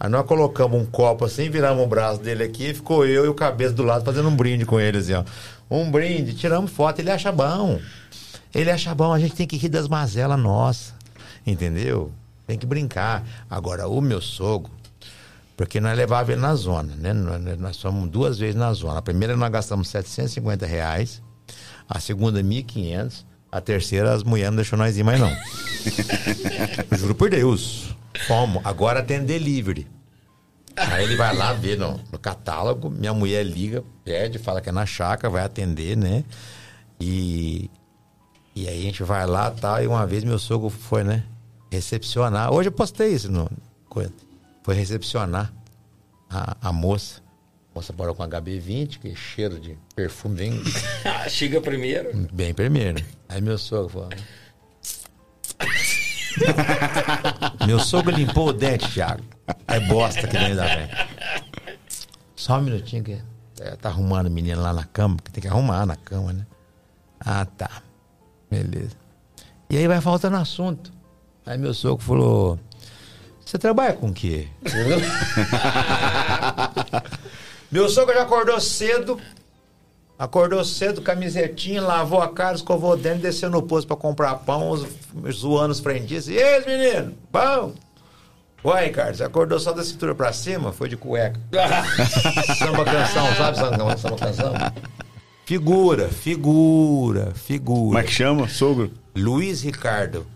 [0.00, 3.34] Aí nós colocamos um copo assim, viramos o braço dele aqui, ficou eu e o
[3.34, 5.24] cabeça do lado fazendo um brinde com ele, assim, ó.
[5.70, 7.80] Um brinde, tiramos foto, ele acha bom.
[8.54, 10.94] Ele acha bom, a gente tem que rir das mazelas nossas.
[11.46, 12.12] Entendeu?
[12.46, 13.24] Tem que brincar.
[13.50, 14.70] Agora, o meu sogro,
[15.56, 17.12] porque nós levávamos ele na zona, né?
[17.12, 18.98] Nós, nós fomos duas vezes na zona.
[19.00, 21.20] A primeira nós gastamos 750 reais,
[21.88, 25.36] a segunda 1.500, a terceira as mulheres não deixou nós ir mais não.
[26.96, 27.97] Juro por Deus.
[28.26, 28.64] Fomos.
[28.64, 29.86] Agora tem delivery.
[30.76, 34.72] Aí ele vai lá ver no, no catálogo, minha mulher liga, pede, fala que é
[34.72, 36.24] na chácara, vai atender, né?
[37.00, 37.68] E,
[38.54, 41.24] e aí a gente vai lá e tal, e uma vez meu sogro foi, né?
[41.70, 42.52] Recepcionar.
[42.52, 43.50] Hoje eu postei isso no.
[43.88, 44.12] coisa.
[44.62, 45.52] Foi recepcionar
[46.30, 47.20] a, a moça.
[47.72, 50.62] A moça parou com HB20, que cheiro de perfume bem,
[51.28, 52.10] Chega primeiro.
[52.32, 53.04] bem primeiro.
[53.28, 54.10] Aí meu sogro falou.
[57.66, 59.22] Meu sogro limpou o dente, Thiago.
[59.66, 60.88] É bosta que nem dá bem.
[62.36, 63.18] Só um minutinho que
[63.60, 66.46] é, tá arrumando o menino lá na cama, que tem que arrumar na cama, né?
[67.20, 67.70] Ah, tá.
[68.50, 68.96] Beleza.
[69.68, 70.92] E aí vai faltando assunto.
[71.44, 72.58] Aí meu sogro falou:
[73.44, 74.48] Você trabalha com o quê?
[77.70, 79.20] meu sogro já acordou cedo.
[80.18, 84.70] Acordou cedo, camisetinha, lavou a cara, escovou o dente, desceu no posto pra comprar pão,
[84.70, 84.84] os-
[85.32, 86.34] zoando os frendistas.
[86.34, 87.14] E menino?
[87.30, 87.72] Pão?
[88.82, 90.72] Ricardo, você acordou só da cintura pra cima?
[90.72, 91.38] Foi de cueca.
[92.58, 94.52] samba canção, sabe samba, samba canção?
[95.46, 97.86] Figura, figura, figura.
[97.86, 98.90] Como é que chama, sogro?
[99.16, 100.26] Luiz Ricardo.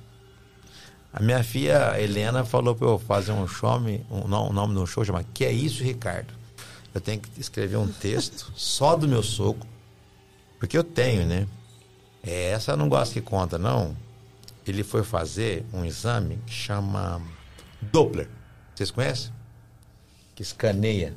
[1.12, 3.69] A minha filha Helena falou pra eu fazer um show,
[4.11, 6.33] um, não, o nome do show chama Que é isso, Ricardo?
[6.94, 9.67] Eu tenho que escrever um texto só do meu sogro,
[10.62, 11.49] porque eu tenho, né?
[12.23, 13.97] É, essa eu não gosto que conta, não.
[14.65, 17.20] Ele foi fazer um exame que chama
[17.81, 18.28] Doppler.
[18.73, 19.32] Vocês conhecem?
[20.36, 21.16] Que escaneia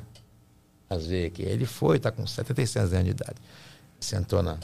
[0.89, 1.43] as veias aqui.
[1.43, 3.35] Ele foi, tá com 76 anos de idade.
[3.99, 4.57] Sentou na,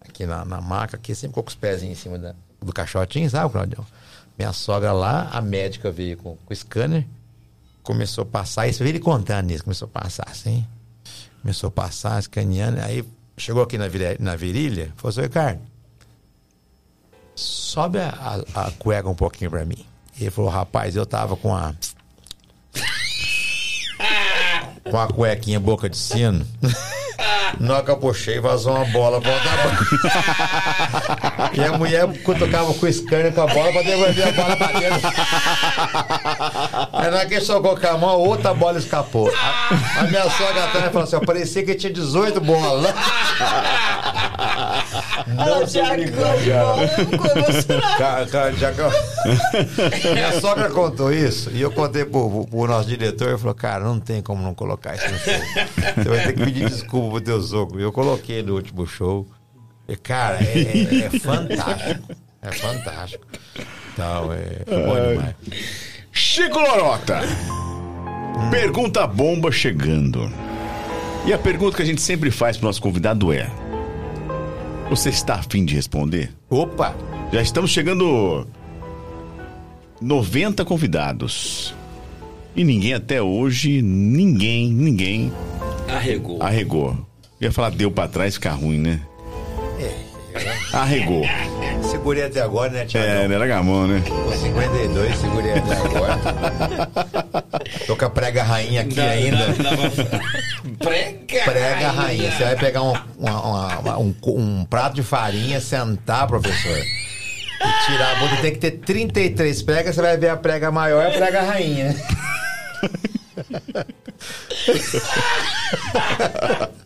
[0.00, 3.50] aqui na, na maca, aqui, sempre com os pezinhos em cima da- do caixotinho, sabe,
[3.50, 3.84] Claudião?
[4.38, 7.04] Minha sogra lá, a médica veio com, com o scanner,
[7.82, 10.64] começou a passar, isso eu vi ele contando isso, começou a passar assim,
[11.40, 13.04] começou a passar, escaneando, aí
[13.36, 15.60] chegou aqui na, virilha, na virilha, falou assim, Ricardo,
[17.34, 19.84] sobe a, a, a cueca um pouquinho pra mim.
[20.20, 21.74] Ele falou, rapaz, eu tava com a.
[24.90, 26.46] com a cuequinha boca de sino.
[27.60, 29.52] Na hora que eu puxei, vazou uma bola pra outra.
[31.54, 34.66] E a mulher cutucava com o scanner com a bola pra devolver a bola pra
[34.68, 35.00] dentro.
[36.92, 39.30] Aí que ele socou com a mão, outra bola escapou.
[39.34, 42.94] A, a minha sogra atrás falou assim: ó, parecia que tinha 18 bolas.
[45.26, 46.44] Não brincando,
[47.98, 48.26] Cara,
[48.82, 53.84] eu- Minha sogra contou isso e eu contei pro, pro- nosso diretor e falou: Cara,
[53.84, 55.32] não tem como não colocar isso no show.
[55.96, 57.80] Você vai ter que pedir desculpa pro teu sogro.
[57.80, 59.26] Eu coloquei no último show.
[59.88, 62.08] E, cara, é, é- é fantástico.
[62.40, 63.26] É fantástico.
[63.92, 65.34] Então, é, é bom demais.
[66.32, 67.20] Chico Lorota.
[68.50, 70.32] Pergunta bomba chegando.
[71.26, 73.50] E a pergunta que a gente sempre faz pro nosso convidado é:
[74.88, 76.32] Você está afim de responder?
[76.48, 76.96] Opa!
[77.30, 78.46] Já estamos chegando
[80.00, 81.74] 90 convidados.
[82.56, 85.30] E ninguém até hoje, ninguém, ninguém
[85.86, 86.42] Arregou.
[86.42, 86.96] arregou.
[87.38, 89.02] Eu ia falar deu pra trás ficar ruim, né?
[90.72, 91.22] Arregou.
[91.90, 93.06] Segurei até agora, né, Thiago?
[93.06, 94.02] É, não era gamão, né?
[94.08, 96.18] Com 52, segurei até agora.
[97.86, 99.46] Tô com a prega rainha aqui ainda.
[100.78, 101.44] Prega!
[101.44, 102.30] Prega rainha.
[102.32, 106.78] Você vai pegar um, uma- uma- um, um prato de farinha, sentar, professor.
[106.78, 108.36] E tirar a bunda.
[108.40, 111.94] Tem que ter 33 pregas, você vai ver a prega maior e a prega rainha.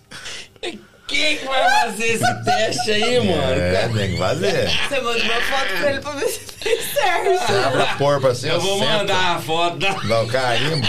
[1.09, 3.41] Quem que vai fazer esse teste aí, mano?
[3.61, 4.69] É, tem que fazer.
[4.69, 7.47] Você manda uma foto pra ele pra ver se fez certo.
[7.47, 9.93] Você abre a porpa assim, Eu ó, vou senta, mandar a foto da.
[9.93, 10.87] Dá o carimbo.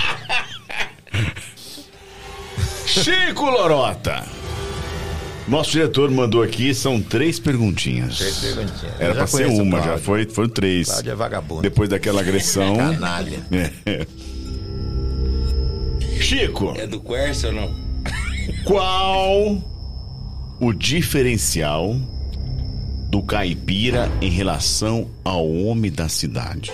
[2.86, 4.24] Chico Lorota.
[5.48, 8.18] Nosso diretor mandou aqui, são três perguntinhas.
[8.18, 9.00] Três perguntinhas.
[9.00, 10.88] Era pra ser uma, já foi, foram três.
[10.90, 11.62] Cláudio é vagabundo.
[11.62, 12.76] Depois daquela agressão.
[12.76, 13.40] Canalha.
[13.86, 14.06] É.
[16.20, 17.88] Chico, É do Quercia ou não?
[18.66, 19.62] qual
[20.60, 21.96] o diferencial
[23.10, 26.72] do caipira em relação ao homem da cidade?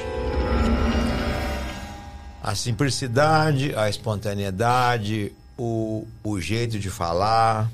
[2.41, 7.69] A simplicidade, a espontaneidade, o, o jeito de falar,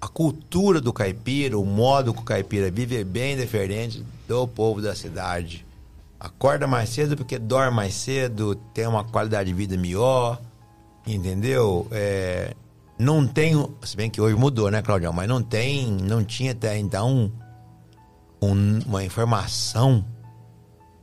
[0.00, 4.80] a cultura do caipira, o modo que o caipira vive é bem diferente do povo
[4.80, 5.66] da cidade.
[6.18, 10.40] Acorda mais cedo porque dorme mais cedo, tem uma qualidade de vida melhor,
[11.06, 11.86] entendeu?
[11.90, 12.54] É,
[12.98, 15.12] não tem, se bem que hoje mudou, né, Claudião?
[15.12, 17.30] Mas não tem, não tinha até então
[18.40, 20.04] um- uma informação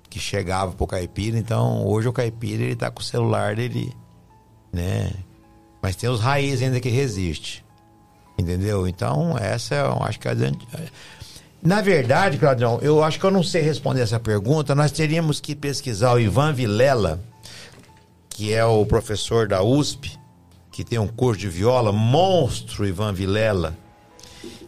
[0.09, 1.37] que chegava pro caipira.
[1.37, 3.91] Então, hoje o caipira ele tá com o celular dele,
[4.71, 5.11] né?
[5.81, 7.63] Mas tem os raízes ainda que resiste.
[8.37, 8.87] Entendeu?
[8.87, 10.35] Então, essa eu acho que é
[11.61, 14.75] na verdade, Claudião, eu acho que eu não sei responder essa pergunta.
[14.75, 17.21] Nós teríamos que pesquisar o Ivan Vilela.
[18.35, 20.19] que é o professor da USP,
[20.73, 23.77] que tem um curso de viola, monstro Ivan Vilela,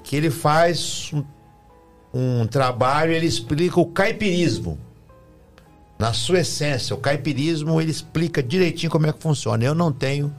[0.03, 1.24] que ele faz um,
[2.14, 4.77] um trabalho, ele explica o caipirismo.
[5.98, 9.64] Na sua essência, o caipirismo ele explica direitinho como é que funciona.
[9.64, 10.32] Eu não tenho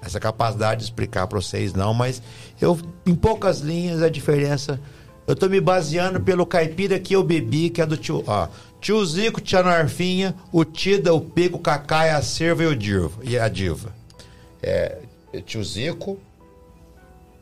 [0.00, 2.22] essa capacidade de explicar para vocês, não, mas
[2.58, 4.80] eu, em poucas linhas, a diferença.
[5.26, 8.24] Eu tô me baseando pelo caipira que eu bebi, que é do tio.
[8.26, 8.48] Ó,
[8.80, 13.20] tio Zico, tia Narfinha, o Tida, o Pego, o Cacai, a Cerva e o Dirva,
[13.22, 14.01] e a Diva.
[14.62, 14.98] É,
[15.44, 16.20] tio Zico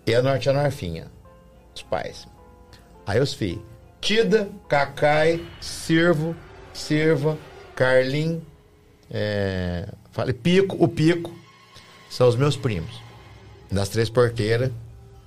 [0.07, 1.11] e a tia Narfinha,
[1.75, 2.27] os pais.
[3.07, 3.63] Aí os filhos.
[4.01, 6.35] Tida, Cacai, Servo,
[6.73, 7.37] Serva,
[7.75, 8.43] Carlim,
[9.11, 11.35] é, falei, Pico, o Pico,
[12.09, 13.01] são os meus primos.
[13.71, 14.71] Das três porteiras,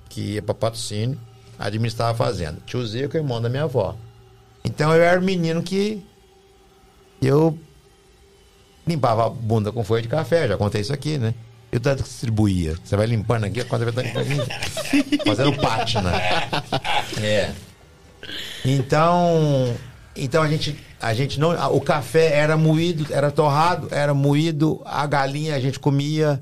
[0.08, 1.18] que ia para patrocínio,
[1.58, 2.58] administrava a fazenda.
[2.66, 3.96] Tio Zico, irmão da minha avó.
[4.64, 6.04] Então eu era o menino que
[7.22, 7.58] eu
[8.86, 11.34] limpava a bunda com folha de café, já contei isso aqui, né?
[11.74, 12.76] E o tanto que distribuía.
[12.84, 14.04] Você vai limpando aqui, quando vai
[15.26, 16.12] fazendo pátina.
[17.20, 17.50] É.
[18.64, 19.74] Então,
[20.14, 25.04] então a gente, a gente não, o café era moído, era torrado, era moído, a
[25.04, 26.40] galinha a gente comia,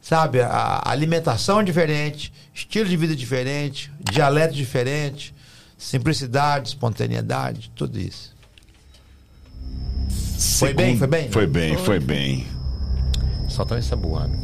[0.00, 0.40] sabe?
[0.40, 5.34] A alimentação diferente, estilo de vida diferente, dialeto diferente,
[5.76, 8.32] simplicidade, espontaneidade, tudo isso.
[10.56, 11.30] Foi bem, foi bem?
[11.32, 12.55] Foi bem, foi bem.
[13.56, 14.36] Só estão ensaboando.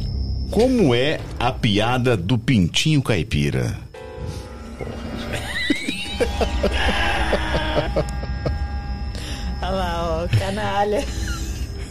[0.49, 3.77] Como é a piada do pintinho caipira?
[9.61, 11.05] Olha lá, ó, canalha.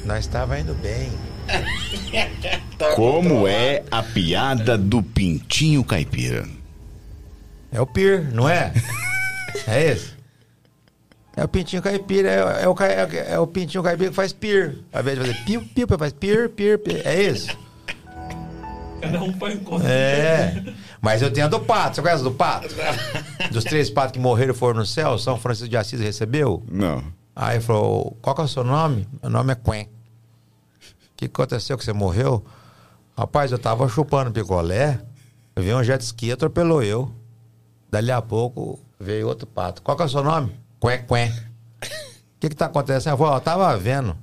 [0.05, 1.13] Nós estava indo bem.
[2.97, 6.45] Como é a piada do pintinho caipira?
[7.71, 8.73] É o pir, não é?
[9.69, 10.22] é esse?
[11.37, 14.79] É o pintinho caipira, é, é o, é, é, o pintinho caipira que faz pir.
[14.93, 17.07] Ao invés de fazer piu, piu, faz pir, pir, pir.
[17.07, 17.57] É isso?
[19.01, 19.89] Cada um põe conta.
[19.89, 20.63] É.
[21.01, 21.97] Mas eu tenho a do pato.
[21.97, 22.69] Você conhece a do pato?
[23.51, 26.63] Dos três patos que morreram e foram no céu, São Francisco de Assis recebeu?
[26.71, 27.03] Não.
[27.35, 29.09] Aí ele falou: qual que é o seu nome?
[29.21, 29.85] Meu nome é Quen.
[29.85, 32.45] O que aconteceu que você morreu?
[33.17, 35.01] Rapaz, eu tava chupando picolé,
[35.57, 37.13] veio um jet ski e atropelou eu.
[37.91, 39.83] Dali a pouco veio outro pato.
[39.83, 40.62] Qual que é o seu nome?
[40.83, 41.31] Quen, quen.
[41.31, 43.13] O que que tá acontecendo?
[43.13, 44.17] Eu falei, ó, eu tava vendo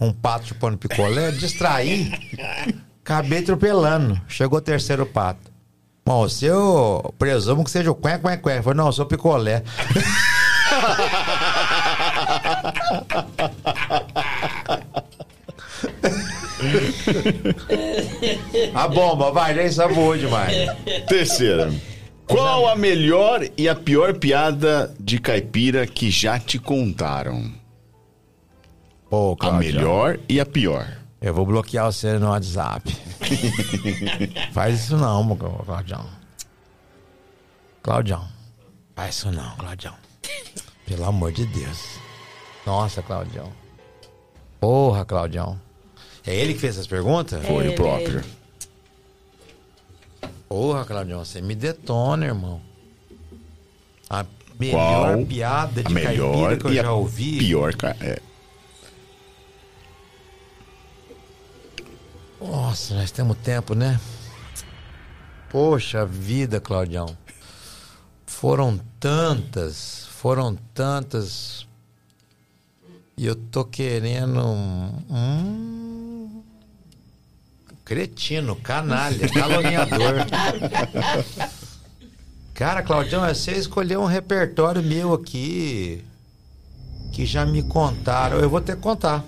[0.00, 2.10] um pato chupando picolé, distraí,
[3.00, 4.20] acabei atropelando.
[4.26, 5.52] Chegou o terceiro pato.
[6.04, 8.56] Bom, o seu, presumo que seja o quen, quen, quen.
[8.56, 9.62] Eu falei, não, eu sou picolé.
[18.74, 20.56] a bomba, vai, nem sabe demais.
[21.06, 21.72] Terceira.
[22.28, 27.50] Qual a melhor e a pior piada de caipira que já te contaram?
[29.08, 30.98] Pô, A melhor e a pior.
[31.20, 32.94] Eu vou bloquear você no WhatsApp.
[34.52, 36.06] Faz isso não, Claudião.
[37.82, 38.28] Claudião.
[38.94, 39.94] Faz isso não, Claudião.
[40.86, 41.98] Pelo amor de Deus.
[42.66, 43.50] Nossa, Claudião.
[44.60, 45.58] Porra, Claudião.
[46.26, 47.44] É ele que fez essas perguntas?
[47.46, 48.22] Foi Ele- o próprio.
[50.48, 52.60] Porra, Claudião, você me detona, irmão.
[54.08, 54.24] A
[54.58, 57.38] melhor Qual piada de a melhor que eu já ouvi.
[57.38, 57.74] pior.
[57.76, 58.18] ca- É.
[62.40, 64.00] Nossa, nós temos tempo, né?
[65.50, 67.16] Poxa vida, Claudião.
[68.26, 71.66] Foram tantas, foram tantas.
[73.16, 74.40] E eu tô querendo.
[75.10, 76.07] Hum,
[77.88, 80.14] cretino, canalha, caluniador.
[82.54, 86.04] Cara, Claudião, você escolheu um repertório meu aqui
[87.12, 88.38] que já me contaram.
[88.38, 89.24] Eu vou ter que contar.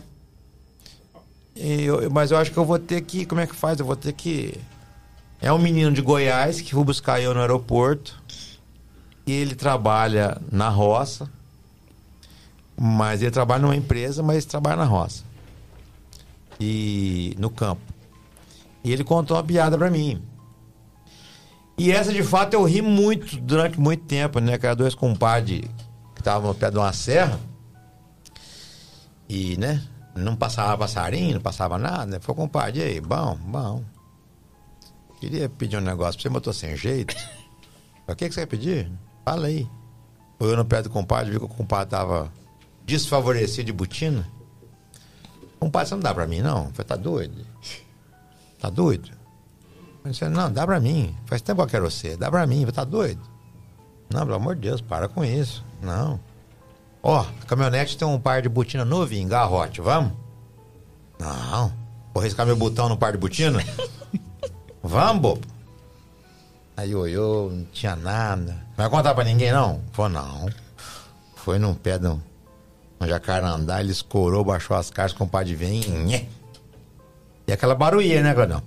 [1.56, 3.24] Eu- mas eu acho que eu vou ter que.
[3.24, 3.80] Como é que faz?
[3.80, 4.54] Eu vou ter que.
[5.40, 8.20] É um menino de Goiás que vou buscar eu no aeroporto.
[9.26, 11.30] E ele trabalha na roça.
[12.76, 15.22] Mas ele trabalha numa empresa, mas trabalha na roça.
[16.58, 17.80] E no campo.
[18.82, 20.22] E ele contou uma piada pra mim.
[21.76, 24.58] E essa, de fato, eu ri muito durante muito tempo, né?
[24.58, 25.62] Que era dois compadres
[26.14, 27.40] que estavam pé de uma serra.
[29.28, 29.82] E, né?
[30.14, 32.06] Não passava passarinho, não passava nada.
[32.06, 32.18] Né?
[32.20, 33.84] Foi compadre, e aí, bom, bom.
[35.20, 37.14] Queria pedir um negócio pra você, mas eu tô sem jeito.
[38.08, 38.90] O que, que você quer pedir?
[39.24, 39.68] Fala aí.
[40.36, 42.32] Foi eu no pé do compadre, vi que o compadre tava
[42.84, 44.26] desfavorecido de botina.
[45.60, 46.72] Compadre, você não dá pra mim, não?
[46.72, 47.46] Falei, tá doido?
[48.60, 49.10] Tá doido?
[50.04, 51.14] Eu disse, não, dá pra mim.
[51.26, 52.16] Faz tempo que eu quero você.
[52.16, 52.62] Dá pra mim.
[52.62, 53.20] Eu tá doido?
[54.12, 55.64] Não, pelo amor de Deus, para com isso.
[55.80, 56.20] Não.
[57.02, 60.12] Ó, a caminhonete tem um par de botina novinho, garrote, vamos?
[61.18, 61.72] Não.
[62.12, 63.62] Vou riscar meu botão no par de botina?
[64.82, 65.46] Vamos, bobo.
[66.76, 68.52] Aí olhou, não tinha nada.
[68.52, 69.82] Não vai contar pra ninguém, não?
[69.92, 70.48] Falou, não.
[71.36, 72.18] Foi num pé de um,
[73.00, 75.82] um jacarandá, ele escorou, baixou as caras com o pá de vem.
[77.50, 78.62] E aquela barulhinha, né, Gladão?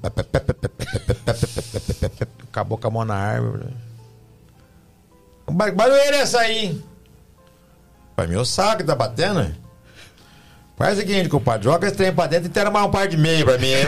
[2.52, 3.64] Acabou com a mão na árvore.
[5.50, 6.84] Barulheira é essa aí?
[8.14, 9.56] Foi meu saco que tá batendo?
[10.76, 13.16] Faz o seguinte, compadre, joga esse trem pra dentro e inteira mais um par de
[13.16, 13.84] meia pra mim, né?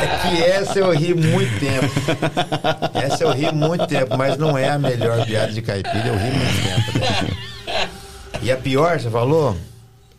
[0.00, 1.92] É que essa eu ri muito tempo.
[2.94, 6.30] Essa eu ri muito tempo, mas não é a melhor piada de caipira, eu ri
[6.30, 6.98] muito tempo.
[7.66, 7.90] Né?
[8.42, 9.56] E a pior, você falou?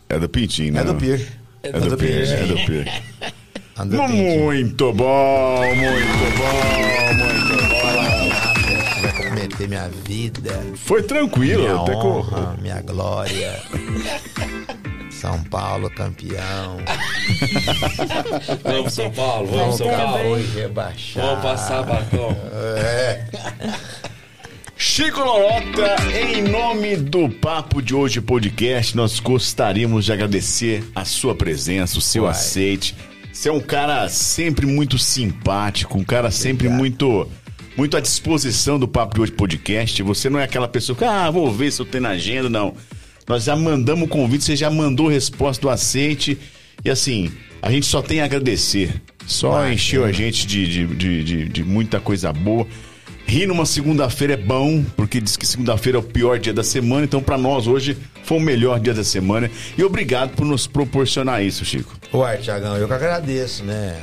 [0.06, 0.80] É do Pintinho, né?
[0.80, 1.38] É do Pir.
[1.72, 3.02] É do Pir, é do Pir.
[3.76, 4.44] A do Pintinho.
[4.44, 9.02] Muito bom, muito bom, muito bom.
[9.02, 12.18] Vai comprometer minha vida, Foi tranquilo, minha até com...
[12.18, 13.60] honra, minha glória.
[15.10, 16.78] São Paulo campeão.
[18.62, 20.18] Vamos, São Paulo, vamos, São Paulo.
[20.18, 21.26] Foi rebaixado.
[21.26, 22.36] Vamos passar batom.
[22.76, 23.24] É.
[24.78, 31.34] Chico Lorota, em nome do Papo de Hoje Podcast, nós gostaríamos de agradecer a sua
[31.34, 32.30] presença, o seu Uai.
[32.32, 32.94] aceite.
[33.32, 37.28] Você é um cara sempre muito simpático, um cara sempre muito
[37.76, 40.02] muito à disposição do Papo de Hoje Podcast.
[40.02, 42.74] Você não é aquela pessoa que, ah, vou ver se eu tenho na agenda, não.
[43.28, 46.36] Nós já mandamos o convite, você já mandou resposta do aceite.
[46.84, 47.30] E assim,
[47.62, 49.00] a gente só tem a agradecer.
[49.26, 49.74] Só Imagina.
[49.74, 52.66] encheu a gente de, de, de, de- de muita coisa boa.
[53.28, 57.04] Rir numa segunda-feira é bom, porque diz que segunda-feira é o pior dia da semana,
[57.04, 59.50] então pra nós hoje foi o melhor dia da semana.
[59.76, 61.94] E obrigado por nos proporcionar isso, Chico.
[62.14, 64.02] Ué, Tiagão, eu que agradeço, né?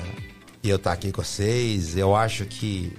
[0.61, 1.97] E eu estar aqui com vocês.
[1.97, 2.93] Eu acho que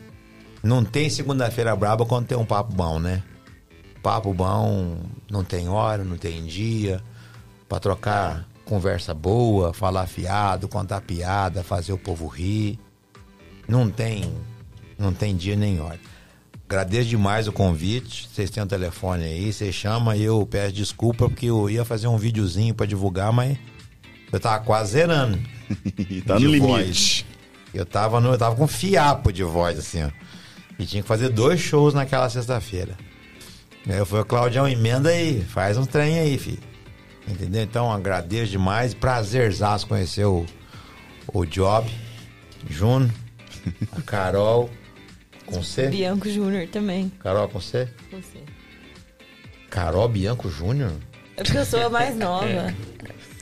[0.65, 3.23] não tem segunda-feira braba quando tem um papo bom, né?
[4.03, 4.99] Papo bom
[5.31, 7.01] não tem hora, não tem dia.
[7.69, 12.81] Pra trocar conversa boa, falar fiado, contar piada, fazer o povo rir.
[13.69, 14.29] Não tem,
[14.99, 16.01] não tem dia nem hora.
[16.69, 18.29] Agradeço demais o convite.
[18.29, 22.09] Vocês têm o telefone aí, vocês chamam e eu peço desculpa porque eu ia fazer
[22.09, 23.57] um videozinho pra divulgar, mas
[24.33, 25.39] eu tava quase zerando.
[26.27, 26.61] tá no limite.
[26.61, 27.25] voz.
[27.73, 30.11] Eu tava, no, eu tava com fiapo de voz, assim, ó.
[30.79, 32.97] E tinha que fazer dois shows naquela sexta-feira.
[33.89, 36.59] Aí eu falei, Claudião, emenda aí, faz um trem aí, filho.
[37.29, 37.63] Entendeu?
[37.63, 38.93] Então agradeço demais.
[38.93, 40.45] Prazerzaço conhecer o,
[41.33, 41.89] o Job,
[42.69, 43.13] Juno,
[43.93, 44.69] a Carol,
[45.47, 45.89] com C?
[45.89, 47.11] Bianco Júnior também.
[47.21, 47.89] Carol com C?
[48.13, 48.39] Você.
[49.71, 50.93] Carol Bianco Júnior?
[51.37, 52.73] É porque eu sou a mais nova.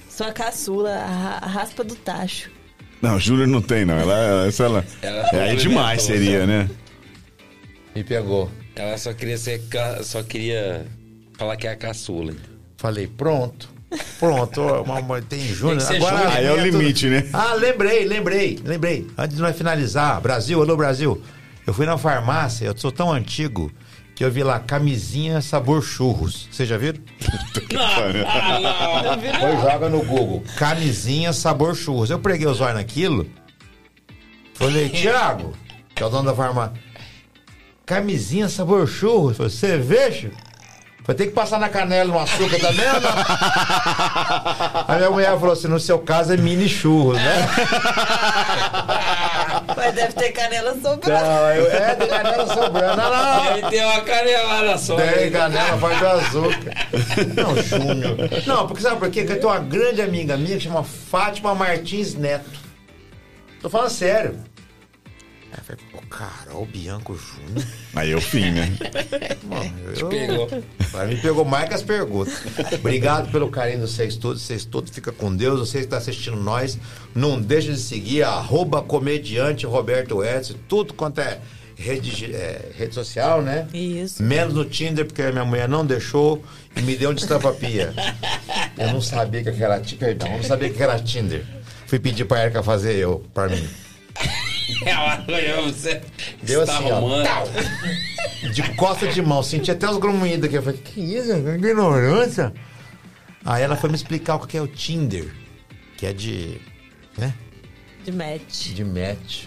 [0.08, 2.50] Sou a caçula, a ra- a raspa do tacho.
[3.02, 3.96] Não, Júlia não tem, não.
[3.98, 6.70] Ela, ela, essa ela, Ela é aí demais, seria, né?
[7.94, 8.50] Me pegou.
[8.74, 9.60] Ela só queria ser.
[9.68, 10.86] ca- Só queria
[11.36, 12.32] falar que é a caçula.
[12.76, 13.72] Falei, pronto.
[14.18, 15.86] Pronto, uma- uma- tem Júnior.
[15.86, 16.32] Tem Agora Júnior.
[16.36, 17.28] Aí é o é tudo- limite, né?
[17.32, 19.06] Ah, lembrei, lembrei, lembrei.
[19.16, 21.22] Antes de nós finalizar, Brasil, alô Brasil.
[21.66, 23.72] Eu fui na farmácia, eu sou tão antigo
[24.14, 26.48] que eu vi lá camisinha sabor churros.
[26.50, 27.00] Vocês já viram?
[29.40, 30.44] Pois joga no Google.
[30.56, 32.10] Camisinha sabor churros.
[32.10, 33.26] Eu preguei os olhos naquilo.
[34.54, 35.52] Falei, Tiago,
[35.94, 36.80] que é o dono da farmácia.
[37.84, 39.36] Camisinha sabor churros.
[39.36, 40.30] Falei, cerveja?
[41.06, 43.10] Vai ter que passar na canela no açúcar também ou não?
[44.88, 47.46] A minha mulher falou assim: no seu caso é mini churros, né?
[49.84, 51.24] Mas deve ter canela sobrando.
[51.24, 52.96] Não, eu, é, tem canela sobrando.
[52.96, 53.56] Não, não.
[53.56, 54.96] Ele tem uma canelada só.
[54.96, 56.74] Tem canela, faz do açúcar.
[57.34, 58.16] Não, Júnior.
[58.46, 59.20] Não, porque sabe por quê?
[59.20, 62.50] Porque eu tenho uma grande amiga minha que chama Fátima Martins Neto.
[63.60, 64.38] Tô falando sério.
[65.54, 67.64] Aí eu falei, pô, Carol Bianco Júnior.
[67.94, 68.76] Aí o fim, né?
[69.44, 70.08] Mano, eu...
[70.08, 70.48] Pegou.
[70.90, 72.34] Pra mim pegou mais que as perguntas.
[72.72, 74.42] Obrigado pelo carinho de vocês todos.
[74.42, 75.60] Vocês todos fica com Deus.
[75.60, 76.76] Você que está assistindo nós,
[77.14, 81.40] não deixa de seguir arroba comediante Roberto Edson, tudo quanto é
[81.76, 83.68] rede, é, rede social, né?
[83.72, 84.22] Isso.
[84.22, 86.42] Menos no Tinder, porque a minha mulher não deixou
[86.76, 87.94] e me deu um destrampa-pia.
[88.76, 91.44] Eu não sabia que era Tinder, perdão, eu não sabia que era Tinder.
[91.86, 93.68] Fui pedir pra Erika fazer eu, pra mim.
[94.86, 96.00] Ela olhou, você
[96.42, 97.24] Deu está assim, ó, arrumando.
[97.24, 97.48] tal.
[98.52, 100.56] De costa de mão, senti até os grunhidos aqui.
[100.56, 101.28] Eu falei, que isso?
[101.42, 102.52] Que ignorância.
[103.44, 105.26] Aí ela foi me explicar o que é o Tinder,
[105.96, 106.60] que é de.
[107.18, 107.34] né?
[108.04, 108.68] De match.
[108.74, 109.44] De match.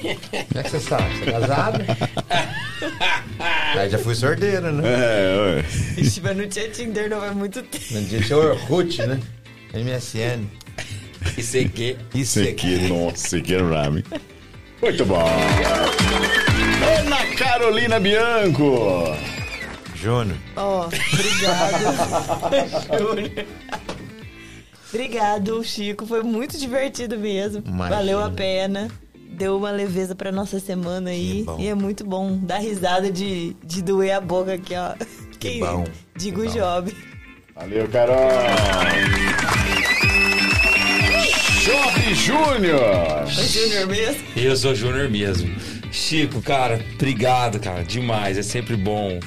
[0.00, 1.16] Como é que você sabe?
[1.18, 1.78] Você é casado?
[3.78, 4.82] Aí já fui sorteira, né?
[4.86, 5.64] É, ué.
[6.02, 7.84] Ixi, mas não tinha Tinder não faz muito tempo.
[7.94, 9.20] No dia tinha Orkut, né?
[9.74, 10.44] MSN.
[11.36, 11.96] Isso aqui.
[12.14, 14.02] Isso aqui, nossa, esse aqui é rame.
[14.80, 15.28] Muito bom.
[16.98, 19.14] Ana Carolina Bianco.
[19.94, 20.38] Júnior.
[20.56, 22.98] Ó, obrigado.
[22.98, 23.46] Júnior.
[24.92, 26.04] Obrigado, Chico.
[26.06, 27.62] Foi muito divertido mesmo.
[27.66, 27.96] Imagina.
[27.96, 28.90] Valeu a pena.
[29.30, 31.46] Deu uma leveza pra nossa semana aí.
[31.58, 34.92] E é muito bom dar risada de, de doer a boca aqui, ó.
[35.40, 35.84] Que bom,
[36.14, 36.54] Digo que bom.
[36.54, 36.94] job.
[37.54, 38.16] Valeu, Carol.
[41.62, 43.22] Job Júnior.
[43.24, 44.24] É Júnior mesmo?
[44.34, 45.48] Eu sou Júnior mesmo.
[45.92, 48.36] Chico, cara, obrigado, cara, demais.
[48.36, 49.20] É sempre bom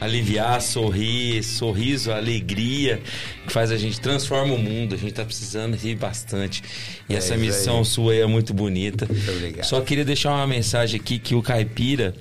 [0.00, 3.00] aliviar, sorrir, sorriso, alegria,
[3.46, 4.96] que faz a gente transforma o mundo.
[4.96, 6.64] A gente tá precisando rir bastante.
[7.08, 7.84] E essa isso missão aí.
[7.84, 9.06] sua aí é muito bonita.
[9.06, 9.64] Muito obrigado.
[9.64, 12.12] Só queria deixar uma mensagem aqui que o caipira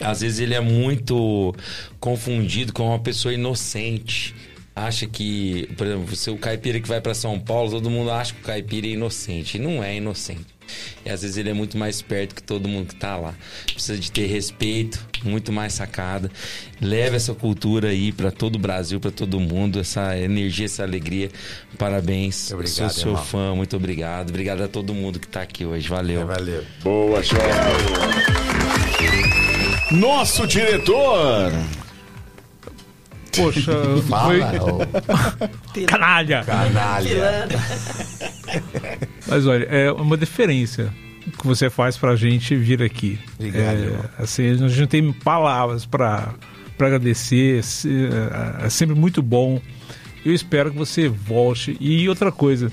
[0.00, 1.54] às vezes ele é muito
[2.00, 4.34] confundido com uma pessoa inocente.
[4.78, 8.32] Acha que, por exemplo, você, o caipira que vai para São Paulo, todo mundo acha
[8.32, 9.56] que o caipira é inocente.
[9.56, 10.46] E não é inocente.
[11.04, 13.34] E às vezes ele é muito mais esperto que todo mundo que tá lá.
[13.66, 16.30] Precisa de ter respeito, muito mais sacada.
[16.80, 21.28] Leve essa cultura aí para todo o Brasil, para todo mundo, essa energia, essa alegria.
[21.76, 22.52] Parabéns.
[22.52, 23.24] Obrigado, Sou seu irmão.
[23.24, 24.28] fã, muito obrigado.
[24.28, 25.88] Obrigado a todo mundo que tá aqui hoje.
[25.88, 26.24] Valeu.
[26.24, 26.64] Valeu.
[26.84, 27.38] Boa, show.
[29.90, 31.50] Nosso diretor.
[33.38, 33.72] Poxa,
[34.08, 34.34] Fala,
[35.72, 36.44] foi canalha.
[36.44, 37.48] canalha.
[39.26, 40.92] Mas olha, é uma diferença
[41.38, 43.18] que você faz pra gente vir aqui.
[43.38, 43.76] Obrigado,
[44.18, 46.34] É, assim, a gente não tem palavras pra
[46.76, 47.60] pra agradecer.
[48.62, 49.60] É é sempre muito bom.
[50.24, 51.76] Eu espero que você volte.
[51.80, 52.70] E outra coisa.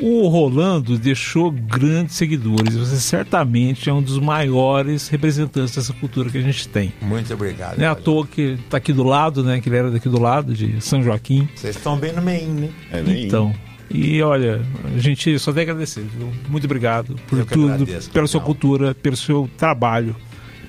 [0.00, 2.74] O Rolando deixou grandes seguidores.
[2.74, 6.92] Você certamente é um dos maiores representantes dessa cultura que a gente tem.
[7.00, 7.78] Muito obrigado.
[7.78, 9.60] Não é à toa que tá aqui do lado, né?
[9.60, 11.48] Que ele era daqui do lado, de São Joaquim.
[11.54, 12.70] Vocês estão bem no meio, né?
[12.90, 13.54] É bem- Então,
[13.88, 14.62] e olha,
[14.96, 16.32] a gente só tem que agradecer, viu?
[16.48, 20.16] Muito obrigado por Eu tudo, agradeço, pela sua cultura, pelo seu trabalho.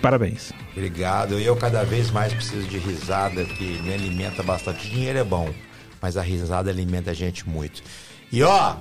[0.02, 0.52] Parabéns.
[0.74, 1.40] Obrigado.
[1.40, 4.88] Eu cada vez mais preciso de risada, que me alimenta bastante.
[4.88, 5.50] Dinheiro é bom,
[6.00, 7.82] mas a risada alimenta a gente muito.
[8.32, 8.76] E ó,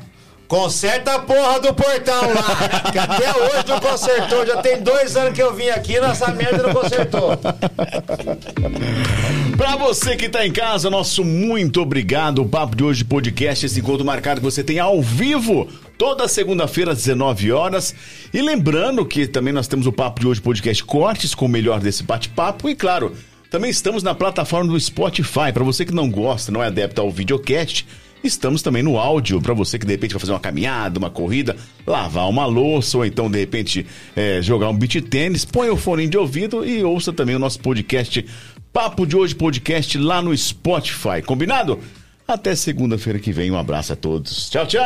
[0.46, 4.46] conserta a porra do portão lá, que até hoje não consertou.
[4.46, 7.30] Já tem dois anos que eu vim aqui e nossa merda não consertou.
[9.56, 12.42] Pra você que tá em casa, nosso muito obrigado.
[12.42, 16.92] O Papo de Hoje Podcast, esse encontro marcado que você tem ao vivo, toda segunda-feira
[16.92, 17.94] às 19 horas.
[18.32, 21.80] E lembrando que também nós temos o Papo de Hoje Podcast Cortes com o melhor
[21.80, 22.68] desse bate-papo.
[22.68, 23.12] E claro,
[23.50, 25.52] também estamos na plataforma do Spotify.
[25.52, 27.86] Pra você que não gosta, não é adepto ao videocast,
[28.24, 31.54] Estamos também no áudio, para você que de repente vai fazer uma caminhada, uma corrida,
[31.86, 33.86] lavar uma louça, ou então de repente
[34.16, 37.60] é, jogar um beat tênis, põe o fone de ouvido e ouça também o nosso
[37.60, 38.24] podcast
[38.72, 41.20] Papo de Hoje Podcast lá no Spotify.
[41.24, 41.78] Combinado?
[42.26, 43.50] Até segunda-feira que vem.
[43.50, 44.48] Um abraço a todos.
[44.48, 44.82] Tchau, tchau!